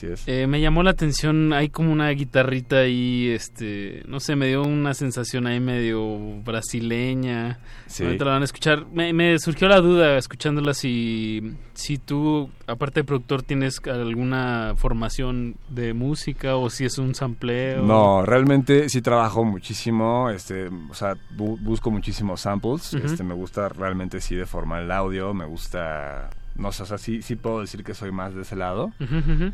Así 0.03 0.13
es. 0.13 0.27
Eh, 0.27 0.47
me 0.47 0.59
llamó 0.61 0.83
la 0.83 0.91
atención, 0.91 1.53
hay 1.53 1.69
como 1.69 1.91
una 1.91 2.09
guitarrita 2.09 2.77
ahí, 2.79 3.29
este, 3.29 4.03
no 4.07 4.19
sé, 4.19 4.35
me 4.35 4.47
dio 4.47 4.63
una 4.63 4.93
sensación 4.93 5.47
ahí 5.47 5.59
medio 5.59 6.17
brasileña. 6.43 7.59
Sí. 7.87 8.03
Ahorita 8.03 8.25
la 8.25 8.31
van 8.31 8.41
a 8.41 8.45
escuchar. 8.45 8.85
Me, 8.91 9.13
me 9.13 9.37
surgió 9.39 9.67
la 9.67 9.79
duda 9.79 10.17
escuchándola 10.17 10.73
si, 10.73 11.53
si 11.73 11.97
tú, 11.97 12.49
aparte 12.67 13.01
de 13.01 13.03
productor, 13.03 13.43
tienes 13.43 13.79
alguna 13.85 14.73
formación 14.77 15.55
de 15.69 15.93
música 15.93 16.55
o 16.55 16.69
si 16.69 16.85
es 16.85 16.97
un 16.97 17.13
sampleo. 17.15 17.83
No, 17.83 18.25
realmente 18.25 18.89
sí 18.89 19.01
trabajo 19.01 19.43
muchísimo, 19.43 20.29
este, 20.29 20.67
o 20.89 20.93
sea, 20.93 21.15
bu- 21.37 21.59
busco 21.61 21.91
muchísimos 21.91 22.41
samples, 22.41 22.93
este, 22.93 23.23
me 23.23 23.33
gusta 23.33 23.69
realmente 23.69 24.19
sí 24.21 24.35
deformar 24.35 24.83
el 24.83 24.91
audio, 24.91 25.33
me 25.33 25.45
gusta, 25.45 26.29
no 26.55 26.71
sé, 26.71 26.83
o 26.83 26.85
sea, 26.85 26.97
sí, 26.97 27.21
sí 27.21 27.35
puedo 27.35 27.61
decir 27.61 27.83
que 27.83 27.93
soy 27.93 28.11
más 28.11 28.35
de 28.35 28.43
ese 28.43 28.55
lado, 28.55 28.91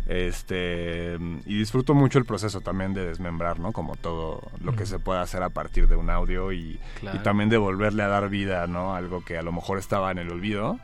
este, 0.08 1.18
y 1.46 1.58
disfruto 1.58 1.94
mucho 1.94 2.20
el 2.20 2.26
proceso 2.26 2.62
también 2.62 2.94
de 2.94 3.06
desmembrar, 3.06 3.60
¿no? 3.60 3.72
Como 3.72 3.96
todo 3.96 4.42
lo 4.64 4.76
que 4.76 4.86
se 4.86 5.00
puede 5.00 5.20
hacer 5.20 5.44
a 5.44 5.50
partir 5.50 5.88
de 5.88 5.96
un 5.96 6.10
audio 6.10 6.52
y, 6.52 6.80
Claro. 7.00 7.18
y 7.18 7.24
también 7.24 7.50
de 7.50 7.58
volverle 7.58 8.04
a 8.04 8.08
dar 8.08 8.30
vida, 8.30 8.68
¿no? 8.68 8.96
Algo 8.96 9.24
que 9.24 9.38
a 9.38 9.42
lo 9.42 9.52
mejor 9.52 9.78
estaba 9.78 10.12
en 10.12 10.18
el 10.18 10.30
olvido, 10.32 10.80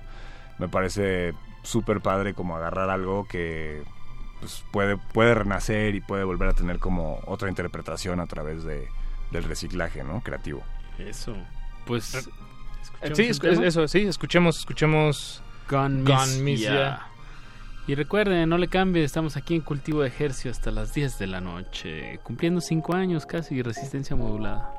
me 0.57 0.69
parece 0.69 1.33
súper 1.63 2.01
padre 2.01 2.33
como 2.33 2.55
agarrar 2.55 2.89
algo 2.89 3.27
que 3.27 3.83
pues 4.39 4.63
puede, 4.71 4.97
puede 4.97 5.33
renacer 5.33 5.95
y 5.95 6.01
puede 6.01 6.23
volver 6.23 6.49
a 6.49 6.53
tener 6.53 6.79
como 6.79 7.19
otra 7.25 7.49
interpretación 7.49 8.19
a 8.19 8.27
través 8.27 8.63
de, 8.63 8.87
del 9.31 9.43
reciclaje, 9.43 10.03
¿no? 10.03 10.21
Creativo. 10.21 10.63
Eso. 10.99 11.35
Pues. 11.85 12.13
Eh, 12.15 12.19
¿escuchamos 13.01 13.57
Sí, 13.57 13.63
eso, 13.65 13.87
sí, 13.87 13.99
escuchemos, 14.01 14.59
escuchemos 14.59 15.41
Gone 15.69 16.03
Gone 16.03 16.37
Miss. 16.41 16.67
Y 17.87 17.93
recuerden, 17.93 18.49
no 18.49 18.57
le 18.57 18.67
cambie, 18.67 19.03
estamos 19.03 19.37
aquí 19.37 19.53
en 19.53 19.61
Cultivo 19.61 20.01
de 20.01 20.07
Ejercio 20.07 20.49
hasta 20.49 20.71
las 20.71 20.95
10 20.95 21.19
de 21.19 21.27
la 21.27 21.39
noche, 21.39 22.19
cumpliendo 22.23 22.59
5 22.59 22.95
años 22.95 23.27
casi, 23.27 23.61
resistencia 23.61 24.15
modulada. 24.15 24.73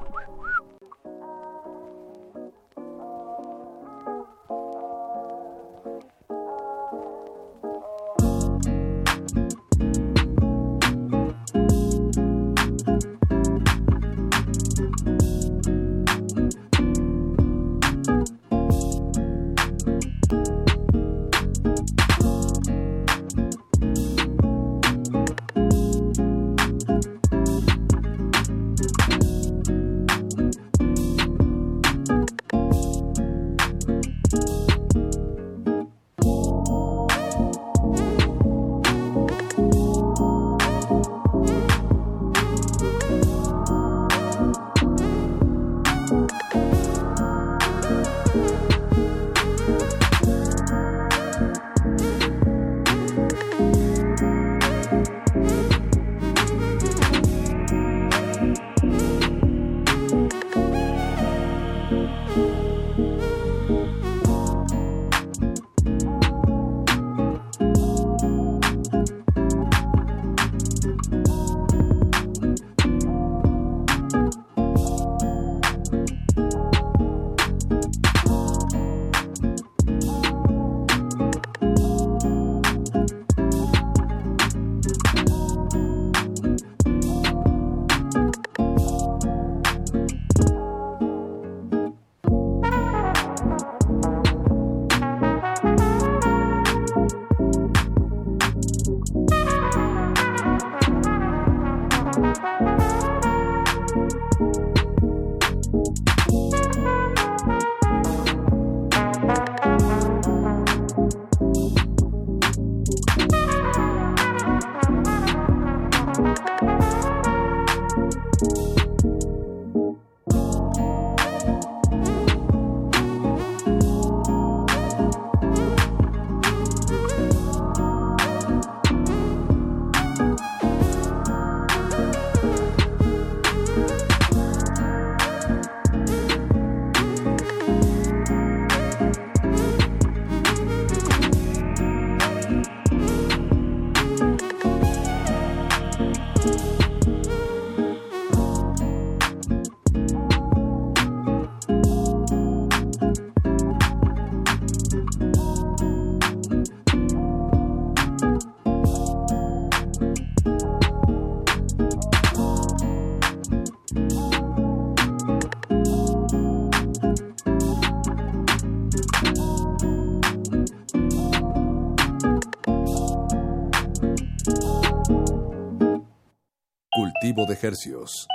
Hercios. 177.67 178.29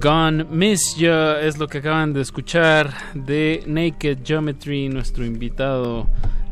Gone 0.00 0.44
Miss 0.44 0.96
Ya 0.96 1.40
es 1.40 1.58
lo 1.58 1.68
que 1.68 1.78
acaban 1.78 2.14
de 2.14 2.22
escuchar 2.22 2.90
de 3.14 3.62
Naked 3.66 4.18
Geometry, 4.24 4.88
nuestro 4.88 5.26
invitado 5.26 6.08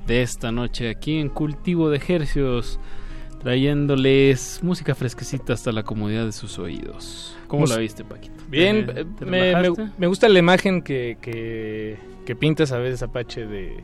de 0.06 0.22
esta 0.22 0.50
noche 0.52 0.88
aquí 0.90 1.18
en 1.18 1.28
Cultivo 1.28 1.90
de 1.90 1.96
Ejercios, 1.98 2.78
trayéndoles 3.42 4.60
música 4.62 4.94
fresquecita 4.94 5.52
hasta 5.52 5.72
la 5.72 5.82
comodidad 5.82 6.24
de 6.26 6.32
sus 6.32 6.58
oídos. 6.58 7.36
¿Cómo 7.48 7.62
Mus- 7.62 7.70
la 7.70 7.76
viste, 7.78 8.04
Paquito? 8.04 8.42
Bien, 8.48 8.86
¿Te- 8.86 9.00
eh, 9.02 9.06
te 9.18 9.24
me, 9.24 9.30
me- 9.30 9.54
relajaste? 9.54 9.88
me 9.98 10.06
gusta 10.06 10.28
la 10.28 10.38
imagen 10.38 10.82
que, 10.82 11.18
que, 11.20 11.98
que 12.24 12.34
pintas 12.36 12.72
a 12.72 12.78
veces, 12.78 13.02
Apache, 13.02 13.46
de, 13.46 13.82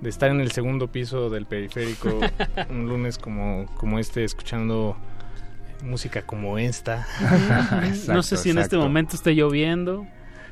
de 0.00 0.08
estar 0.10 0.30
en 0.30 0.40
el 0.40 0.50
segundo 0.52 0.88
piso 0.88 1.30
del 1.30 1.46
periférico 1.46 2.18
un 2.70 2.88
lunes 2.88 3.16
como, 3.18 3.66
como 3.76 3.98
este, 3.98 4.24
escuchando 4.24 4.96
música 5.84 6.22
como 6.22 6.58
esta. 6.58 7.06
no 8.08 8.22
sé 8.22 8.36
si 8.36 8.50
en 8.50 8.58
este 8.58 8.76
momento 8.76 9.16
esté 9.16 9.34
lloviendo. 9.34 10.06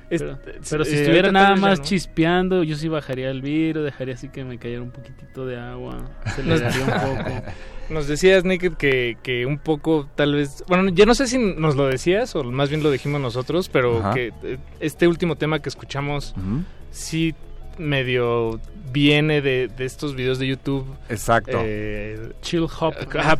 Pero, 0.09 0.33
Este, 0.33 0.55
pero 0.71 0.85
si 0.85 0.95
eh, 0.97 1.01
estuviera 1.03 1.31
nada 1.33 1.55
más 1.57 1.79
no. 1.81 1.85
chispeando, 1.85 2.63
yo 2.65 2.77
sí 2.77 2.89
bajaría 2.89 3.31
el 3.31 3.43
vidrio, 3.43 3.83
dejaría 3.83 4.15
así 4.15 4.29
que 4.31 4.43
me 4.45 4.59
cayera 4.59 4.81
un 4.83 4.91
poquitito 4.91 5.45
de 5.47 5.59
agua, 5.59 5.99
se 6.35 6.43
le 6.43 6.49
Nos- 6.51 6.61
daría 6.61 6.85
un 6.85 7.17
poco. 7.25 7.43
Nos 7.91 8.07
decías, 8.07 8.45
Naked, 8.45 8.75
que, 8.75 9.17
que 9.23 9.47
un 9.47 9.59
poco, 9.59 10.09
tal 10.15 10.35
vez... 10.35 10.63
Bueno, 10.69 10.91
ya 10.91 11.07
no 11.07 11.15
sé 11.15 11.27
si 11.27 11.39
nos 11.39 11.75
lo 11.75 11.87
decías 11.87 12.37
o 12.37 12.45
más 12.45 12.69
bien 12.69 12.83
lo 12.83 12.91
dijimos 12.91 13.19
nosotros, 13.19 13.71
pero 13.71 14.01
Ajá. 14.01 14.13
que 14.13 14.33
eh, 14.43 14.59
este 14.79 15.09
último 15.09 15.37
tema 15.37 15.61
que 15.61 15.71
escuchamos 15.71 16.35
sí 16.91 17.35
medio 17.79 18.61
viene 18.93 19.41
de, 19.41 19.69
de 19.75 19.85
estos 19.87 20.15
videos 20.15 20.39
de 20.39 20.49
YouTube. 20.49 20.87
Exacto. 21.09 21.59
eh, 21.63 22.33
Chill 22.43 22.65
hop. 22.79 22.95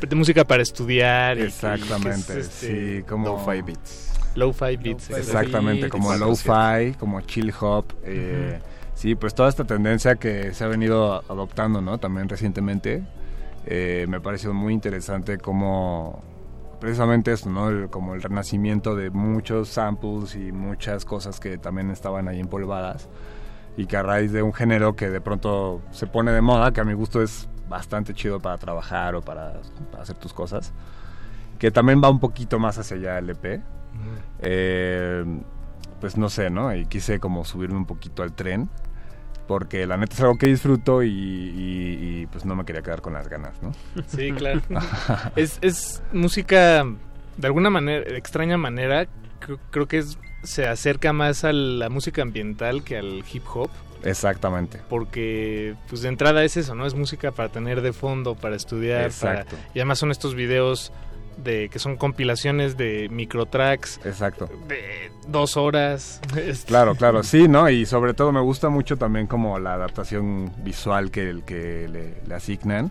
de 0.09 0.17
música 0.17 0.45
para 0.45 0.63
estudiar. 0.63 1.37
y- 1.37 1.41
y 1.41 1.43
que 1.43 1.49
es, 1.49 1.55
Exactamente, 1.65 2.41
este, 2.41 2.99
sí, 2.99 3.03
como... 3.07 3.29
Lo-fi 3.29 3.61
beats. 3.63 4.08
Lo-fi 4.35 4.77
beats. 4.77 5.11
Exactamente, 5.11 5.89
como 5.89 6.13
lo-fi, 6.15 6.95
como 6.99 7.21
chill 7.23 7.53
hop. 7.61 7.87
eh, 8.05 8.61
Sí, 8.95 9.15
pues 9.15 9.33
toda 9.33 9.49
esta 9.49 9.63
tendencia 9.65 10.17
que 10.17 10.53
se 10.55 10.65
ha 10.65 10.67
venido 10.67 11.23
adoptando, 11.31 11.81
¿no? 11.81 11.99
También 11.99 12.29
recientemente. 12.29 13.05
eh, 13.71 14.07
me 14.09 14.21
pareció 14.21 14.55
muy 14.55 14.73
interesante 14.73 15.37
como 15.39 16.23
precisamente 16.81 17.33
esto, 17.33 17.51
¿no? 17.51 17.69
El- 17.69 17.91
como 17.91 18.15
el 18.15 18.23
renacimiento 18.23 18.97
de 18.97 19.11
muchos 19.11 19.69
samples 19.69 20.35
y 20.37 20.53
muchas 20.53 21.05
cosas 21.05 21.39
que 21.39 21.59
también 21.59 21.91
estaban 21.91 22.29
ahí 22.29 22.41
empolvadas 22.41 23.09
y 23.77 23.85
que 23.87 23.97
a 23.99 24.03
raíz 24.03 24.33
de 24.33 24.43
un 24.43 24.55
género 24.55 24.97
que 24.97 25.11
de 25.11 25.21
pronto 25.21 25.83
se 25.91 26.07
pone 26.07 26.33
de 26.33 26.41
moda, 26.41 26.73
que 26.73 26.81
a 26.81 26.85
mi 26.85 26.95
gusto 26.95 27.21
es 27.23 27.47
bastante 27.69 28.15
chido 28.15 28.41
para 28.41 28.57
trabajar 28.57 29.15
o 29.17 29.21
para, 29.21 29.61
para 29.91 30.03
hacer 30.03 30.17
tus 30.17 30.33
cosas, 30.33 30.73
que 31.59 31.71
también 31.71 32.01
va 32.03 32.09
un 32.09 32.21
poquito 32.21 32.59
más 32.59 32.79
hacia 32.79 32.97
allá 32.97 33.19
el 33.19 33.31
EP. 33.31 33.61
Eh, 34.41 35.25
pues 36.01 36.17
no 36.17 36.29
sé, 36.31 36.51
¿no? 36.51 36.75
Y 36.75 36.87
quise 36.87 37.19
como 37.19 37.45
subirme 37.45 37.77
un 37.77 37.87
poquito 37.87 38.23
al 38.23 38.33
tren, 38.33 38.69
porque 39.49 39.87
la 39.87 39.97
neta 39.97 40.15
es 40.15 40.21
algo 40.21 40.37
que 40.39 40.47
disfruto 40.47 41.03
y, 41.03 41.09
y- 41.09 42.21
y, 42.23 42.27
pues 42.27 42.45
no 42.45 42.55
me 42.55 42.65
quería 42.65 42.83
quedar 42.83 43.01
con 43.01 43.15
las 43.15 43.29
ganas, 43.29 43.61
¿no? 43.63 43.73
Sí, 44.07 44.31
claro. 44.37 44.61
es, 45.37 45.59
es 45.63 46.03
música, 46.13 46.85
de 47.37 47.47
alguna 47.47 47.71
manera, 47.71 48.17
extraña 48.17 48.57
manera, 48.59 49.07
creo, 49.41 49.59
creo 49.71 49.89
que 49.89 49.99
es, 49.99 50.19
se 50.45 50.67
acerca 50.69 51.13
más 51.13 51.45
a 51.45 51.53
la 51.53 51.89
música 51.89 52.23
ambiental 52.23 52.85
que 52.85 52.97
al 52.99 53.25
hip 53.33 53.43
hop. 53.53 53.71
Exactamente. 54.05 54.81
Porque, 54.89 55.75
pues 55.89 56.03
de 56.03 56.09
entrada 56.09 56.45
es 56.45 56.57
eso, 56.57 56.77
¿no? 56.77 56.87
Es 56.87 56.95
música 56.95 57.33
para 57.33 57.49
tener 57.49 57.81
de 57.83 57.93
fondo, 57.93 58.37
para 58.37 58.55
estudiar. 58.55 59.11
para- 59.21 59.41
Exacto. 59.41 59.57
y 59.75 59.81
además 59.81 59.99
son 59.99 60.13
estos 60.13 60.37
videos 60.37 60.93
de 61.43 61.69
que 61.69 61.79
son 61.79 61.97
compilaciones 61.97 62.77
de 62.77 63.09
microtracks. 63.11 64.01
Exacto. 64.05 64.49
De 64.67 65.11
dos 65.27 65.57
horas. 65.57 66.21
Claro, 66.67 66.95
claro, 66.95 67.23
sí, 67.23 67.49
¿no? 67.49 67.69
Y 67.69 67.87
sobre 67.87 68.15
todo 68.15 68.33
me 68.33 68.41
gusta 68.41 68.69
mucho 68.69 68.97
también 68.97 69.27
como 69.27 69.59
la 69.59 69.75
adaptación 69.75 70.53
visual 70.63 71.11
que, 71.11 71.29
el 71.29 71.43
que 71.45 71.89
le, 71.89 72.15
le 72.27 72.35
asignan, 72.35 72.91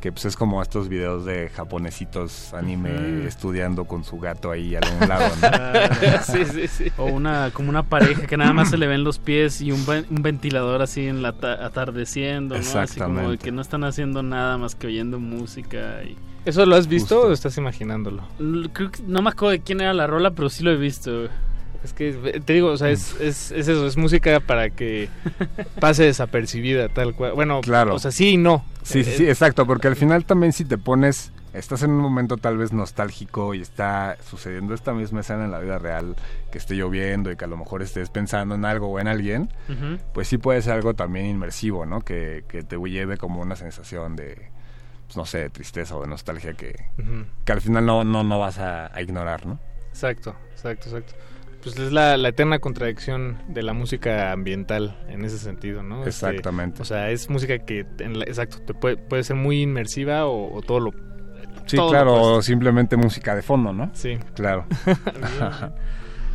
que 0.00 0.12
pues 0.12 0.24
es 0.26 0.36
como 0.36 0.62
estos 0.62 0.88
videos 0.88 1.24
de 1.24 1.48
japonesitos 1.48 2.54
anime 2.54 3.26
estudiando 3.26 3.84
con 3.84 4.04
su 4.04 4.18
gato 4.18 4.50
ahí 4.50 4.76
a 4.76 4.80
un 5.00 5.08
lado, 5.08 5.28
¿no? 5.42 6.22
sí, 6.24 6.44
sí, 6.44 6.68
sí. 6.68 6.92
O 6.98 7.06
una, 7.06 7.50
como 7.52 7.68
una 7.70 7.82
pareja 7.82 8.26
que 8.26 8.36
nada 8.36 8.52
más 8.52 8.70
se 8.70 8.78
le 8.78 8.86
ven 8.86 9.02
los 9.02 9.18
pies 9.18 9.60
y 9.60 9.72
un, 9.72 9.84
ven- 9.86 10.06
un 10.10 10.22
ventilador 10.22 10.82
así 10.82 11.06
en 11.06 11.22
la 11.22 11.32
ta- 11.32 11.64
atardeciendo, 11.66 12.54
¿no? 12.54 12.60
Así 12.60 12.70
como 12.72 12.82
Exactamente. 12.84 13.44
que 13.44 13.50
no 13.52 13.60
están 13.60 13.82
haciendo 13.84 14.22
nada 14.22 14.56
más 14.58 14.74
que 14.74 14.86
oyendo 14.86 15.18
música 15.18 16.02
y... 16.04 16.16
¿Eso 16.44 16.64
lo 16.64 16.76
has 16.76 16.86
visto 16.86 17.22
o 17.22 17.32
estás 17.32 17.58
imaginándolo? 17.58 18.22
L- 18.38 18.70
Creo 18.72 18.90
que 18.90 19.02
no 19.02 19.20
me 19.20 19.30
acuerdo 19.30 19.50
de 19.50 19.60
quién 19.60 19.80
era 19.80 19.92
la 19.92 20.06
rola, 20.06 20.30
pero 20.30 20.48
sí 20.48 20.62
lo 20.62 20.70
he 20.70 20.76
visto. 20.76 21.28
Es 21.84 21.92
que 21.92 22.12
te 22.44 22.52
digo, 22.54 22.68
o 22.68 22.76
sea, 22.76 22.90
es, 22.90 23.14
es, 23.20 23.52
es 23.52 23.68
eso, 23.68 23.86
es 23.86 23.96
música 23.96 24.40
para 24.40 24.70
que 24.70 25.08
pase 25.80 26.04
desapercibida, 26.04 26.88
tal 26.88 27.14
cual. 27.14 27.32
Bueno, 27.34 27.60
Claro. 27.60 27.94
o 27.94 27.98
sea, 27.98 28.10
sí 28.10 28.30
y 28.30 28.36
no. 28.36 28.64
Sí, 28.82 29.04
sí, 29.04 29.10
Eh, 29.10 29.14
sí, 29.16 29.28
exacto, 29.28 29.64
porque 29.66 29.86
al 29.88 29.94
final 29.96 30.24
también 30.24 30.52
si 30.52 30.64
te 30.64 30.76
pones, 30.76 31.30
estás 31.52 31.84
en 31.84 31.90
un 31.92 32.00
momento 32.00 32.36
tal 32.36 32.56
vez 32.58 32.72
nostálgico 32.72 33.54
y 33.54 33.60
está 33.60 34.16
sucediendo 34.28 34.74
esta 34.74 34.92
misma 34.92 35.20
escena 35.20 35.44
en 35.44 35.52
la 35.52 35.60
vida 35.60 35.78
real, 35.78 36.16
que 36.50 36.58
esté 36.58 36.74
lloviendo 36.74 37.30
y 37.30 37.36
que 37.36 37.44
a 37.44 37.48
lo 37.48 37.56
mejor 37.56 37.82
estés 37.82 38.10
pensando 38.10 38.56
en 38.56 38.64
algo 38.64 38.88
o 38.88 38.98
en 38.98 39.06
alguien, 39.06 39.48
pues 40.14 40.26
sí 40.26 40.36
puede 40.38 40.62
ser 40.62 40.72
algo 40.72 40.94
también 40.94 41.26
inmersivo, 41.26 41.86
¿no? 41.86 42.00
Que, 42.00 42.44
que 42.48 42.64
te 42.64 42.76
lleve 42.76 43.18
como 43.18 43.40
una 43.40 43.54
sensación 43.54 44.16
de, 44.16 44.50
pues, 45.06 45.16
no 45.16 45.24
sé, 45.26 45.38
de 45.38 45.50
tristeza 45.50 45.94
o 45.96 46.02
de 46.02 46.08
nostalgia 46.08 46.54
que, 46.54 46.74
que 47.44 47.52
al 47.52 47.60
final 47.60 47.86
no, 47.86 48.02
no, 48.02 48.24
no 48.24 48.38
vas 48.40 48.58
a, 48.58 48.92
a 48.92 49.00
ignorar, 49.00 49.46
¿no? 49.46 49.60
Exacto, 49.90 50.34
exacto, 50.52 50.88
exacto. 50.88 51.14
Pues 51.62 51.76
es 51.78 51.92
la, 51.92 52.16
la 52.16 52.28
eterna 52.28 52.60
contradicción 52.60 53.38
de 53.48 53.62
la 53.62 53.72
música 53.72 54.30
ambiental 54.32 54.96
en 55.08 55.24
ese 55.24 55.38
sentido, 55.38 55.82
¿no? 55.82 55.98
Este, 56.06 56.10
Exactamente. 56.10 56.82
o 56.82 56.84
sea, 56.84 57.10
es 57.10 57.28
música 57.28 57.58
que, 57.58 57.84
en 57.98 58.18
la- 58.20 58.24
exacto, 58.26 58.58
te 58.64 58.74
puede, 58.74 58.96
puede 58.96 59.24
ser 59.24 59.36
muy 59.36 59.62
inmersiva 59.62 60.26
o, 60.26 60.54
o 60.56 60.62
todo 60.62 60.80
lo... 60.80 60.90
Sí, 61.66 61.76
todo 61.76 61.86
lo 61.86 61.90
claro, 61.92 62.12
opuesto. 62.14 62.34
o 62.36 62.42
simplemente 62.42 62.96
música 62.96 63.34
de 63.34 63.42
fondo, 63.42 63.72
¿no? 63.72 63.90
Sí. 63.94 64.18
Claro. 64.34 64.66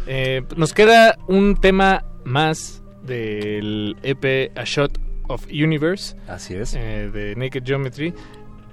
Eh, 0.05 0.41
nos 0.57 0.73
queda 0.73 1.17
un 1.29 1.55
tema 1.55 2.03
más 2.25 2.83
del 3.03 3.95
EP 4.03 4.51
A 4.57 4.63
Shot 4.65 4.99
of 5.29 5.45
Universe. 5.47 6.17
Así 6.27 6.55
es. 6.55 6.73
eh, 6.75 7.09
de 7.09 7.35
Naked 7.37 7.63
Geometry. 7.65 8.13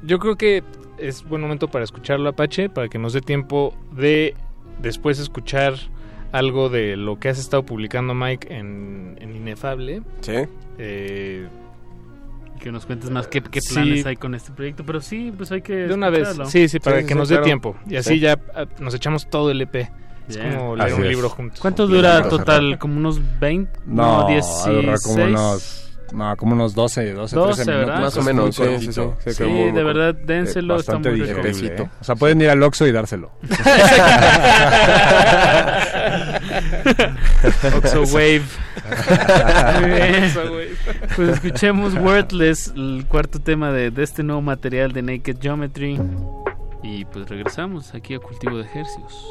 Yo 0.02 0.18
creo 0.18 0.34
que 0.36 0.64
es 0.98 1.22
buen 1.22 1.40
momento 1.40 1.68
para 1.68 1.84
escucharlo, 1.84 2.28
Apache, 2.30 2.68
para 2.68 2.88
que 2.88 2.98
nos 2.98 3.12
dé 3.12 3.20
tiempo 3.20 3.76
de 3.92 4.34
después 4.82 5.20
escuchar 5.20 5.74
algo 6.32 6.68
de 6.68 6.96
lo 6.96 7.18
que 7.18 7.28
has 7.28 7.38
estado 7.38 7.64
publicando, 7.64 8.14
Mike, 8.14 8.54
en, 8.56 9.16
en 9.20 9.34
Inefable. 9.36 10.02
Sí. 10.20 10.32
Eh, 10.78 11.48
Que 12.60 12.70
nos 12.70 12.84
cuentes 12.84 13.08
más 13.10 13.26
qué, 13.26 13.42
qué 13.42 13.60
Sí. 13.62 13.72
planes 13.74 14.04
hay 14.06 14.16
con 14.16 14.34
este 14.34 14.52
proyecto, 14.52 14.84
pero 14.84 15.00
sí, 15.00 15.32
pues 15.34 15.50
hay 15.50 15.62
que 15.62 15.74
de 15.74 15.94
una 15.94 16.10
vez. 16.10 16.28
Sí, 16.46 16.68
sí, 16.68 16.78
para 16.78 16.96
Sí, 16.98 17.02
sí, 17.02 17.08
que 17.08 17.14
sí, 17.14 17.18
nos 17.18 17.28
dé 17.30 17.34
claro. 17.36 17.44
tiempo. 17.46 17.76
Y 17.88 17.96
así 17.96 18.14
Sí. 18.14 18.20
ya 18.20 18.38
ah, 18.54 18.66
nos 18.78 18.94
echamos 18.94 19.30
todo 19.30 19.50
el 19.50 19.62
EP. 19.62 19.88
Es 20.28 20.36
como 20.36 20.76
leer 20.76 20.90
Así 20.92 21.00
un 21.00 21.04
es. 21.06 21.10
libro 21.10 21.28
juntos. 21.30 21.58
¿Cuánto 21.58 21.86
dura 21.86 22.28
total? 22.28 22.78
¿Como 22.78 22.98
unos 22.98 23.18
20? 23.40 23.80
No, 23.86 24.26
16. 24.28 24.66
algo 24.66 24.94
como 25.02 25.24
unos, 25.24 25.89
no, 26.12 26.36
como 26.36 26.54
unos 26.54 26.74
12, 26.74 27.12
12, 27.12 27.36
12, 27.36 27.54
13 27.64 27.70
minutos. 27.70 27.86
¿verdad? 27.88 28.00
Más 28.02 28.16
o 28.16 28.22
menos, 28.22 28.58
muy 28.58 28.68
sí, 28.68 28.78
sí, 28.86 28.92
sí, 28.92 29.00
sí, 29.24 29.32
Sí, 29.34 29.44
muy- 29.44 29.64
de 29.66 29.72
muy 29.72 29.82
verdad, 29.82 30.14
dénselo, 30.14 30.76
está 30.76 30.92
Bastante 30.94 31.10
muy 31.10 31.20
digerible, 31.20 31.48
Recito. 31.48 31.82
¿eh? 31.84 31.90
O 32.00 32.04
sea, 32.04 32.14
pueden 32.16 32.40
ir 32.40 32.50
al 32.50 32.62
Oxxo 32.62 32.86
y 32.86 32.92
dárselo. 32.92 33.30
Oxo 37.76 38.02
Wave. 38.14 38.42
Muy 39.80 39.90
bien. 39.90 40.32
Pues 41.16 41.28
escuchemos 41.30 41.94
Worthless, 41.94 42.72
el 42.76 43.04
cuarto 43.08 43.40
tema 43.40 43.72
de, 43.72 43.90
de 43.90 44.02
este 44.02 44.22
nuevo 44.22 44.42
material 44.42 44.92
de 44.92 45.02
Naked 45.02 45.36
Geometry. 45.40 45.98
Y 46.82 47.04
pues 47.06 47.28
regresamos 47.28 47.94
aquí 47.94 48.14
a 48.14 48.18
Cultivo 48.18 48.58
de 48.58 48.64
Ejercios. 48.64 49.26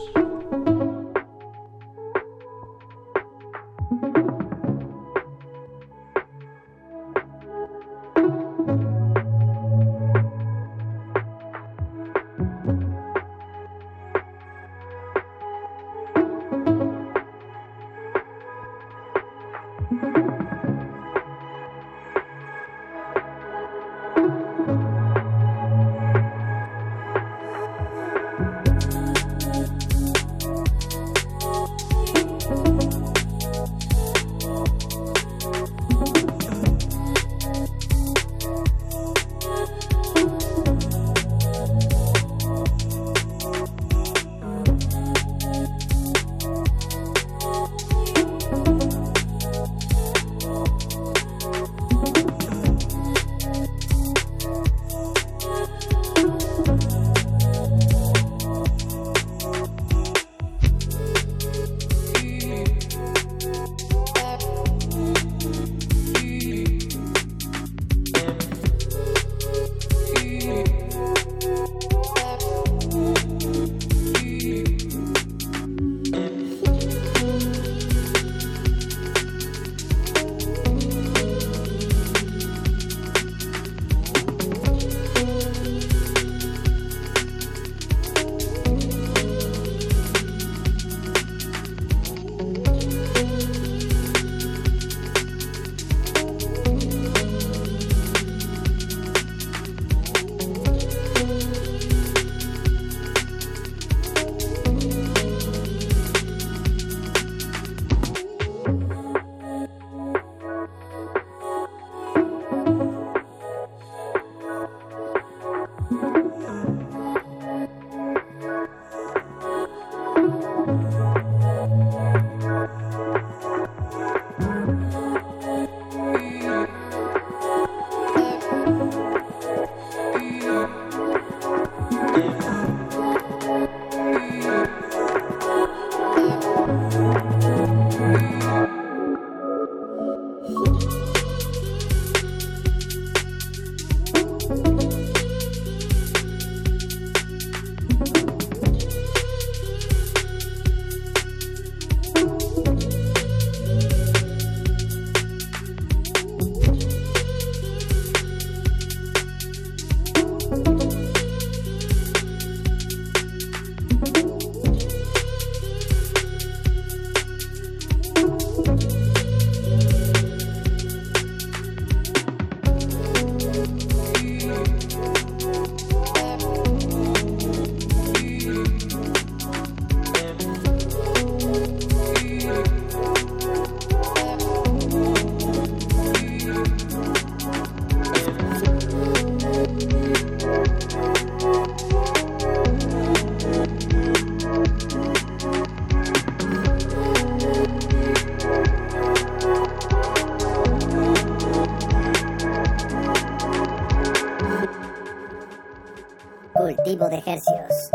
Cultivo 206.60 207.08
de 207.08 207.16
ejercios. 207.16 207.90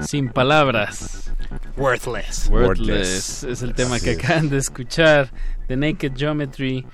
Sin 0.00 0.28
palabras. 0.28 1.32
Worthless. 1.78 2.50
Worthless. 2.50 2.50
Worthless. 2.50 3.44
Es 3.44 3.62
el 3.62 3.74
tema 3.74 3.98
que 3.98 4.10
acaban 4.10 4.50
de 4.50 4.58
escuchar. 4.58 5.30
The 5.68 5.78
Naked 5.78 6.12
Geometry 6.14 6.86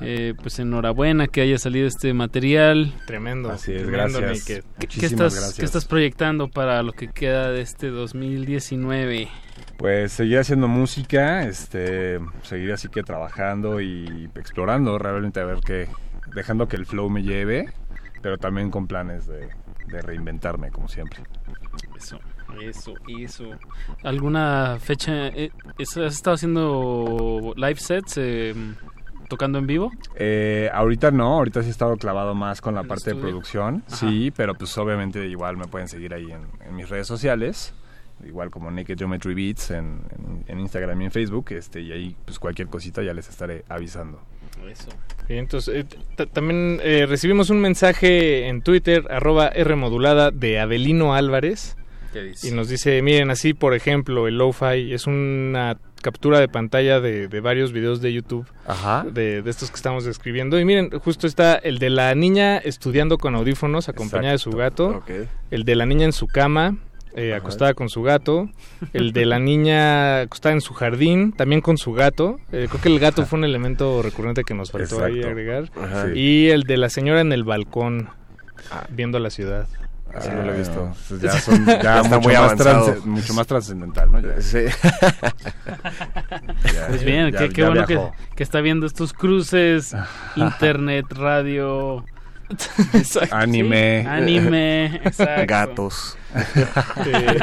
eh, 0.00 0.34
pues 0.40 0.58
enhorabuena 0.58 1.26
que 1.26 1.40
haya 1.40 1.58
salido 1.58 1.86
este 1.86 2.12
material. 2.12 2.92
Tremendo. 3.06 3.50
Así 3.50 3.72
es, 3.72 3.82
tremendo, 3.82 4.20
gracias. 4.20 4.64
¿Qué, 4.78 5.06
estás, 5.06 5.34
gracias. 5.34 5.54
qué 5.54 5.64
estás 5.64 5.84
proyectando 5.86 6.48
para 6.48 6.82
lo 6.82 6.92
que 6.92 7.08
queda 7.08 7.50
de 7.50 7.62
este 7.62 7.88
2019? 7.88 9.28
Pues 9.76 10.12
seguir 10.12 10.38
haciendo 10.38 10.68
música, 10.68 11.44
este, 11.44 12.20
seguir 12.42 12.72
así 12.72 12.88
que 12.88 13.02
trabajando 13.02 13.80
y 13.80 14.28
explorando 14.34 14.98
realmente 14.98 15.40
a 15.40 15.44
ver 15.44 15.60
qué, 15.64 15.88
dejando 16.34 16.68
que 16.68 16.76
el 16.76 16.86
flow 16.86 17.08
me 17.08 17.22
lleve, 17.22 17.72
pero 18.22 18.38
también 18.38 18.70
con 18.70 18.86
planes 18.86 19.26
de, 19.26 19.48
de 19.86 20.02
reinventarme 20.02 20.70
como 20.70 20.88
siempre. 20.88 21.20
Eso, 21.96 22.20
eso, 22.60 22.94
eso. 23.20 23.50
¿Alguna 24.02 24.78
fecha? 24.80 25.28
eh, 25.28 25.50
¿Has 25.78 25.96
estado 25.96 26.34
haciendo 26.34 27.54
live 27.56 27.76
sets 27.76 28.16
eh, 28.18 28.54
tocando 29.28 29.58
en 29.58 29.66
vivo? 29.66 29.92
Eh, 30.16 30.70
ahorita 30.72 31.10
no, 31.10 31.34
ahorita 31.34 31.62
sí 31.62 31.68
he 31.68 31.70
estado 31.70 31.96
clavado 31.96 32.34
más 32.34 32.60
con 32.60 32.74
la 32.74 32.80
¿En 32.82 32.88
parte 32.88 33.14
de 33.14 33.20
producción, 33.20 33.84
Ajá. 33.86 33.96
sí, 33.96 34.32
pero 34.36 34.54
pues 34.54 34.76
obviamente 34.78 35.26
igual 35.26 35.56
me 35.56 35.66
pueden 35.66 35.88
seguir 35.88 36.14
ahí 36.14 36.30
en, 36.32 36.42
en 36.66 36.74
mis 36.74 36.88
redes 36.88 37.06
sociales, 37.06 37.72
igual 38.26 38.50
como 38.50 38.70
Naked 38.70 38.98
Geometry 38.98 39.34
Beats 39.34 39.70
en, 39.70 40.00
en- 40.16 40.44
en 40.48 40.60
Instagram 40.60 41.00
y 41.02 41.04
en 41.06 41.10
Facebook, 41.12 41.46
este, 41.50 41.80
y 41.80 41.92
ahí 41.92 42.16
pues 42.24 42.38
cualquier 42.38 42.68
cosita 42.68 43.02
ya 43.02 43.12
les 43.14 43.28
estaré 43.28 43.64
avisando. 43.68 44.20
Eso. 44.68 44.88
Bien, 45.28 45.40
entonces, 45.40 45.86
eh, 46.16 46.26
también 46.32 46.80
eh, 46.82 47.06
recibimos 47.06 47.48
un 47.50 47.60
mensaje 47.60 48.48
en 48.48 48.62
Twitter, 48.62 49.04
arroba 49.10 49.50
Rmodulada, 49.50 50.30
de 50.32 50.58
Avelino 50.58 51.14
Álvarez. 51.14 51.76
¿Qué 52.12 52.22
dice? 52.22 52.48
Y 52.48 52.50
nos 52.52 52.68
dice, 52.68 53.00
miren, 53.02 53.30
así, 53.30 53.54
por 53.54 53.74
ejemplo, 53.74 54.26
el 54.26 54.38
lo-fi 54.38 54.92
es 54.94 55.06
una 55.06 55.76
captura 56.00 56.40
de 56.40 56.48
pantalla 56.48 57.00
de, 57.00 57.28
de 57.28 57.40
varios 57.40 57.72
videos 57.72 58.00
de 58.00 58.12
YouTube 58.12 58.46
Ajá. 58.66 59.04
de, 59.10 59.42
de 59.42 59.50
estos 59.50 59.70
que 59.70 59.76
estamos 59.76 60.04
describiendo. 60.04 60.58
Y 60.58 60.64
miren, 60.64 60.90
justo 60.90 61.26
está 61.26 61.56
el 61.56 61.78
de 61.78 61.90
la 61.90 62.14
niña 62.14 62.58
estudiando 62.58 63.18
con 63.18 63.34
audífonos 63.34 63.88
acompañada 63.88 64.32
de 64.32 64.38
su 64.38 64.50
gato, 64.50 65.02
el 65.50 65.64
de 65.64 65.74
la 65.74 65.86
niña 65.86 66.04
en 66.04 66.12
su 66.12 66.26
cama, 66.26 66.76
eh, 67.14 67.34
acostada 67.34 67.74
con 67.74 67.88
su 67.88 68.02
gato, 68.02 68.48
el 68.92 69.12
de 69.12 69.26
la 69.26 69.38
niña 69.38 70.20
acostada 70.20 70.54
en 70.54 70.60
su 70.60 70.74
jardín, 70.74 71.32
también 71.32 71.60
con 71.60 71.78
su 71.78 71.92
gato. 71.92 72.38
Eh, 72.52 72.66
creo 72.68 72.80
que 72.80 72.88
el 72.88 73.00
gato 73.00 73.26
fue 73.26 73.38
un 73.38 73.44
elemento 73.44 74.02
recurrente 74.02 74.44
que 74.44 74.54
nos 74.54 74.70
faltó 74.70 75.04
ahí 75.04 75.22
agregar. 75.22 75.70
Ajá. 75.76 76.14
Y 76.14 76.48
el 76.48 76.62
de 76.62 76.76
la 76.76 76.90
señora 76.90 77.20
en 77.20 77.32
el 77.32 77.44
balcón, 77.44 78.08
viendo 78.90 79.18
la 79.18 79.30
ciudad. 79.30 79.66
Así 80.14 80.30
no 80.30 80.42
lo 80.42 80.52
he 80.54 80.58
visto. 80.58 80.92
pues 81.08 81.20
ya 81.20 81.32
son 81.40 81.64
ya 81.66 81.82
Ya 81.82 82.00
está 82.00 82.16
mucho, 82.16 82.20
muy 82.28 82.34
más 82.34 82.42
avanzado. 82.44 82.84
trans- 82.86 83.06
mucho 83.06 83.34
más 83.34 83.46
trascendental, 83.46 84.10
¿no? 84.12 84.20
Ya- 84.20 84.40
Sí. 84.40 84.58
ya- 86.74 86.86
Pues 86.88 87.04
bien, 87.04 87.30
ya- 87.30 87.38
qué, 87.38 87.48
qué 87.50 87.60
ya 87.62 87.68
bueno 87.68 87.86
que, 87.86 88.00
que 88.34 88.42
está 88.42 88.60
viendo 88.60 88.86
estos 88.86 89.12
cruces, 89.12 89.94
internet, 90.36 91.06
radio, 91.10 92.04
Anime. 93.30 94.06
anime, 94.08 94.86
exacto. 95.04 95.44
Gatos. 95.46 96.16
Eh, 97.06 97.38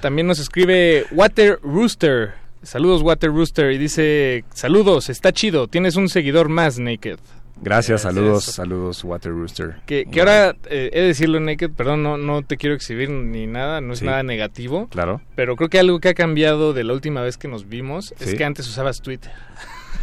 también 0.00 0.26
nos 0.26 0.38
escribe 0.38 1.06
Water 1.12 1.58
Rooster. 1.62 2.34
Saludos 2.62 3.00
Water 3.02 3.30
Rooster 3.30 3.70
y 3.72 3.78
dice, 3.78 4.44
saludos, 4.52 5.08
está 5.08 5.32
chido, 5.32 5.66
tienes 5.66 5.96
un 5.96 6.08
seguidor 6.10 6.48
más, 6.50 6.78
Naked. 6.78 7.18
Gracias, 7.62 8.02
saludos, 8.02 8.44
saludos, 8.44 9.04
Water 9.04 9.32
Rooster. 9.32 9.76
Que, 9.86 10.06
que 10.06 10.20
ahora, 10.20 10.56
eh, 10.70 10.90
he 10.92 11.00
de 11.00 11.06
decirlo, 11.08 11.40
Naked, 11.40 11.70
perdón, 11.72 12.02
no, 12.02 12.16
no 12.16 12.42
te 12.42 12.56
quiero 12.56 12.74
exhibir 12.74 13.10
ni 13.10 13.46
nada, 13.46 13.80
no 13.80 13.92
es 13.92 13.98
Sí. 13.98 14.06
nada 14.06 14.22
negativo. 14.22 14.88
Claro. 14.88 15.20
Pero 15.34 15.56
creo 15.56 15.68
que 15.68 15.78
algo 15.78 16.00
que 16.00 16.08
ha 16.08 16.14
cambiado 16.14 16.72
de 16.72 16.84
la 16.84 16.94
última 16.94 17.20
vez 17.20 17.36
que 17.36 17.48
nos 17.48 17.68
vimos 17.68 18.14
es 18.18 18.34
que 18.34 18.44
antes 18.44 18.66
usabas 18.66 19.02
Twitter. 19.02 19.30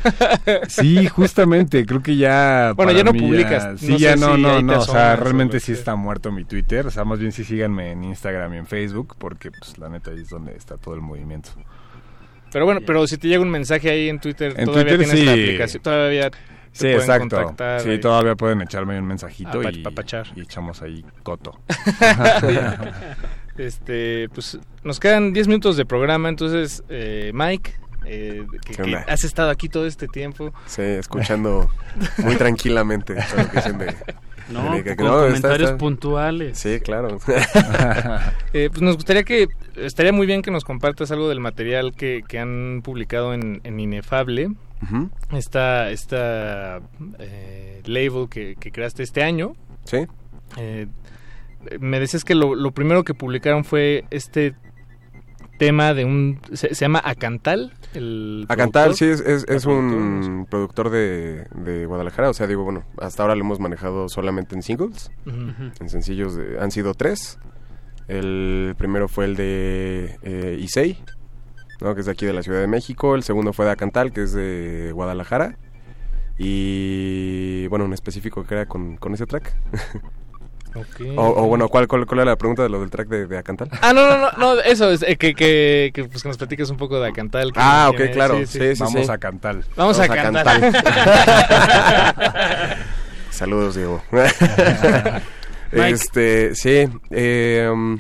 Sí, 0.68 1.08
justamente, 1.08 1.86
creo 1.86 2.02
que 2.02 2.16
ya. 2.16 2.74
Bueno, 2.76 2.92
ya 2.92 3.04
no 3.04 3.14
publicas, 3.14 3.80
sí, 3.80 3.90
no 3.94 3.98
ya 3.98 4.14
sé 4.14 4.20
no, 4.20 4.36
si 4.36 4.42
no, 4.42 4.62
no. 4.62 4.80
O 4.80 4.82
sea, 4.82 5.16
realmente 5.16 5.60
sí 5.60 5.72
está 5.72 5.96
muerto 5.96 6.32
mi 6.32 6.46
Twitter. 6.46 6.86
O 6.86 6.92
sea, 6.92 7.04
más 7.04 7.20
bien 7.20 7.32
sí 7.32 7.44
síganme 7.44 7.92
en 7.92 8.04
Instagram 8.04 8.54
y 8.54 8.58
en 8.58 8.68
Facebook, 8.68 9.16
porque, 9.18 9.50
pues, 9.52 9.78
la 9.80 9.90
neta 9.90 10.12
ahí 10.12 10.20
es 10.22 10.30
donde 10.30 10.56
está 10.56 10.78
todo 10.78 10.94
el 10.94 11.02
movimiento. 11.02 11.50
Pero 12.52 12.66
bueno, 12.66 12.82
pero 12.86 13.06
si 13.08 13.18
te 13.18 13.28
llega 13.28 13.42
un 13.42 13.50
mensaje 13.50 13.90
ahí 13.90 14.08
en 14.08 14.20
Twitter, 14.20 14.54
En 14.58 14.66
todavía 14.66 14.96
Twitter 14.98 15.10
tienes 15.10 15.26
la 15.26 15.34
sí. 15.34 15.42
aplicación, 15.44 15.84
todavía 15.84 16.32
Sí, 16.78 16.86
pueden 16.86 16.99
exacto. 16.99 17.36
contactar. 17.38 17.82
Sí, 17.82 17.90
ahí. 17.90 17.99
todavía 17.99 18.36
pueden 18.36 18.62
echarme 18.62 18.99
un 18.99 19.06
mensajito 19.08 19.62
y, 19.70 19.84
papachar. 19.84 20.28
y 20.36 20.41
echamos 20.41 20.82
ahí 20.82 21.04
coto. 21.24 21.60
este, 23.58 24.30
pues 24.30 24.60
nos 24.84 24.99
quedan 24.99 25.34
10 25.34 25.48
minutos 25.48 25.78
de 25.78 25.86
programa, 25.86 26.30
entonces, 26.30 26.84
eh, 26.90 27.32
Mike, 27.34 27.74
eh, 28.06 28.45
que, 28.66 28.95
has 28.95 29.24
estado 29.24 29.49
aquí 29.49 29.68
todo 29.70 29.86
este 29.86 30.08
tiempo. 30.08 30.54
Sí, 30.66 30.82
escuchando 30.82 31.70
muy 32.20 32.36
tranquilamente 32.36 33.16
todo 33.16 33.44
lo 33.44 33.49
que 33.49 33.56
dicen 33.58 33.78
de... 33.78 33.95
No, 34.49 34.74
de 34.74 34.82
que- 34.84 34.95
con 34.95 35.08
no, 35.08 35.14
está- 35.26 35.28
comentarios 35.28 35.70
está- 35.72 35.78
puntuales. 35.78 36.58
Sí, 36.58 36.80
claro. 36.80 37.20
Eh, 38.54 38.70
pues 38.70 38.82
nos 38.82 38.95
gustaría 38.95 39.24
que, 39.24 39.49
estaría 39.76 40.14
muy 40.14 40.26
bien 40.26 40.41
que 40.41 40.52
nos 40.52 40.64
compartas 40.64 41.12
algo 41.12 41.28
del 41.28 41.41
material 41.41 41.94
que, 41.94 42.24
que 42.28 42.40
han 42.40 42.82
publicado 42.84 43.34
en, 43.34 43.60
en 43.66 43.80
Inefable, 43.80 44.52
Esta, 45.32 45.90
esta 45.91 46.80
eh, 47.20 47.82
label 47.86 48.30
que, 48.30 48.56
que 48.60 48.72
creaste 48.72 49.04
este 49.04 49.24
año. 49.24 49.54
Sí. 49.86 50.06
Eh, 50.58 50.88
me 51.80 51.99
decías 51.99 52.24
que 52.24 52.36
lo, 52.36 52.56
lo 52.56 52.72
primero 52.72 53.04
que 53.04 53.14
publicaron 53.14 53.64
fue 53.66 54.06
este 54.12 54.56
tema 55.58 55.94
de 55.95 56.06
un... 56.06 56.40
Se, 56.54 56.76
se 56.76 56.86
llama 56.86 57.02
Acantal, 57.04 57.74
el 57.95 58.45
Acantal, 58.48 58.94
productor. 58.95 59.18
sí, 59.18 59.24
es, 59.32 59.45
es, 59.49 59.66
un 59.66 60.45
productor 60.49 60.91
de, 60.91 61.48
de 61.56 61.86
Guadalajara. 61.88 62.30
O 62.30 62.34
sea, 62.34 62.45
digo, 62.45 62.64
bueno, 62.64 62.84
hasta 63.02 63.24
ahora 63.24 63.34
lo 63.36 63.41
hemos 63.41 63.60
manejado 63.60 64.08
solamente 64.08 64.54
en 64.56 64.62
singles. 64.62 65.10
En 65.26 65.90
sencillos 65.90 66.36
de- 66.36 66.60
han 66.60 66.70
sido 66.72 66.94
tres. 66.94 67.40
El 68.08 68.76
primero 68.78 69.08
fue 69.10 69.26
el 69.26 69.36
de 69.36 70.18
eh, 70.22 70.58
Issei, 70.62 71.04
¿no? 71.82 71.94
que 71.94 72.02
es 72.02 72.06
de 72.06 72.12
aquí 72.12 72.26
de 72.26 72.34
la 72.34 72.44
Ciudad 72.44 72.60
de 72.60 72.68
México. 72.68 73.16
El 73.16 73.24
segundo 73.24 73.54
fue 73.54 73.66
de 73.66 73.72
Acantal, 73.72 74.12
que 74.12 74.24
es 74.24 74.34
de 74.34 74.91
Guadalajara. 74.94 75.56
Y 76.38 77.68
bueno, 77.68 77.86
en 77.86 77.94
específico 77.94 78.45
que 78.45 78.56
era 78.56 78.66
con, 78.68 78.98
con 78.98 79.14
ese 79.14 79.26
track. 79.26 79.54
Ok. 80.76 81.02
o, 81.16 81.44
o 81.44 81.48
bueno, 81.48 81.70
¿cuál, 81.70 81.88
cuál, 81.88 82.06
cuál 82.06 82.20
era 82.20 82.32
la 82.32 82.36
pregunta 82.36 82.62
de 82.62 82.70
lo 82.70 82.82
del 82.82 82.91
track 82.91 83.08
de, 83.08 83.26
de 83.26 83.38
Acantal? 83.38 83.70
Ah, 83.82 83.94
no, 83.94 84.08
no, 84.08 84.18
no, 84.18 84.32
no, 84.38 84.62
eso 84.62 84.91
es, 84.91 85.02
eh, 85.02 85.18
que, 85.18 85.34
que, 85.34 85.90
que, 85.91 86.04
pues, 86.04 86.22
que 86.22 86.30
nos 86.30 86.38
platiques 86.38 86.70
un 86.70 86.78
poco 86.78 86.99
de 86.99 87.10
Acantal. 87.10 87.52
Ah, 87.56 87.90
ok, 87.91 88.12
claro. 88.14 88.38
Sí, 88.45 88.76
sí, 88.76 88.84
Vamos 88.84 89.06
sí. 89.06 89.12
a 89.12 89.18
cantar. 89.18 89.62
Vamos, 89.76 89.99
a, 89.99 90.08
cantar. 90.08 90.72
Saludos, 93.32 93.76
Diego. 93.76 94.04
este, 95.72 96.54
sí. 96.54 96.88
eh, 97.10 97.98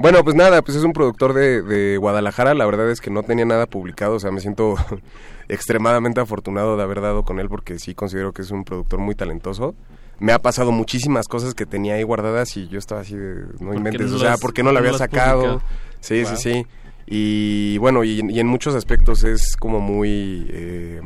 bueno, 0.00 0.22
pues 0.24 0.36
nada, 0.36 0.62
pues 0.62 0.76
es 0.76 0.84
un 0.84 0.92
productor 0.92 1.34
de, 1.34 1.62
de 1.62 1.96
Guadalajara. 1.96 2.54
La 2.54 2.66
verdad 2.66 2.90
es 2.90 3.00
que 3.00 3.10
no 3.10 3.22
tenía 3.22 3.44
nada 3.44 3.66
publicado. 3.66 4.14
O 4.16 4.20
sea, 4.20 4.30
me 4.30 4.40
siento 4.40 4.76
extremadamente 5.48 6.20
afortunado 6.20 6.76
de 6.76 6.82
haber 6.82 7.00
dado 7.00 7.24
con 7.24 7.40
él 7.40 7.48
porque 7.48 7.78
sí 7.78 7.94
considero 7.94 8.32
que 8.32 8.42
es 8.42 8.50
un 8.50 8.64
productor 8.64 9.00
muy 9.00 9.14
talentoso. 9.14 9.74
Me 10.20 10.32
ha 10.32 10.38
pasado 10.40 10.72
muchísimas 10.72 11.28
cosas 11.28 11.54
que 11.54 11.64
tenía 11.64 11.94
ahí 11.94 12.02
guardadas 12.02 12.56
y 12.56 12.66
yo 12.68 12.78
estaba 12.78 13.02
así 13.02 13.16
de, 13.16 13.44
no 13.60 13.72
inventes, 13.72 14.10
no 14.10 14.16
o 14.16 14.18
sea, 14.18 14.36
¿por 14.36 14.52
qué 14.52 14.62
no 14.64 14.72
no 14.72 14.78
había 14.80 14.92
sacado? 14.94 15.42
publicado? 15.60 15.62
Sí, 16.00 16.22
Wow. 16.24 16.36
sí, 16.36 16.36
sí. 16.36 16.66
Y 17.06 17.78
bueno, 17.78 18.04
y, 18.04 18.20
y 18.28 18.40
en 18.40 18.46
muchos 18.48 18.74
aspectos 18.74 19.24
es 19.24 19.56
como 19.56 19.80
muy 19.80 20.46
eh, 20.50 21.00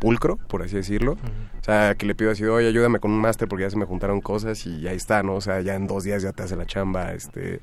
pulcro, 0.00 0.36
por 0.48 0.62
así 0.62 0.74
decirlo. 0.76 1.12
O 1.12 1.64
sea, 1.64 1.94
que 1.94 2.06
le 2.06 2.14
pido 2.14 2.30
así, 2.32 2.44
oye, 2.44 2.68
ayúdame 2.68 2.98
con 2.98 3.10
un 3.12 3.20
máster 3.20 3.48
porque 3.48 3.62
ya 3.64 3.70
se 3.70 3.76
me 3.78 3.86
juntaron 3.86 4.20
cosas 4.20 4.66
y 4.66 4.86
ahí 4.86 4.96
está, 4.96 5.22
¿no? 5.22 5.36
O 5.36 5.40
sea, 5.40 5.60
ya 5.60 5.74
en 5.74 5.86
dos 5.86 6.04
días 6.04 6.22
ya 6.22 6.32
te 6.32 6.42
hace 6.42 6.56
la 6.56 6.66
chamba, 6.66 7.12
este... 7.12 7.60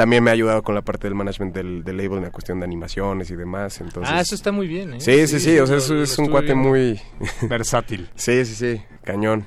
También 0.00 0.24
me 0.24 0.30
ha 0.30 0.32
ayudado 0.32 0.62
con 0.62 0.74
la 0.74 0.80
parte 0.80 1.08
del 1.08 1.14
management 1.14 1.54
del, 1.54 1.84
del 1.84 1.98
label 1.98 2.16
en 2.16 2.22
la 2.24 2.30
cuestión 2.30 2.58
de 2.58 2.64
animaciones 2.64 3.30
y 3.30 3.36
demás, 3.36 3.82
entonces... 3.82 4.10
Ah, 4.10 4.22
eso 4.22 4.34
está 4.34 4.50
muy 4.50 4.66
bien, 4.66 4.94
¿eh? 4.94 5.00
Sí, 5.02 5.26
sí, 5.26 5.38
sí, 5.38 5.58
o 5.58 5.66
sea, 5.66 5.76
lo- 5.76 6.02
es, 6.02 6.18
un 6.18 6.28
cuate 6.30 6.54
muy... 6.54 6.98
Versátil. 7.42 8.08
Sí, 8.14 8.46
sí, 8.46 8.54
sí, 8.54 8.82
cañón. 9.04 9.44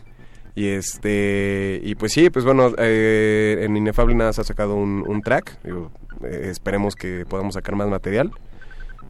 Y 0.53 0.67
este, 0.67 1.81
y 1.83 1.95
pues 1.95 2.11
sí, 2.11 2.29
pues 2.29 2.45
bueno, 2.45 2.71
eh, 2.77 3.61
en 3.63 3.75
Inefable 3.75 4.13
nada 4.13 4.31
se 4.31 4.41
ha 4.41 4.43
sacado 4.43 4.75
un, 4.75 5.03
un 5.07 5.23
track. 5.23 5.57
Digo, 5.63 5.91
eh, 6.23 6.49
esperemos 6.51 6.93
que 6.95 7.25
podamos 7.27 7.55
sacar 7.55 7.73
más 7.75 7.87
material. 7.89 8.29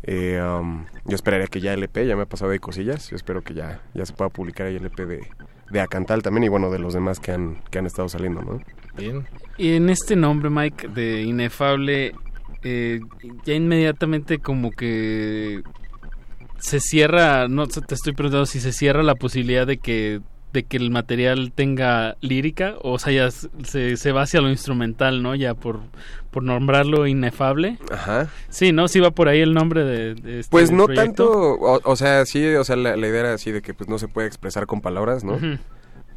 Eh, 0.03 0.41
um, 0.41 0.85
yo 1.03 1.15
esperaría 1.15 1.47
que 1.47 1.59
ya 1.59 1.73
LP, 1.73 2.07
ya 2.07 2.15
me 2.15 2.21
ha 2.21 2.25
pasado 2.25 2.51
de 2.51 2.59
cosillas. 2.59 3.09
Yo 3.09 3.17
espero 3.17 3.41
que 3.41 3.53
ya, 3.53 3.81
ya 3.93 4.05
se 4.05 4.13
pueda 4.13 4.29
publicar 4.29 4.67
el 4.67 4.77
LP 4.77 5.05
de, 5.05 5.29
de 5.73 5.81
Acantal 5.81 6.21
también 6.21 6.45
y 6.45 6.47
bueno, 6.47 6.69
de 6.69 6.79
los 6.79 6.93
demás 6.93 7.19
que 7.19 7.31
han, 7.31 7.57
que 7.71 7.79
han 7.79 7.87
estado 7.87 8.07
saliendo, 8.07 8.41
¿no? 8.41 8.59
Bien. 8.95 9.25
Y 9.57 9.73
en 9.73 9.89
este 9.89 10.15
nombre, 10.15 10.49
Mike, 10.49 10.87
de 10.89 11.23
Inefable, 11.23 12.13
eh, 12.61 13.01
ya 13.43 13.53
inmediatamente 13.55 14.37
como 14.37 14.71
que 14.71 15.63
se 16.59 16.79
cierra, 16.79 17.47
no 17.47 17.67
te 17.67 17.95
estoy 17.95 18.13
preguntando 18.13 18.45
si 18.45 18.59
se 18.59 18.71
cierra 18.71 19.01
la 19.01 19.15
posibilidad 19.15 19.65
de 19.65 19.77
que 19.77 20.21
de 20.53 20.63
que 20.63 20.77
el 20.77 20.91
material 20.91 21.51
tenga 21.53 22.15
lírica, 22.21 22.75
o 22.81 22.99
sea, 22.99 23.11
ya 23.11 23.31
se, 23.31 23.97
se 23.97 24.11
va 24.11 24.21
hacia 24.21 24.39
lo 24.39 24.49
instrumental, 24.49 25.23
¿no? 25.23 25.33
Ya 25.35 25.55
por, 25.55 25.79
por 26.31 26.43
nombrarlo 26.43 27.07
inefable. 27.07 27.79
Ajá. 27.91 28.29
Sí, 28.49 28.71
¿no? 28.71 28.87
Sí 28.87 28.99
va 28.99 29.11
por 29.11 29.27
ahí 29.27 29.41
el 29.41 29.53
nombre 29.53 29.83
de, 29.83 30.13
de 30.15 30.39
este 30.41 30.51
Pues 30.51 30.71
no 30.71 30.85
proyecto. 30.85 31.03
tanto, 31.03 31.31
o, 31.31 31.81
o 31.83 31.95
sea, 31.95 32.25
sí, 32.25 32.45
o 32.55 32.63
sea, 32.63 32.75
la, 32.75 32.95
la 32.95 33.07
idea 33.07 33.21
era 33.21 33.33
así 33.33 33.51
de 33.51 33.61
que 33.63 33.73
pues 33.73 33.89
no 33.89 33.97
se 33.97 34.07
puede 34.07 34.27
expresar 34.27 34.65
con 34.67 34.79
palabras, 34.79 35.23
¿no? 35.23 35.39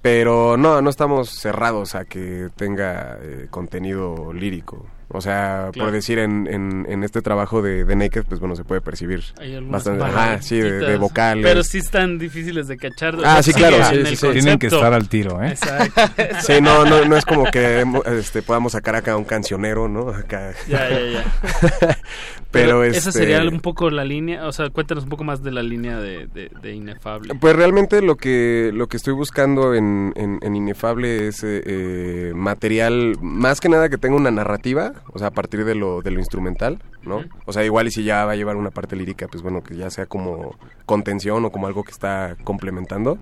Pero 0.03 0.57
no, 0.57 0.83
no 0.83 0.91
estamos 0.91 1.31
cerrados 1.31 1.95
a 1.95 2.05
que 2.05 2.49
tenga 2.57 3.19
eh, 3.21 3.47
contenido 3.51 4.33
lírico. 4.33 4.87
O 5.09 5.21
sea, 5.21 5.71
Claro. 5.73 5.87
por 5.87 5.93
decir, 5.93 6.19
en, 6.19 6.49
en, 6.49 6.85
en 6.89 7.05
este 7.05 7.23
trabajo 7.23 7.63
de, 7.63 7.85
de 7.85 7.95
Naked, 7.97 8.25
pues 8.29 8.41
bueno, 8.41 8.57
se 8.57 8.65
puede 8.65 8.81
percibir 8.81 9.23
Hay 9.39 9.59
bastante, 9.65 10.03
ajá, 10.05 10.43
sí, 10.43 10.59
de, 10.61 10.97
vocales. 10.97 11.45
Pero 11.47 11.63
sí 11.63 11.79
están 11.79 12.19
difíciles 12.19 12.67
de 12.67 12.77
cachar. 12.77 13.17
Ah, 13.25 13.41
sí, 13.43 13.53
claro, 13.53 13.77
sí, 13.91 14.05
sí, 14.07 14.17
sí. 14.17 14.29
Tienen 14.33 14.59
que 14.59 14.67
estar 14.67 14.93
al 14.93 15.09
tiro, 15.09 15.41
¿eh? 15.43 15.51
Exacto. 15.51 16.01
Sí, 16.41 16.61
no, 16.61 16.85
no, 16.85 17.05
no 17.05 17.17
es 17.17 17.25
como 17.25 17.45
que 17.51 17.85
este, 18.19 18.43
podamos 18.43 18.73
sacar 18.73 18.97
acá 18.97 19.17
un 19.17 19.25
cancionero, 19.25 19.89
¿no? 19.89 20.09
Acá. 20.11 20.53
Ya, 20.69 20.89
ya, 20.91 21.01
ya. 21.01 21.99
Pero, 22.51 22.85
esa 22.85 23.11
este, 23.11 23.13
sería 23.21 23.43
un 23.43 23.61
poco 23.61 23.91
la 23.91 24.05
línea, 24.05 24.47
o 24.47 24.53
sea, 24.53 24.71
cuéntanos 24.71 25.05
un 25.05 25.11
poco 25.11 25.25
más 25.25 25.43
de 25.43 25.51
la 25.53 25.63
línea 25.63 25.99
de, 26.01 26.27
de, 26.27 26.51
de 26.63 26.73
Inefable. 26.75 27.35
Pues 27.35 27.55
realmente 27.55 28.01
lo 28.03 28.17
que 28.17 28.71
lo 28.73 28.87
que 28.87 28.97
estoy 28.97 29.13
buscando 29.13 29.75
en, 29.75 30.13
en- 30.17 30.39
en 30.43 30.57
Inefable 30.57 31.29
es 31.29 31.43
eh, 31.45 31.63
eh, 31.67 32.33
material, 32.35 33.17
más 33.21 33.61
que 33.61 33.69
nada 33.69 33.89
que 33.91 33.99
tenga 33.99 34.17
una 34.17 34.31
narrativa, 34.31 34.93
o 35.13 35.19
sea, 35.19 35.29
a 35.29 35.31
partir 35.31 35.65
de 35.65 35.75
lo, 35.75 36.03
de 36.03 36.11
lo 36.11 36.19
instrumental, 36.19 36.83
¿no? 37.03 37.25
O 37.47 37.53
sea, 37.53 37.65
igual 37.65 37.87
y 37.87 37.91
si 37.91 38.05
ya 38.05 38.25
va 38.25 38.33
a 38.33 38.37
llevar 38.37 38.57
una 38.57 38.71
parte 38.71 38.97
lírica, 38.97 39.29
pues 39.29 39.43
bueno, 39.43 39.63
que 39.63 39.77
ya 39.77 39.91
sea 39.91 40.07
como 40.07 40.55
contención 40.87 41.45
o 41.45 41.51
como 41.51 41.67
algo 41.67 41.83
que 41.85 41.93
está 41.93 42.37
complementando. 42.45 43.19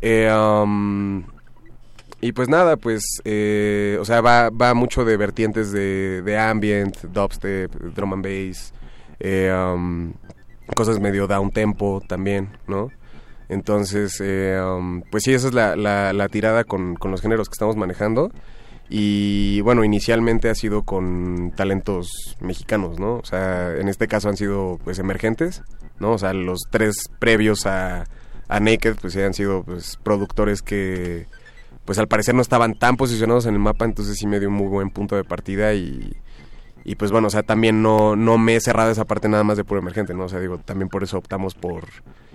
Eh, 0.00 0.30
um, 0.32 1.24
y 2.20 2.32
pues 2.32 2.48
nada, 2.48 2.76
pues, 2.76 3.04
eh, 3.24 3.96
o 4.00 4.04
sea, 4.04 4.20
va, 4.20 4.50
va 4.50 4.74
mucho 4.74 5.04
de 5.04 5.16
vertientes 5.16 5.72
de, 5.72 6.22
de 6.22 6.38
ambient, 6.38 6.96
dubstep, 7.02 7.72
drum 7.94 8.12
and 8.14 8.24
bass, 8.24 8.72
eh, 9.20 9.52
um, 9.52 10.12
cosas 10.76 11.00
medio 11.00 11.26
down 11.26 11.50
tempo 11.50 12.00
también, 12.06 12.48
¿no? 12.68 12.88
Entonces, 13.48 14.18
eh, 14.24 14.58
um, 14.64 15.02
pues 15.10 15.24
sí, 15.24 15.34
esa 15.34 15.48
es 15.48 15.54
la, 15.54 15.76
la- 15.76 16.12
la 16.12 16.28
tirada 16.28 16.64
con, 16.64 16.94
con 16.94 17.10
los 17.10 17.20
géneros 17.20 17.48
que 17.48 17.54
estamos 17.54 17.76
manejando. 17.76 18.30
Y 18.88 19.60
bueno, 19.62 19.84
inicialmente 19.84 20.50
ha 20.50 20.54
sido 20.54 20.82
con 20.82 21.52
talentos 21.56 22.36
mexicanos, 22.40 22.98
¿no? 22.98 23.16
O 23.16 23.24
sea, 23.24 23.74
en 23.76 23.88
este 23.88 24.06
caso 24.06 24.28
han 24.28 24.36
sido 24.36 24.78
pues 24.84 24.98
emergentes, 24.98 25.62
¿no? 25.98 26.12
O 26.12 26.18
sea, 26.18 26.32
los 26.34 26.60
tres 26.70 26.96
previos 27.18 27.66
a, 27.66 28.04
a 28.48 28.60
Naked 28.60 28.96
pues 29.00 29.16
han 29.16 29.34
sido 29.34 29.62
pues 29.62 29.98
productores 30.02 30.60
que 30.60 31.26
pues 31.84 31.98
al 31.98 32.06
parecer 32.06 32.34
no 32.34 32.42
estaban 32.42 32.74
tan 32.74 32.96
posicionados 32.96 33.46
en 33.46 33.54
el 33.54 33.60
mapa, 33.60 33.84
entonces 33.84 34.16
sí 34.18 34.26
me 34.26 34.38
dio 34.38 34.48
un 34.48 34.54
muy 34.54 34.68
buen 34.68 34.90
punto 34.90 35.16
de 35.16 35.24
partida 35.24 35.74
y, 35.74 36.14
y 36.84 36.94
pues 36.96 37.10
bueno, 37.10 37.28
o 37.28 37.30
sea, 37.30 37.42
también 37.42 37.82
no, 37.82 38.14
no 38.14 38.38
me 38.38 38.56
he 38.56 38.60
cerrado 38.60 38.90
esa 38.90 39.04
parte 39.04 39.28
nada 39.28 39.44
más 39.44 39.56
de 39.56 39.64
puro 39.64 39.80
emergente, 39.80 40.14
¿no? 40.14 40.24
O 40.24 40.28
sea, 40.28 40.38
digo, 40.38 40.58
también 40.58 40.88
por 40.88 41.02
eso 41.02 41.18
optamos 41.18 41.54
por 41.54 41.84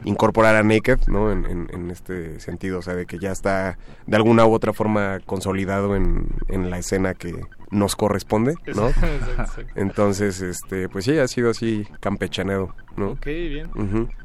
incorporar 0.04 0.56
a 0.56 0.64
Naked, 0.64 1.00
¿no? 1.08 1.32
En, 1.32 1.46
en- 1.46 1.70
en 1.74 1.92
este 1.92 2.40
sentido, 2.40 2.80
o 2.80 2.82
sea, 2.82 2.96
de 2.96 3.06
que 3.06 3.20
ya 3.20 3.32
está 3.32 3.78
de 4.06 4.16
alguna 4.16 4.46
u 4.46 4.54
otra 4.54 4.74
forma 4.74 5.20
consolidado 5.26 5.96
en, 5.96 6.28
en 6.50 6.70
la 6.70 6.78
escena 6.78 7.14
que 7.14 7.36
nos 7.70 7.96
corresponde, 7.96 8.56
¿no? 8.76 8.90
Exacto, 8.90 9.32
exacto. 9.32 9.74
Entonces, 9.76 10.42
este, 10.42 10.90
pues 10.90 11.06
sí, 11.06 11.18
ha 11.18 11.28
sido 11.28 11.50
así 11.50 11.86
campechaneado, 12.00 12.74
¿no? 12.96 13.12
Ok, 13.12 13.26
bien. 13.26 13.70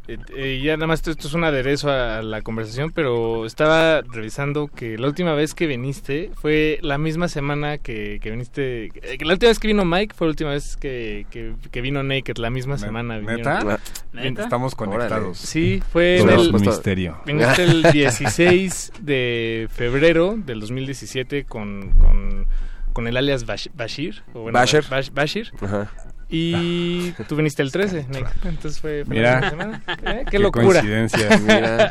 Eh, 0.09 0.19
eh, 0.37 0.61
ya 0.63 0.77
nada 0.77 0.89
más 0.89 1.01
esto, 1.01 1.13
esto 1.13 1.29
es 1.29 1.35
un 1.35 1.45
aderezo 1.45 1.91
a 1.91 2.23
la 2.23 2.43
conversación, 2.43 2.91
pero 2.91 3.47
estaba 3.47 4.03
revisando 4.03 4.67
que 4.67 4.99
la 4.99 5.07
última 5.07 5.35
vez 5.35 5.55
que 5.55 5.67
viniste 5.67 6.31
fue 6.35 6.79
la 6.83 6.99
misma 6.99 7.29
semana 7.29 7.79
que, 7.79 8.19
que 8.21 8.31
viniste. 8.31 8.87
eh, 8.87 9.19
que 9.19 9.25
la 9.25 9.35
última 9.35 9.51
vez 9.51 9.59
que 9.59 9.69
vino 9.69 9.85
Mike 9.85 10.15
fue 10.17 10.27
la 10.27 10.31
última 10.31 10.51
vez 10.51 10.77
que, 10.77 11.27
que, 11.31 11.55
que 11.71 11.81
vino 11.81 12.03
Naked, 12.03 12.37
la 12.39 12.51
misma 12.51 12.79
semana. 12.79 13.21
¿Neta? 13.21 13.79
¿Neta? 14.13 14.43
Estamos 14.43 14.75
conectados. 14.75 15.39
Sí, 15.39 15.83
fue 15.93 16.19
en 16.19 16.31
el, 16.31 16.53
misterio. 16.53 17.19
Viniste 17.27 17.65
el 17.65 17.83
16 17.83 18.93
de 19.01 19.69
febrero 19.71 20.35
del 20.37 20.61
2017 20.61 21.45
con, 21.45 21.93
con, 21.93 22.47
con 22.93 23.07
el 23.09 23.17
alias 23.17 23.47
Bash- 23.47 23.71
Bashir. 23.75 24.23
o 24.35 24.43
bueno, 24.43 24.59
Basher. 24.59 24.85
Bash- 24.85 25.13
Bashir. 25.13 25.51
Ajá. 25.61 25.91
Y 26.29 27.13
tú 27.29 27.37
viniste 27.37 27.63
el 27.63 27.71
13, 27.73 28.07
Nick. 28.09 28.27
Entonces 28.45 28.81
fue, 28.81 29.05
fue 29.05 29.17
Mira. 29.17 29.41
la 29.41 29.51
semana. 29.51 29.83
¿Eh? 29.87 30.23
Qué, 30.25 30.31
Qué 30.33 30.39
locura. 30.39 30.65
coincidencia. 30.81 31.39
Mira. 31.41 31.91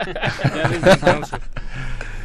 Ya 0.56 0.68
desde 0.70 0.92
entonces. 0.92 1.40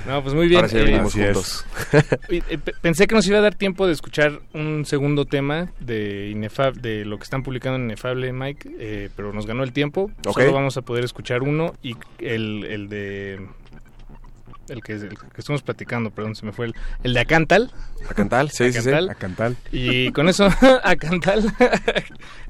No, 0.06 0.22
pues 0.22 0.34
muy 0.36 0.46
bien. 0.46 0.60
Ahora 0.64 0.68
sí 0.68 1.18
juntos. 1.18 1.66
Eh, 2.28 2.58
pe- 2.58 2.74
Pensé 2.80 3.06
que 3.08 3.14
nos 3.16 3.26
iba 3.26 3.38
a 3.38 3.40
dar 3.40 3.54
tiempo 3.56 3.86
de 3.88 3.92
escuchar 3.92 4.40
un 4.54 4.84
segundo 4.86 5.24
tema 5.24 5.68
de 5.80 6.28
Inefab, 6.30 6.74
de 6.74 7.04
lo 7.04 7.18
que 7.18 7.24
están 7.24 7.42
publicando 7.42 7.76
en 7.76 7.84
Inefable, 7.86 8.32
Mike, 8.32 8.70
eh, 8.78 9.10
pero 9.16 9.32
nos 9.32 9.46
ganó 9.46 9.64
el 9.64 9.72
tiempo. 9.72 10.10
Solo 10.32 10.52
vamos 10.52 10.76
a 10.76 10.82
poder 10.82 11.04
escuchar 11.04 11.42
uno 11.42 11.74
y 11.82 11.96
el, 12.20 12.64
el 12.64 12.88
de... 12.88 13.46
El 14.68 14.82
que, 14.82 14.92
el 14.94 15.16
que 15.16 15.38
estamos 15.38 15.62
platicando, 15.62 16.10
perdón, 16.10 16.34
se 16.34 16.44
me 16.44 16.52
fue 16.52 16.66
el, 16.66 16.74
el 17.02 17.14
de 17.14 17.20
Acantal. 17.20 17.70
A 18.08 18.14
Cantal, 18.14 18.50
sí, 18.50 18.72
sí, 18.72 18.80
sí. 18.80 18.90
Acantal. 18.90 19.56
Y 19.72 20.10
con 20.12 20.28
eso, 20.28 20.48
a 20.84 20.96
Cantal. 20.96 21.44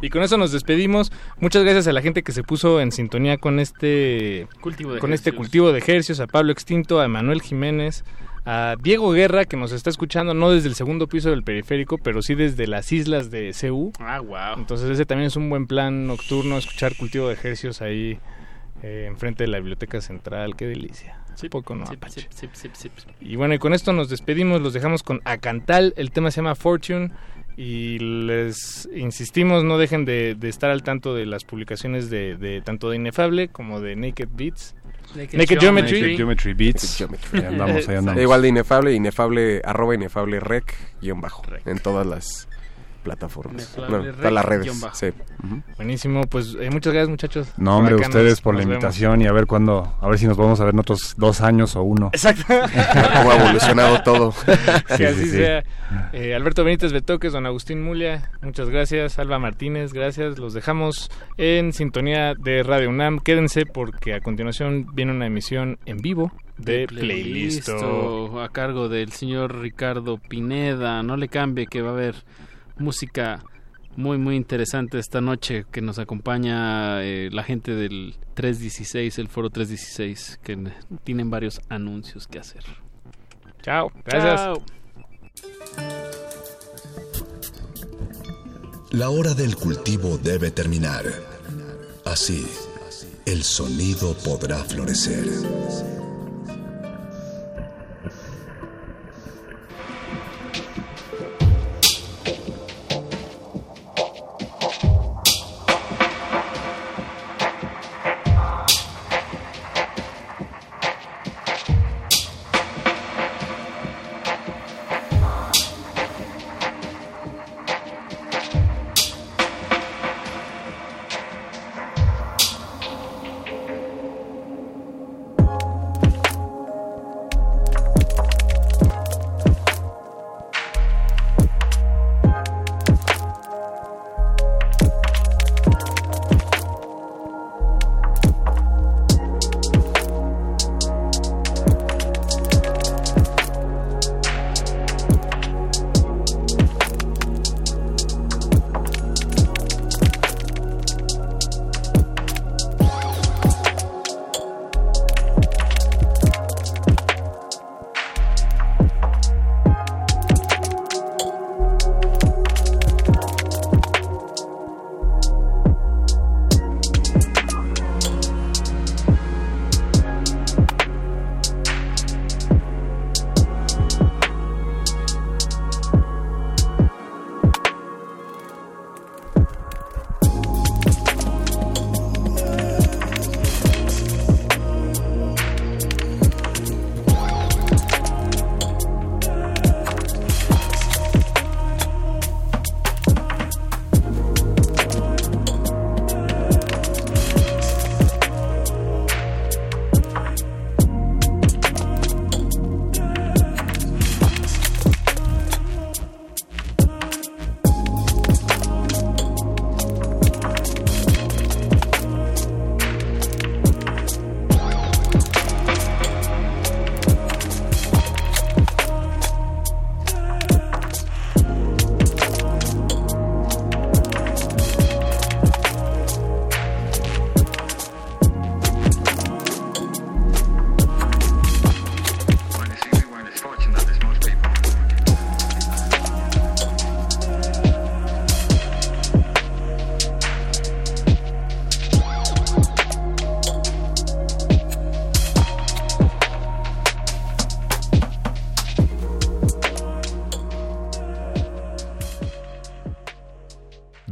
y 0.02 0.10
con 0.10 0.22
eso 0.22 0.38
nos 0.38 0.52
despedimos. 0.52 1.12
Muchas 1.38 1.62
gracias 1.62 1.86
a 1.86 1.93
la 1.93 2.02
gente 2.02 2.22
que 2.22 2.32
se 2.32 2.43
puso 2.43 2.80
en 2.80 2.93
sintonía 2.93 3.38
con 3.38 3.60
este 3.60 4.48
Cultivo 4.60 4.94
de 4.94 5.01
con 5.01 5.12
este 5.12 5.32
cultivo 5.32 5.72
de 5.72 5.78
ejercicios, 5.78 6.20
a 6.20 6.26
Pablo 6.26 6.52
Extinto, 6.52 7.01
a 7.01 7.05
Emanuel 7.05 7.43
Jiménez, 7.43 8.05
a 8.44 8.76
Diego 8.80 9.10
Guerra, 9.12 9.44
que 9.44 9.56
nos 9.56 9.72
está 9.72 9.90
escuchando 9.90 10.32
no 10.32 10.51
desde 10.51 10.68
el 10.68 10.74
segundo 10.74 11.09
piso 11.09 11.30
del 11.30 11.43
periférico, 11.43 11.98
pero 11.98 12.22
sí 12.22 12.34
desde 12.34 12.66
las 12.66 12.93
islas 12.93 13.30
de 13.30 13.55
CU. 13.60 13.93
Ah, 13.98 14.20
wow. 14.20 14.59
Entonces 14.59 14.88
ese 14.90 15.05
también 15.05 15.26
es 15.26 15.36
un 15.36 15.51
buen 15.51 15.66
plan 15.66 16.06
nocturno, 16.06 16.56
escuchar 16.56 16.97
cultivo 16.97 17.28
de 17.28 17.34
ejercicios 17.34 17.82
ahí 17.82 18.18
eh, 18.82 19.06
enfrente 19.09 19.44
de 19.44 19.48
la 19.48 19.59
biblioteca 19.59 20.01
central. 20.01 20.55
Qué 20.56 20.66
delicia. 20.66 21.18
Sí, 21.36 21.48
Poco 21.48 21.74
no. 21.74 21.86
sí, 21.86 21.94
Apache. 21.94 22.26
sí, 22.30 22.48
sí, 22.52 22.68
sí, 22.72 22.90
sí. 22.96 23.06
Y 23.20 23.36
bueno, 23.36 23.54
y 23.54 23.58
con 23.58 23.72
esto 23.72 23.92
nos 23.92 24.08
despedimos, 24.08 24.60
los 24.60 24.72
dejamos 24.72 25.02
con 25.02 25.20
Acantal, 25.24 25.94
el 25.96 26.10
tema 26.10 26.30
se 26.30 26.36
llama 26.36 26.54
Fortune 26.54 27.10
y 27.56 27.98
les 27.98 28.88
insistimos, 28.94 29.64
no 29.64 29.78
dejen 29.78 30.04
de, 30.04 30.34
de 30.34 30.48
estar 30.48 30.70
al 30.70 30.82
tanto 30.82 31.14
de 31.14 31.24
las 31.26 31.44
publicaciones 31.44 32.10
de, 32.10 32.36
de 32.36 32.60
tanto 32.62 32.90
de 32.90 32.96
Inefable 32.96 33.48
como 33.48 33.80
de 33.80 33.96
Naked 33.96 34.28
Beats. 34.32 34.74
Naked 35.14 35.58
Geometry. 35.60 36.00
Naked 36.02 36.16
Geometry 36.16 36.54
Beats. 36.54 36.96
Geometry. 36.98 37.38
Ahí 37.38 37.46
andamos, 37.46 37.88
ahí 37.88 37.96
andamos. 37.96 38.22
Igual 38.22 38.42
de 38.42 38.48
inefable, 38.48 38.92
inefable, 38.92 39.62
arroba 39.64 39.94
inefable 39.94 40.40
rec, 40.40 40.74
guion 41.00 41.20
bajo, 41.20 41.42
en 41.64 41.78
todas 41.78 42.06
las 42.06 42.48
plataformas. 43.06 43.74
Inefable 43.76 43.96
No, 43.98 44.04
rec, 44.04 44.16
todas 44.16 44.32
las 44.32 44.44
redes. 44.44 44.84
Buenísimo, 45.76 46.22
pues 46.26 46.56
eh, 46.60 46.70
muchas 46.70 46.92
gracias 46.92 47.08
muchachos. 47.08 47.48
No, 47.56 47.78
hombre, 47.78 47.94
ustedes 47.94 48.32
nos- 48.32 48.40
por 48.40 48.54
la 48.54 48.60
vemos. 48.60 48.74
invitación 48.74 49.22
y 49.22 49.26
a 49.26 49.32
ver 49.32 49.46
cuándo, 49.46 49.96
a 50.00 50.08
ver 50.08 50.18
si 50.18 50.26
nos 50.26 50.36
vamos 50.36 50.60
a 50.60 50.64
ver 50.64 50.74
en 50.74 50.80
otros 50.80 51.14
dos 51.16 51.40
años 51.40 51.76
o 51.76 51.82
uno. 51.82 52.10
Exacto. 52.12 52.44
Cómo 52.48 53.30
ha 53.30 53.36
evolucionado 53.42 54.02
todo. 54.02 54.34
que 54.88 54.96
Sí, 54.96 55.04
así 55.04 55.20
sí, 55.20 55.24
sí. 55.24 55.36
sea. 55.36 55.62
Eh, 56.12 56.34
Alberto 56.34 56.64
Benítez 56.64 56.92
Betoques, 56.92 57.32
don 57.32 57.46
Agustín 57.46 57.82
Mulia, 57.82 58.30
muchas 58.42 58.68
gracias. 58.70 59.18
Alba 59.18 59.38
Martínez, 59.38 59.92
gracias. 59.92 60.38
Los 60.38 60.52
dejamos 60.54 61.10
en 61.36 61.72
sintonía 61.72 62.34
de 62.34 62.62
Radio 62.62 62.88
UNAM. 62.90 63.20
Quédense 63.20 63.66
porque 63.66 64.14
a 64.14 64.20
continuación 64.20 64.86
viene 64.94 65.12
una 65.12 65.26
emisión 65.26 65.78
en 65.86 65.98
vivo 65.98 66.32
de 66.58 66.86
Playlist. 66.88 67.68
A 67.68 68.48
cargo 68.50 68.88
del 68.88 69.12
señor 69.12 69.60
Ricardo 69.60 70.18
Pineda. 70.18 71.02
No 71.02 71.16
le 71.16 71.28
cambie 71.28 71.66
que 71.66 71.82
va 71.82 71.90
a 71.90 71.92
haber 71.92 72.14
música 72.78 73.43
muy 73.97 74.19
muy 74.19 74.36
interesante 74.36 74.98
esta 74.98 75.20
noche 75.20 75.65
que 75.70 75.81
nos 75.81 75.98
acompaña 75.98 77.03
eh, 77.03 77.31
la 77.32 77.43
gente 77.43 77.74
del 77.74 78.16
316, 78.35 79.19
el 79.19 79.28
foro 79.28 79.51
316, 79.51 80.40
que 80.43 80.70
tienen 81.03 81.31
varios 81.31 81.61
anuncios 81.69 82.27
que 82.27 82.39
hacer. 82.39 82.62
Chao, 83.62 83.90
gracias. 84.05 84.40
Chao. 84.40 84.62
La 88.90 89.11
hora 89.11 89.35
del 89.35 89.57
cultivo 89.57 90.19
debe 90.19 90.51
terminar. 90.51 91.05
Así, 92.05 92.47
el 93.24 93.43
sonido 93.43 94.15
podrá 94.24 94.59
florecer. 94.59 95.27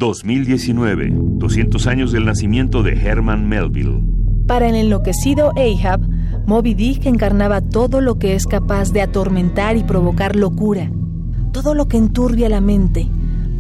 2019, 0.05 1.13
200 1.15 1.87
años 1.87 2.13
del 2.13 2.27
nacimiento 2.27 2.83
de 2.83 2.93
Herman 2.93 3.49
Melville. 3.49 4.03
Para 4.47 4.69
el 4.69 4.75
enloquecido 4.75 5.53
Ahab, 5.57 6.01
Moby 6.47 6.75
Dick 6.75 7.07
encarnaba 7.07 7.63
todo 7.63 8.03
lo 8.03 8.19
que 8.19 8.35
es 8.35 8.47
capaz 8.47 8.93
de 8.93 9.01
atormentar 9.01 9.79
y 9.79 9.83
provocar 9.83 10.37
locura, 10.37 10.91
todo 11.53 11.75
lo 11.75 11.89
que 11.89 11.97
enturbia 11.97 12.51
la 12.51 12.61
mente, 12.61 13.09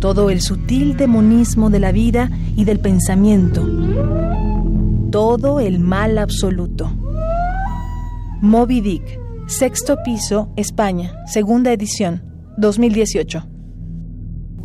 todo 0.00 0.28
el 0.28 0.42
sutil 0.42 0.98
demonismo 0.98 1.70
de 1.70 1.80
la 1.80 1.92
vida 1.92 2.30
y 2.54 2.66
del 2.66 2.78
pensamiento, 2.78 3.66
todo 5.10 5.60
el 5.60 5.78
mal 5.80 6.18
absoluto. 6.18 6.92
Moby 8.42 8.82
Dick, 8.82 9.18
sexto 9.46 9.96
piso, 10.04 10.50
España, 10.56 11.14
segunda 11.26 11.72
edición, 11.72 12.22
2018. 12.58 13.53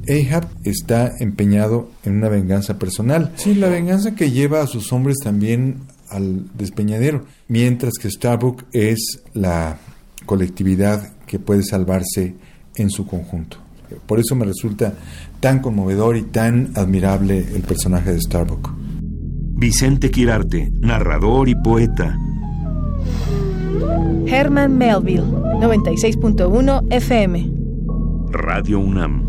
Ahab 0.10 0.48
está 0.64 1.14
empeñado 1.20 1.90
en 2.04 2.18
una 2.18 2.30
venganza 2.30 2.80
personal. 2.80 3.32
Sí, 3.36 3.54
la 3.56 3.70
venganza 3.70 4.16
que 4.16 4.32
lleva 4.32 4.62
a 4.62 4.68
sus 4.68 4.92
hombres 4.92 5.18
también 5.24 5.82
al 6.10 6.46
despeñadero, 6.58 7.26
mientras 7.48 7.94
que 8.02 8.10
Starbuck 8.10 8.64
es 8.74 9.22
la 9.34 9.78
colectividad 10.26 11.14
que 11.28 11.40
puede 11.40 11.64
salvarse 11.64 12.36
en 12.76 12.90
su 12.90 13.06
conjunto. 13.06 13.58
Por 14.06 14.20
eso 14.20 14.36
me 14.36 14.46
resulta 14.46 14.94
tan 15.40 15.60
conmovedor 15.60 16.18
y 16.18 16.24
tan 16.24 16.72
admirable 16.76 17.40
el 17.56 17.62
personaje 17.62 18.14
de 18.14 18.20
Starbuck. 18.20 18.72
Vicente 19.60 20.10
Quirarte, 20.10 20.72
narrador 20.80 21.50
y 21.50 21.56
poeta. 21.56 22.18
Herman 24.26 24.78
Melville, 24.78 25.24
96.1 25.24 26.86
FM. 26.90 27.52
Radio 28.32 28.80
UNAM, 28.80 29.29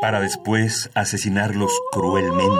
Para 0.00 0.20
después 0.20 0.90
asesinarlos 0.94 1.72
cruelmente. 1.90 2.54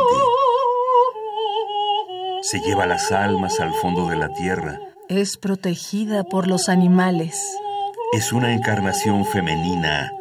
Se 2.42 2.60
lleva 2.60 2.86
las 2.86 3.12
almas 3.12 3.60
al 3.60 3.72
fondo 3.74 4.08
de 4.08 4.16
la 4.16 4.32
tierra. 4.32 4.80
Es 5.08 5.36
protegida 5.36 6.24
por 6.24 6.48
los 6.48 6.68
animales. 6.68 7.38
Es 8.12 8.32
una 8.32 8.52
encarnación 8.52 9.24
femenina 9.26 10.12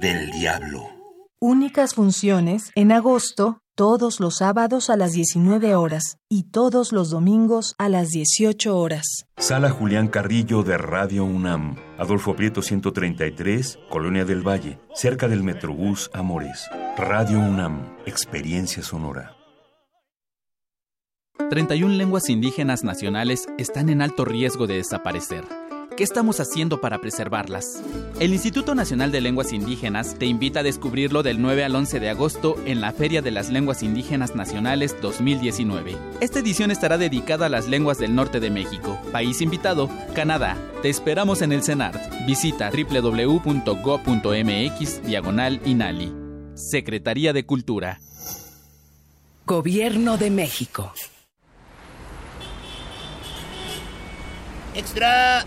del 0.00 0.30
diablo. 0.32 0.88
Únicas 1.40 1.94
funciones 1.94 2.72
en 2.74 2.92
agosto, 2.92 3.60
todos 3.74 4.20
los 4.20 4.36
sábados 4.36 4.88
a 4.88 4.96
las 4.96 5.12
19 5.12 5.74
horas 5.74 6.18
y 6.28 6.44
todos 6.44 6.92
los 6.92 7.10
domingos 7.10 7.74
a 7.78 7.88
las 7.88 8.10
18 8.10 8.78
horas. 8.78 9.26
Sala 9.36 9.70
Julián 9.70 10.08
Carrillo 10.08 10.62
de 10.62 10.78
Radio 10.78 11.24
UNAM, 11.24 11.76
Adolfo 11.98 12.36
Prieto 12.36 12.62
133, 12.62 13.78
Colonia 13.90 14.24
del 14.24 14.46
Valle, 14.46 14.78
cerca 14.94 15.26
del 15.28 15.42
Metrobús 15.42 16.10
Amores. 16.14 16.68
Radio 16.96 17.38
UNAM, 17.38 17.96
experiencia 18.06 18.82
sonora. 18.82 19.36
31 21.50 21.94
lenguas 21.94 22.28
indígenas 22.28 22.84
nacionales 22.84 23.48
están 23.58 23.88
en 23.88 24.02
alto 24.02 24.24
riesgo 24.24 24.68
de 24.68 24.76
desaparecer. 24.76 25.44
¿Qué 25.96 26.02
estamos 26.02 26.40
haciendo 26.40 26.80
para 26.80 26.98
preservarlas? 26.98 27.80
El 28.18 28.32
Instituto 28.32 28.74
Nacional 28.74 29.12
de 29.12 29.20
Lenguas 29.20 29.52
Indígenas 29.52 30.16
te 30.18 30.26
invita 30.26 30.58
a 30.60 30.64
descubrirlo 30.64 31.22
del 31.22 31.40
9 31.40 31.62
al 31.64 31.76
11 31.76 32.00
de 32.00 32.10
agosto 32.10 32.56
en 32.66 32.80
la 32.80 32.90
Feria 32.90 33.22
de 33.22 33.30
las 33.30 33.48
Lenguas 33.50 33.84
Indígenas 33.84 34.34
Nacionales 34.34 34.96
2019. 35.00 35.96
Esta 36.20 36.40
edición 36.40 36.72
estará 36.72 36.98
dedicada 36.98 37.46
a 37.46 37.48
las 37.48 37.68
lenguas 37.68 37.98
del 37.98 38.16
norte 38.16 38.40
de 38.40 38.50
México. 38.50 38.98
País 39.12 39.40
invitado, 39.40 39.88
Canadá. 40.16 40.56
Te 40.82 40.88
esperamos 40.88 41.42
en 41.42 41.52
el 41.52 41.62
CENART. 41.62 42.26
Visita 42.26 42.72
www.go.mx 42.72 43.46
diagonal 45.06 45.60
INALI. 45.64 46.12
Secretaría 46.54 47.32
de 47.32 47.46
Cultura. 47.46 48.00
Gobierno 49.46 50.16
de 50.16 50.30
México. 50.30 50.92
Extra, 54.74 55.46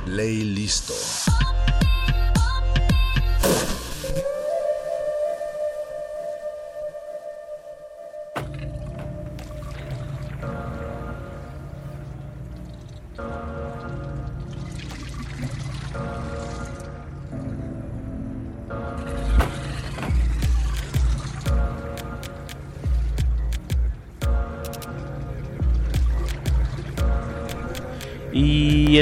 Play 0.00 0.44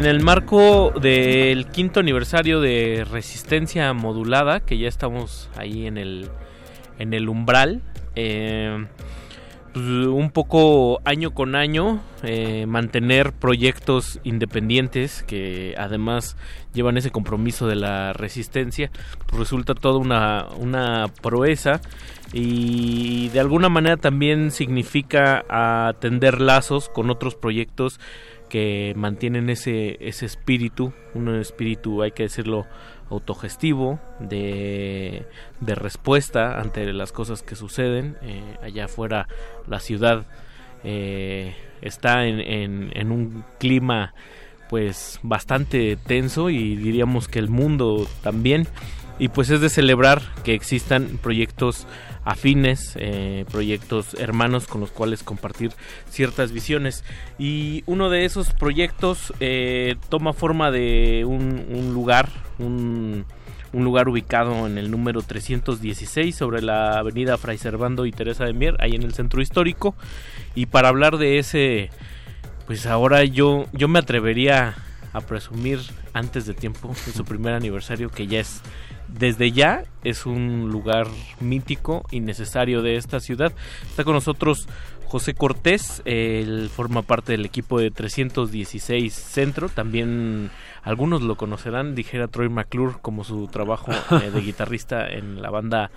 en 0.01 0.07
el 0.07 0.23
marco 0.23 0.93
del 0.99 1.67
quinto 1.67 2.01
aniversario 2.01 2.63
de 2.63 3.07
Resistencia 3.11 3.93
Modulada, 3.93 4.61
que 4.61 4.79
ya 4.79 4.89
estamos 4.89 5.51
ahí 5.59 5.87
en 5.87 5.99
el, 5.99 6.31
en 6.99 7.13
el 7.13 7.29
umbral, 7.29 7.83
eh, 8.17 8.87
pues, 9.75 9.85
un 9.85 10.31
poco 10.31 11.03
año 11.05 11.35
con 11.35 11.55
año 11.55 12.01
eh, 12.23 12.65
mantener 12.67 13.35
proyectos 13.35 14.21
independientes 14.25 15.23
que 15.23 15.75
además 15.77 16.35
llevan 16.73 16.97
ese 16.97 17.11
compromiso 17.11 17.67
de 17.69 17.77
la 17.77 18.15
resistencia, 18.15 18.91
pues, 19.27 19.39
resulta 19.39 19.75
toda 19.75 19.99
una, 19.99 20.47
una 20.57 21.09
proeza 21.21 21.83
y 22.33 23.29
de 23.35 23.41
alguna 23.41 23.69
manera 23.69 23.99
también 23.99 24.51
significa 24.51 25.45
atender 25.51 26.41
lazos 26.41 26.89
con 26.89 27.11
otros 27.11 27.35
proyectos 27.35 28.01
que 28.51 28.93
mantienen 28.97 29.49
ese, 29.49 29.97
ese 30.07 30.27
espíritu, 30.27 30.93
un 31.15 31.35
espíritu, 31.37 32.03
hay 32.03 32.11
que 32.11 32.25
decirlo, 32.25 32.67
autogestivo, 33.09 33.99
de, 34.19 35.27
de 35.61 35.75
respuesta 35.75 36.61
ante 36.61 36.93
las 36.93 37.13
cosas 37.13 37.43
que 37.43 37.57
suceden. 37.57 38.17
Eh, 38.23 38.57
allá 38.63 38.85
afuera 38.85 39.27
la 39.67 39.81
ciudad 39.81 40.27
eh, 40.85 41.55
está 41.81 42.27
en, 42.27 42.41
en, 42.41 42.91
en 42.95 43.11
un 43.11 43.45
clima 43.59 44.13
pues 44.69 45.19
bastante 45.23 45.97
tenso 45.97 46.49
y 46.51 46.77
diríamos 46.77 47.27
que 47.27 47.41
el 47.41 47.49
mundo 47.49 48.07
también 48.23 48.69
y 49.19 49.29
pues 49.29 49.51
es 49.51 49.61
de 49.61 49.69
celebrar 49.69 50.23
que 50.45 50.55
existan 50.55 51.19
proyectos 51.21 51.87
afines, 52.25 52.95
eh, 52.97 53.45
proyectos 53.51 54.15
hermanos 54.15 54.67
con 54.67 54.81
los 54.81 54.91
cuales 54.91 55.23
compartir 55.23 55.73
ciertas 56.09 56.53
visiones. 56.53 57.05
Y 57.39 57.83
uno 57.87 58.11
de 58.11 58.25
esos 58.25 58.53
proyectos 58.53 59.33
eh, 59.41 59.97
toma 60.09 60.33
forma 60.33 60.71
de 60.71 61.25
un, 61.25 61.93
lugar, 61.95 62.29
un, 62.59 63.25
un 63.73 63.85
lugar 63.85 64.09
ubicado 64.09 64.67
en 64.67 64.79
el 64.79 64.91
número 64.91 65.23
316 65.23 66.35
sobre 66.35 66.63
la 66.63 66.99
avenida 66.99 67.39
Fray 67.39 67.59
Servando 67.59 68.07
y 68.07 68.13
Teresa 68.13 68.45
de 68.45 68.53
Mier, 68.53 68.77
ahí 68.81 68.95
en 68.95 69.03
el 69.03 69.15
centro 69.15 69.41
histórico. 69.41 69.95
Y 70.55 70.67
para 70.67 70.89
hablar 70.89 71.19
de 71.19 71.39
ese, 71.39 71.91
pues 72.67 72.87
ahora 72.87 73.25
yo, 73.25 73.67
yo 73.73 73.89
me 73.89 73.99
atrevería 73.99 74.75
a 75.13 75.21
presumir 75.23 75.81
antes 76.13 76.47
de 76.47 76.55
tiempo, 76.55 76.95
en 77.07 77.13
su 77.13 77.25
primer 77.25 77.55
aniversario, 77.55 78.11
que 78.11 78.27
ya 78.27 78.41
es, 78.41 78.63
desde 79.09 79.53
ya 79.53 79.85
es 80.05 80.27
un 80.27 80.69
lugar 80.71 81.07
mítico 81.41 82.05
y 82.11 82.21
necesario 82.21 82.83
de 82.83 82.97
esta 82.97 83.21
ciudad. 83.21 83.53
Está 83.89 84.05
con 84.05 84.15
nosotros 84.15 84.69
José 85.11 85.35
Cortés, 85.35 86.03
él 86.05 86.71
forma 86.73 87.03
parte 87.03 87.33
del 87.33 87.45
equipo 87.45 87.81
de 87.81 87.91
316 87.91 89.13
Centro, 89.13 89.69
también 89.69 90.51
algunos 90.83 91.23
lo 91.23 91.37
conocerán, 91.37 91.97
dijera 91.97 92.29
Troy 92.29 92.49
McClure, 92.49 92.95
como 93.03 93.25
su 93.25 93.49
trabajo 93.49 93.91
eh, 94.23 94.31
de 94.31 94.41
guitarrista 94.43 95.09
en 95.09 95.43
la 95.43 95.51
banda 95.51 95.91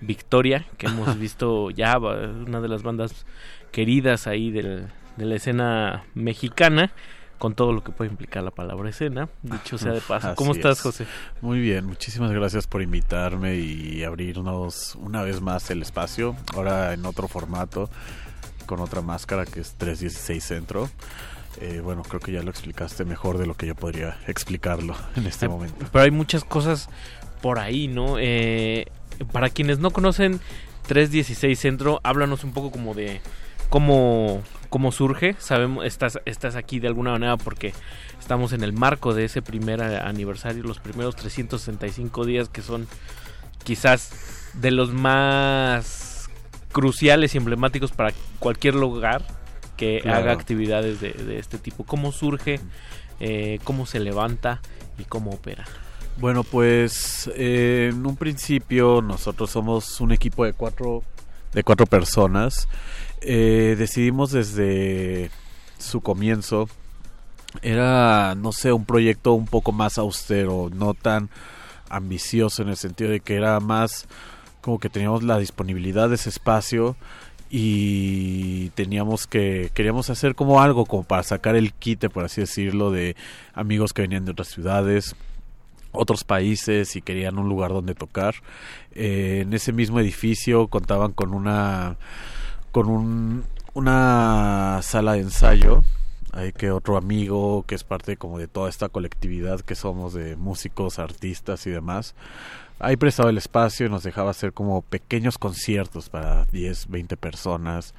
Victoria, 0.00 0.66
que 0.76 0.86
hemos 0.86 1.18
visto 1.20 1.70
ya, 1.70 1.98
una 1.98 2.60
de 2.60 2.68
las 2.68 2.82
bandas 2.82 3.24
queridas 3.72 4.26
ahí 4.26 4.50
del, 4.50 4.88
de 5.16 5.24
la 5.24 5.36
escena 5.36 6.04
mexicana 6.14 6.92
con 7.38 7.54
todo 7.54 7.72
lo 7.72 7.82
que 7.82 7.92
puede 7.92 8.10
implicar 8.10 8.42
la 8.42 8.50
palabra 8.50 8.90
escena, 8.90 9.28
dicho 9.42 9.78
sea 9.78 9.92
de 9.92 10.00
paso. 10.00 10.34
¿Cómo 10.36 10.52
estás, 10.52 10.78
es. 10.78 10.82
José? 10.82 11.06
Muy 11.40 11.60
bien, 11.60 11.86
muchísimas 11.86 12.32
gracias 12.32 12.66
por 12.66 12.82
invitarme 12.82 13.56
y 13.56 14.02
abrirnos 14.04 14.96
una 14.96 15.22
vez 15.22 15.40
más 15.40 15.70
el 15.70 15.82
espacio, 15.82 16.36
ahora 16.54 16.92
en 16.92 17.06
otro 17.06 17.28
formato, 17.28 17.88
con 18.66 18.80
otra 18.80 19.00
máscara 19.00 19.46
que 19.46 19.60
es 19.60 19.74
316 19.74 20.42
Centro. 20.44 20.90
Eh, 21.60 21.80
bueno, 21.82 22.02
creo 22.02 22.20
que 22.20 22.30
ya 22.32 22.42
lo 22.42 22.50
explicaste 22.50 23.04
mejor 23.04 23.38
de 23.38 23.46
lo 23.46 23.54
que 23.54 23.66
yo 23.66 23.74
podría 23.74 24.16
explicarlo 24.26 24.94
en 25.16 25.26
este 25.26 25.46
Eh, 25.46 25.48
momento. 25.48 25.86
Pero 25.90 26.04
hay 26.04 26.10
muchas 26.10 26.44
cosas 26.44 26.88
por 27.42 27.58
ahí, 27.58 27.88
¿no? 27.88 28.16
Eh, 28.18 28.86
para 29.32 29.48
quienes 29.50 29.78
no 29.78 29.90
conocen 29.90 30.40
316 30.86 31.58
Centro, 31.58 32.00
háblanos 32.04 32.44
un 32.44 32.52
poco 32.52 32.70
como 32.70 32.94
de 32.94 33.20
cómo, 33.68 34.42
cómo 34.70 34.92
surge. 34.92 35.34
Sabemos, 35.38 35.84
estás, 35.84 36.18
estás 36.24 36.56
aquí 36.56 36.80
de 36.80 36.88
alguna 36.88 37.12
manera 37.12 37.36
porque 37.36 37.72
estamos 38.18 38.52
en 38.52 38.62
el 38.62 38.72
marco 38.72 39.14
de 39.14 39.24
ese 39.24 39.42
primer 39.42 39.82
aniversario, 39.82 40.62
los 40.62 40.78
primeros 40.78 41.16
365 41.16 42.24
días 42.24 42.48
que 42.48 42.62
son 42.62 42.86
quizás 43.64 44.10
de 44.54 44.70
los 44.70 44.92
más 44.92 46.28
cruciales 46.72 47.34
y 47.34 47.38
emblemáticos 47.38 47.92
para 47.92 48.12
cualquier 48.38 48.74
lugar 48.74 49.22
que 49.76 50.00
Claro. 50.02 50.18
haga 50.18 50.32
actividades 50.32 51.00
de, 51.00 51.12
de 51.12 51.38
este 51.38 51.58
tipo. 51.58 51.84
¿Cómo 51.84 52.12
surge? 52.12 52.60
Eh, 53.20 53.58
¿Cómo 53.64 53.86
se 53.86 54.00
levanta? 54.00 54.60
¿Y 54.98 55.04
cómo 55.04 55.30
opera? 55.32 55.64
Bueno, 56.18 56.42
pues 56.42 57.30
eh, 57.36 57.90
en 57.92 58.04
un 58.04 58.16
principio 58.16 59.00
nosotros 59.02 59.50
somos 59.50 60.00
un 60.00 60.10
equipo 60.10 60.44
de 60.44 60.52
cuatro, 60.52 61.04
de 61.52 61.62
cuatro 61.62 61.86
personas. 61.86 62.68
Eh, 63.20 63.76
decidimos 63.78 64.32
desde 64.32 65.30
su 65.78 66.00
comienzo, 66.00 66.68
era, 67.62 68.34
no 68.34 68.52
sé, 68.52 68.72
un 68.72 68.84
proyecto 68.84 69.32
un 69.32 69.46
poco 69.46 69.72
más 69.72 69.98
austero, 69.98 70.70
no 70.72 70.94
tan 70.94 71.30
ambicioso 71.88 72.62
en 72.62 72.68
el 72.68 72.76
sentido 72.76 73.10
de 73.10 73.20
que 73.20 73.36
era 73.36 73.58
más 73.60 74.06
como 74.60 74.78
que 74.78 74.90
teníamos 74.90 75.22
la 75.22 75.38
disponibilidad 75.38 76.08
de 76.08 76.16
ese 76.16 76.28
espacio 76.28 76.96
y 77.50 78.68
teníamos 78.70 79.26
que 79.26 79.70
queríamos 79.72 80.10
hacer 80.10 80.34
como 80.34 80.60
algo 80.60 80.84
como 80.84 81.04
para 81.04 81.22
sacar 81.22 81.56
el 81.56 81.72
quite 81.72 82.10
por 82.10 82.24
así 82.24 82.42
decirlo 82.42 82.90
de 82.90 83.16
amigos 83.54 83.94
que 83.94 84.02
venían 84.02 84.26
de 84.26 84.32
otras 84.32 84.48
ciudades 84.48 85.16
otros 85.92 86.24
países 86.24 86.96
y 86.96 87.02
querían 87.02 87.38
un 87.38 87.48
lugar 87.48 87.72
donde 87.72 87.94
tocar. 87.94 88.36
Eh, 88.92 89.40
en 89.42 89.52
ese 89.52 89.72
mismo 89.72 90.00
edificio 90.00 90.68
contaban 90.68 91.12
con 91.12 91.34
una 91.34 91.96
con 92.72 92.88
un, 92.88 93.44
una 93.74 94.80
sala 94.82 95.12
de 95.14 95.20
ensayo 95.20 95.82
hay 96.32 96.52
que 96.52 96.70
otro 96.70 96.96
amigo 96.96 97.64
que 97.66 97.74
es 97.74 97.84
parte 97.84 98.16
como 98.16 98.38
de 98.38 98.48
toda 98.48 98.68
esta 98.68 98.88
colectividad 98.88 99.60
que 99.60 99.74
somos 99.74 100.12
de 100.12 100.36
músicos 100.36 100.98
artistas 100.98 101.66
y 101.66 101.70
demás 101.70 102.14
ahí 102.78 102.96
prestaba 102.96 103.30
el 103.30 103.38
espacio 103.38 103.86
y 103.86 103.90
nos 103.90 104.02
dejaba 104.02 104.30
hacer 104.30 104.52
como 104.52 104.82
pequeños 104.82 105.38
conciertos 105.38 106.08
para 106.08 106.44
10, 106.46 106.88
20 106.88 107.16
personas 107.16 107.94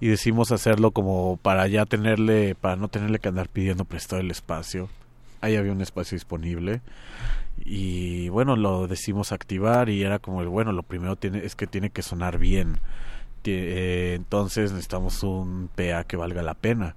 y 0.00 0.08
decimos 0.08 0.52
hacerlo 0.52 0.90
como 0.90 1.38
para 1.38 1.66
ya 1.66 1.86
tenerle, 1.86 2.54
para 2.54 2.76
no 2.76 2.88
tenerle 2.88 3.18
que 3.18 3.28
andar 3.28 3.48
pidiendo 3.48 3.84
prestado 3.84 4.20
el 4.20 4.30
espacio. 4.30 4.88
Ahí 5.40 5.56
había 5.56 5.72
un 5.72 5.80
espacio 5.80 6.16
disponible 6.16 6.80
y 7.64 8.28
bueno, 8.28 8.56
lo 8.56 8.86
decimos 8.86 9.32
activar 9.32 9.88
y 9.88 10.02
era 10.02 10.18
como 10.18 10.44
bueno, 10.44 10.72
lo 10.72 10.82
primero 10.82 11.16
tiene, 11.16 11.44
es 11.44 11.54
que 11.54 11.66
tiene 11.66 11.90
que 11.90 12.02
sonar 12.02 12.38
bien. 12.38 12.80
Eh, 13.44 14.14
entonces 14.14 14.72
necesitamos 14.72 15.22
un 15.22 15.70
PA 15.74 16.04
que 16.04 16.16
valga 16.16 16.42
la 16.42 16.54
pena 16.54 16.96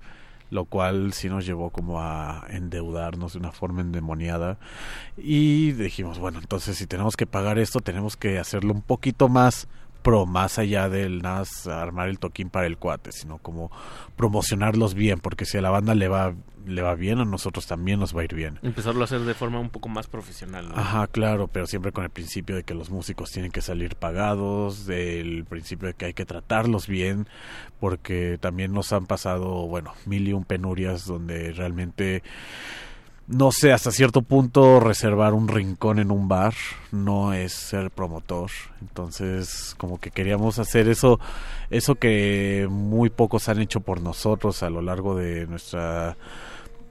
lo 0.52 0.66
cual 0.66 1.14
sí 1.14 1.30
nos 1.30 1.46
llevó 1.46 1.70
como 1.70 2.02
a 2.02 2.46
endeudarnos 2.50 3.34
de 3.34 3.40
una 3.40 3.54
forma 3.54 3.80
endemoniada. 3.82 4.58
Y 5.18 5.72
dijimos 5.72 6.20
bueno 6.20 6.40
entonces 6.40 6.78
si 6.78 6.86
tenemos 6.86 7.16
que 7.16 7.26
pagar 7.26 7.58
esto 7.58 7.80
tenemos 7.80 8.18
que 8.18 8.38
hacerlo 8.38 8.74
un 8.74 8.82
poquito 8.82 9.30
más 9.30 9.68
pro 10.02 10.26
más 10.26 10.60
allá 10.60 10.90
del 10.90 11.22
nada 11.22 11.40
más 11.40 11.68
armar 11.68 12.10
el 12.10 12.20
toquín 12.20 12.50
para 12.50 12.68
el 12.68 12.78
cuate 12.78 13.12
sino 13.12 13.38
como 13.38 13.72
promocionarlos 14.16 14.94
bien 14.94 15.20
porque 15.20 15.46
si 15.46 15.58
a 15.58 15.62
la 15.62 15.70
banda 15.70 15.96
le 15.96 16.08
va 16.08 16.34
le 16.66 16.82
va 16.82 16.96
bien 16.96 17.20
a 17.20 17.26
nosotros 17.26 17.66
también 17.66 18.00
nos 18.00 18.16
va 18.16 18.22
a 18.22 18.24
ir 18.26 18.36
bien 18.36 18.60
Empezarlo 18.62 19.02
a 19.02 19.06
hacer 19.06 19.22
de 19.22 19.34
forma 19.34 19.60
un 19.60 19.70
poco 19.70 19.90
más 19.90 20.08
profesional. 20.08 20.70
¿no? 20.70 20.76
Ajá, 20.76 21.08
claro, 21.08 21.48
pero 21.48 21.66
siempre 21.66 21.92
con 21.92 22.04
el 22.04 22.10
principio 22.10 22.56
de 22.56 22.64
que 22.64 22.74
los 22.74 22.90
músicos 22.90 23.32
tienen 23.32 23.52
que 23.52 23.62
salir 23.62 23.96
pagados, 23.96 24.86
del 24.86 25.46
principio 25.46 25.88
de 25.88 25.94
que 25.94 26.06
hay 26.06 26.14
que 26.14 26.26
tratarlos 26.26 26.88
bien, 26.88 27.28
porque 27.80 28.38
también 28.40 28.74
nos 28.74 28.94
han 28.94 29.06
pasado, 29.06 29.68
bueno, 29.68 29.94
mil 30.06 30.28
y 30.28 30.34
un 30.34 30.46
penurias 30.46 31.06
donde 31.06 31.52
realmente, 31.52 32.24
no 33.28 33.52
sé, 33.52 33.72
hasta 33.72 33.92
cierto 33.92 34.22
punto 34.22 34.80
reservar 34.80 35.34
un 35.34 35.48
rincón 35.48 36.00
en 36.00 36.12
un 36.12 36.28
bar 36.28 36.54
no 36.92 37.34
es 37.34 37.54
ser 37.54 37.92
promotor. 37.92 38.52
Entonces, 38.82 39.76
como 39.78 40.00
que 40.00 40.12
queríamos 40.12 40.60
hacer 40.60 40.90
eso, 40.90 41.20
eso 41.70 41.96
que 41.96 42.68
muy 42.70 43.10
pocos 43.10 43.48
han 43.50 43.62
hecho 43.62 43.80
por 43.80 44.02
nosotros 44.02 44.64
a 44.64 44.70
lo 44.70 44.82
largo 44.82 45.16
de 45.16 45.48
nuestra 45.48 46.18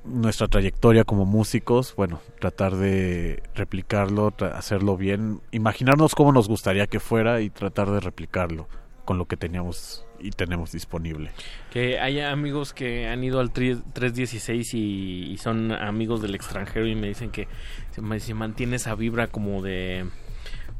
nuestra 0.04 0.48
trayectoria 0.48 1.04
como 1.04 1.26
músicos, 1.26 1.94
bueno, 1.94 2.20
tratar 2.40 2.76
de 2.76 3.42
replicarlo, 3.54 4.32
hacerlo 4.54 4.96
bien, 4.96 5.40
imaginarnos 5.50 6.14
cómo 6.14 6.32
nos 6.32 6.48
gustaría 6.48 6.86
que 6.86 7.00
fuera 7.00 7.42
y 7.42 7.50
tratar 7.50 7.90
de 7.90 8.00
replicarlo 8.00 8.66
con 9.04 9.18
lo 9.18 9.26
que 9.26 9.36
teníamos 9.36 10.06
y 10.20 10.30
tenemos 10.30 10.72
disponible. 10.72 11.30
Que 11.70 11.98
haya 11.98 12.30
amigos 12.30 12.72
que 12.72 13.08
han 13.08 13.24
ido 13.24 13.40
al 13.40 13.52
tri- 13.52 13.82
316 13.92 14.74
y, 14.74 15.36
son 15.38 15.72
amigos 15.72 16.20
del 16.22 16.34
extranjero 16.34 16.86
y 16.86 16.94
me 16.94 17.08
dicen 17.08 17.30
que 17.30 17.48
se 17.90 18.34
mantiene 18.34 18.76
esa 18.76 18.94
vibra 18.94 19.26
como 19.26 19.62
de 19.62 20.06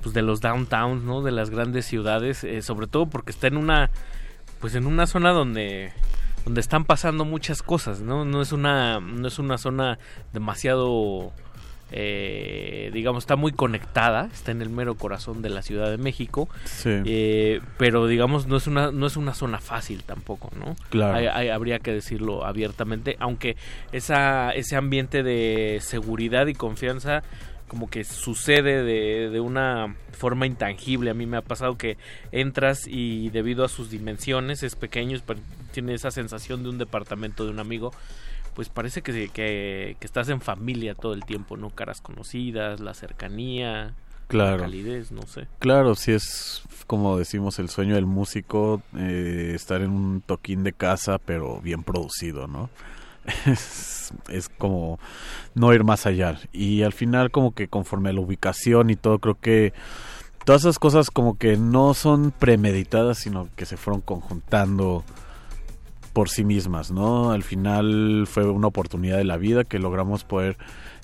pues 0.03 0.15
de 0.15 0.23
los 0.23 0.41
downtowns, 0.41 1.03
¿no? 1.03 1.21
De 1.23 1.31
las 1.31 1.51
grandes 1.51 1.85
ciudades, 1.85 2.43
eh, 2.45 2.63
sobre 2.63 2.87
todo 2.87 3.07
porque 3.07 3.31
está 3.33 3.49
en 3.49 3.57
una 3.57 3.91
pues 4.61 4.75
en 4.75 4.87
una 4.87 5.07
zona 5.07 5.31
donde 5.31 5.93
donde 6.45 6.61
están 6.63 6.85
pasando 6.87 7.25
muchas 7.27 7.63
cosas, 7.63 8.01
¿no? 8.01 8.25
No 8.25 8.41
es 8.41 8.53
una 8.53 9.01
no 9.01 9.29
es 9.29 9.39
una 9.39 9.59
zona 9.59 9.99
demasiado 10.33 11.33
eh, 11.93 12.91
digamos 12.93 13.25
está 13.25 13.37
muy 13.37 13.53
conectada, 13.53 14.29
está 14.33 14.51
en 14.53 14.63
el 14.63 14.71
mero 14.71 14.95
corazón 14.95 15.43
de 15.43 15.51
la 15.51 15.63
Ciudad 15.63 15.91
de 15.91 15.99
México, 15.99 16.49
Sí. 16.65 16.91
eh, 17.05 17.61
pero 17.79 18.07
digamos 18.07 18.47
no 18.47 18.57
es 18.57 18.67
una 18.67 18.91
no 18.93 19.07
es 19.07 19.17
una 19.17 19.35
zona 19.35 19.59
fácil 19.61 20.03
tampoco, 20.05 20.51
¿no? 20.59 20.77
Claro. 20.91 21.17
Hay- 21.17 21.27
hay- 21.27 21.49
habría 21.49 21.79
que 21.79 21.93
decirlo 21.93 22.45
abiertamente, 22.45 23.17
aunque 23.21 23.57
esa 23.93 24.51
ese 24.53 24.77
ambiente 24.77 25.23
de 25.23 25.79
seguridad 25.83 26.47
y 26.47 26.55
confianza 26.55 27.23
como 27.69 27.89
que 27.89 28.03
sucede 28.03 28.83
de, 28.83 29.31
de 29.31 29.39
una 29.41 29.95
forma 30.11 30.45
intangible. 30.47 31.11
A 31.11 31.15
mí 31.15 31.25
me 31.27 31.37
ha 31.37 31.43
pasado 31.43 31.79
que 31.79 31.97
entras 32.33 32.89
y 32.89 33.31
debido 33.31 33.65
a 33.65 33.69
sus 33.69 33.91
dimensiones 33.91 34.65
es 34.65 34.75
pequeño, 34.75 35.17
es 35.17 35.23
tiene 35.71 35.95
esa 35.95 36.11
sensación 36.11 36.65
de 36.65 36.69
un 36.71 36.79
departamento 36.79 37.45
de 37.45 37.51
un 37.53 37.61
amigo. 37.61 37.93
Pues 38.55 38.69
parece 38.69 39.03
que, 39.03 39.13
que, 39.29 39.97
que 39.99 40.07
estás 40.07 40.29
en 40.29 40.41
familia 40.41 40.95
todo 40.95 41.15
el 41.15 41.25
tiempo, 41.25 41.57
¿no? 41.57 41.71
Caras 41.71 42.01
conocidas, 42.01 42.81
la 42.81 42.95
cercanía, 42.95 43.95
Claro. 44.29 44.59
la 44.59 44.63
calidez, 44.63 45.11
no 45.13 45.23
sé. 45.23 45.49
Claro, 45.59 45.95
sí 45.95 46.13
es 46.13 46.63
como 46.87 47.17
decimos 47.19 47.59
el 47.61 47.69
sueño 47.69 47.95
del 47.95 48.07
músico, 48.07 48.83
eh, 48.97 49.53
estar 49.55 49.81
en 49.81 49.91
un 49.93 50.21
toquín 50.23 50.65
de 50.65 50.73
casa, 50.73 51.19
pero 51.19 51.61
bien 51.61 51.83
producido, 51.85 52.47
¿no? 52.49 52.69
Es, 53.47 54.13
es 54.29 54.49
como 54.49 54.99
no 55.55 55.73
ir 55.73 55.85
más 55.85 56.07
allá. 56.07 56.39
Y 56.53 56.83
al 56.83 56.93
final 56.93 57.31
como 57.31 57.55
que 57.55 57.69
conforme 57.69 58.11
a 58.11 58.13
la 58.13 58.21
ubicación 58.21 58.91
y 58.91 58.97
todo, 58.97 59.19
creo 59.21 59.39
que 59.41 59.73
todas 60.45 60.63
esas 60.63 60.79
cosas 60.81 61.11
como 61.11 61.39
que 61.39 61.57
no 61.57 61.95
son 61.95 62.33
premeditadas, 62.33 63.19
sino 63.19 63.49
que 63.57 63.67
se 63.67 63.77
fueron 63.77 64.01
conjuntando 64.01 65.05
por 66.13 66.29
sí 66.29 66.45
mismas, 66.45 66.91
¿no? 66.91 67.33
Al 67.33 67.43
final 67.43 68.27
fue 68.27 68.45
una 68.49 68.69
oportunidad 68.69 69.17
de 69.17 69.25
la 69.25 69.37
vida 69.37 69.65
que 69.65 69.79
logramos 69.79 70.25
poder 70.25 70.57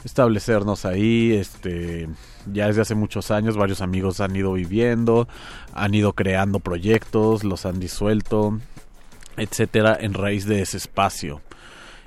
establecernos 0.05 0.85
ahí, 0.85 1.33
este, 1.33 2.09
ya 2.53 2.69
desde 2.69 2.83
hace 2.83 2.95
muchos 2.95 3.31
años 3.31 3.57
varios 3.57 3.81
amigos 3.81 4.21
han 4.21 4.37
ido 4.37 4.53
viviendo, 4.53 5.29
han 5.73 5.95
ido 5.95 6.13
creando 6.13 6.61
proyectos, 6.61 7.45
los 7.45 7.67
han 7.67 7.81
disuelto, 7.81 8.59
etcétera, 9.37 9.97
en 10.01 10.15
raíz 10.15 10.47
de 10.47 10.63
ese 10.63 10.77
espacio. 10.77 11.41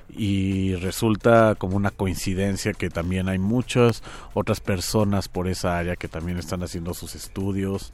Y 0.08 0.74
resulta 0.76 1.54
como 1.56 1.76
una 1.76 1.90
coincidencia 1.90 2.72
que 2.72 2.90
también 2.90 3.28
hay 3.28 3.38
muchas 3.38 4.02
otras 4.34 4.60
personas 4.60 5.28
por 5.28 5.46
esa 5.46 5.78
área 5.78 5.94
que 5.94 6.08
también 6.08 6.38
están 6.38 6.62
haciendo 6.62 6.94
sus 6.94 7.14
estudios. 7.14 7.92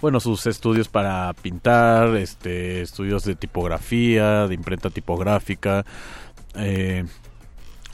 Bueno, 0.00 0.20
sus 0.20 0.46
estudios 0.46 0.88
para 0.88 1.32
pintar, 1.34 2.16
este, 2.16 2.82
estudios 2.82 3.24
de 3.24 3.34
tipografía, 3.34 4.46
de 4.46 4.54
imprenta 4.54 4.90
tipográfica, 4.90 5.86
eh, 6.54 7.04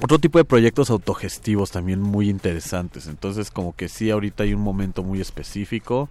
otro 0.01 0.19
tipo 0.19 0.39
de 0.39 0.45
proyectos 0.45 0.91
autogestivos 0.91 1.71
también 1.71 2.01
muy 2.01 2.29
interesantes. 2.29 3.07
Entonces 3.07 3.53
como 3.53 3.77
que 3.77 3.89
sí, 3.89 4.11
ahorita 4.11 4.43
hay 4.43 4.53
un 4.53 4.63
momento 4.63 5.05
muy 5.05 5.21
específico. 5.21 6.09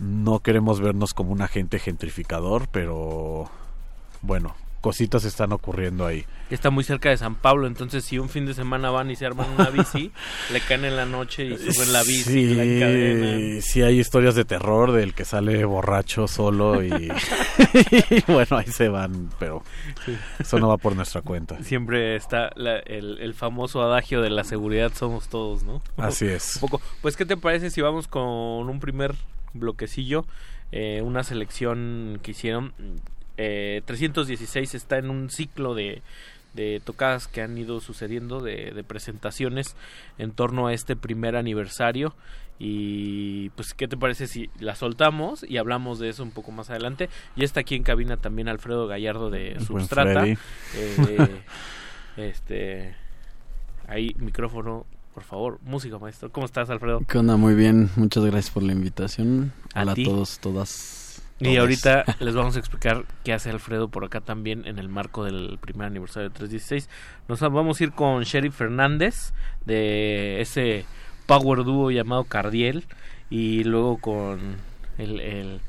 No 0.00 0.40
queremos 0.40 0.80
vernos 0.80 1.14
como 1.14 1.30
un 1.32 1.42
agente 1.42 1.78
gentrificador, 1.78 2.66
pero 2.72 3.48
bueno, 4.22 4.56
cositas 4.84 5.24
están 5.24 5.50
ocurriendo 5.52 6.04
ahí. 6.04 6.26
Está 6.50 6.68
muy 6.68 6.84
cerca 6.84 7.08
de 7.08 7.16
San 7.16 7.36
Pablo, 7.36 7.66
entonces 7.66 8.04
si 8.04 8.18
un 8.18 8.28
fin 8.28 8.44
de 8.44 8.52
semana 8.52 8.90
van 8.90 9.10
y 9.10 9.16
se 9.16 9.24
arman 9.24 9.48
una 9.58 9.70
bici, 9.70 10.12
le 10.52 10.60
caen 10.60 10.84
en 10.84 10.94
la 10.94 11.06
noche 11.06 11.46
y 11.46 11.56
suben 11.56 11.90
la 11.94 12.02
bici, 12.02 12.22
sí, 12.24 12.54
la 12.54 12.64
encadenan. 12.64 13.62
Sí, 13.62 13.80
hay 13.80 13.98
historias 13.98 14.34
de 14.34 14.44
terror 14.44 14.92
del 14.92 15.14
que 15.14 15.24
sale 15.24 15.64
borracho 15.64 16.28
solo 16.28 16.84
y, 16.84 16.90
y 18.10 18.30
bueno, 18.30 18.58
ahí 18.58 18.66
se 18.66 18.90
van, 18.90 19.30
pero 19.38 19.62
Sí. 20.04 20.14
eso 20.38 20.58
no 20.58 20.68
va 20.68 20.76
por 20.76 20.94
nuestra 20.94 21.22
cuenta. 21.22 21.62
Siempre 21.62 22.14
está 22.14 22.50
la- 22.54 22.80
el, 22.80 23.18
el 23.22 23.32
famoso 23.32 23.80
adagio 23.80 24.20
de 24.20 24.28
la 24.28 24.44
seguridad 24.44 24.92
somos 24.94 25.28
todos, 25.28 25.62
¿no? 25.62 25.80
Así 25.96 26.26
es. 26.26 26.56
Un 26.56 26.68
poco. 26.68 26.82
Pues, 27.00 27.16
¿qué 27.16 27.24
te 27.24 27.38
parece 27.38 27.70
si 27.70 27.80
vamos 27.80 28.06
con 28.06 28.22
un 28.68 28.80
primer 28.80 29.14
bloquecillo? 29.54 30.26
Eh, 30.72 31.00
una 31.02 31.22
selección 31.22 32.18
que 32.22 32.32
hicieron. 32.32 32.74
Eh, 33.36 33.82
316 33.86 34.74
está 34.74 34.98
en 34.98 35.10
un 35.10 35.30
ciclo 35.30 35.74
de, 35.74 36.02
de 36.54 36.80
tocadas 36.84 37.26
que 37.26 37.42
han 37.42 37.56
ido 37.58 37.80
sucediendo, 37.80 38.40
de, 38.40 38.72
de 38.74 38.84
presentaciones 38.84 39.76
en 40.18 40.30
torno 40.32 40.66
a 40.66 40.72
este 40.72 40.96
primer 40.96 41.36
aniversario. 41.36 42.14
Y 42.58 43.50
pues, 43.50 43.74
¿qué 43.74 43.88
te 43.88 43.96
parece 43.96 44.28
si 44.28 44.48
la 44.60 44.76
soltamos 44.76 45.44
y 45.48 45.56
hablamos 45.56 45.98
de 45.98 46.08
eso 46.08 46.22
un 46.22 46.30
poco 46.30 46.52
más 46.52 46.70
adelante? 46.70 47.08
Y 47.34 47.42
está 47.42 47.60
aquí 47.60 47.74
en 47.74 47.82
cabina 47.82 48.16
también 48.16 48.48
Alfredo 48.48 48.86
Gallardo 48.86 49.28
de 49.28 49.58
Substrata. 49.66 50.24
Eh, 50.26 50.36
este. 52.16 52.94
Ahí, 53.88 54.14
micrófono, 54.18 54.86
por 55.12 55.24
favor. 55.24 55.58
Música, 55.62 55.98
maestro. 55.98 56.30
¿Cómo 56.30 56.46
estás, 56.46 56.70
Alfredo? 56.70 57.00
¿Qué 57.08 57.18
onda? 57.18 57.36
Muy 57.36 57.54
bien, 57.54 57.90
muchas 57.96 58.24
gracias 58.24 58.50
por 58.54 58.62
la 58.62 58.72
invitación. 58.72 59.52
A 59.74 59.82
Hola 59.82 59.94
ti. 59.94 60.02
a 60.02 60.04
todos, 60.04 60.38
todas. 60.38 61.03
Y 61.44 61.56
ahorita 61.58 62.04
les 62.20 62.34
vamos 62.34 62.56
a 62.56 62.58
explicar 62.58 63.04
qué 63.22 63.32
hace 63.32 63.50
Alfredo 63.50 63.88
por 63.88 64.04
acá 64.04 64.20
también 64.20 64.66
en 64.66 64.78
el 64.78 64.88
marco 64.88 65.24
del 65.24 65.58
primer 65.60 65.86
aniversario 65.86 66.30
de 66.30 66.34
316. 66.34 66.88
Nos 67.28 67.40
vamos 67.40 67.80
a 67.80 67.84
ir 67.84 67.92
con 67.92 68.22
Sheriff 68.22 68.56
Fernández 68.56 69.32
de 69.66 70.40
ese 70.40 70.86
power 71.26 71.64
duo 71.64 71.90
llamado 71.90 72.24
Cardiel 72.24 72.84
y 73.30 73.64
luego 73.64 73.98
con 73.98 74.56
el, 74.98 75.20
el, 75.20 75.60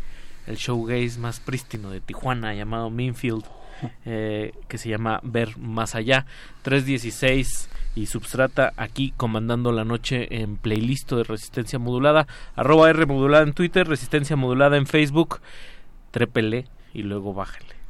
el 0.48 0.56
showgaze 0.56 1.20
más 1.20 1.40
prístino 1.40 1.90
de 1.90 2.02
Tijuana 2.02 2.54
llamado 2.54 2.90
Minfield 2.90 3.44
eh, 4.06 4.54
que 4.68 4.78
se 4.78 4.90
llama 4.90 5.20
Ver 5.24 5.58
Más 5.58 5.96
Allá 5.96 6.26
316 6.64 7.70
y 7.96 8.08
Substrata 8.08 8.74
aquí 8.78 9.14
comandando 9.16 9.72
la 9.72 9.86
noche 9.86 10.42
en 10.42 10.58
playlist 10.58 11.12
de 11.14 11.24
Resistencia 11.24 11.80
Modulada. 11.80 12.28
Arroba 12.56 12.90
R 12.90 13.06
Modulada 13.06 13.44
en 13.44 13.54
Twitter 13.54 13.88
Resistencia 13.88 14.36
Modulada 14.36 14.78
en 14.78 14.86
Facebook. 14.86 15.40
Trépele 16.12 16.68
y 16.94 17.04
luego 17.04 17.34
bájale 17.34 17.85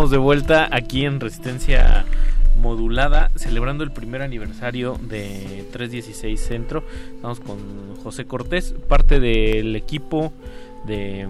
estamos 0.00 0.12
de 0.12 0.16
vuelta 0.16 0.66
aquí 0.72 1.04
en 1.04 1.20
Resistencia 1.20 2.06
Modulada, 2.56 3.30
celebrando 3.34 3.84
el 3.84 3.90
primer 3.90 4.22
aniversario 4.22 4.98
de 4.98 5.66
316 5.72 6.40
Centro. 6.40 6.84
Estamos 7.16 7.38
con 7.40 7.58
José 8.02 8.24
Cortés, 8.24 8.74
parte 8.88 9.20
del 9.20 9.76
equipo 9.76 10.32
de 10.86 11.28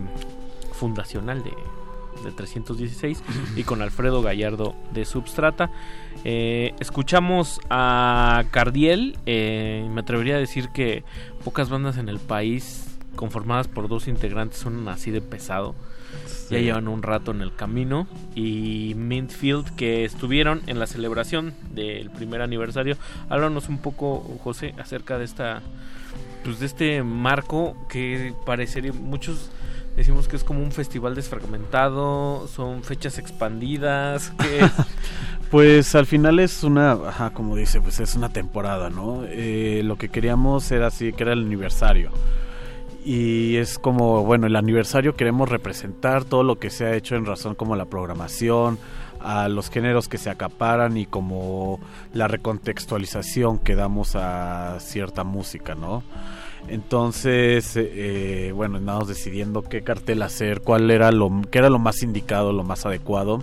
fundacional 0.70 1.42
de, 1.42 1.50
de 2.22 2.30
316 2.30 3.20
y 3.56 3.64
con 3.64 3.82
Alfredo 3.82 4.22
Gallardo 4.22 4.76
de 4.92 5.04
Substrata. 5.04 5.72
Eh, 6.22 6.72
escuchamos 6.78 7.60
a 7.70 8.44
Cardiel, 8.52 9.18
eh, 9.26 9.84
me 9.90 10.02
atrevería 10.02 10.36
a 10.36 10.38
decir 10.38 10.68
que 10.68 11.02
pocas 11.42 11.70
bandas 11.70 11.98
en 11.98 12.08
el 12.08 12.20
país 12.20 12.86
conformadas 13.16 13.66
por 13.66 13.88
dos 13.88 14.06
integrantes 14.06 14.60
son 14.60 14.88
así 14.88 15.10
de 15.10 15.20
pesado. 15.20 15.74
Ya 16.50 16.58
llevan 16.58 16.88
un 16.88 17.02
rato 17.02 17.30
en 17.30 17.42
el 17.42 17.54
camino. 17.54 18.06
Y 18.34 18.94
Mintfield, 18.96 19.74
que 19.76 20.04
estuvieron 20.04 20.62
en 20.66 20.78
la 20.78 20.86
celebración 20.86 21.54
del 21.72 22.10
primer 22.10 22.42
aniversario. 22.42 22.96
Háblanos 23.28 23.68
un 23.68 23.78
poco, 23.78 24.20
José, 24.42 24.74
acerca 24.78 25.18
de 25.18 25.24
esta. 25.24 25.62
Pues 26.44 26.58
de 26.58 26.66
este 26.66 27.02
marco 27.02 27.76
que 27.88 28.34
parecería. 28.46 28.92
Muchos 28.92 29.50
decimos 29.96 30.26
que 30.26 30.36
es 30.36 30.44
como 30.44 30.62
un 30.62 30.72
festival 30.72 31.14
desfragmentado. 31.14 32.48
Son 32.48 32.82
fechas 32.82 33.18
expandidas. 33.18 34.32
¿qué 34.38 34.60
es? 34.64 34.72
Pues 35.50 35.96
al 35.96 36.06
final 36.06 36.38
es 36.38 36.62
una, 36.62 36.92
ajá, 36.92 37.30
como 37.30 37.56
dice, 37.56 37.80
pues 37.80 37.98
es 37.98 38.14
una 38.14 38.28
temporada, 38.28 38.88
¿no? 38.88 39.24
Eh, 39.26 39.82
lo 39.84 39.96
que 39.96 40.08
queríamos 40.08 40.70
era 40.70 40.86
así, 40.86 41.12
que 41.12 41.24
era 41.24 41.32
el 41.32 41.40
aniversario. 41.40 42.12
Y 43.04 43.56
es 43.56 43.78
como, 43.78 44.24
bueno, 44.24 44.46
el 44.46 44.56
aniversario 44.56 45.14
queremos 45.14 45.48
representar 45.48 46.24
todo 46.24 46.42
lo 46.42 46.58
que 46.58 46.70
se 46.70 46.84
ha 46.84 46.94
hecho 46.94 47.16
en 47.16 47.24
razón 47.24 47.54
como 47.54 47.76
la 47.76 47.86
programación, 47.86 48.78
a 49.20 49.48
los 49.48 49.70
géneros 49.70 50.08
que 50.08 50.18
se 50.18 50.30
acaparan 50.30 50.96
y 50.96 51.06
como 51.06 51.80
la 52.12 52.28
recontextualización 52.28 53.58
que 53.58 53.74
damos 53.74 54.16
a 54.16 54.78
cierta 54.80 55.24
música, 55.24 55.74
¿no? 55.74 56.02
Entonces, 56.68 57.72
eh, 57.76 58.52
bueno, 58.54 58.76
andamos 58.78 59.08
decidiendo 59.08 59.62
qué 59.62 59.82
cartel 59.82 60.22
hacer, 60.22 60.60
cuál 60.60 60.90
era 60.90 61.10
lo, 61.10 61.30
qué 61.50 61.58
era 61.58 61.70
lo 61.70 61.78
más 61.78 62.02
indicado, 62.02 62.52
lo 62.52 62.64
más 62.64 62.84
adecuado 62.86 63.42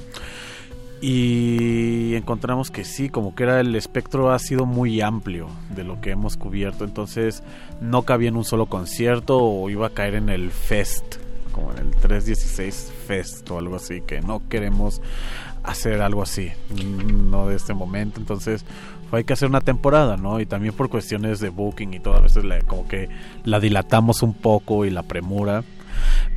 y 1.01 2.15
encontramos 2.15 2.71
que 2.71 2.83
sí, 2.83 3.09
como 3.09 3.35
que 3.35 3.43
era 3.43 3.59
el 3.59 3.75
espectro 3.75 4.31
ha 4.31 4.39
sido 4.39 4.65
muy 4.65 5.01
amplio 5.01 5.47
de 5.75 5.83
lo 5.83 6.01
que 6.01 6.11
hemos 6.11 6.37
cubierto, 6.37 6.85
entonces 6.85 7.43
no 7.81 8.03
cabía 8.03 8.29
en 8.29 8.37
un 8.37 8.45
solo 8.45 8.65
concierto 8.65 9.37
o 9.37 9.69
iba 9.69 9.87
a 9.87 9.91
caer 9.91 10.15
en 10.15 10.29
el 10.29 10.49
fest, 10.49 11.17
como 11.51 11.71
en 11.71 11.79
el 11.79 11.91
316 11.91 12.93
fest 13.05 13.49
o 13.51 13.59
algo 13.59 13.75
así, 13.75 14.01
que 14.01 14.21
no 14.21 14.41
queremos 14.49 15.01
hacer 15.63 16.01
algo 16.01 16.23
así, 16.23 16.51
no 17.13 17.47
de 17.47 17.55
este 17.55 17.73
momento, 17.73 18.19
entonces 18.19 18.65
hay 19.11 19.23
que 19.23 19.33
hacer 19.33 19.49
una 19.49 19.61
temporada, 19.61 20.17
¿no? 20.17 20.39
Y 20.39 20.45
también 20.45 20.73
por 20.73 20.89
cuestiones 20.89 21.39
de 21.39 21.49
booking 21.49 21.93
y 21.93 21.99
todo, 21.99 22.15
a 22.15 22.21
veces 22.21 22.43
la, 22.43 22.59
como 22.61 22.87
que 22.87 23.09
la 23.43 23.59
dilatamos 23.59 24.23
un 24.23 24.33
poco 24.33 24.85
y 24.85 24.89
la 24.89 25.03
premura 25.03 25.63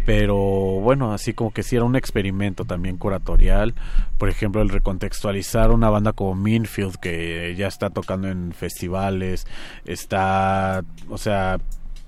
pero 0.06 0.36
bueno, 0.36 1.12
así 1.12 1.34
como 1.34 1.52
que 1.52 1.62
sí 1.62 1.76
era 1.76 1.84
un 1.84 1.96
experimento 1.96 2.64
también 2.64 2.96
curatorial, 2.96 3.74
por 4.18 4.28
ejemplo, 4.28 4.62
el 4.62 4.68
recontextualizar 4.68 5.70
una 5.70 5.90
banda 5.90 6.12
como 6.12 6.34
Minfield 6.34 6.96
que 6.96 7.54
ya 7.56 7.68
está 7.68 7.90
tocando 7.90 8.28
en 8.28 8.52
festivales, 8.52 9.46
está, 9.84 10.84
o 11.08 11.18
sea, 11.18 11.58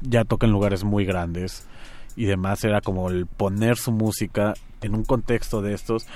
ya 0.00 0.24
toca 0.24 0.46
en 0.46 0.52
lugares 0.52 0.84
muy 0.84 1.04
grandes 1.04 1.66
y 2.16 2.24
demás, 2.24 2.64
era 2.64 2.80
como 2.80 3.08
el 3.08 3.26
poner 3.26 3.76
su 3.76 3.92
música 3.92 4.54
en 4.80 4.94
un 4.94 5.04
contexto 5.04 5.62
de 5.62 5.74
estos 5.74 6.06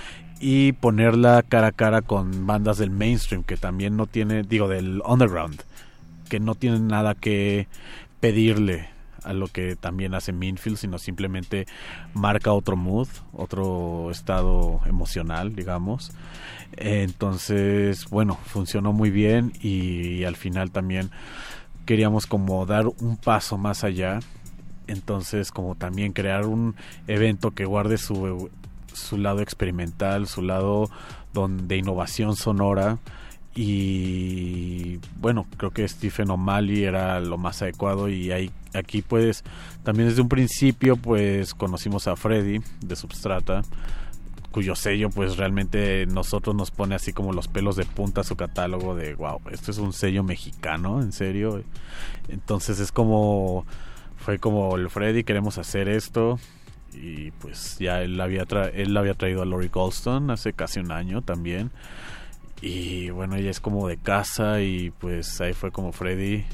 y 0.40 0.72
ponerla 0.72 1.42
cara 1.42 1.68
a 1.68 1.72
cara 1.72 2.02
con 2.02 2.46
bandas 2.46 2.78
del 2.78 2.90
mainstream 2.90 3.42
que 3.42 3.56
también 3.56 3.96
no 3.96 4.06
tiene, 4.06 4.42
digo, 4.42 4.68
del 4.68 5.02
underground, 5.06 5.62
que 6.28 6.40
no 6.40 6.54
tienen 6.54 6.88
nada 6.88 7.14
que 7.14 7.68
pedirle 8.20 8.95
a 9.26 9.32
lo 9.32 9.48
que 9.48 9.76
también 9.76 10.14
hace 10.14 10.32
Minfield, 10.32 10.78
sino 10.78 10.98
simplemente 10.98 11.66
marca 12.14 12.52
otro 12.52 12.76
mood, 12.76 13.08
otro 13.32 14.10
estado 14.10 14.80
emocional, 14.86 15.54
digamos. 15.54 16.12
Entonces, 16.76 18.06
bueno, 18.10 18.38
funcionó 18.46 18.92
muy 18.92 19.10
bien 19.10 19.52
y, 19.60 20.24
al 20.24 20.36
final 20.36 20.70
también 20.70 21.10
queríamos 21.84 22.26
como 22.26 22.64
dar 22.66 22.86
un 22.86 23.16
paso 23.16 23.58
más 23.58 23.84
allá. 23.84 24.20
Entonces, 24.86 25.50
como 25.50 25.74
también 25.74 26.12
crear 26.12 26.46
un 26.46 26.76
evento 27.08 27.50
que 27.50 27.64
guarde 27.64 27.98
su, 27.98 28.50
su 28.92 29.18
lado 29.18 29.40
experimental, 29.40 30.26
su 30.26 30.42
lado 30.42 30.90
de 31.32 31.76
innovación 31.76 32.34
sonora 32.34 32.98
y 33.58 35.00
bueno 35.18 35.46
creo 35.56 35.70
que 35.70 35.88
Stephen 35.88 36.30
O'Malley 36.30 36.84
era 36.84 37.18
lo 37.20 37.38
más 37.38 37.62
adecuado 37.62 38.10
y 38.10 38.30
hay, 38.30 38.50
aquí 38.74 39.00
pues 39.00 39.44
también 39.82 40.10
desde 40.10 40.20
un 40.20 40.28
principio 40.28 40.96
pues 40.96 41.54
conocimos 41.54 42.06
a 42.06 42.16
Freddy 42.16 42.60
de 42.82 42.96
Substrata 42.96 43.62
cuyo 44.52 44.74
sello 44.74 45.08
pues 45.08 45.38
realmente 45.38 46.04
nosotros 46.04 46.54
nos 46.54 46.70
pone 46.70 46.94
así 46.94 47.14
como 47.14 47.32
los 47.32 47.48
pelos 47.48 47.76
de 47.76 47.86
punta 47.86 48.24
su 48.24 48.36
catálogo 48.36 48.94
de 48.94 49.14
wow 49.14 49.40
esto 49.50 49.70
es 49.70 49.78
un 49.78 49.94
sello 49.94 50.22
mexicano 50.22 51.00
en 51.00 51.12
serio 51.12 51.62
entonces 52.28 52.78
es 52.78 52.92
como 52.92 53.64
fue 54.18 54.38
como 54.38 54.76
el 54.76 54.90
Freddy 54.90 55.24
queremos 55.24 55.56
hacer 55.56 55.88
esto 55.88 56.38
y 56.92 57.30
pues 57.30 57.78
ya 57.78 58.02
él 58.02 58.20
había 58.20 58.44
él 58.74 58.94
había 58.98 59.14
traído 59.14 59.40
a 59.40 59.46
Lori 59.46 59.68
Goldstone 59.68 60.30
hace 60.30 60.52
casi 60.52 60.78
un 60.78 60.92
año 60.92 61.22
también 61.22 61.70
y 62.60 63.10
bueno, 63.10 63.36
ella 63.36 63.50
es 63.50 63.60
como 63.60 63.86
de 63.88 63.96
casa 63.98 64.60
y 64.60 64.90
pues 64.90 65.40
ahí 65.40 65.52
fue 65.52 65.70
como 65.70 65.92
Freddy, 65.92 66.44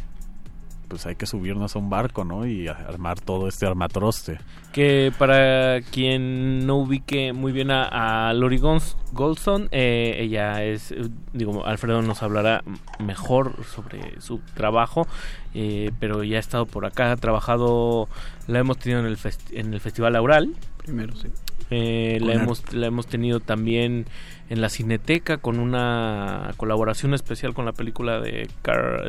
pues 0.93 1.07
hay 1.07 1.15
que 1.15 1.25
subirnos 1.25 1.75
a 1.75 1.79
un 1.79 1.89
barco, 1.89 2.23
¿no? 2.23 2.47
Y 2.47 2.69
armar 2.69 3.19
todo 3.19 3.49
este 3.49 3.65
armatroste. 3.65 4.39
Que 4.73 5.11
para 5.17 5.81
quien 5.81 6.67
no 6.67 6.77
ubique 6.77 7.33
muy 7.33 7.51
bien 7.51 7.71
a, 7.71 8.31
Lori 8.35 8.59
Goldstone, 8.59 9.69
eh, 9.71 10.17
ella 10.19 10.63
es, 10.63 10.95
digo, 11.33 11.65
Alfredo 11.65 12.03
nos 12.03 12.23
hablará 12.23 12.63
mejor 12.99 13.65
sobre 13.65 14.21
su 14.21 14.41
trabajo, 14.55 15.07
eh, 15.55 15.93
pero 15.99 16.25
ya 16.25 16.37
ha 16.37 16.41
estado 16.41 16.67
por 16.67 16.85
acá, 16.85 17.13
ha 17.13 17.17
trabajado, 17.17 18.07
la 18.47 18.59
hemos 18.59 18.77
tenido 18.77 19.01
en 19.01 19.07
el, 19.07 19.19
en 19.53 19.73
el 19.73 19.81
Festival 19.81 20.15
Aural. 20.15 20.55
Primero, 20.77 21.17
sí. 21.17 21.29
Eh, 21.75 22.19
la, 22.21 22.35
hemos, 22.35 22.75
la 22.75 22.87
hemos 22.87 23.07
tenido 23.07 23.41
también 23.41 24.05
en 24.51 24.61
la 24.61 24.69
Cineteca 24.69 25.39
con 25.39 25.59
una 25.59 26.53
colaboración 26.59 27.15
especial 27.15 27.55
con 27.55 27.65
la 27.65 27.73
película 27.73 28.21
de, 28.21 28.49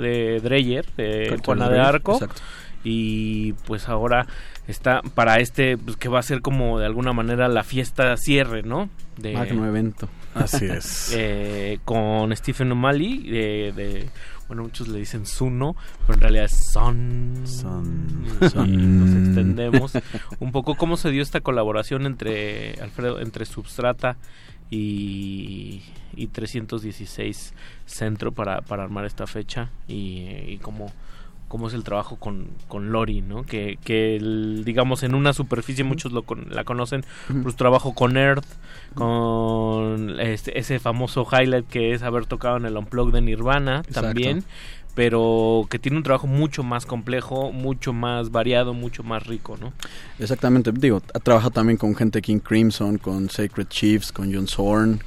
de 0.02 0.40
Dreyer, 0.42 0.86
de 0.96 1.38
Juana 1.44 1.68
de 1.68 1.80
Arco. 1.82 2.20
Y 2.86 3.54
pues 3.66 3.90
ahora 3.90 4.28
está 4.68 5.02
para 5.14 5.40
este, 5.40 5.78
pues, 5.78 5.98
que 5.98 6.08
va 6.08 6.20
a 6.20 6.24
ser 6.24 6.42
como 6.42 6.80
de 6.80 6.86
alguna 6.86 7.12
manera 7.12 7.50
la 7.50 7.64
fiesta 7.64 8.16
cierre, 8.16 8.64
¿no? 8.64 8.90
De, 9.18 9.34
Magno 9.34 9.66
evento. 9.66 10.08
Así 10.34 10.66
es. 10.66 11.14
Eh, 11.16 11.80
con 11.86 12.36
Stephen 12.36 12.72
O'Malley, 12.72 13.30
de, 13.30 14.10
bueno, 14.48 14.64
muchos 14.64 14.88
le 14.88 15.00
dicen 15.00 15.26
Suno, 15.26 15.76
pero 16.06 16.16
en 16.16 16.22
realidad 16.22 16.46
es 16.46 16.72
Son. 16.72 17.44
Son. 17.46 18.26
son. 18.52 19.00
Nos 19.00 19.28
extendemos. 19.28 19.94
Un 20.40 20.52
poco 20.52 20.76
cómo 20.76 20.98
se 20.98 21.12
dio 21.12 21.22
esta 21.22 21.42
colaboración 21.42 22.06
entre 22.06 22.74
Alfredo, 22.82 23.20
entre 23.20 23.46
Substrata 23.46 24.18
y, 24.70 25.84
y 26.16 26.28
316 26.28 27.54
Centro 27.86 28.32
para, 28.32 28.62
para 28.62 28.84
armar 28.84 29.06
esta 29.06 29.28
fecha 29.28 29.72
y, 29.88 30.28
y 30.48 30.58
cómo, 30.62 30.92
cómo 31.54 31.68
es 31.68 31.76
el 31.76 31.84
trabajo 31.84 32.16
con, 32.16 32.48
con 32.68 32.92
Lori, 32.92 33.22
¿no? 33.22 33.44
Que, 33.44 33.78
que 33.84 34.18
digamos 34.66 35.04
en 35.04 35.14
una 35.14 35.34
superficie 35.34 35.84
muchos 35.84 36.12
lo 36.12 36.26
la 36.50 36.64
conocen 36.64 37.06
por 37.28 37.52
su 37.52 37.58
trabajo 37.58 37.94
con 37.94 38.18
Earth, 38.18 38.48
con 38.96 40.20
este, 40.20 40.58
ese 40.58 40.80
famoso 40.80 41.28
highlight 41.32 41.68
que 41.68 41.94
es 41.94 42.02
haber 42.02 42.26
tocado 42.26 42.58
en 42.58 42.66
el 42.66 42.76
Unplugged 42.76 43.14
de 43.14 43.22
Nirvana 43.22 43.84
también, 43.84 44.44
pero 44.96 45.68
que 45.70 45.78
tiene 45.78 45.98
un 45.98 46.04
trabajo 46.04 46.26
mucho 46.26 46.64
más 46.64 46.88
complejo, 46.88 47.52
mucho 47.52 47.94
más 47.94 48.32
variado, 48.32 48.74
mucho 48.74 49.04
más 49.04 49.28
rico, 49.28 49.56
¿no? 49.62 49.74
Exactamente, 50.18 50.72
digo, 50.72 51.04
ha 51.14 51.20
trabajado 51.20 51.52
también 51.52 51.78
con 51.78 51.96
gente 51.96 52.24
King 52.24 52.40
Crimson, 52.40 52.98
con 52.98 53.30
Sacred 53.30 53.68
Chiefs, 53.68 54.12
con 54.12 54.34
John 54.34 54.48
Zorn, 54.48 55.02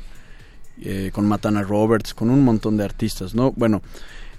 eh, 0.81 1.11
con 1.13 1.27
Matana 1.27 1.65
Roberts, 1.65 2.15
con 2.15 2.31
un 2.31 2.45
montón 2.45 2.77
de 2.77 2.85
artistas, 2.85 3.35
¿no? 3.35 3.51
Bueno, 3.51 3.83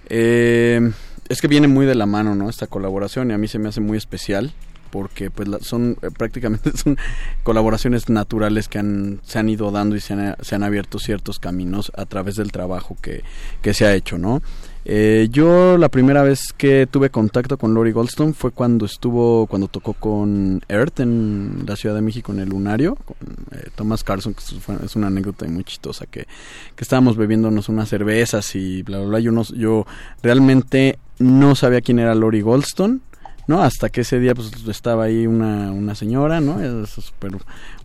eh, 0.07 0.89
es 1.29 1.41
que 1.41 1.47
viene 1.47 1.67
muy 1.67 1.85
de 1.85 1.95
la 1.95 2.05
mano, 2.05 2.35
¿no? 2.35 2.49
Esta 2.49 2.67
colaboración 2.67 3.31
y 3.31 3.33
a 3.33 3.37
mí 3.37 3.47
se 3.47 3.59
me 3.59 3.69
hace 3.69 3.81
muy 3.81 3.97
especial 3.97 4.53
porque 4.91 5.29
pues 5.29 5.47
la- 5.49 5.59
son 5.59 5.97
eh, 6.01 6.07
prácticamente 6.17 6.71
son 6.77 6.97
colaboraciones 7.43 8.09
naturales 8.09 8.67
que 8.67 8.79
han, 8.79 9.19
se 9.23 9.37
han 9.39 9.49
ido 9.49 9.69
dando 9.71 9.95
y 9.95 9.99
se 9.99 10.13
han, 10.13 10.35
se 10.41 10.55
han 10.55 10.63
abierto 10.63 10.99
ciertos 10.99 11.39
caminos 11.39 11.91
a 11.95 12.05
través 12.05 12.35
del 12.35 12.51
trabajo 12.51 12.95
que, 13.01 13.23
que 13.61 13.73
se 13.73 13.85
ha 13.85 13.93
hecho, 13.93 14.17
¿no? 14.17 14.41
Eh, 14.89 15.27
yo 15.29 15.77
la 15.77 15.89
primera 15.89 16.23
vez 16.23 16.53
que 16.55 16.87
tuve 16.89 17.09
contacto 17.09 17.57
con 17.57 17.73
Lori 17.73 17.91
Goldstone 17.91 18.31
fue 18.31 18.51
cuando 18.51 18.85
estuvo, 18.85 19.45
cuando 19.47 19.67
tocó 19.67 19.91
con 19.91 20.61
Earth 20.69 21.01
en 21.01 21.65
la 21.67 21.75
Ciudad 21.75 21.93
de 21.93 22.01
México 22.01 22.31
en 22.31 22.39
el 22.39 22.47
Lunario, 22.47 22.95
con 22.95 23.17
eh, 23.51 23.67
Thomas 23.75 24.05
Carson, 24.05 24.33
que 24.33 24.39
es, 24.85 24.95
una 24.95 25.07
anécdota 25.07 25.45
muy 25.49 25.65
chistosa, 25.65 26.05
que, 26.05 26.21
que 26.21 26.83
estábamos 26.83 27.17
bebiéndonos 27.17 27.67
unas 27.67 27.89
cervezas 27.89 28.55
y 28.55 28.81
bla, 28.83 28.99
bla, 28.99 29.07
bla. 29.07 29.19
Yo, 29.19 29.33
no, 29.33 29.43
yo 29.43 29.85
realmente 30.23 30.99
no 31.19 31.55
sabía 31.55 31.81
quién 31.81 31.99
era 31.99 32.15
Lori 32.15 32.39
Goldstone, 32.39 32.99
¿no? 33.47 33.61
Hasta 33.61 33.89
que 33.89 34.01
ese 34.01 34.21
día 34.21 34.35
pues 34.35 34.53
estaba 34.69 35.03
ahí 35.03 35.27
una, 35.27 35.69
una 35.73 35.95
señora, 35.95 36.39
¿no? 36.39 36.85
Súper 36.85 37.33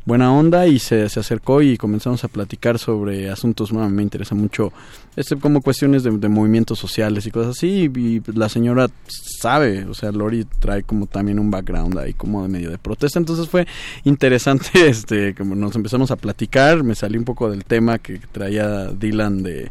buena 0.05 0.33
onda 0.33 0.67
y 0.67 0.79
se, 0.79 1.09
se 1.09 1.21
acercó 1.21 1.63
y 1.63 1.77
comenzamos 1.77 2.25
a 2.25 2.29
platicar 2.29 2.79
sobre 2.79 3.31
asuntos, 3.31 3.71
bueno, 3.71 3.89
me 3.91 4.03
interesa 4.03 4.35
mucho, 4.35 4.73
este, 5.17 5.37
como 5.37 5.61
cuestiones 5.61 6.03
de, 6.03 6.11
de 6.11 6.29
movimientos 6.29 6.79
sociales 6.79 7.27
y 7.27 7.31
cosas 7.31 7.57
así, 7.57 7.91
y, 7.95 7.99
y 7.99 8.23
la 8.35 8.49
señora 8.49 8.89
sabe, 9.07 9.85
o 9.85 9.95
sea, 9.95 10.11
Lori 10.13 10.45
trae 10.59 10.83
como 10.83 11.07
también 11.07 11.39
un 11.39 11.51
background 11.51 11.99
ahí 11.99 12.15
como 12.15 12.43
de 12.43 12.49
medio 12.49 12.71
de 12.71 12.79
protesta, 12.79 13.19
entonces 13.19 13.49
fue 13.49 13.67
interesante, 14.05 14.69
este, 14.89 15.35
como 15.35 15.55
nos 15.55 15.75
empezamos 15.77 16.11
a 16.11 16.17
platicar, 16.17 16.83
me 16.83 16.95
salí 16.95 17.17
un 17.17 17.25
poco 17.25 17.51
del 17.51 17.65
tema 17.65 17.99
que 17.99 18.21
traía 18.33 18.89
Dylan 18.89 19.43
de 19.43 19.71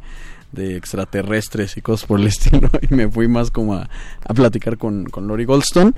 de 0.51 0.75
extraterrestres 0.75 1.77
y 1.77 1.81
cosas 1.81 2.05
por 2.05 2.19
el 2.19 2.27
estilo 2.27 2.69
y 2.81 2.93
me 2.93 3.09
fui 3.09 3.29
más 3.29 3.51
como 3.51 3.75
a, 3.75 3.89
a 4.25 4.33
platicar 4.33 4.77
con, 4.77 5.05
con 5.05 5.27
Lori 5.27 5.45
Goldstone 5.45 5.93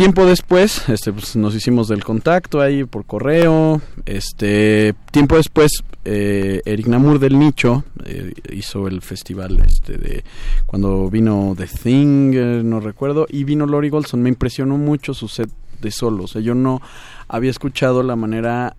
tiempo 0.00 0.24
después 0.24 0.88
este 0.88 1.12
pues 1.12 1.36
nos 1.36 1.54
hicimos 1.54 1.88
del 1.88 2.02
contacto 2.02 2.62
ahí 2.62 2.84
por 2.84 3.04
correo 3.04 3.82
este 4.06 4.94
tiempo 5.10 5.36
después 5.36 5.72
eh, 6.06 6.62
Eric 6.64 6.86
Namur 6.86 7.18
del 7.18 7.38
nicho 7.38 7.84
eh, 8.06 8.32
hizo 8.50 8.88
el 8.88 9.02
festival 9.02 9.60
este 9.60 9.98
de 9.98 10.24
cuando 10.64 11.10
vino 11.10 11.52
The 11.54 11.66
Thing 11.66 12.32
eh, 12.32 12.62
no 12.64 12.80
recuerdo 12.80 13.26
y 13.28 13.44
vino 13.44 13.66
Lori 13.66 13.90
Goldstone 13.90 14.22
me 14.22 14.30
impresionó 14.30 14.78
mucho 14.78 15.12
su 15.12 15.28
set 15.28 15.50
de 15.82 15.90
solo. 15.90 16.24
O 16.24 16.28
sea 16.28 16.40
yo 16.40 16.54
no 16.54 16.80
había 17.28 17.50
escuchado 17.50 18.02
la 18.02 18.16
manera 18.16 18.76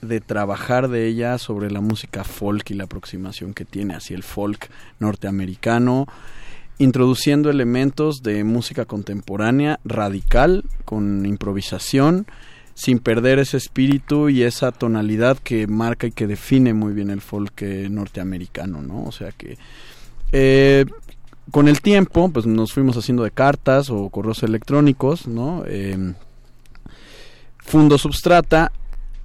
de 0.00 0.20
trabajar 0.20 0.86
de 0.88 1.08
ella 1.08 1.38
sobre 1.38 1.72
la 1.72 1.80
música 1.80 2.22
folk 2.22 2.70
y 2.70 2.74
la 2.74 2.84
aproximación 2.84 3.52
que 3.52 3.64
tiene 3.64 3.94
hacia 3.94 4.14
el 4.14 4.22
folk 4.22 4.70
norteamericano, 5.00 6.06
introduciendo 6.78 7.50
elementos 7.50 8.22
de 8.22 8.44
música 8.44 8.84
contemporánea 8.84 9.80
radical 9.84 10.64
con 10.84 11.24
improvisación, 11.24 12.26
sin 12.74 12.98
perder 12.98 13.38
ese 13.38 13.56
espíritu 13.56 14.28
y 14.28 14.42
esa 14.42 14.70
tonalidad 14.72 15.38
que 15.38 15.66
marca 15.66 16.06
y 16.06 16.12
que 16.12 16.26
define 16.26 16.74
muy 16.74 16.92
bien 16.92 17.10
el 17.10 17.22
folk 17.22 17.62
eh, 17.62 17.88
norteamericano, 17.90 18.82
¿no? 18.82 19.04
O 19.04 19.12
sea 19.12 19.32
que 19.32 19.56
eh, 20.32 20.84
con 21.50 21.68
el 21.68 21.80
tiempo, 21.80 22.28
pues 22.28 22.44
nos 22.44 22.72
fuimos 22.72 22.96
haciendo 22.96 23.22
de 23.22 23.30
cartas 23.30 23.88
o 23.88 24.10
correos 24.10 24.42
electrónicos, 24.42 25.26
¿no? 25.26 25.64
Eh, 25.66 26.12
Fundo 27.58 27.96
Substrata 27.96 28.70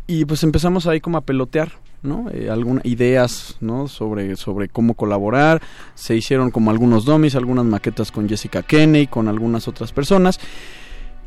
y 0.07 0.25
pues 0.25 0.43
empezamos 0.43 0.87
ahí 0.87 1.01
como 1.01 1.17
a 1.17 1.21
pelotear 1.21 1.80
no 2.03 2.29
eh, 2.31 2.49
algunas 2.49 2.85
ideas 2.85 3.57
sobre 3.87 4.35
sobre 4.35 4.69
cómo 4.69 4.93
colaborar. 4.95 5.61
Se 5.93 6.15
hicieron 6.15 6.51
como 6.51 6.71
algunos 6.71 7.05
domis 7.05 7.35
algunas 7.35 7.65
maquetas 7.65 8.11
con 8.11 8.27
Jessica 8.27 8.63
Kenney 8.63 9.07
con 9.07 9.27
algunas 9.27 9.67
otras 9.67 9.91
personas. 9.91 10.39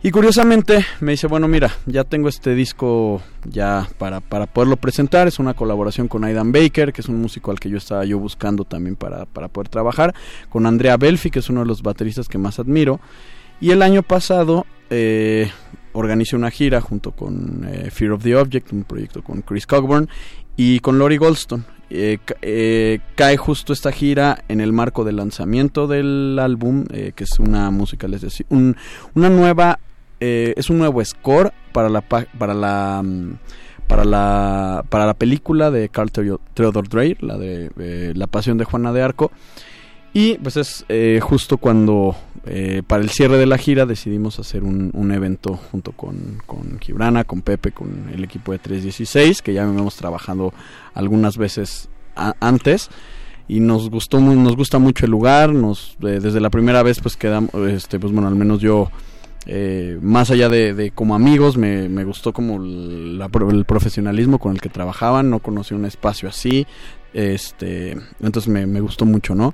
Y 0.03 0.11
curiosamente 0.11 0.85
me 1.01 1.13
dice 1.13 1.27
bueno 1.27 1.49
mira 1.49 1.71
ya 1.87 2.05
tengo 2.05 2.29
este 2.29 2.55
disco 2.55 3.23
ya 3.45 3.89
para 3.99 4.21
para 4.21 4.47
poderlo 4.47 4.77
presentar. 4.77 5.29
Es 5.29 5.39
una 5.39 5.55
colaboración 5.55 6.09
con 6.09 6.25
Aidan 6.25 6.53
Baker 6.53 6.93
que 6.93 7.01
es 7.01 7.09
un 7.09 7.21
músico 7.21 7.51
al 7.51 7.61
que 7.61 7.71
yo 7.71 7.79
estaba 7.79 8.05
yo 8.05 8.19
buscando 8.19 8.65
también 8.65 8.97
para 8.97 9.27
para 9.27 9.49
poder 9.49 9.69
trabajar. 9.69 10.15
Con 10.49 10.67
Andrea 10.67 10.97
Belfi 10.97 11.31
que 11.31 11.39
es 11.39 11.49
uno 11.49 11.61
de 11.61 11.67
los 11.67 11.83
bateristas 11.83 12.29
que 12.29 12.39
más 12.39 12.59
admiro. 12.59 13.01
Y 13.61 13.71
el 13.71 13.83
año 13.83 14.03
pasado 14.03 14.67
eh, 14.91 15.51
organicé 15.93 16.37
una 16.37 16.51
gira 16.51 16.81
junto 16.81 17.13
con 17.13 17.67
eh, 17.67 17.91
Fear 17.91 18.13
of 18.13 18.23
the 18.23 18.37
Object, 18.37 18.73
un 18.73 18.85
proyecto 18.85 19.23
con 19.23 19.43
Chris 19.43 19.67
Cockburn 19.67 20.09
y 20.57 20.81
con 20.81 20.99
Lori 20.99 21.17
Goldstone. 21.17 21.65
Eh, 21.91 22.19
eh, 22.43 23.01
cae 23.15 23.37
justo 23.37 23.73
esta 23.73 23.93
gira 23.93 24.43
en 24.49 24.61
el 24.61 24.73
marco 24.73 25.05
del 25.05 25.17
lanzamiento 25.17 25.87
del 25.87 26.39
álbum, 26.41 26.85
eh, 26.91 27.13
que 27.15 27.25
es 27.25 27.39
una 27.39 27.71
música, 27.71 28.09
les 28.09 28.23
decía, 28.23 28.47
un- 28.49 28.77
una 29.15 29.29
nueva, 29.31 29.79
eh, 30.19 30.55
es 30.57 30.71
un 30.71 30.79
nuevo 30.79 31.05
score 31.05 31.53
para 31.73 31.89
la 31.89 32.01
pa- 32.01 32.27
para 32.39 32.55
la 32.55 33.03
mm, 33.05 33.33
para 33.87 34.05
la 34.07 34.83
para 34.89 35.05
la 35.07 35.15
película 35.15 35.71
de 35.71 35.89
Carl 35.91 36.11
Theo- 36.11 36.41
Theodor 36.55 36.89
Dreyer, 36.89 37.23
la 37.23 37.37
de 37.37 37.71
eh, 37.79 38.13
La 38.17 38.27
Pasión 38.27 38.57
de 38.59 38.65
Juana 38.65 38.93
de 38.93 39.03
Arco. 39.03 39.31
Y 40.17 40.39
pues 40.39 40.57
es 40.57 40.85
eh, 40.89 41.19
justo 41.21 41.59
cuando 41.59 42.17
eh, 42.47 42.83
para 42.87 43.03
el 43.03 43.11
cierre 43.11 43.37
de 43.37 43.47
la 43.47 43.59
gira 43.59 43.85
decidimos 43.85 44.39
hacer 44.39 44.63
un, 44.63 45.11
evento 45.13 45.57
junto 45.73 45.91
con, 45.91 46.39
con 46.47 46.79
Gibrana, 46.79 47.25
con 47.25 47.43
Pepe, 47.43 47.73
con 47.73 48.11
el 48.15 48.23
equipo 48.23 48.53
de 48.53 48.61
316, 48.61 49.43
que 49.43 49.53
ya 49.53 49.65
hemos 49.65 49.97
trabajado 49.97 50.55
algunas 50.95 51.37
veces 51.37 51.89
antes. 52.15 52.91
Y 53.49 53.59
nos 53.59 53.91
gustó 53.91 54.21
nos 54.21 54.57
gusta 54.57 54.79
mucho 54.79 55.05
el 55.05 55.11
lugar, 55.11 55.53
nos 55.53 55.97
eh, 56.03 56.21
desde 56.23 56.41
la 56.41 56.49
primera 56.49 56.85
vez 56.85 57.01
pues 57.01 57.17
quedamos, 57.17 57.53
este, 57.69 57.99
pues 57.99 58.13
bueno, 58.13 58.29
al 58.29 58.37
menos 58.37 58.61
yo 58.61 58.91
eh, 59.47 59.99
más 60.01 60.31
allá 60.31 60.49
de, 60.49 60.93
como 60.95 61.17
amigos, 61.17 61.57
me, 61.57 61.89
me 61.89 62.05
gustó 62.05 62.33
como 62.33 62.61
la 62.61 63.29
el 63.51 63.65
profesionalismo 63.65 64.39
con 64.39 64.53
el 64.53 64.61
que 64.61 64.69
trabajaban, 64.69 65.29
no 65.29 65.41
conocí 65.41 65.75
un 65.75 65.85
espacio 65.85 66.29
así, 66.29 66.67
este, 67.13 67.99
entonces 68.21 68.49
me 68.49 68.81
gustó 68.81 69.05
mucho, 69.05 69.35
¿no? 69.35 69.53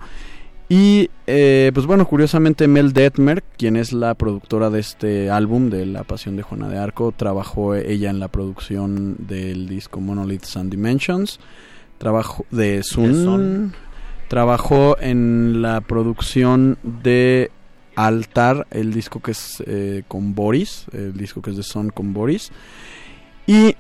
Y 0.73 1.11
eh, 1.27 1.73
pues 1.75 1.85
bueno, 1.85 2.07
curiosamente 2.07 2.69
Mel 2.69 2.93
Detmer, 2.93 3.43
quien 3.59 3.75
es 3.75 3.93
la 3.93 4.15
productora 4.15 4.71
de 4.71 4.79
este 4.79 5.29
álbum 5.29 5.69
de 5.69 5.85
La 5.85 6.05
Pasión 6.05 6.37
de 6.37 6.45
Juana 6.45 6.69
de 6.69 6.79
Arco, 6.79 7.11
trabajó 7.11 7.75
ella 7.75 8.09
en 8.09 8.21
la 8.21 8.29
producción 8.29 9.17
del 9.19 9.69
disco 9.69 10.01
Monoliths 10.01 10.57
and 10.57 10.71
Dimensions, 10.71 11.41
trabajó 11.99 12.47
de 12.53 12.85
Sun, 12.85 13.15
Sun. 13.15 13.75
trabajó 14.29 14.97
en 15.01 15.61
la 15.61 15.81
producción 15.81 16.79
de 16.85 17.51
Altar, 17.97 18.69
el 18.71 18.93
disco 18.93 19.21
que 19.21 19.33
es 19.33 19.65
eh, 19.67 20.05
con 20.07 20.37
Boris, 20.37 20.87
el 20.93 21.15
disco 21.15 21.43
que 21.43 21.51
es 21.51 21.57
de 21.57 21.65
Son 21.65 21.91
con 21.91 22.13
Boris. 22.13 22.53
Y 23.45 23.75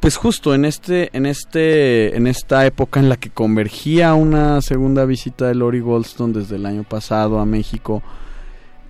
pues 0.00 0.16
justo 0.16 0.54
en 0.54 0.64
este 0.64 1.16
en 1.16 1.26
este 1.26 2.16
en 2.16 2.26
esta 2.26 2.66
época 2.66 3.00
en 3.00 3.08
la 3.08 3.16
que 3.16 3.30
convergía 3.30 4.14
una 4.14 4.60
segunda 4.60 5.04
visita 5.04 5.46
de 5.46 5.54
Lori 5.54 5.80
Goldstone 5.80 6.32
desde 6.32 6.56
el 6.56 6.66
año 6.66 6.84
pasado 6.84 7.40
a 7.40 7.46
México 7.46 8.02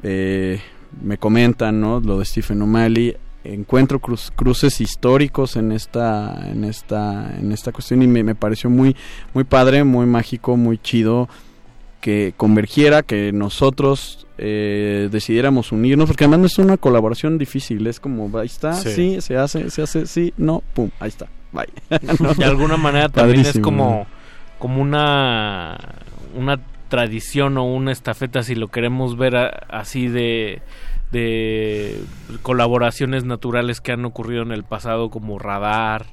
eh, 0.03 0.61
me 1.03 1.19
comentan 1.19 1.81
no 1.81 2.01
lo 2.01 2.19
de 2.19 2.25
Stephen 2.25 2.63
O'Malley 2.63 3.17
encuentro 3.45 4.01
cruces 4.01 4.81
históricos 4.81 5.57
en 5.57 5.73
esta 5.73 6.49
en 6.51 6.65
esta 6.65 7.35
en 7.39 7.53
esta 7.53 7.73
cuestión 7.73 8.03
y 8.03 8.07
me, 8.07 8.25
me 8.25 8.35
pareció 8.35 8.69
muy 8.71 8.97
muy 9.33 9.45
padre 9.45 9.85
muy 9.85 10.07
mágico 10.07 10.57
muy 10.57 10.79
chido 10.79 11.29
que 12.07 12.35
convergiera, 12.37 13.03
que 13.03 13.33
nosotros 13.33 14.29
eh, 14.39 15.09
decidiéramos 15.11 15.73
unirnos, 15.73 16.07
porque 16.07 16.23
además 16.23 16.39
no 16.39 16.47
es 16.47 16.59
una 16.61 16.77
colaboración 16.77 17.37
difícil, 17.37 17.85
es 17.89 17.99
como, 17.99 18.31
ahí 18.39 18.47
está, 18.47 18.75
sí, 18.75 18.91
Sí. 18.91 19.21
se 19.23 19.37
hace, 19.37 19.71
se 19.71 19.83
hace, 19.83 20.07
sí, 20.07 20.33
no, 20.37 20.63
pum, 20.73 20.91
ahí 21.01 21.09
está, 21.09 21.27
bye. 21.51 21.67
¿No? 22.21 22.33
de 22.35 22.45
alguna 22.45 22.77
manera 22.77 23.09
también 23.09 23.41
es 23.41 23.59
como, 23.59 24.07
como 24.61 24.81
una, 24.81 25.97
una 26.37 26.61
tradición 26.89 27.59
o 27.59 27.65
una 27.65 27.91
estafeta, 27.91 28.45
si 28.45 28.55
lo 28.55 28.69
queremos 28.69 29.17
ver 29.17 29.35
a- 29.35 29.49
así 29.69 30.07
de, 30.07 30.63
de 31.11 32.01
colaboraciones 32.43 33.25
naturales 33.25 33.81
que 33.81 33.91
han 33.91 34.05
ocurrido 34.05 34.43
en 34.43 34.53
el 34.53 34.63
pasado, 34.63 35.11
como 35.11 35.41
Radar, 35.41 36.07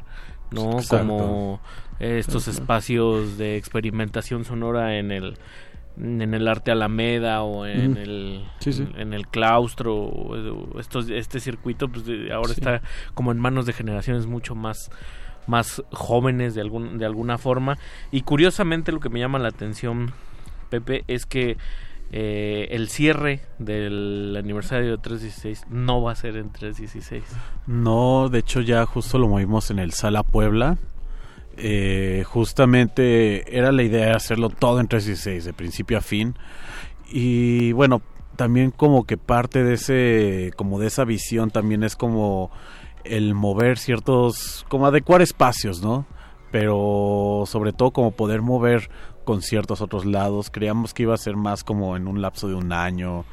¿no? 0.50 0.72
Exacto. 0.80 0.98
Como 0.98 1.62
eh, 2.00 2.18
estos 2.18 2.48
Exacto. 2.48 2.62
espacios 2.64 3.38
de 3.38 3.58
experimentación 3.58 4.44
sonora 4.44 4.98
en 4.98 5.12
el 5.12 5.38
en 5.98 6.34
el 6.34 6.48
arte 6.48 6.72
Alameda 6.72 7.44
o 7.44 7.66
en 7.66 7.98
el 7.98 8.44
Sí, 8.60 8.74
sí. 8.74 8.88
en 8.98 9.14
el 9.14 9.28
claustro 9.28 9.96
o, 9.96 10.34
o 10.76 10.80
estos 10.80 11.10
este 11.10 11.40
circuito 11.40 11.88
pues 11.88 12.06
de- 12.06 12.32
ahora 12.34 12.50
Sí. 12.50 12.56
está 12.62 12.82
como 13.14 13.32
en 13.32 13.40
manos 13.40 13.66
de 13.66 13.74
generaciones 13.74 14.26
mucho 14.26 14.56
más 14.56 14.90
más 15.46 15.84
jóvenes 15.92 16.56
de 16.56 16.62
algún 16.62 16.98
de 16.98 17.06
alguna 17.06 17.38
forma 17.38 17.78
y 18.12 18.22
curiosamente 18.22 18.92
lo 18.92 19.00
que 19.00 19.10
me 19.10 19.20
llama 19.20 19.38
la 19.40 19.50
atención 19.50 20.12
Pepe 20.70 21.04
es 21.08 21.26
que 21.28 21.58
eh, 22.16 22.68
el 22.72 22.90
cierre 22.90 23.42
del 23.60 24.36
aniversario 24.38 24.92
de 24.92 24.98
316 25.00 25.66
no 25.70 26.02
va 26.02 26.12
a 26.12 26.16
ser 26.16 26.38
en 26.38 26.52
316 26.52 27.24
No, 27.68 28.30
de 28.30 28.40
hecho 28.40 28.62
ya 28.62 28.86
justo 28.86 29.18
lo 29.20 29.28
movimos 29.28 29.70
en 29.72 29.80
el 29.80 29.92
Sala 29.94 30.24
Puebla. 30.24 30.78
Eh, 31.58 32.24
justamente 32.26 33.58
era 33.58 33.72
la 33.72 33.84
idea 33.84 34.08
de 34.08 34.12
hacerlo 34.14 34.50
todo 34.50 34.80
en 34.80 34.88
316, 34.88 35.46
de 35.46 35.54
principio 35.54 35.98
a 35.98 36.02
fin. 36.02 36.36
Y 37.12 37.72
bueno, 37.74 38.02
también 38.36 38.72
como 38.72 39.06
que 39.06 39.18
parte 39.18 39.64
de 39.64 39.76
ese, 39.76 40.52
como 40.56 40.80
de 40.80 40.88
esa 40.88 41.06
visión 41.06 41.52
también 41.52 41.84
es 41.84 41.96
como 41.96 42.52
el 43.04 43.34
mover 43.36 43.78
ciertos, 43.78 44.66
como 44.70 44.88
adecuar 44.88 45.22
espacios, 45.22 45.82
¿no? 45.82 46.06
Pero 46.52 47.44
sobre 47.46 47.74
todo 47.74 47.92
como 47.92 48.12
poder 48.12 48.42
mover 48.42 48.90
conciertos 49.24 49.82
a 49.82 49.86
otros 49.86 50.06
lados. 50.06 50.50
Creíamos 50.50 50.94
que 50.94 51.04
iba 51.04 51.14
a 51.14 51.18
ser 51.18 51.36
más 51.36 51.64
como 51.64 51.96
en 51.96 52.08
un 52.08 52.22
lapso 52.22 52.48
de 52.48 52.56
un 52.56 52.72
año, 52.72 53.26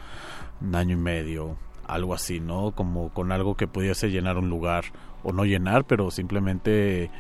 un 0.61 0.75
año 0.75 0.95
y 0.95 1.01
medio, 1.01 1.57
algo 1.87 2.15
así, 2.15 2.41
¿no? 2.41 2.73
Como 2.73 3.11
con 3.11 3.33
algo 3.33 3.57
que 3.57 3.67
pudiese 3.67 4.11
llenar 4.11 4.39
un 4.39 4.49
lugar 4.49 4.85
o 5.23 5.33
no 5.33 5.45
llenar, 5.45 5.85
pero 5.85 6.11
simplemente 6.11 7.11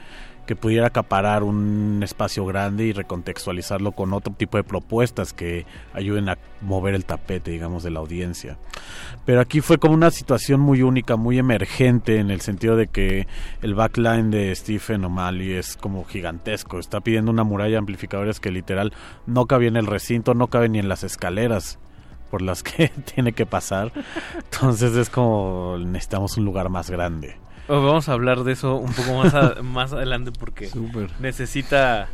que 0.46 0.56
pudiera 0.56 0.88
acaparar 0.88 1.42
un 1.42 2.00
espacio 2.02 2.44
grande 2.44 2.84
y 2.84 2.92
recontextualizarlo 2.92 3.92
con 3.92 4.12
otro 4.12 4.32
tipo 4.34 4.56
de 4.56 4.64
propuestas 4.64 5.32
que 5.32 5.66
ayuden 5.92 6.28
a 6.28 6.38
mover 6.60 6.94
el 6.94 7.04
tapete, 7.04 7.50
digamos, 7.50 7.82
de 7.82 7.90
la 7.90 8.00
audiencia. 8.00 8.58
Pero 9.24 9.40
aquí 9.40 9.60
fue 9.60 9.78
como 9.78 9.94
una 9.94 10.10
situación 10.10 10.60
muy 10.60 10.82
única, 10.82 11.16
muy 11.16 11.38
emergente, 11.38 12.18
en 12.18 12.30
el 12.30 12.40
sentido 12.40 12.76
de 12.76 12.88
que 12.88 13.26
el 13.62 13.74
backline 13.74 14.30
de 14.30 14.54
Stephen 14.54 15.04
O'Malley 15.04 15.52
es 15.52 15.76
como 15.76 16.04
gigantesco. 16.04 16.78
Está 16.78 17.00
pidiendo 17.00 17.30
una 17.30 17.44
muralla 17.44 17.72
de 17.72 17.78
amplificadores 17.78 18.40
que 18.40 18.50
literal 18.50 18.92
no 19.26 19.46
cabe 19.46 19.66
en 19.66 19.76
el 19.76 19.86
recinto, 19.86 20.34
no 20.34 20.48
cabe 20.48 20.68
ni 20.68 20.78
en 20.78 20.88
las 20.88 21.04
escaleras 21.04 21.78
por 22.30 22.42
las 22.42 22.62
que 22.62 22.88
tiene 23.14 23.32
que 23.32 23.46
pasar. 23.46 23.92
Entonces 24.36 24.94
es 24.94 25.10
como 25.10 25.76
necesitamos 25.78 26.36
un 26.36 26.44
lugar 26.44 26.68
más 26.70 26.90
grande. 26.90 27.36
Vamos 27.70 28.08
a 28.08 28.12
hablar 28.12 28.44
de 28.44 28.52
eso 28.52 28.76
un 28.76 28.92
poco 28.92 29.14
más, 29.14 29.34
a- 29.34 29.56
más 29.62 29.92
adelante 29.92 30.32
porque 30.38 30.68
necesita 31.20 32.08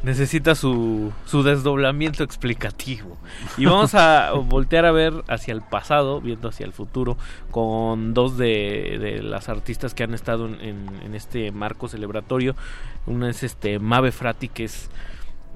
necesita 0.00 0.54
su, 0.54 1.12
su 1.26 1.42
desdoblamiento 1.42 2.22
explicativo. 2.22 3.16
Y 3.56 3.64
vamos 3.66 3.96
a 3.96 4.30
voltear 4.44 4.84
a 4.86 4.92
ver 4.92 5.12
hacia 5.26 5.52
el 5.52 5.60
pasado, 5.60 6.20
viendo 6.20 6.48
hacia 6.50 6.66
el 6.66 6.72
futuro, 6.72 7.16
con 7.50 8.14
dos 8.14 8.38
de, 8.38 8.98
de 9.00 9.22
las 9.24 9.48
artistas 9.48 9.94
que 9.94 10.04
han 10.04 10.14
estado 10.14 10.46
en, 10.46 10.60
en- 10.60 11.00
en 11.04 11.14
este 11.16 11.50
marco 11.50 11.88
celebratorio. 11.88 12.54
Una 13.06 13.28
es 13.28 13.42
este 13.42 13.80
Mabe 13.80 14.12
Frati, 14.12 14.48
que 14.48 14.64
es, 14.64 14.88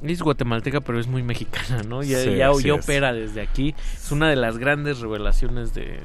es 0.02 0.22
guatemalteca, 0.22 0.80
pero 0.80 0.98
es 0.98 1.06
muy 1.06 1.22
mexicana, 1.22 1.84
¿no? 1.84 2.02
Ya, 2.02 2.18
Sí, 2.18 2.30
ya, 2.30 2.50
ya 2.60 2.74
opera 2.74 3.12
desde 3.12 3.42
aquí. 3.42 3.76
Es 3.94 4.10
una 4.10 4.28
de 4.28 4.34
las 4.34 4.58
grandes 4.58 4.98
revelaciones 4.98 5.72
de, 5.72 6.00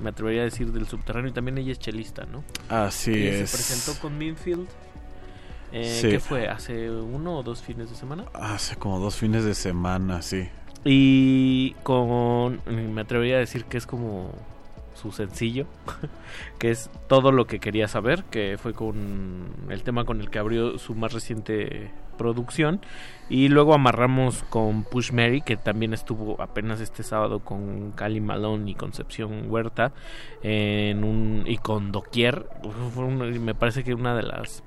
me 0.00 0.10
atrevería 0.10 0.42
a 0.42 0.44
decir, 0.44 0.72
del 0.72 0.86
subterráneo. 0.86 1.30
Y 1.30 1.34
también 1.34 1.58
ella 1.58 1.72
es 1.72 1.78
chelista, 1.78 2.24
¿no? 2.26 2.42
Así 2.68 3.26
es. 3.26 3.50
Se 3.50 3.56
presentó 3.56 4.00
con 4.00 4.16
Minfield. 4.18 4.68
Eh, 5.72 5.98
Sí. 6.00 6.08
¿Qué 6.08 6.20
fue? 6.20 6.48
¿Hace 6.48 6.90
uno 6.90 7.38
o 7.38 7.42
dos 7.42 7.62
fines 7.62 7.90
de 7.90 7.96
semana? 7.96 8.24
Hace 8.34 8.76
como 8.76 8.98
dos 8.98 9.16
fines 9.16 9.44
de 9.44 9.54
semana, 9.54 10.20
sí. 10.22 10.48
Y 10.84 11.74
con. 11.82 12.60
Me 12.66 13.00
atrevería 13.02 13.36
a 13.36 13.40
decir 13.40 13.64
que 13.66 13.76
es 13.78 13.86
como 13.86 14.32
su 14.94 15.12
sencillo, 15.12 15.66
que 16.58 16.70
es 16.70 16.90
todo 17.08 17.32
lo 17.32 17.46
que 17.46 17.58
quería 17.60 17.88
saber, 17.88 18.24
que 18.24 18.58
fue 18.60 18.72
con 18.74 19.46
el 19.68 19.82
tema 19.82 20.04
con 20.04 20.20
el 20.20 20.28
que 20.30 20.38
abrió 20.38 20.78
su 20.78 20.94
más 20.94 21.12
reciente 21.12 21.90
producción. 22.18 22.80
Y 23.30 23.48
luego 23.48 23.74
amarramos 23.74 24.42
con 24.50 24.82
Push 24.82 25.12
Mary, 25.12 25.40
que 25.40 25.56
también 25.56 25.94
estuvo 25.94 26.42
apenas 26.42 26.80
este 26.80 27.04
sábado 27.04 27.38
con 27.38 27.92
Cali 27.92 28.20
Malone 28.20 28.72
y 28.72 28.74
Concepción 28.74 29.44
Huerta, 29.48 29.92
en 30.42 31.04
un, 31.04 31.44
y 31.46 31.56
con 31.58 31.92
Doquier. 31.92 32.46
Me 33.40 33.54
parece 33.54 33.84
que 33.84 33.94
una 33.94 34.16
de 34.16 34.24
las 34.24 34.64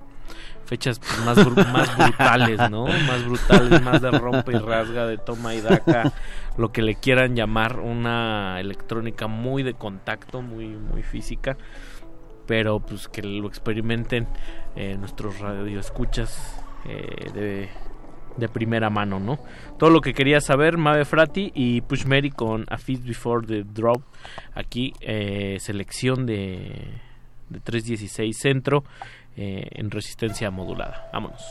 fechas 0.65 1.01
más, 1.25 1.37
más 1.73 1.97
brutales, 1.97 2.69
¿no? 2.71 2.85
Más 2.85 3.25
brutales, 3.25 3.81
más 3.81 4.01
de 4.01 4.11
rompe 4.11 4.53
y 4.53 4.59
rasga, 4.59 5.07
de 5.07 5.17
toma 5.17 5.53
y 5.53 5.59
daca, 5.59 6.13
lo 6.57 6.71
que 6.71 6.81
le 6.81 6.95
quieran 6.95 7.35
llamar, 7.35 7.79
una 7.79 8.61
electrónica 8.61 9.27
muy 9.27 9.63
de 9.63 9.73
contacto, 9.73 10.41
muy, 10.41 10.67
muy 10.67 11.03
física, 11.03 11.57
pero 12.47 12.79
pues 12.79 13.09
que 13.09 13.23
lo 13.23 13.47
experimenten 13.47 14.25
eh, 14.77 14.95
nuestros 14.97 15.39
radioescuchas 15.39 16.61
eh, 16.85 17.31
de, 17.33 17.69
de 18.37 18.47
primera 18.49 18.89
mano, 18.89 19.19
¿no? 19.19 19.39
Todo 19.77 19.89
lo 19.89 20.01
que 20.01 20.13
quería 20.13 20.41
saber, 20.41 20.77
Mave 20.77 21.05
Frati 21.05 21.51
y 21.53 21.81
Push 21.81 22.05
Mary 22.05 22.29
con 22.29 22.65
A 22.69 22.77
Feast 22.77 23.03
Before 23.03 23.45
the 23.45 23.63
Drop, 23.63 24.01
aquí 24.53 24.93
eh, 25.01 25.57
selección 25.59 26.25
de, 26.25 26.89
de 27.49 27.59
316 27.59 28.37
Centro 28.37 28.83
eh, 29.35 29.67
en 29.71 29.89
resistencia 29.91 30.51
modulada. 30.51 31.09
Vámonos. 31.11 31.41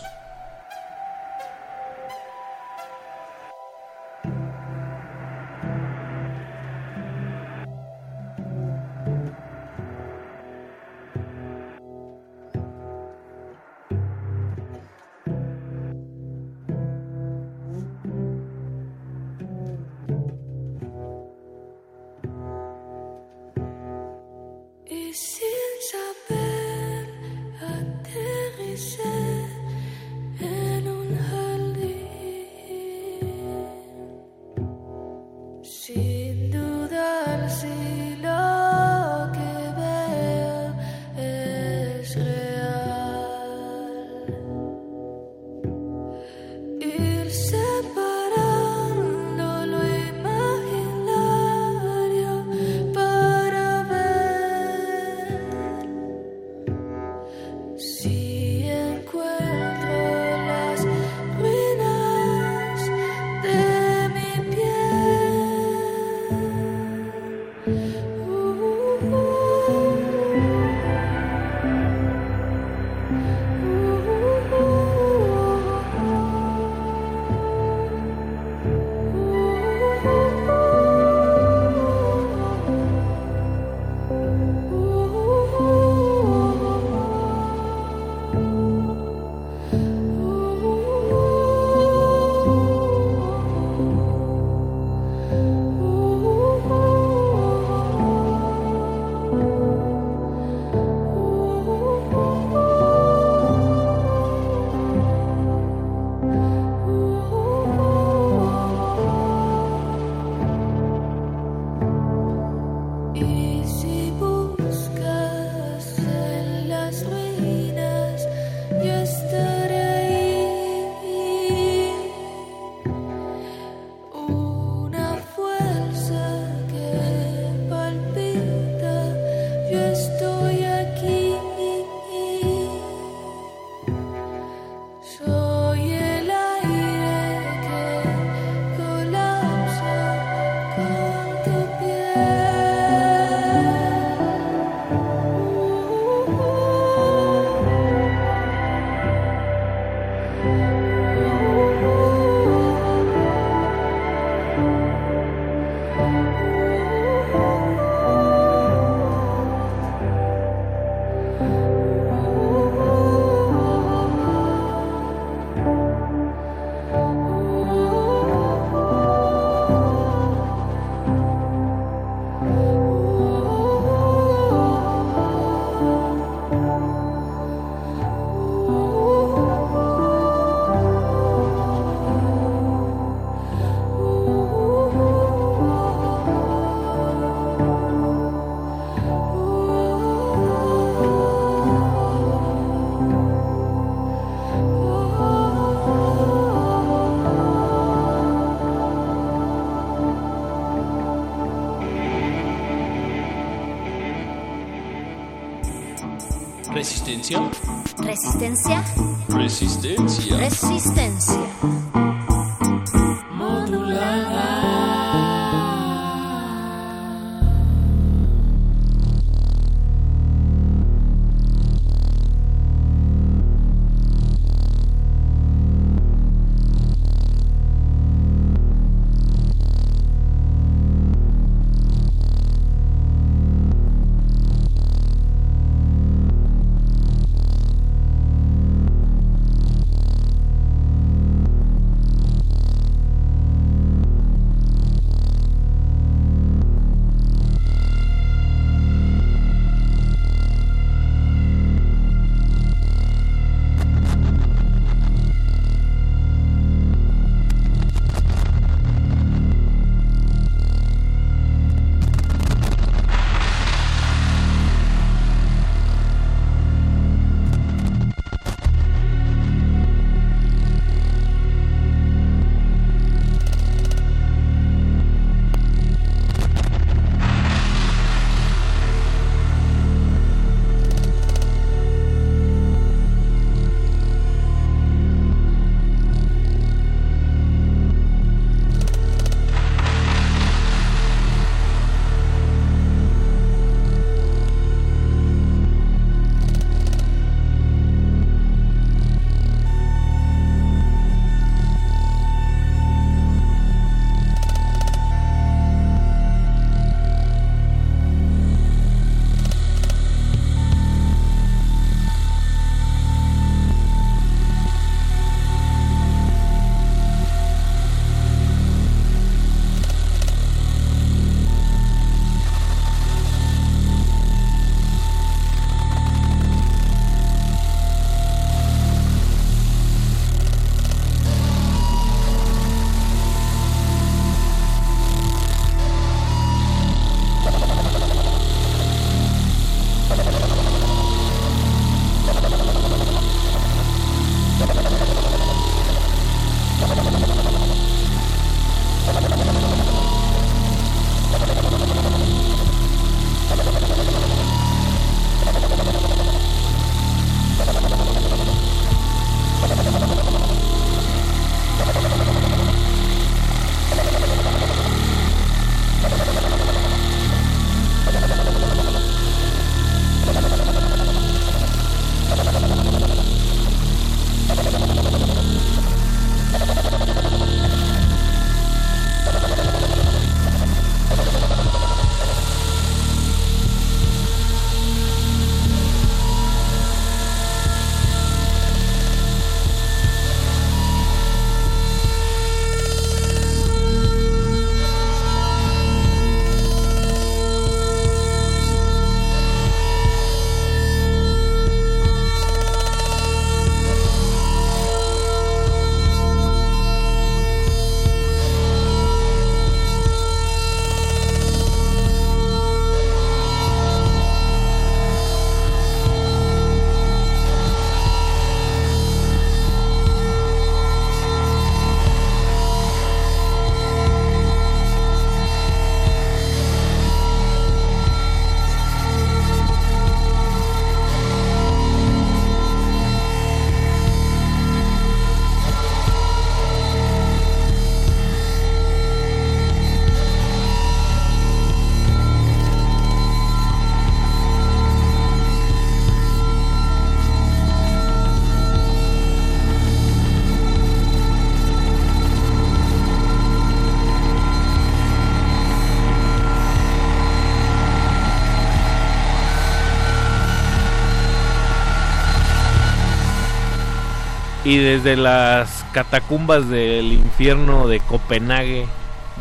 Y 464.73 464.79
desde 464.79 465.17
las 465.17 465.85
catacumbas 465.93 466.67
del 466.71 467.13
infierno 467.13 467.87
de 467.89 468.01
Copenhague 468.01 468.87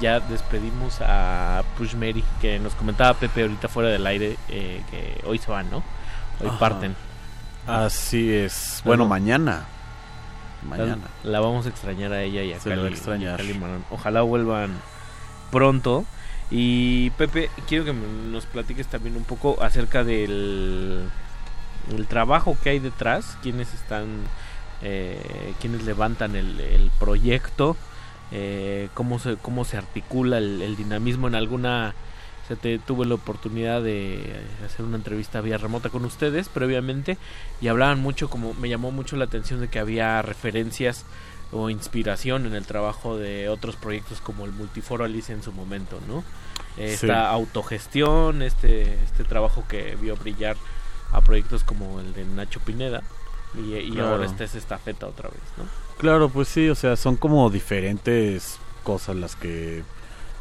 ya 0.01 0.19
despedimos 0.19 0.97
a 0.99 1.63
Push 1.77 1.95
Mary, 1.95 2.21
que 2.41 2.59
nos 2.59 2.73
comentaba 2.75 3.13
Pepe 3.13 3.43
ahorita 3.43 3.69
fuera 3.69 3.87
del 3.87 4.05
aire, 4.07 4.35
eh, 4.49 4.81
que 4.91 5.21
hoy 5.25 5.37
se 5.37 5.49
van, 5.49 5.69
¿no? 5.71 5.77
Hoy 6.41 6.47
Ajá. 6.49 6.59
parten. 6.59 6.95
Así 7.65 8.29
es. 8.33 8.81
Bueno, 8.83 9.05
mañana. 9.07 9.63
Mañana. 10.67 10.97
La, 11.23 11.29
la 11.31 11.39
vamos 11.39 11.65
a 11.65 11.69
extrañar 11.69 12.11
a 12.11 12.21
ella 12.23 12.43
y 12.43 12.51
a 12.51 12.59
Se 12.59 12.69
Cali- 12.69 12.87
extrañar. 12.87 13.31
y 13.31 13.33
a 13.33 13.37
Cali 13.37 13.53
Marón. 13.53 13.85
Ojalá 13.89 14.23
vuelvan 14.23 14.71
pronto. 15.49 16.03
Y 16.49 17.11
Pepe, 17.11 17.49
quiero 17.69 17.85
que 17.85 17.93
nos 17.93 18.45
platiques 18.47 18.87
también 18.87 19.15
un 19.15 19.23
poco 19.23 19.63
acerca 19.63 20.03
del 20.03 21.09
el 21.95 22.07
trabajo 22.07 22.57
que 22.61 22.71
hay 22.71 22.79
detrás, 22.79 23.37
quiénes 23.41 23.73
están, 23.73 24.07
eh, 24.81 25.53
quiénes 25.59 25.83
levantan 25.83 26.35
el, 26.35 26.59
el 26.59 26.91
proyecto, 26.99 27.77
eh, 28.31 28.89
cómo 28.93 29.19
se 29.19 29.35
cómo 29.35 29.65
se 29.65 29.77
articula 29.77 30.37
el, 30.37 30.61
el 30.61 30.75
dinamismo 30.75 31.27
en 31.27 31.35
alguna 31.35 31.93
O 32.43 32.47
sea, 32.47 32.55
te, 32.55 32.79
tuve 32.79 33.05
la 33.05 33.15
oportunidad 33.15 33.81
de 33.81 34.41
hacer 34.65 34.85
una 34.85 34.97
entrevista 34.97 35.41
vía 35.41 35.57
remota 35.57 35.89
con 35.89 36.05
ustedes 36.05 36.49
previamente 36.49 37.17
y 37.61 37.67
hablaban 37.67 38.01
mucho, 38.01 38.29
como 38.29 38.53
me 38.55 38.69
llamó 38.69 38.91
mucho 38.91 39.17
la 39.17 39.25
atención 39.25 39.59
de 39.59 39.67
que 39.67 39.79
había 39.79 40.21
referencias 40.21 41.05
o 41.51 41.69
inspiración 41.69 42.45
en 42.45 42.55
el 42.55 42.65
trabajo 42.65 43.17
de 43.17 43.49
otros 43.49 43.75
proyectos 43.75 44.21
como 44.21 44.45
el 44.45 44.51
Multiforo 44.51 45.03
Alice 45.03 45.31
en 45.33 45.43
su 45.43 45.51
momento, 45.51 45.99
¿no? 46.07 46.23
Esta 46.77 47.29
autogestión, 47.29 48.41
este, 48.41 49.03
este 49.03 49.25
trabajo 49.25 49.65
que 49.67 49.97
vio 50.01 50.15
brillar 50.15 50.55
a 51.11 51.19
proyectos 51.19 51.65
como 51.65 51.99
el 51.99 52.13
de 52.13 52.23
Nacho 52.23 52.61
Pineda 52.61 53.03
y, 53.55 53.75
y 53.75 53.91
Claro. 53.91 54.09
ahora 54.11 54.25
esta 54.25 54.43
es 54.43 54.55
estafeta 54.55 55.07
otra 55.07 55.29
vez, 55.29 55.41
¿no? 55.57 55.63
Claro, 55.97 56.29
pues 56.29 56.47
sí, 56.47 56.69
o 56.69 56.75
sea, 56.75 56.95
son 56.95 57.15
como 57.15 57.49
diferentes 57.49 58.57
cosas 58.83 59.15
las 59.15 59.35
que 59.35 59.83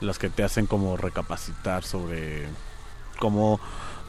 las 0.01 0.19
que 0.19 0.31
te 0.31 0.43
hacen 0.43 0.65
como 0.67 0.97
recapacitar 0.97 1.85
sobre 1.85 2.47
cómo 3.19 3.61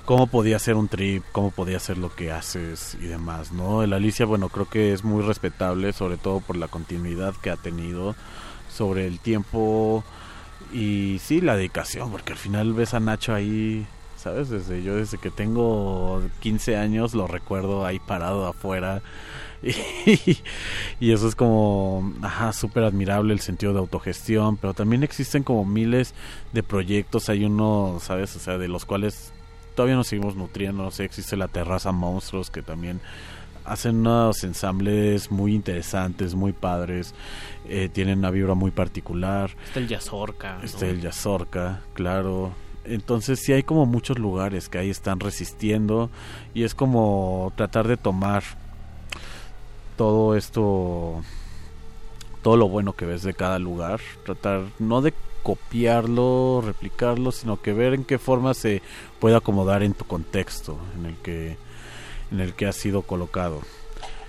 cómo 0.05 0.27
podía 0.27 0.57
ser 0.57 0.75
un 0.75 0.87
trip, 0.87 1.23
cómo 1.31 1.51
podía 1.51 1.79
ser 1.79 1.97
lo 1.97 2.13
que 2.15 2.31
haces 2.31 2.95
y 3.01 3.05
demás, 3.05 3.51
¿no? 3.51 3.83
El 3.83 3.93
Alicia, 3.93 4.25
bueno, 4.25 4.49
creo 4.49 4.67
que 4.67 4.93
es 4.93 5.03
muy 5.03 5.21
respetable, 5.23 5.93
sobre 5.93 6.17
todo 6.17 6.39
por 6.39 6.55
la 6.57 6.67
continuidad 6.69 7.35
que 7.35 7.51
ha 7.51 7.55
tenido 7.57 8.15
sobre 8.73 9.05
el 9.05 9.19
tiempo 9.19 10.03
y 10.73 11.19
sí, 11.21 11.41
la 11.41 11.55
dedicación, 11.55 12.09
porque 12.11 12.31
al 12.33 12.39
final 12.39 12.73
ves 12.73 12.93
a 12.93 12.99
Nacho 12.99 13.33
ahí, 13.33 13.85
¿sabes? 14.21 14.49
Desde 14.49 14.83
yo 14.83 14.95
desde 14.95 15.17
que 15.17 15.31
tengo 15.31 16.21
15 16.41 16.77
años 16.77 17.13
lo 17.13 17.27
recuerdo 17.27 17.85
ahí 17.85 17.99
parado 17.99 18.45
afuera 18.47 19.01
y, 19.63 20.37
y 20.99 21.11
eso 21.11 21.27
es 21.27 21.35
como, 21.35 22.13
ajá, 22.21 22.53
súper 22.53 22.83
admirable 22.83 23.33
el 23.33 23.39
sentido 23.39 23.73
de 23.73 23.79
autogestión, 23.79 24.57
pero 24.57 24.73
también 24.73 25.03
existen 25.03 25.43
como 25.43 25.65
miles 25.65 26.13
de 26.53 26.63
proyectos, 26.63 27.29
hay 27.29 27.45
uno, 27.45 27.99
¿sabes? 28.01 28.35
O 28.35 28.39
sea, 28.39 28.57
de 28.57 28.67
los 28.67 28.85
cuales 28.85 29.33
todavía 29.75 29.95
nos 29.95 30.07
seguimos 30.07 30.35
nutriendo, 30.35 30.83
no 30.83 30.91
sé, 30.91 31.03
existe 31.03 31.37
la 31.37 31.47
Terraza 31.47 31.91
Monstruos 31.91 32.49
que 32.49 32.61
también 32.61 33.01
hacen 33.65 33.97
unos 33.97 34.43
ensambles 34.43 35.31
muy 35.31 35.53
interesantes, 35.53 36.35
muy 36.35 36.53
padres, 36.53 37.13
eh, 37.67 37.89
tienen 37.91 38.19
una 38.19 38.31
vibra 38.31 38.53
muy 38.53 38.71
particular. 38.71 39.51
Está 39.65 39.79
el 39.79 39.87
Yazorca, 39.87 40.57
¿no? 40.57 40.63
Está 40.63 40.87
el 40.87 41.01
Yazorca, 41.01 41.81
claro. 41.93 42.51
Entonces 42.85 43.39
sí 43.39 43.53
hay 43.53 43.63
como 43.63 43.85
muchos 43.85 44.17
lugares 44.17 44.69
que 44.69 44.79
ahí 44.79 44.89
están 44.89 45.19
resistiendo 45.19 46.09
y 46.53 46.63
es 46.63 46.73
como 46.73 47.53
tratar 47.55 47.87
de 47.87 47.97
tomar 47.97 48.43
todo 49.97 50.35
esto, 50.35 51.21
todo 52.41 52.57
lo 52.57 52.67
bueno 52.69 52.93
que 52.93 53.05
ves 53.05 53.21
de 53.21 53.33
cada 53.33 53.59
lugar, 53.59 53.99
tratar 54.25 54.63
no 54.79 55.01
de 55.01 55.13
copiarlo, 55.43 56.63
replicarlo, 56.65 57.31
sino 57.31 57.61
que 57.61 57.73
ver 57.73 57.93
en 57.93 58.03
qué 58.03 58.17
forma 58.17 58.53
se 58.53 58.81
puede 59.19 59.35
acomodar 59.35 59.83
en 59.83 59.93
tu 59.93 60.05
contexto 60.05 60.79
en 60.97 61.05
el 61.05 61.15
que 61.17 61.57
en 62.31 62.39
el 62.39 62.53
que 62.53 62.71
sido 62.71 63.01
colocado. 63.01 63.61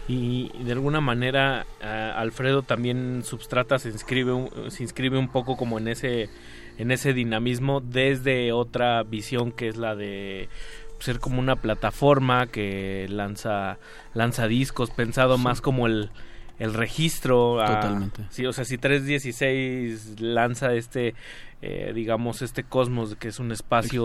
Y 0.09 0.51
de 0.65 0.73
alguna 0.73 1.01
manera 1.01 1.65
ah, 1.81 2.13
Alfredo 2.17 2.63
también 2.63 3.23
substrata 3.25 3.79
se 3.79 3.91
inscribe 3.91 4.33
se 4.69 4.83
inscribe 4.83 5.17
un 5.17 5.29
poco 5.29 5.57
como 5.57 5.79
en 5.79 5.89
ese 5.89 6.29
en 6.83 6.91
ese 6.91 7.13
dinamismo 7.15 7.81
desde 7.81 8.53
otra 8.53 9.03
visión 9.05 9.53
que 9.53 9.69
es 9.69 9.77
la 9.77 9.95
de 9.95 10.49
ser 10.99 11.19
como 11.19 11.41
una 11.41 11.57
plataforma 11.57 12.47
que 12.47 13.07
lanza 13.09 13.79
lanza 14.15 14.47
discos 14.47 14.91
pensado 14.91 15.39
más 15.39 15.61
como 15.61 15.87
el 15.87 16.11
el 16.59 16.75
registro 16.75 17.61
a- 17.61 17.67
Totalmente. 17.81 18.23
sí 18.31 18.47
o 18.47 18.53
sea 18.53 18.65
si 18.65 18.79
316 18.79 20.21
lanza 20.21 20.75
este 20.75 21.15
eh, 21.61 21.93
digamos 21.95 22.43
este 22.43 22.63
cosmos 22.63 23.17
que 23.17 23.29
es 23.29 23.39
un 23.41 23.51
espacio 23.53 24.05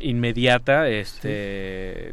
inmediata 0.00 0.88
este 0.88 2.12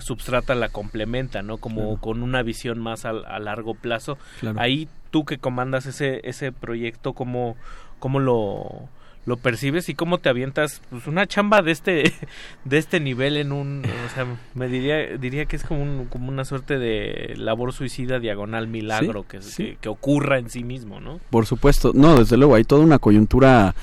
substrata 0.00 0.54
la 0.54 0.68
complementa 0.68 1.42
no 1.42 1.58
como 1.58 1.82
Claro. 1.82 2.00
con 2.00 2.22
una 2.22 2.42
visión 2.42 2.78
más 2.78 3.04
al- 3.04 3.24
a, 3.26 3.38
largo 3.38 3.74
plazo 3.74 4.18
Claro. 4.40 4.60
ahí 4.60 4.88
tú 5.10 5.24
que 5.24 5.38
comandas 5.38 5.86
ese 5.86 6.20
ese 6.24 6.52
proyecto 6.52 7.12
cómo 7.12 7.56
cómo 7.98 8.18
lo 8.20 8.88
lo 9.24 9.36
percibes 9.38 9.88
y 9.88 9.94
cómo 9.94 10.18
te 10.18 10.28
avientas 10.28 10.80
pues 10.88 11.08
una 11.08 11.26
chamba 11.26 11.60
de 11.60 11.72
este 11.72 12.12
de 12.64 12.78
este 12.78 13.00
nivel 13.00 13.36
en 13.36 13.50
un 13.50 13.82
o 13.84 14.14
sea 14.14 14.24
me 14.54 14.68
diría 14.68 15.16
diría 15.18 15.46
que 15.46 15.56
es 15.56 15.64
como 15.64 15.82
un, 15.82 16.04
como 16.06 16.28
una 16.28 16.44
suerte 16.44 16.78
de 16.78 17.34
labor 17.36 17.72
suicida 17.72 18.20
diagonal 18.20 18.68
milagro 18.68 19.22
Sí, 19.22 19.26
que, 19.28 19.42
sí. 19.42 19.64
que 19.64 19.76
que 19.80 19.88
ocurra 19.88 20.38
en 20.38 20.48
sí 20.48 20.62
mismo 20.62 21.00
no 21.00 21.18
Por 21.30 21.44
supuesto, 21.44 21.90
no, 21.92 22.16
desde 22.20 22.36
luego 22.36 22.54
hay 22.54 22.62
toda 22.62 22.82
una 22.84 23.00
coyuntura 23.00 23.74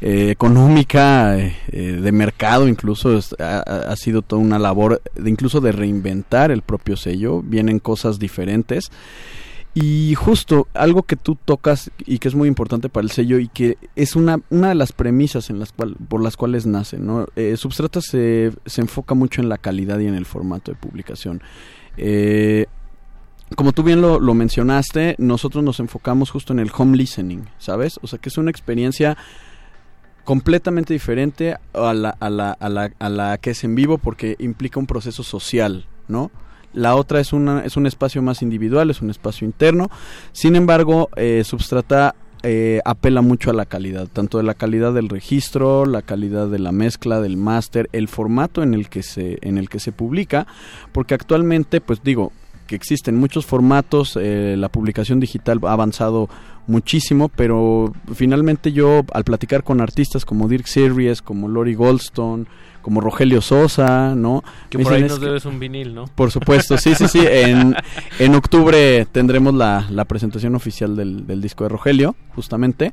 eh, 0.00 0.30
económica, 0.30 1.36
eh, 1.38 1.52
de 1.72 2.12
mercado, 2.12 2.68
incluso 2.68 3.18
es- 3.18 3.34
ha, 3.40 3.58
ha- 3.58 3.90
ha 3.92 3.96
sido 3.96 4.22
toda 4.22 4.40
una 4.40 4.58
labor 4.58 5.02
de 5.16 5.28
incluso 5.28 5.60
de 5.60 5.72
reinventar 5.72 6.50
el 6.52 6.62
propio 6.62 6.96
sello, 6.96 7.42
vienen 7.42 7.78
cosas 7.80 8.18
diferentes. 8.20 8.90
Y 9.80 10.16
justo 10.16 10.66
algo 10.74 11.04
que 11.04 11.14
tú 11.14 11.36
tocas 11.36 11.92
y 12.04 12.18
que 12.18 12.26
es 12.26 12.34
muy 12.34 12.48
importante 12.48 12.88
para 12.88 13.04
el 13.04 13.12
sello 13.12 13.38
y 13.38 13.46
que 13.46 13.78
es 13.94 14.16
una, 14.16 14.40
una 14.50 14.70
de 14.70 14.74
las 14.74 14.90
premisas 14.90 15.50
en 15.50 15.60
las 15.60 15.70
cual, 15.70 15.94
por 16.08 16.20
las 16.20 16.36
cuales 16.36 16.66
nace, 16.66 16.98
¿no? 16.98 17.28
Eh, 17.36 17.56
Substrata 17.56 18.00
se, 18.00 18.50
se 18.66 18.80
enfoca 18.80 19.14
mucho 19.14 19.40
en 19.40 19.48
la 19.48 19.56
calidad 19.56 20.00
y 20.00 20.08
en 20.08 20.16
el 20.16 20.26
formato 20.26 20.72
de 20.72 20.76
publicación. 20.76 21.42
Eh, 21.96 22.66
como 23.54 23.70
tú 23.72 23.84
bien 23.84 24.00
lo, 24.00 24.18
lo 24.18 24.34
mencionaste, 24.34 25.14
nosotros 25.18 25.62
nos 25.62 25.78
enfocamos 25.78 26.30
justo 26.30 26.52
en 26.52 26.58
el 26.58 26.72
home 26.76 26.96
listening, 26.96 27.44
¿sabes? 27.58 28.00
O 28.02 28.08
sea, 28.08 28.18
que 28.18 28.30
es 28.30 28.36
una 28.36 28.50
experiencia 28.50 29.16
completamente 30.24 30.92
diferente 30.92 31.56
a 31.72 31.94
la, 31.94 32.10
a 32.10 32.30
la, 32.30 32.50
a 32.50 32.68
la, 32.68 32.90
a 32.98 33.08
la 33.08 33.38
que 33.38 33.50
es 33.50 33.62
en 33.62 33.76
vivo 33.76 33.98
porque 33.98 34.34
implica 34.40 34.80
un 34.80 34.86
proceso 34.86 35.22
social, 35.22 35.86
¿no? 36.08 36.32
La 36.72 36.96
otra 36.96 37.20
es, 37.20 37.32
una, 37.32 37.64
es 37.64 37.76
un 37.76 37.86
espacio 37.86 38.22
más 38.22 38.42
individual, 38.42 38.90
es 38.90 39.00
un 39.00 39.10
espacio 39.10 39.46
interno. 39.46 39.90
Sin 40.32 40.56
embargo, 40.56 41.08
eh, 41.16 41.42
Substrata 41.44 42.14
eh, 42.44 42.80
apela 42.84 43.20
mucho 43.20 43.50
a 43.50 43.54
la 43.54 43.66
calidad, 43.66 44.06
tanto 44.06 44.38
de 44.38 44.44
la 44.44 44.54
calidad 44.54 44.92
del 44.92 45.08
registro, 45.08 45.86
la 45.86 46.02
calidad 46.02 46.48
de 46.48 46.60
la 46.60 46.70
mezcla, 46.70 47.20
del 47.20 47.36
máster, 47.36 47.88
el 47.92 48.06
formato 48.06 48.62
en 48.62 48.74
el 48.74 48.88
que 48.88 49.02
se, 49.02 49.38
en 49.42 49.58
el 49.58 49.68
que 49.68 49.80
se 49.80 49.90
publica, 49.90 50.46
porque 50.92 51.14
actualmente, 51.14 51.80
pues 51.80 52.02
digo, 52.04 52.32
que 52.68 52.76
existen 52.76 53.16
muchos 53.16 53.46
formatos, 53.46 54.16
eh, 54.20 54.54
la 54.56 54.68
publicación 54.68 55.18
digital 55.18 55.58
ha 55.64 55.72
avanzado 55.72 56.28
muchísimo, 56.68 57.28
pero 57.28 57.92
finalmente 58.14 58.72
yo 58.72 59.02
al 59.12 59.24
platicar 59.24 59.64
con 59.64 59.80
artistas 59.80 60.24
como 60.24 60.46
Dirk 60.46 60.66
Series, 60.66 61.22
como 61.22 61.48
Lori 61.48 61.74
Goldstone, 61.74 62.44
como 62.82 63.00
Rogelio 63.00 63.40
Sosa, 63.40 64.14
¿no? 64.14 64.42
que 64.70 64.78
Me 64.78 64.84
por 64.84 64.94
ahí 64.94 65.02
nos 65.02 65.12
"Es 65.12 65.18
que- 65.18 65.26
debes 65.26 65.44
un 65.44 65.58
vinil 65.58 65.94
no 65.94 66.04
por 66.14 66.30
supuesto, 66.30 66.78
sí, 66.78 66.94
sí, 66.94 67.06
sí. 67.08 67.20
En, 67.28 67.74
en 68.18 68.34
octubre 68.34 69.06
tendremos 69.12 69.54
la, 69.54 69.86
la 69.90 70.04
presentación 70.04 70.54
oficial 70.54 70.96
del, 70.96 71.26
del 71.26 71.40
disco 71.40 71.64
de 71.64 71.70
Rogelio, 71.70 72.16
justamente, 72.34 72.92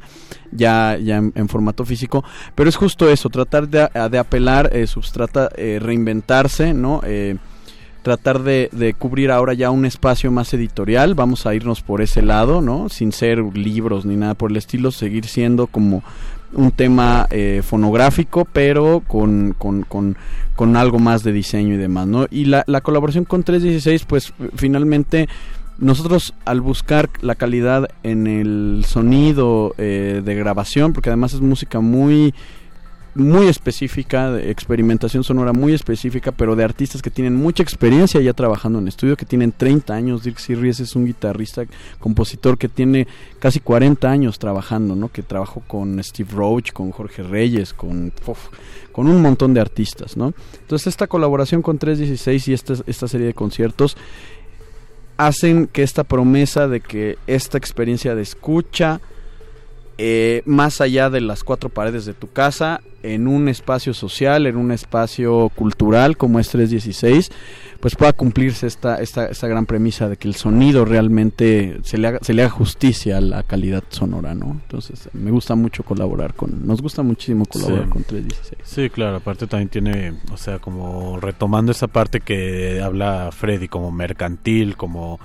ya, 0.52 0.98
ya 0.98 1.18
en, 1.18 1.32
en 1.36 1.48
formato 1.50 1.86
físico. 1.86 2.24
Pero 2.56 2.70
es 2.70 2.76
justo 2.76 3.10
eso, 3.10 3.30
tratar 3.30 3.68
de, 3.70 3.88
de 4.10 4.18
apelar, 4.18 4.70
eh, 4.74 4.88
substrata, 4.88 5.50
eh, 5.56 5.80
reinventarse, 5.82 6.74
¿no? 6.74 7.02
Eh, 7.06 7.38
tratar 8.04 8.44
de, 8.44 8.70
de 8.72 8.94
cubrir 8.94 9.32
ahora 9.32 9.54
ya 9.56 9.72
un 9.72 9.84
espacio 9.84 10.30
más 10.32 10.54
editorial, 10.54 11.16
vamos 11.16 11.48
a 11.48 11.56
irnos 11.56 11.82
por 11.82 12.02
ese 12.04 12.22
lado, 12.22 12.62
¿no? 12.62 12.88
Sin 12.88 13.12
ser 13.12 13.40
libros 13.58 14.06
ni 14.06 14.16
nada 14.16 14.36
por 14.36 14.52
el 14.52 14.58
estilo, 14.58 14.92
seguir 14.92 15.26
siendo 15.26 15.66
como 15.66 16.04
un 16.56 16.72
tema 16.72 17.28
eh, 17.30 17.62
fonográfico, 17.64 18.46
pero 18.46 19.04
con, 19.08 19.54
con, 19.58 19.84
con, 19.84 20.18
con 20.56 20.78
algo 20.78 21.00
más 21.00 21.24
de 21.24 21.32
diseño 21.32 21.76
y 21.76 21.78
demás, 21.78 22.08
¿no? 22.08 22.28
Y 22.32 22.46
la, 22.46 22.64
la 22.68 22.82
colaboración 22.82 23.26
con 23.26 23.44
316, 23.44 24.06
pues 24.06 24.34
finalmente 24.56 25.28
nosotros 25.78 26.34
al 26.46 26.62
buscar 26.62 27.10
la 27.22 27.36
calidad 27.36 27.90
en 28.04 28.28
el 28.28 28.86
sonido 28.88 29.76
eh, 29.78 30.22
de 30.24 30.36
grabación, 30.36 30.94
porque 30.94 31.10
además 31.10 31.34
es 31.34 31.42
música 31.42 31.80
muy 31.82 32.34
muy 33.16 33.48
específica, 33.48 34.30
de 34.30 34.52
experimentación 34.52 35.24
sonora 35.24 35.54
muy 35.54 35.74
específica, 35.74 36.34
pero 36.34 36.56
de 36.56 36.66
artistas 36.66 37.02
que 37.02 37.10
tienen 37.10 37.36
mucha 37.36 37.64
experiencia 37.64 38.20
ya 38.20 38.34
trabajando 38.34 38.80
en 38.80 38.90
estudio, 38.90 39.16
que 39.16 39.26
tienen 39.26 39.54
30 39.54 39.94
años. 39.94 40.24
Dirk 40.24 40.38
Sirries 40.38 40.82
es 40.82 40.96
un 40.96 41.06
guitarrista, 41.06 41.64
compositor 42.00 42.58
que 42.58 42.68
tiene 42.68 43.08
casi 43.40 43.62
40 43.62 44.10
años 44.10 44.38
trabajando, 44.38 44.96
¿no? 44.96 45.10
Que 45.10 45.24
trabajó 45.24 45.62
con 45.66 46.04
Steve 46.04 46.30
Roach, 46.34 46.74
con 46.74 46.92
Jorge 46.92 47.24
Reyes, 47.24 47.74
con, 47.74 48.12
con 48.92 49.08
un 49.08 49.22
montón 49.22 49.54
de 49.54 49.62
artistas, 49.62 50.18
¿no? 50.18 50.34
Entonces 50.60 50.88
esta 50.88 51.08
colaboración 51.08 51.62
con 51.62 51.78
316 51.78 52.48
y 52.50 52.54
esta, 52.54 52.74
esta 52.86 53.08
serie 53.08 53.28
de 53.28 53.34
conciertos 53.34 53.96
hacen 55.18 55.68
que 55.68 55.84
esta 55.84 56.04
promesa 56.04 56.68
de 56.68 56.82
que 56.82 57.18
esta 57.28 57.58
experiencia 57.58 58.14
de 58.14 58.22
escucha 58.22 59.00
eh, 59.98 60.42
más 60.46 60.82
allá 60.82 61.10
de 61.10 61.22
las 61.22 61.44
cuatro 61.44 61.70
paredes 61.70 62.06
de 62.06 62.14
tu 62.14 62.28
casa, 62.32 62.82
en 63.04 63.28
un 63.28 63.48
espacio 63.50 63.94
social, 63.94 64.48
en 64.48 64.58
un 64.58 64.72
espacio 64.72 65.50
cultural 65.56 66.18
como 66.18 66.40
es 66.40 66.50
316, 66.50 67.32
pues 67.80 67.96
pueda 67.96 68.14
cumplirse 68.14 68.66
esta, 68.66 69.00
esta, 69.00 69.28
esta 69.28 69.48
gran 69.48 69.68
premisa 69.68 70.10
de 70.10 70.18
que 70.18 70.28
el 70.28 70.34
sonido 70.34 70.86
realmente 70.86 71.78
se 71.84 72.00
le, 72.00 72.08
haga, 72.08 72.20
se 72.24 72.34
le 72.34 72.42
haga 72.42 72.50
justicia 72.52 73.18
a 73.18 73.22
la 73.22 73.44
calidad 73.44 73.84
sonora, 73.90 74.34
¿no? 74.34 74.60
Entonces, 74.64 75.08
me 75.14 75.30
gusta 75.30 75.54
mucho 75.54 75.84
colaborar 75.84 76.34
con, 76.34 76.66
nos 76.66 76.82
gusta 76.82 77.04
muchísimo 77.04 77.46
colaborar 77.46 77.86
Sí. 77.86 77.90
con 77.92 78.04
316. 78.04 78.62
Sí, 78.64 78.90
claro, 78.90 79.18
aparte 79.18 79.46
también 79.46 79.70
tiene, 79.70 80.14
o 80.32 80.38
sea, 80.38 80.58
como 80.58 81.20
retomando 81.20 81.72
esa 81.74 81.88
parte 81.88 82.22
que 82.22 82.82
habla 82.82 83.30
Freddy, 83.32 83.68
como 83.68 83.92
mercantil, 83.92 84.76
como 84.78 85.20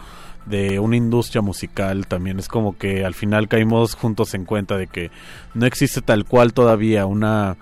de 0.50 0.78
una 0.78 0.96
industria 0.96 1.40
musical, 1.40 2.06
también 2.06 2.38
es 2.38 2.48
como 2.48 2.76
que 2.76 3.04
al 3.04 3.14
final 3.14 3.48
caímos 3.48 3.94
juntos 3.94 4.34
en 4.34 4.44
cuenta 4.44 4.76
de 4.76 4.86
que 4.86 5.10
no 5.54 5.66
existe 5.66 6.02
tal 6.02 6.24
cual 6.24 6.52
todavía 6.52 7.06
una 7.06 7.56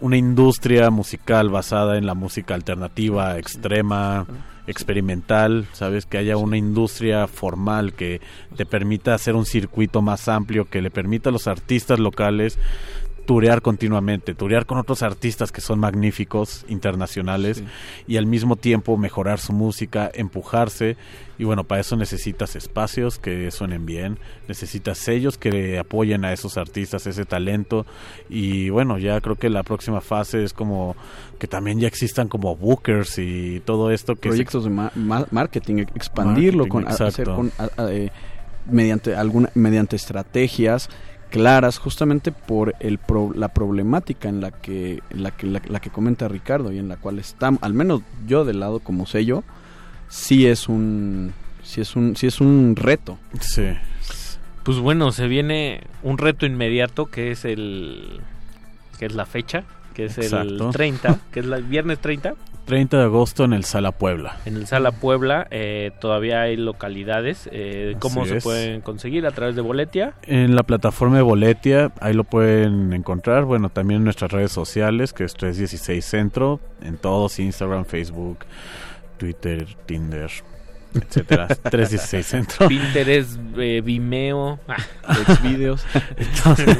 una 0.00 0.16
industria 0.16 0.90
musical 0.90 1.48
basada 1.48 1.98
en 1.98 2.06
la 2.06 2.14
música 2.14 2.54
alternativa, 2.54 3.36
extrema, 3.36 4.26
experimental, 4.68 5.66
sabes 5.72 6.06
que 6.06 6.18
haya 6.18 6.36
una 6.36 6.56
industria 6.56 7.26
formal 7.26 7.94
que 7.94 8.20
te 8.56 8.66
permita 8.66 9.14
hacer 9.14 9.34
un 9.34 9.46
circuito 9.46 10.02
más 10.02 10.28
amplio, 10.28 10.66
que 10.66 10.82
le 10.82 10.90
permita 10.90 11.30
a 11.30 11.32
los 11.32 11.48
artistas 11.48 11.98
locales 11.98 12.58
turear 13.28 13.60
continuamente, 13.60 14.34
turear 14.34 14.64
con 14.64 14.78
otros 14.78 15.02
artistas 15.02 15.52
que 15.52 15.60
son 15.60 15.78
magníficos, 15.78 16.64
internacionales, 16.66 17.62
y 18.06 18.16
al 18.16 18.24
mismo 18.24 18.56
tiempo 18.56 18.96
mejorar 18.96 19.38
su 19.38 19.52
música, 19.52 20.10
empujarse, 20.14 20.96
y 21.38 21.44
bueno, 21.44 21.64
para 21.64 21.82
eso 21.82 21.94
necesitas 21.96 22.56
espacios 22.56 23.18
que 23.18 23.50
suenen 23.50 23.84
bien, 23.84 24.18
necesitas 24.48 24.96
sellos 24.96 25.36
que 25.36 25.78
apoyen 25.78 26.24
a 26.24 26.32
esos 26.32 26.56
artistas, 26.56 27.06
ese 27.06 27.26
talento, 27.26 27.84
y 28.30 28.70
bueno, 28.70 28.96
ya 28.96 29.20
creo 29.20 29.36
que 29.36 29.50
la 29.50 29.62
próxima 29.62 30.00
fase 30.00 30.42
es 30.42 30.54
como 30.54 30.96
que 31.38 31.46
también 31.46 31.80
ya 31.80 31.86
existan 31.86 32.28
como 32.28 32.56
bookers 32.56 33.18
y 33.18 33.60
todo 33.66 33.90
esto 33.90 34.14
que 34.14 34.22
se- 34.22 34.28
proyectos 34.30 34.64
de 34.64 34.70
ma- 34.70 34.90
ma- 34.94 35.26
marketing, 35.30 35.84
expandirlo 35.94 36.64
Marketing, 36.66 36.70
con, 36.96 37.06
hacer 37.06 37.24
con 37.26 37.52
a- 37.58 37.82
a- 37.82 37.92
eh, 37.92 38.10
mediante 38.70 39.14
alguna 39.14 39.50
mediante 39.54 39.96
estrategias 39.96 40.88
claras 41.30 41.78
justamente 41.78 42.32
por 42.32 42.74
el 42.80 42.98
pro- 42.98 43.32
la 43.34 43.48
problemática 43.48 44.28
en 44.28 44.40
la 44.40 44.50
que 44.50 45.02
en 45.10 45.22
la 45.22 45.30
que 45.30 45.46
la, 45.46 45.60
la 45.68 45.80
que 45.80 45.90
comenta 45.90 46.26
Ricardo 46.28 46.72
y 46.72 46.78
en 46.78 46.88
la 46.88 46.96
cual 46.96 47.18
estamos 47.18 47.62
al 47.62 47.74
menos 47.74 48.02
yo 48.26 48.44
del 48.44 48.60
lado 48.60 48.80
como 48.80 49.06
sello 49.06 49.44
sí 50.08 50.46
es 50.46 50.68
un 50.68 51.32
sí 51.62 51.80
es 51.80 51.96
un 51.96 52.16
sí 52.16 52.26
es 52.26 52.40
un 52.40 52.74
reto. 52.76 53.18
Sí. 53.40 53.66
Pues 54.64 54.78
bueno, 54.78 55.12
se 55.12 55.26
viene 55.28 55.82
un 56.02 56.18
reto 56.18 56.44
inmediato 56.46 57.06
que 57.06 57.30
es 57.30 57.44
el 57.44 58.20
que 58.98 59.06
es 59.06 59.14
la 59.14 59.26
fecha, 59.26 59.64
que 59.94 60.06
es 60.06 60.18
Exacto. 60.18 60.66
el 60.66 60.72
30, 60.72 61.18
que 61.32 61.40
es 61.40 61.46
el 61.46 61.62
viernes 61.64 61.98
30 62.00 62.34
30 62.68 62.98
de 62.98 63.02
agosto 63.04 63.44
en 63.44 63.54
el 63.54 63.64
Sala 63.64 63.92
Puebla. 63.92 64.36
en 64.44 64.56
el 64.56 64.66
Sala 64.66 64.92
Puebla. 64.92 65.46
eh, 65.50 65.90
todavía 66.00 66.42
hay 66.42 66.56
localidades. 66.58 67.48
eh, 67.50 67.96
¿Cómo 67.98 68.20
Así 68.22 68.30
se 68.32 68.36
es. 68.36 68.44
pueden 68.44 68.80
conseguir? 68.82 69.26
A 69.26 69.30
través 69.30 69.56
de 69.56 69.62
Boletia. 69.62 70.12
En 70.22 70.54
la 70.54 70.62
plataforma 70.64 71.16
de 71.16 71.22
Boletia, 71.22 71.92
ahí 72.00 72.12
lo 72.12 72.24
pueden 72.24 72.92
encontrar. 72.92 73.44
Bueno, 73.46 73.70
también 73.70 73.98
en 73.98 74.04
nuestras 74.04 74.30
redes 74.32 74.52
sociales, 74.52 75.14
que 75.14 75.24
es 75.24 75.32
316 75.32 76.04
Centro, 76.04 76.60
en 76.82 76.98
todos, 76.98 77.38
Instagram, 77.38 77.86
Facebook, 77.86 78.40
Twitter, 79.16 79.66
Tinder, 79.86 80.30
etcétera. 80.94 81.46
316 81.70 82.26
Centro. 82.26 82.68
Pinterest, 82.68 83.38
eh, 83.56 83.80
Vimeo, 83.82 84.58
Xvideos. 85.26 85.86
entonces, 86.18 86.76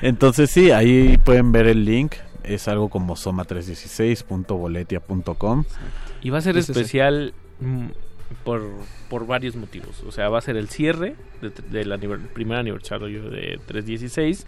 entonces 0.00 0.50
sí, 0.50 0.70
ahí 0.70 1.18
pueden 1.24 1.50
ver 1.50 1.66
el 1.66 1.84
link. 1.84 2.12
Es 2.44 2.68
algo 2.68 2.88
como 2.88 3.16
soma316.boletia.com. 3.16 5.64
Y 6.22 6.30
va 6.30 6.38
a 6.38 6.42
ser 6.42 6.56
Ese 6.56 6.70
es- 6.72 6.76
especial 6.78 7.34
mm, 7.60 7.86
por, 8.44 8.62
por 9.08 9.26
varios 9.26 9.56
motivos. 9.56 10.02
O 10.06 10.12
sea, 10.12 10.28
va 10.28 10.38
a 10.38 10.42
ser 10.42 10.56
el 10.56 10.68
cierre 10.68 11.16
de- 11.42 11.50
del 11.70 11.90
aniver- 11.92 12.26
primer 12.28 12.58
aniversario 12.58 13.28
de 13.30 13.58
316. 13.66 14.46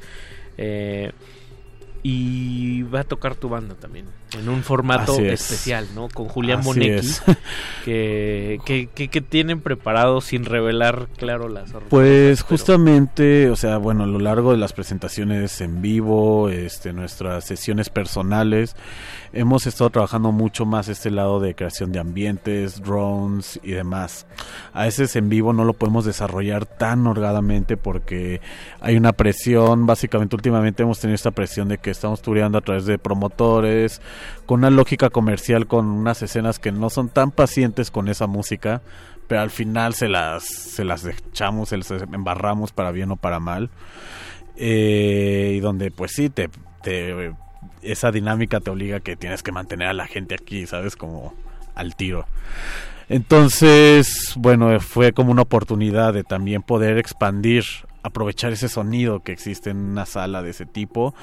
eh, 0.58 1.12
y 2.08 2.82
va 2.82 3.00
a 3.00 3.04
tocar 3.04 3.34
tu 3.34 3.48
banda 3.48 3.74
también. 3.74 4.06
En 4.38 4.48
un 4.48 4.62
formato 4.62 5.14
Así 5.14 5.24
es. 5.24 5.40
especial, 5.40 5.88
¿no? 5.94 6.08
Con 6.08 6.28
Julián 6.28 6.60
Así 6.60 6.68
Bonecki. 6.68 6.94
es. 7.06 7.22
Que, 7.84 8.58
que, 8.66 8.88
que, 8.92 9.06
que 9.08 9.20
tienen 9.20 9.60
preparado 9.60 10.20
sin 10.20 10.44
revelar, 10.44 11.06
claro, 11.16 11.48
las. 11.48 11.70
Pues 11.88 12.42
pero- 12.42 12.48
justamente, 12.48 13.48
o 13.50 13.54
sea, 13.56 13.76
bueno, 13.78 14.02
a 14.04 14.06
lo 14.08 14.18
largo 14.18 14.50
de 14.50 14.56
las 14.58 14.72
presentaciones 14.72 15.60
en 15.60 15.82
vivo, 15.82 16.48
este, 16.48 16.92
nuestras 16.92 17.44
sesiones 17.44 17.88
personales, 17.88 18.74
hemos 19.32 19.66
estado 19.66 19.90
trabajando 19.90 20.32
mucho 20.32 20.64
más 20.66 20.88
este 20.88 21.10
lado 21.10 21.40
de 21.40 21.54
creación 21.54 21.92
de 21.92 21.98
ambientes, 21.98 22.82
drones 22.82 23.60
y 23.62 23.72
demás. 23.72 24.26
A 24.72 24.84
veces 24.84 25.14
en 25.16 25.28
vivo 25.28 25.52
no 25.52 25.64
lo 25.64 25.72
podemos 25.74 26.04
desarrollar 26.04 26.66
tan 26.66 27.06
holgadamente 27.06 27.76
porque 27.76 28.40
hay 28.80 28.96
una 28.96 29.12
presión, 29.12 29.86
básicamente 29.86 30.36
últimamente 30.36 30.82
hemos 30.82 31.00
tenido 31.00 31.14
esta 31.14 31.30
presión 31.30 31.68
de 31.68 31.78
que 31.78 31.90
estamos 31.90 32.22
tureando 32.22 32.58
a 32.58 32.62
través 32.62 32.86
de 32.86 32.98
promotores, 32.98 34.00
con 34.46 34.60
una 34.60 34.70
lógica 34.70 35.10
comercial, 35.10 35.66
con 35.66 35.86
unas 35.86 36.22
escenas 36.22 36.58
que 36.58 36.72
no 36.72 36.90
son 36.90 37.08
tan 37.08 37.30
pacientes 37.30 37.90
con 37.90 38.08
esa 38.08 38.26
música, 38.26 38.82
pero 39.28 39.40
al 39.40 39.50
final 39.50 39.94
se 39.94 40.08
las, 40.08 40.44
se 40.44 40.84
las 40.84 41.04
echamos, 41.04 41.70
se 41.70 41.78
las 41.78 41.90
embarramos 41.90 42.72
para 42.72 42.92
bien 42.92 43.10
o 43.10 43.16
para 43.16 43.40
mal. 43.40 43.70
Eh, 44.56 45.54
y 45.56 45.60
donde 45.60 45.90
pues 45.90 46.12
sí, 46.12 46.30
te, 46.30 46.48
te- 46.82 47.34
esa 47.92 48.10
dinámica 48.10 48.60
te 48.60 48.70
obliga 48.70 49.00
que 49.00 49.16
tienes 49.16 49.42
que 49.42 49.52
mantener 49.52 49.88
a 49.88 49.94
la 49.94 50.06
gente 50.06 50.34
aquí, 50.34 50.66
¿sabes? 50.66 50.96
Como 50.96 51.34
al 51.74 51.94
tiro. 51.96 52.26
Entonces, 53.08 54.32
bueno, 54.36 54.80
fue 54.80 55.12
como 55.12 55.30
una 55.30 55.42
oportunidad 55.42 56.12
de 56.12 56.24
también 56.24 56.62
poder 56.62 56.98
expandir, 56.98 57.64
aprovechar 58.02 58.52
ese 58.52 58.68
sonido 58.68 59.20
que 59.20 59.32
existe 59.32 59.70
en 59.70 59.76
una 59.76 60.06
sala 60.06 60.42
de 60.42 60.50
ese 60.50 60.66
tipo, 60.66 61.14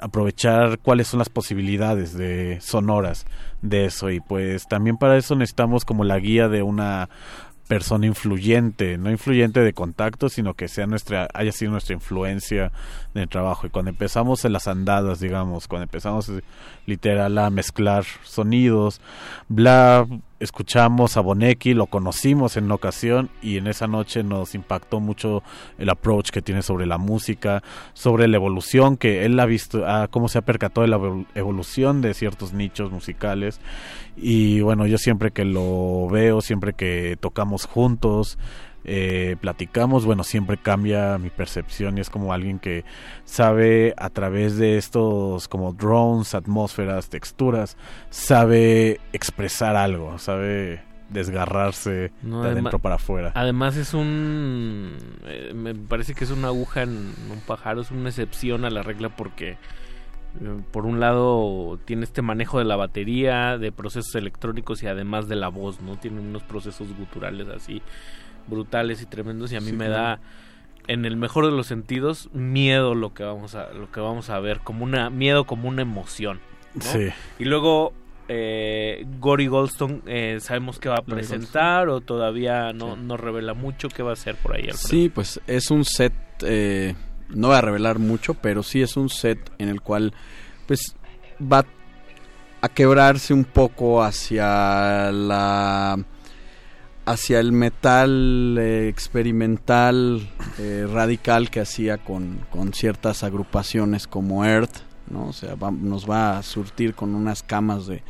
aprovechar 0.00 0.78
cuáles 0.78 1.08
son 1.08 1.18
las 1.18 1.30
posibilidades 1.30 2.14
de 2.14 2.58
sonoras 2.60 3.26
de 3.62 3.86
eso 3.86 4.10
y 4.10 4.20
pues 4.20 4.66
también 4.68 4.96
para 4.96 5.16
eso 5.16 5.34
necesitamos 5.34 5.84
como 5.84 6.04
la 6.04 6.18
guía 6.18 6.48
de 6.48 6.62
una 6.62 7.08
persona 7.70 8.04
influyente, 8.04 8.98
no 8.98 9.12
influyente 9.12 9.60
de 9.60 9.72
contacto, 9.72 10.28
sino 10.28 10.54
que 10.54 10.66
sea 10.66 10.88
nuestra, 10.88 11.28
haya 11.32 11.52
sido 11.52 11.70
nuestra 11.70 11.94
influencia 11.94 12.72
en 13.14 13.22
el 13.22 13.28
trabajo. 13.28 13.68
Y 13.68 13.70
cuando 13.70 13.90
empezamos 13.90 14.44
en 14.44 14.54
las 14.54 14.66
andadas, 14.66 15.20
digamos, 15.20 15.68
cuando 15.68 15.84
empezamos 15.84 16.28
eh, 16.30 16.42
literal 16.86 17.38
a 17.38 17.48
mezclar 17.48 18.04
sonidos, 18.24 19.00
bla, 19.48 20.04
escuchamos 20.40 21.16
a 21.16 21.20
Bonecki, 21.20 21.74
lo 21.74 21.86
conocimos 21.86 22.56
en 22.56 22.64
una 22.64 22.74
ocasión 22.74 23.30
y 23.42 23.58
en 23.58 23.66
esa 23.66 23.86
noche 23.86 24.22
nos 24.22 24.54
impactó 24.54 24.98
mucho 24.98 25.42
el 25.78 25.88
approach 25.90 26.30
que 26.30 26.42
tiene 26.42 26.62
sobre 26.62 26.86
la 26.86 26.98
música, 26.98 27.62
sobre 27.92 28.26
la 28.26 28.36
evolución 28.36 28.96
que 28.96 29.24
él 29.24 29.38
ha 29.38 29.46
visto, 29.46 29.84
ah, 29.86 30.08
cómo 30.10 30.28
se 30.28 30.38
ha 30.38 30.42
percatado 30.42 30.82
de 30.82 30.88
la 30.88 30.98
evol- 30.98 31.26
evolución 31.34 32.00
de 32.00 32.14
ciertos 32.14 32.52
nichos 32.52 32.90
musicales. 32.90 33.60
Y 34.16 34.60
bueno, 34.60 34.86
yo 34.86 34.98
siempre 34.98 35.30
que 35.30 35.44
lo 35.44 36.08
veo, 36.10 36.40
siempre 36.40 36.72
que 36.72 37.16
tocamos 37.20 37.66
juntos, 37.66 38.38
eh, 38.84 39.36
platicamos, 39.40 40.06
bueno, 40.06 40.24
siempre 40.24 40.56
cambia 40.56 41.18
mi 41.18 41.30
percepción 41.30 41.98
y 41.98 42.00
es 42.00 42.10
como 42.10 42.32
alguien 42.32 42.58
que 42.58 42.84
sabe 43.24 43.94
a 43.96 44.10
través 44.10 44.56
de 44.56 44.78
estos 44.78 45.48
como 45.48 45.72
drones, 45.72 46.34
atmósferas, 46.34 47.08
texturas, 47.08 47.76
sabe 48.08 49.00
expresar 49.12 49.76
algo, 49.76 50.18
sabe 50.18 50.82
desgarrarse 51.10 52.12
No, 52.22 52.42
de 52.42 52.50
adentro 52.50 52.78
para 52.78 52.94
afuera. 52.94 53.32
Además 53.34 53.76
es 53.76 53.94
un... 53.94 54.96
eh, 55.26 55.52
me 55.54 55.74
parece 55.74 56.14
que 56.14 56.24
es 56.24 56.30
una 56.30 56.48
aguja 56.48 56.82
en 56.82 57.12
un 57.30 57.40
pájaro, 57.46 57.82
es 57.82 57.90
una 57.90 58.08
excepción 58.08 58.64
a 58.64 58.70
la 58.70 58.82
regla 58.82 59.08
porque 59.10 59.50
eh, 59.50 59.56
por 60.70 60.86
un 60.86 61.00
lado 61.00 61.78
tiene 61.84 62.04
este 62.04 62.22
manejo 62.22 62.58
de 62.58 62.64
la 62.64 62.76
batería, 62.76 63.58
de 63.58 63.72
procesos 63.72 64.14
electrónicos 64.14 64.82
y 64.82 64.86
además 64.86 65.28
de 65.28 65.36
la 65.36 65.48
voz, 65.48 65.80
¿no? 65.80 65.96
Tiene 65.96 66.20
unos 66.20 66.44
procesos 66.44 66.96
guturales 66.96 67.48
así 67.48 67.82
brutales 68.50 69.00
y 69.00 69.06
tremendos 69.06 69.52
y 69.52 69.56
a 69.56 69.60
mí 69.60 69.68
Sí, 69.68 69.72
me 69.72 69.86
claro. 69.86 70.02
da 70.02 70.20
en 70.88 71.04
el 71.04 71.16
mejor 71.16 71.46
de 71.46 71.52
los 71.52 71.66
sentidos 71.68 72.28
miedo 72.32 72.94
lo 72.94 73.14
que 73.14 73.22
vamos 73.22 73.54
a 73.54 73.70
lo 73.72 73.90
que 73.92 74.00
vamos 74.00 74.28
a 74.30 74.40
ver 74.40 74.60
como 74.60 74.84
una 74.84 75.08
miedo 75.10 75.44
como 75.44 75.68
una 75.68 75.82
emoción 75.82 76.40
¿no? 76.74 76.82
Sí. 76.82 77.08
y 77.38 77.44
luego 77.44 77.92
eh, 78.28 79.06
Gory 79.18 79.46
Goldstone 79.48 80.00
eh, 80.06 80.38
sabemos 80.40 80.78
que 80.78 80.88
va 80.88 80.96
a 80.98 81.02
presentar 81.02 81.88
o 81.88 82.00
todavía 82.00 82.72
no, 82.72 82.96
no 82.96 83.16
revela 83.16 83.54
mucho 83.54 83.88
qué 83.88 84.02
va 84.02 84.10
a 84.10 84.12
hacer 84.14 84.36
por 84.36 84.54
ahí? 84.54 84.68
Sí, 84.74 85.08
pues 85.08 85.40
es 85.48 85.70
un 85.72 85.84
set, 85.84 86.12
eh, 86.42 86.94
no 87.28 87.48
voy 87.48 87.56
a 87.56 87.60
revelar 87.60 87.98
mucho, 87.98 88.34
pero 88.34 88.62
sí 88.62 88.82
es 88.82 88.96
un 88.96 89.08
set 89.08 89.50
en 89.58 89.68
el 89.68 89.80
cual 89.80 90.14
pues 90.68 90.94
va 91.42 91.64
a 92.60 92.68
quebrarse 92.68 93.34
un 93.34 93.42
poco 93.44 94.00
hacia 94.02 95.10
la 95.10 95.98
hacia 97.06 97.40
el 97.40 97.52
metal 97.52 98.56
eh, 98.58 98.88
experimental 98.88 100.28
eh, 100.58 100.86
radical 100.92 101.50
que 101.50 101.60
hacía 101.60 101.98
con, 101.98 102.38
con 102.50 102.72
ciertas 102.74 103.22
agrupaciones 103.24 104.06
como 104.06 104.44
Earth, 104.44 104.78
¿no? 105.10 105.26
O 105.28 105.32
sea, 105.32 105.54
va- 105.56 105.70
nos 105.72 106.08
va 106.08 106.38
a 106.38 106.42
surtir 106.42 106.94
con 106.94 107.14
unas 107.14 107.42
camas 107.42 107.86
de, 107.86 108.02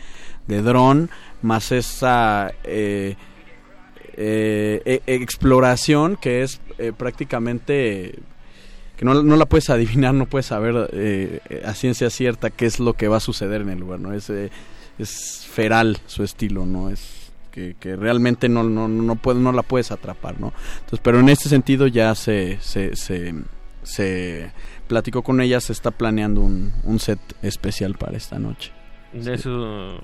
de 0.49 0.63
dron, 0.63 1.09
más 1.43 1.73
esa 1.73 2.53
eh, 2.65 3.17
eh, 4.17 4.83
e- 4.85 5.15
exploración 5.15 6.17
que 6.17 6.43
es 6.43 6.61
prácticamente 6.99 8.19
que 8.97 9.05
no, 9.05 9.23
no 9.23 9.37
la 9.37 9.47
puedes 9.47 9.71
adivinar, 9.71 10.13
no 10.15 10.27
puedes 10.27 10.47
saber 10.47 10.91
a 11.65 11.75
ciencia 11.75 12.11
cierta 12.11 12.51
qué 12.51 12.67
es 12.67 12.81
lo 12.81 12.95
que 12.95 13.09
va 13.09 13.17
a 13.19 13.21
suceder 13.21 13.63
en 13.63 13.71
el 13.71 13.79
lugar, 13.81 14.01
¿no? 14.01 14.13
Es, 14.13 14.31
es 14.99 15.47
feral 15.51 15.99
su 16.07 16.23
estilo, 16.23 16.67
¿no? 16.67 16.91
Es 16.91 17.20
que, 17.51 17.97
realmente 17.97 18.49
no, 18.49 18.63
no, 18.63 18.89
no, 18.89 19.17
puede- 19.17 19.41
no 19.41 19.53
la 19.53 19.63
puedes 19.63 19.91
atrapar, 19.91 20.41
¿no? 20.41 20.53
Entonces, 20.75 21.01
pero 21.03 21.21
en 21.21 21.29
este 21.29 21.49
sentido 21.49 21.87
ya 21.87 22.15
se, 22.15 22.59
se, 22.61 22.95
se, 23.83 24.53
platicó 24.87 25.23
con 25.23 25.41
ella, 25.41 25.61
se 25.61 25.73
está 25.73 25.91
planeando 25.91 26.41
un, 26.41 26.73
un 26.85 26.99
set 26.99 27.21
especial 27.43 27.95
para 27.95 28.17
esta 28.17 28.39
noche. 28.39 28.73
De 29.13 29.35
Eso 29.35 29.99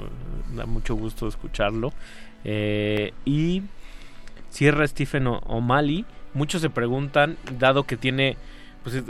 da 0.55 0.66
mucho 0.66 0.94
gusto 0.94 1.28
escucharlo. 1.28 1.92
Eh, 2.44 3.12
y 3.25 3.62
cierra 4.50 4.86
Stephen 4.86 5.26
O'Malley. 5.26 6.05
Muchos 6.34 6.60
se 6.62 6.70
preguntan, 6.70 7.36
dado 7.58 7.84
que 7.84 7.97
tiene 7.97 8.36
pues, 8.86 8.94
es- 8.94 9.05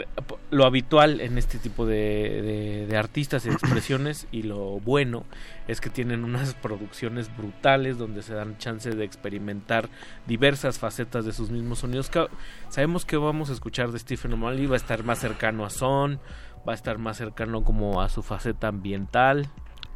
lo 0.49 0.65
habitual 0.65 1.21
en 1.21 1.37
este 1.37 1.59
tipo 1.59 1.85
de, 1.85 2.91
artistas 2.97 3.45
y 3.45 3.49
expresiones, 3.49 4.25
y 4.31 4.41
lo 4.41 4.79
bueno 4.79 5.23
es 5.67 5.81
que 5.81 5.91
tienen 5.91 6.23
unas 6.23 6.55
producciones 6.55 7.29
brutales 7.37 7.99
donde 7.99 8.23
se 8.23 8.33
dan 8.33 8.57
chance 8.57 8.89
de 8.89 9.05
experimentar 9.05 9.87
diversas 10.25 10.79
facetas 10.79 11.25
de 11.25 11.31
sus 11.31 11.51
mismos 11.51 11.77
sonidos. 11.77 12.09
Sabemos 12.69 13.05
que 13.05 13.17
vamos 13.17 13.51
a 13.51 13.53
escuchar 13.53 13.91
de 13.91 13.99
Stephen 13.99 14.33
O'Malley, 14.33 14.65
va 14.65 14.73
a 14.73 14.77
estar 14.77 15.03
más 15.03 15.19
cercano 15.19 15.63
a 15.63 15.69
Son, 15.69 16.19
va 16.67 16.71
a 16.71 16.75
estar 16.75 16.97
más 16.97 17.17
cercano 17.17 17.63
como 17.63 18.01
a 18.01 18.09
su 18.09 18.23
faceta 18.23 18.69
ambiental. 18.69 19.47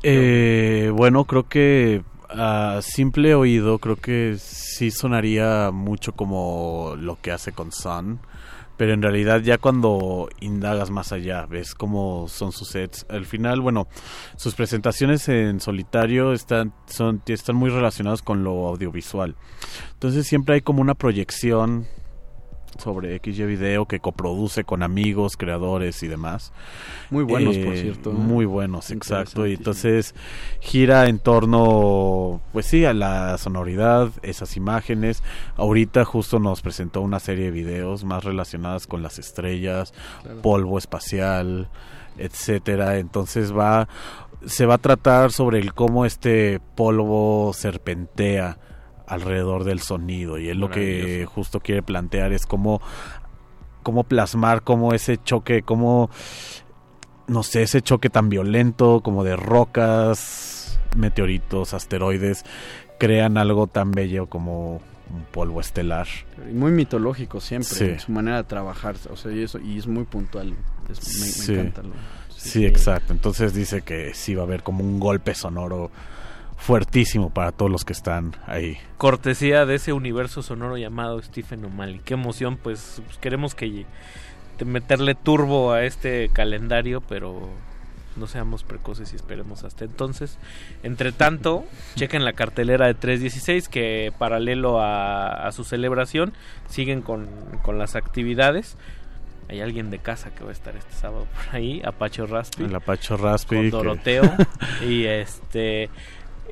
Eh, 0.03 0.91
bueno, 0.93 1.25
creo 1.25 1.49
que 1.49 2.03
a 2.29 2.81
simple 2.83 3.33
oído, 3.33 3.79
creo 3.79 3.95
que 3.95 4.35
sí 4.37 4.91
sonaría 4.91 5.71
mucho 5.71 6.11
como 6.11 6.93
lo 6.99 7.19
que 7.19 7.31
hace 7.31 7.51
con 7.51 7.71
Sun. 7.71 8.19
Pero 8.77 8.93
en 8.93 9.01
realidad 9.01 9.41
ya 9.41 9.57
cuando 9.57 10.29
indagas 10.39 10.89
más 10.89 11.11
allá, 11.11 11.45
ves 11.45 11.75
cómo 11.75 12.27
son 12.27 12.51
sus 12.51 12.69
sets. 12.69 13.05
Al 13.09 13.25
final, 13.25 13.61
bueno, 13.61 13.87
sus 14.37 14.55
presentaciones 14.55 15.29
en 15.29 15.59
solitario 15.59 16.33
están, 16.33 16.73
son, 16.87 17.21
están 17.27 17.55
muy 17.55 17.69
relacionadas 17.69 18.21
con 18.21 18.43
lo 18.43 18.67
audiovisual. 18.67 19.35
Entonces 19.93 20.27
siempre 20.27 20.55
hay 20.55 20.61
como 20.61 20.81
una 20.81 20.95
proyección 20.95 21.87
sobre 22.77 23.19
XY 23.19 23.45
Video 23.45 23.85
que 23.85 23.99
coproduce 23.99 24.63
con 24.63 24.83
amigos, 24.83 25.37
creadores 25.37 26.01
y 26.03 26.07
demás. 26.07 26.51
Muy 27.09 27.23
buenos, 27.23 27.55
Eh, 27.55 27.65
por 27.65 27.75
cierto. 27.77 28.11
¿eh? 28.11 28.13
Muy 28.13 28.45
buenos, 28.45 28.91
exacto. 28.91 29.45
Y 29.47 29.53
entonces 29.53 30.15
gira 30.59 31.07
en 31.07 31.19
torno, 31.19 32.41
pues 32.53 32.65
sí, 32.65 32.85
a 32.85 32.93
la 32.93 33.37
sonoridad, 33.37 34.09
esas 34.23 34.57
imágenes. 34.57 35.23
Ahorita 35.57 36.05
justo 36.05 36.39
nos 36.39 36.61
presentó 36.61 37.01
una 37.01 37.19
serie 37.19 37.45
de 37.45 37.51
videos 37.51 38.03
más 38.03 38.23
relacionadas 38.23 38.87
con 38.87 39.01
las 39.03 39.19
estrellas, 39.19 39.93
Claro. 40.23 40.41
polvo 40.41 40.77
espacial, 40.77 41.69
etcétera. 42.17 42.97
Entonces 42.97 43.55
va, 43.55 43.87
se 44.45 44.65
va 44.65 44.75
a 44.75 44.79
tratar 44.79 45.31
sobre 45.31 45.59
el 45.59 45.73
cómo 45.73 46.05
este 46.05 46.59
polvo 46.75 47.51
serpentea 47.53 48.57
alrededor 49.11 49.63
del 49.63 49.79
sonido 49.79 50.37
y 50.37 50.49
él 50.49 50.59
lo 50.59 50.69
que 50.71 51.25
justo 51.31 51.59
quiere 51.59 51.81
plantear 51.83 52.31
es 52.33 52.45
cómo 52.45 52.81
cómo 53.83 54.03
plasmar 54.03 54.63
cómo 54.63 54.93
ese 54.93 55.17
choque 55.17 55.63
cómo 55.63 56.09
no 57.27 57.43
sé 57.43 57.63
ese 57.63 57.81
choque 57.81 58.09
tan 58.09 58.29
violento 58.29 59.01
como 59.03 59.23
de 59.23 59.35
rocas 59.35 60.79
meteoritos 60.95 61.73
asteroides 61.73 62.43
crean 62.99 63.37
algo 63.37 63.67
tan 63.67 63.91
bello 63.91 64.27
como 64.27 64.75
un 65.13 65.23
polvo 65.31 65.59
estelar 65.59 66.07
muy 66.53 66.71
mitológico 66.71 67.41
siempre, 67.41 67.69
Sí. 67.69 67.83
en 67.85 67.99
su 67.99 68.11
manera 68.13 68.37
de 68.37 68.43
trabajar, 68.45 68.95
o 69.11 69.17
sea, 69.17 69.31
y 69.31 69.43
eso 69.43 69.59
y 69.59 69.77
es 69.77 69.85
muy 69.87 70.05
puntual. 70.05 70.55
Es- 70.89 71.19
me, 71.19 71.25
me 71.25 71.31
Sí. 71.31 71.53
encanta. 71.53 71.81
lo- 71.83 72.21
Sí, 72.29 72.65
exacto. 72.65 73.11
Entonces 73.13 73.53
dice 73.53 73.81
que 73.83 74.13
sí 74.15 74.33
va 74.35 74.43
a 74.43 74.45
haber 74.45 74.63
como 74.63 74.83
un 74.83 74.99
golpe 74.99 75.35
sonoro 75.35 75.91
fuertísimo 76.61 77.29
para 77.31 77.51
todos 77.51 77.71
los 77.71 77.83
que 77.85 77.93
están 77.93 78.35
ahí. 78.45 78.77
cortesía 78.97 79.65
de 79.65 79.75
ese 79.75 79.93
universo 79.93 80.41
sonoro 80.43 80.77
llamado 80.77 81.21
Stephen 81.21 81.65
O'Malley. 81.65 81.99
Qué 82.05 82.13
emoción, 82.13 82.57
pues, 82.57 83.01
pues, 83.05 83.17
queremos 83.17 83.55
que 83.55 83.85
meterle 84.65 85.15
turbo 85.15 85.71
a 85.73 85.83
este 85.83 86.29
calendario, 86.29 87.01
pero 87.01 87.49
no 88.15 88.27
seamos 88.27 88.63
precoces 88.63 89.11
y 89.13 89.15
esperemos 89.15 89.63
hasta 89.63 89.85
entonces. 89.85 90.37
Entre 90.83 91.11
tanto, 91.11 91.65
chequen 91.95 92.23
la 92.23 92.33
cartelera 92.33 92.85
de 92.85 92.93
316 92.93 93.67
que 93.67 94.13
paralelo 94.17 94.79
a, 94.81 95.47
a 95.47 95.51
su 95.51 95.63
celebración 95.63 96.33
siguen 96.69 97.01
con, 97.01 97.27
con 97.63 97.79
las 97.79 97.95
actividades. 97.95 98.77
Hay 99.49 99.59
alguien 99.59 99.89
de 99.89 99.97
casa 99.99 100.29
que 100.33 100.43
va 100.43 100.49
a 100.49 100.53
estar 100.53 100.75
este 100.77 100.93
sábado 100.93 101.25
por 101.33 101.55
ahí, 101.55 101.81
Apacho 101.83 102.25
Raspi. 102.27 102.63
El 102.63 102.75
Apacho 102.75 103.17
Raspi. 103.17 103.55
Con 103.55 103.63
que- 103.65 103.69
Doroteo. 103.71 104.23
y 104.87 105.05
este. 105.05 105.89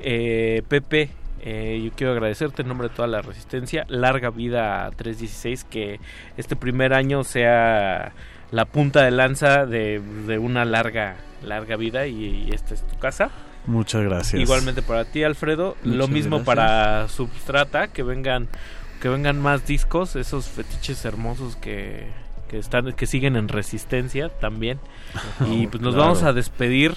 Eh, 0.02 0.62
Pepe, 0.68 1.10
eh, 1.42 1.80
yo 1.84 1.90
quiero 1.96 2.12
agradecerte 2.12 2.62
en 2.62 2.68
nombre 2.68 2.88
de 2.88 2.94
toda 2.94 3.08
la 3.08 3.22
resistencia. 3.22 3.84
Larga 3.88 4.30
vida 4.30 4.86
a 4.86 4.90
316. 4.90 5.64
Que 5.64 6.00
este 6.36 6.56
primer 6.56 6.92
año 6.94 7.24
sea 7.24 8.12
la 8.50 8.64
punta 8.64 9.02
de 9.02 9.10
lanza 9.10 9.66
de, 9.66 10.00
de 10.26 10.38
una 10.38 10.64
larga, 10.64 11.16
larga 11.44 11.76
vida. 11.76 12.06
Y, 12.06 12.46
y 12.48 12.50
esta 12.52 12.74
es 12.74 12.82
tu 12.86 12.98
casa. 12.98 13.30
Muchas 13.66 14.02
gracias. 14.02 14.40
Igualmente 14.40 14.82
para 14.82 15.04
ti, 15.04 15.22
Alfredo. 15.22 15.76
Lo 15.84 16.08
mismo 16.08 16.38
gracias. 16.38 16.46
para 16.46 17.08
Substrata, 17.08 17.88
que 17.88 18.02
vengan, 18.02 18.48
que 19.00 19.08
vengan 19.08 19.40
más 19.40 19.66
discos, 19.66 20.16
esos 20.16 20.46
fetiches 20.48 21.04
hermosos 21.04 21.56
que, 21.56 22.06
que 22.48 22.58
están, 22.58 22.92
que 22.94 23.06
siguen 23.06 23.36
en 23.36 23.48
resistencia 23.48 24.30
también. 24.30 24.78
y 25.46 25.66
pues 25.66 25.82
nos 25.82 25.94
Claro. 25.94 26.08
vamos 26.10 26.22
a 26.22 26.32
despedir 26.32 26.94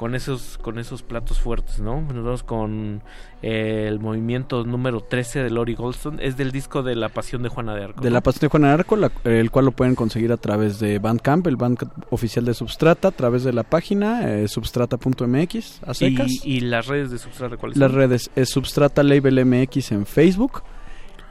con 0.00 0.14
esos, 0.14 0.56
con 0.56 0.78
esos 0.78 1.02
platos 1.02 1.38
fuertes, 1.40 1.78
¿no? 1.78 2.00
Nos 2.00 2.24
vamos 2.24 2.42
con 2.42 3.02
eh, 3.42 3.84
el 3.86 4.00
movimiento 4.00 4.64
número 4.64 5.02
13 5.02 5.42
de 5.42 5.50
Lori 5.50 5.74
Goldstone. 5.74 6.24
Es 6.26 6.38
del 6.38 6.52
disco 6.52 6.82
de 6.82 6.96
La 6.96 7.10
Pasión 7.10 7.42
de 7.42 7.50
Juana 7.50 7.74
de 7.74 7.84
Arco. 7.84 8.00
De 8.00 8.08
¿no? 8.08 8.14
la 8.14 8.22
Pasión 8.22 8.40
de 8.40 8.48
Juan 8.48 8.64
Arco, 8.64 8.96
la- 8.96 9.12
el 9.24 9.50
cual 9.50 9.66
lo 9.66 9.72
pueden 9.72 9.94
conseguir 9.94 10.32
a 10.32 10.38
través 10.38 10.78
de 10.80 10.98
Bandcamp, 11.00 11.46
el 11.48 11.56
Bandcamp 11.56 11.92
oficial 12.08 12.46
de 12.46 12.54
Substrata, 12.54 13.08
a 13.08 13.10
través 13.10 13.44
de 13.44 13.52
la 13.52 13.62
página 13.62 14.26
eh, 14.32 14.48
substrata.mx, 14.48 15.82
a 15.86 15.92
secas. 15.92 16.30
y, 16.46 16.54
y 16.56 16.60
las 16.60 16.86
redes 16.86 17.10
de 17.10 17.18
Substrata, 17.18 17.58
¿cuáles 17.58 17.76
Las 17.76 17.90
son? 17.90 17.98
redes 18.00 18.30
es 18.34 18.48
Substrata 18.48 19.02
Label 19.02 19.44
MX 19.44 19.92
en 19.92 20.06
Facebook. 20.06 20.62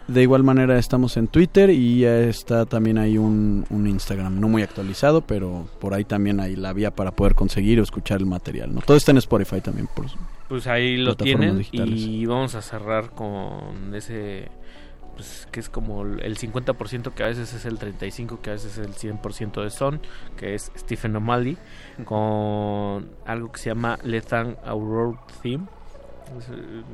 De 0.09 0.23
igual 0.23 0.43
manera 0.43 0.79
estamos 0.79 1.17
en 1.17 1.27
Twitter 1.27 1.69
y 1.69 1.99
ya 1.99 2.17
está 2.21 2.65
también 2.65 2.97
ahí 2.97 3.19
un, 3.19 3.63
un 3.69 3.85
Instagram, 3.85 4.39
no 4.39 4.49
muy 4.49 4.63
actualizado, 4.63 5.21
pero 5.21 5.67
por 5.79 5.93
ahí 5.93 6.03
también 6.03 6.39
hay 6.39 6.55
la 6.55 6.73
vía 6.73 6.89
para 6.89 7.11
poder 7.11 7.35
conseguir 7.35 7.79
o 7.79 7.83
escuchar 7.83 8.19
el 8.19 8.25
material. 8.25 8.73
¿no? 8.73 8.81
Todo 8.81 8.97
está 8.97 9.11
en 9.11 9.17
Spotify 9.17 9.61
también. 9.61 9.87
Por, 9.87 10.07
Pues 10.47 10.65
ahí 10.65 10.97
lo 10.97 11.15
tienen 11.15 11.59
digitales. 11.59 12.01
y 12.01 12.25
vamos 12.25 12.55
a 12.55 12.63
cerrar 12.63 13.11
con 13.11 13.93
ese 13.93 14.49
pues 15.15 15.47
que 15.51 15.59
es 15.59 15.69
como 15.69 16.03
el 16.03 16.37
50% 16.37 17.13
que 17.13 17.23
a 17.23 17.27
veces 17.27 17.53
es 17.53 17.65
el 17.65 17.77
35 17.77 18.41
que 18.41 18.49
a 18.49 18.53
veces 18.53 18.77
es 18.77 18.85
el 18.87 18.93
100% 18.93 19.61
de 19.61 19.69
Son 19.69 20.01
que 20.37 20.55
es 20.55 20.71
Stephen 20.77 21.15
O'Malley 21.15 21.57
con 22.05 23.09
algo 23.25 23.51
que 23.51 23.59
se 23.59 23.69
llama 23.69 23.99
Lethan 24.03 24.57
Aurora 24.63 25.19
Theme 25.43 25.65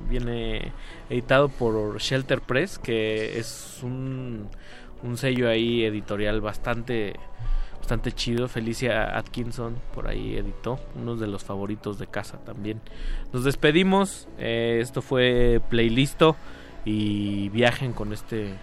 viene 0.09 0.71
editado 1.09 1.49
por 1.49 1.99
Shelter 1.99 2.41
Press 2.41 2.79
que 2.79 3.37
es 3.39 3.79
un, 3.83 4.47
un 5.03 5.17
sello 5.17 5.49
ahí 5.49 5.83
editorial 5.83 6.41
bastante 6.41 7.15
bastante 7.79 8.11
chido. 8.11 8.47
Felicia 8.47 9.15
Atkinson 9.17 9.77
por 9.93 10.07
ahí 10.07 10.37
editó, 10.37 10.79
uno 10.95 11.15
de 11.15 11.27
los 11.27 11.43
favoritos 11.43 11.99
de 11.99 12.07
casa 12.07 12.39
también. 12.39 12.81
Nos 13.31 13.43
despedimos. 13.43 14.27
eh, 14.39 14.79
esto 14.81 15.03
fue 15.03 15.61
Playlisto 15.69 16.35
y 16.83 17.49
viajen 17.49 17.93
con 17.93 18.11
este 18.11 18.55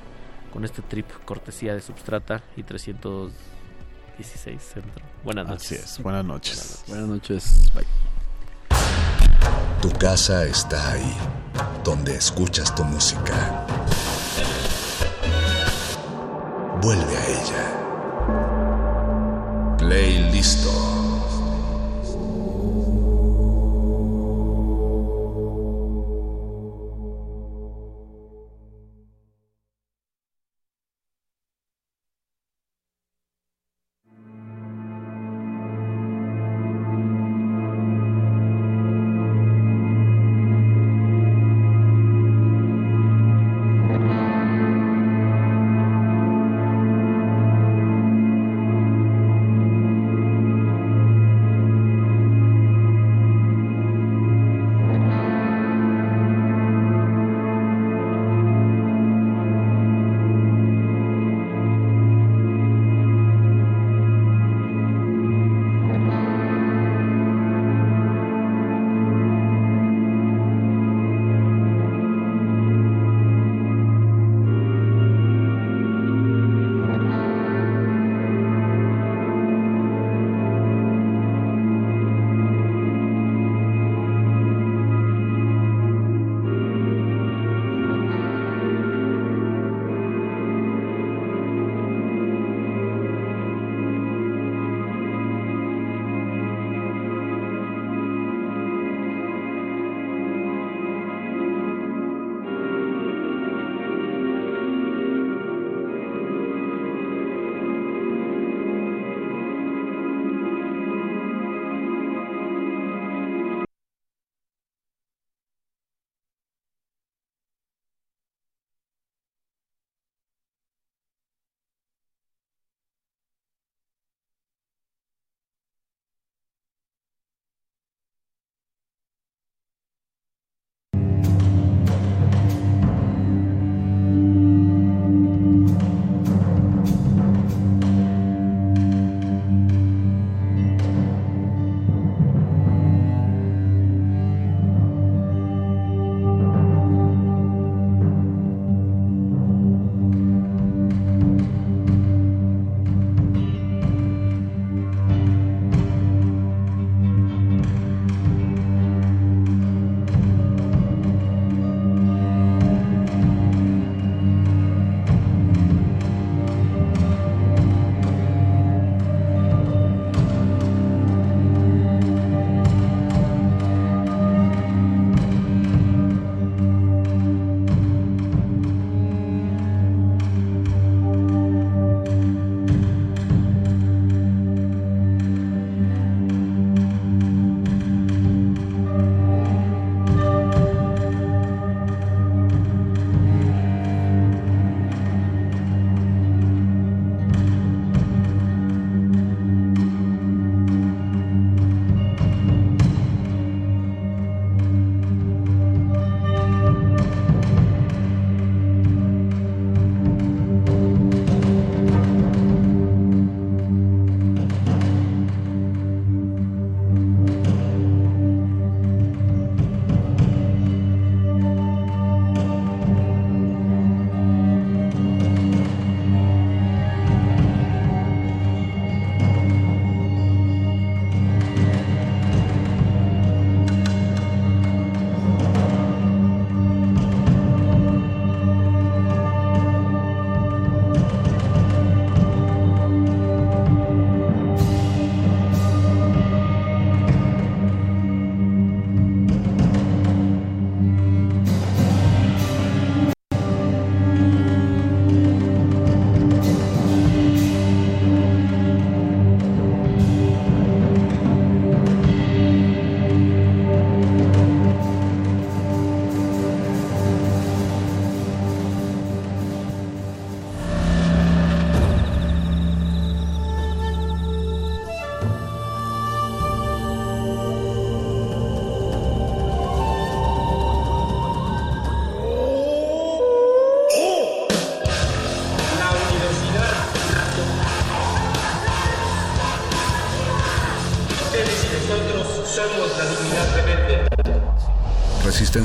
con 0.52 0.65
este 0.65 0.83
trip 0.83 1.07
cortesía 1.25 1.73
de 1.75 1.81
Substrata 1.81 2.42
y 2.57 2.62
316 2.65 4.60
Centro. 4.60 5.05
Buenas 5.25 5.47
noches. 5.47 5.73
Así 5.73 5.75
es. 5.76 6.02
Buenas 6.02 6.25
noches. 6.25 6.84
Buenas 6.89 7.09
noches. 7.09 7.73
Bye. 7.75 8.11
Tu 9.81 9.91
casa 9.99 10.45
está 10.45 10.93
ahí, 10.93 11.17
donde 11.85 12.15
escuchas 12.15 12.75
tu 12.75 12.85
música. 12.85 13.67
Vuelve 16.81 17.17
a 17.17 17.27
ella. 17.27 17.65
Playlisto. 19.79 20.92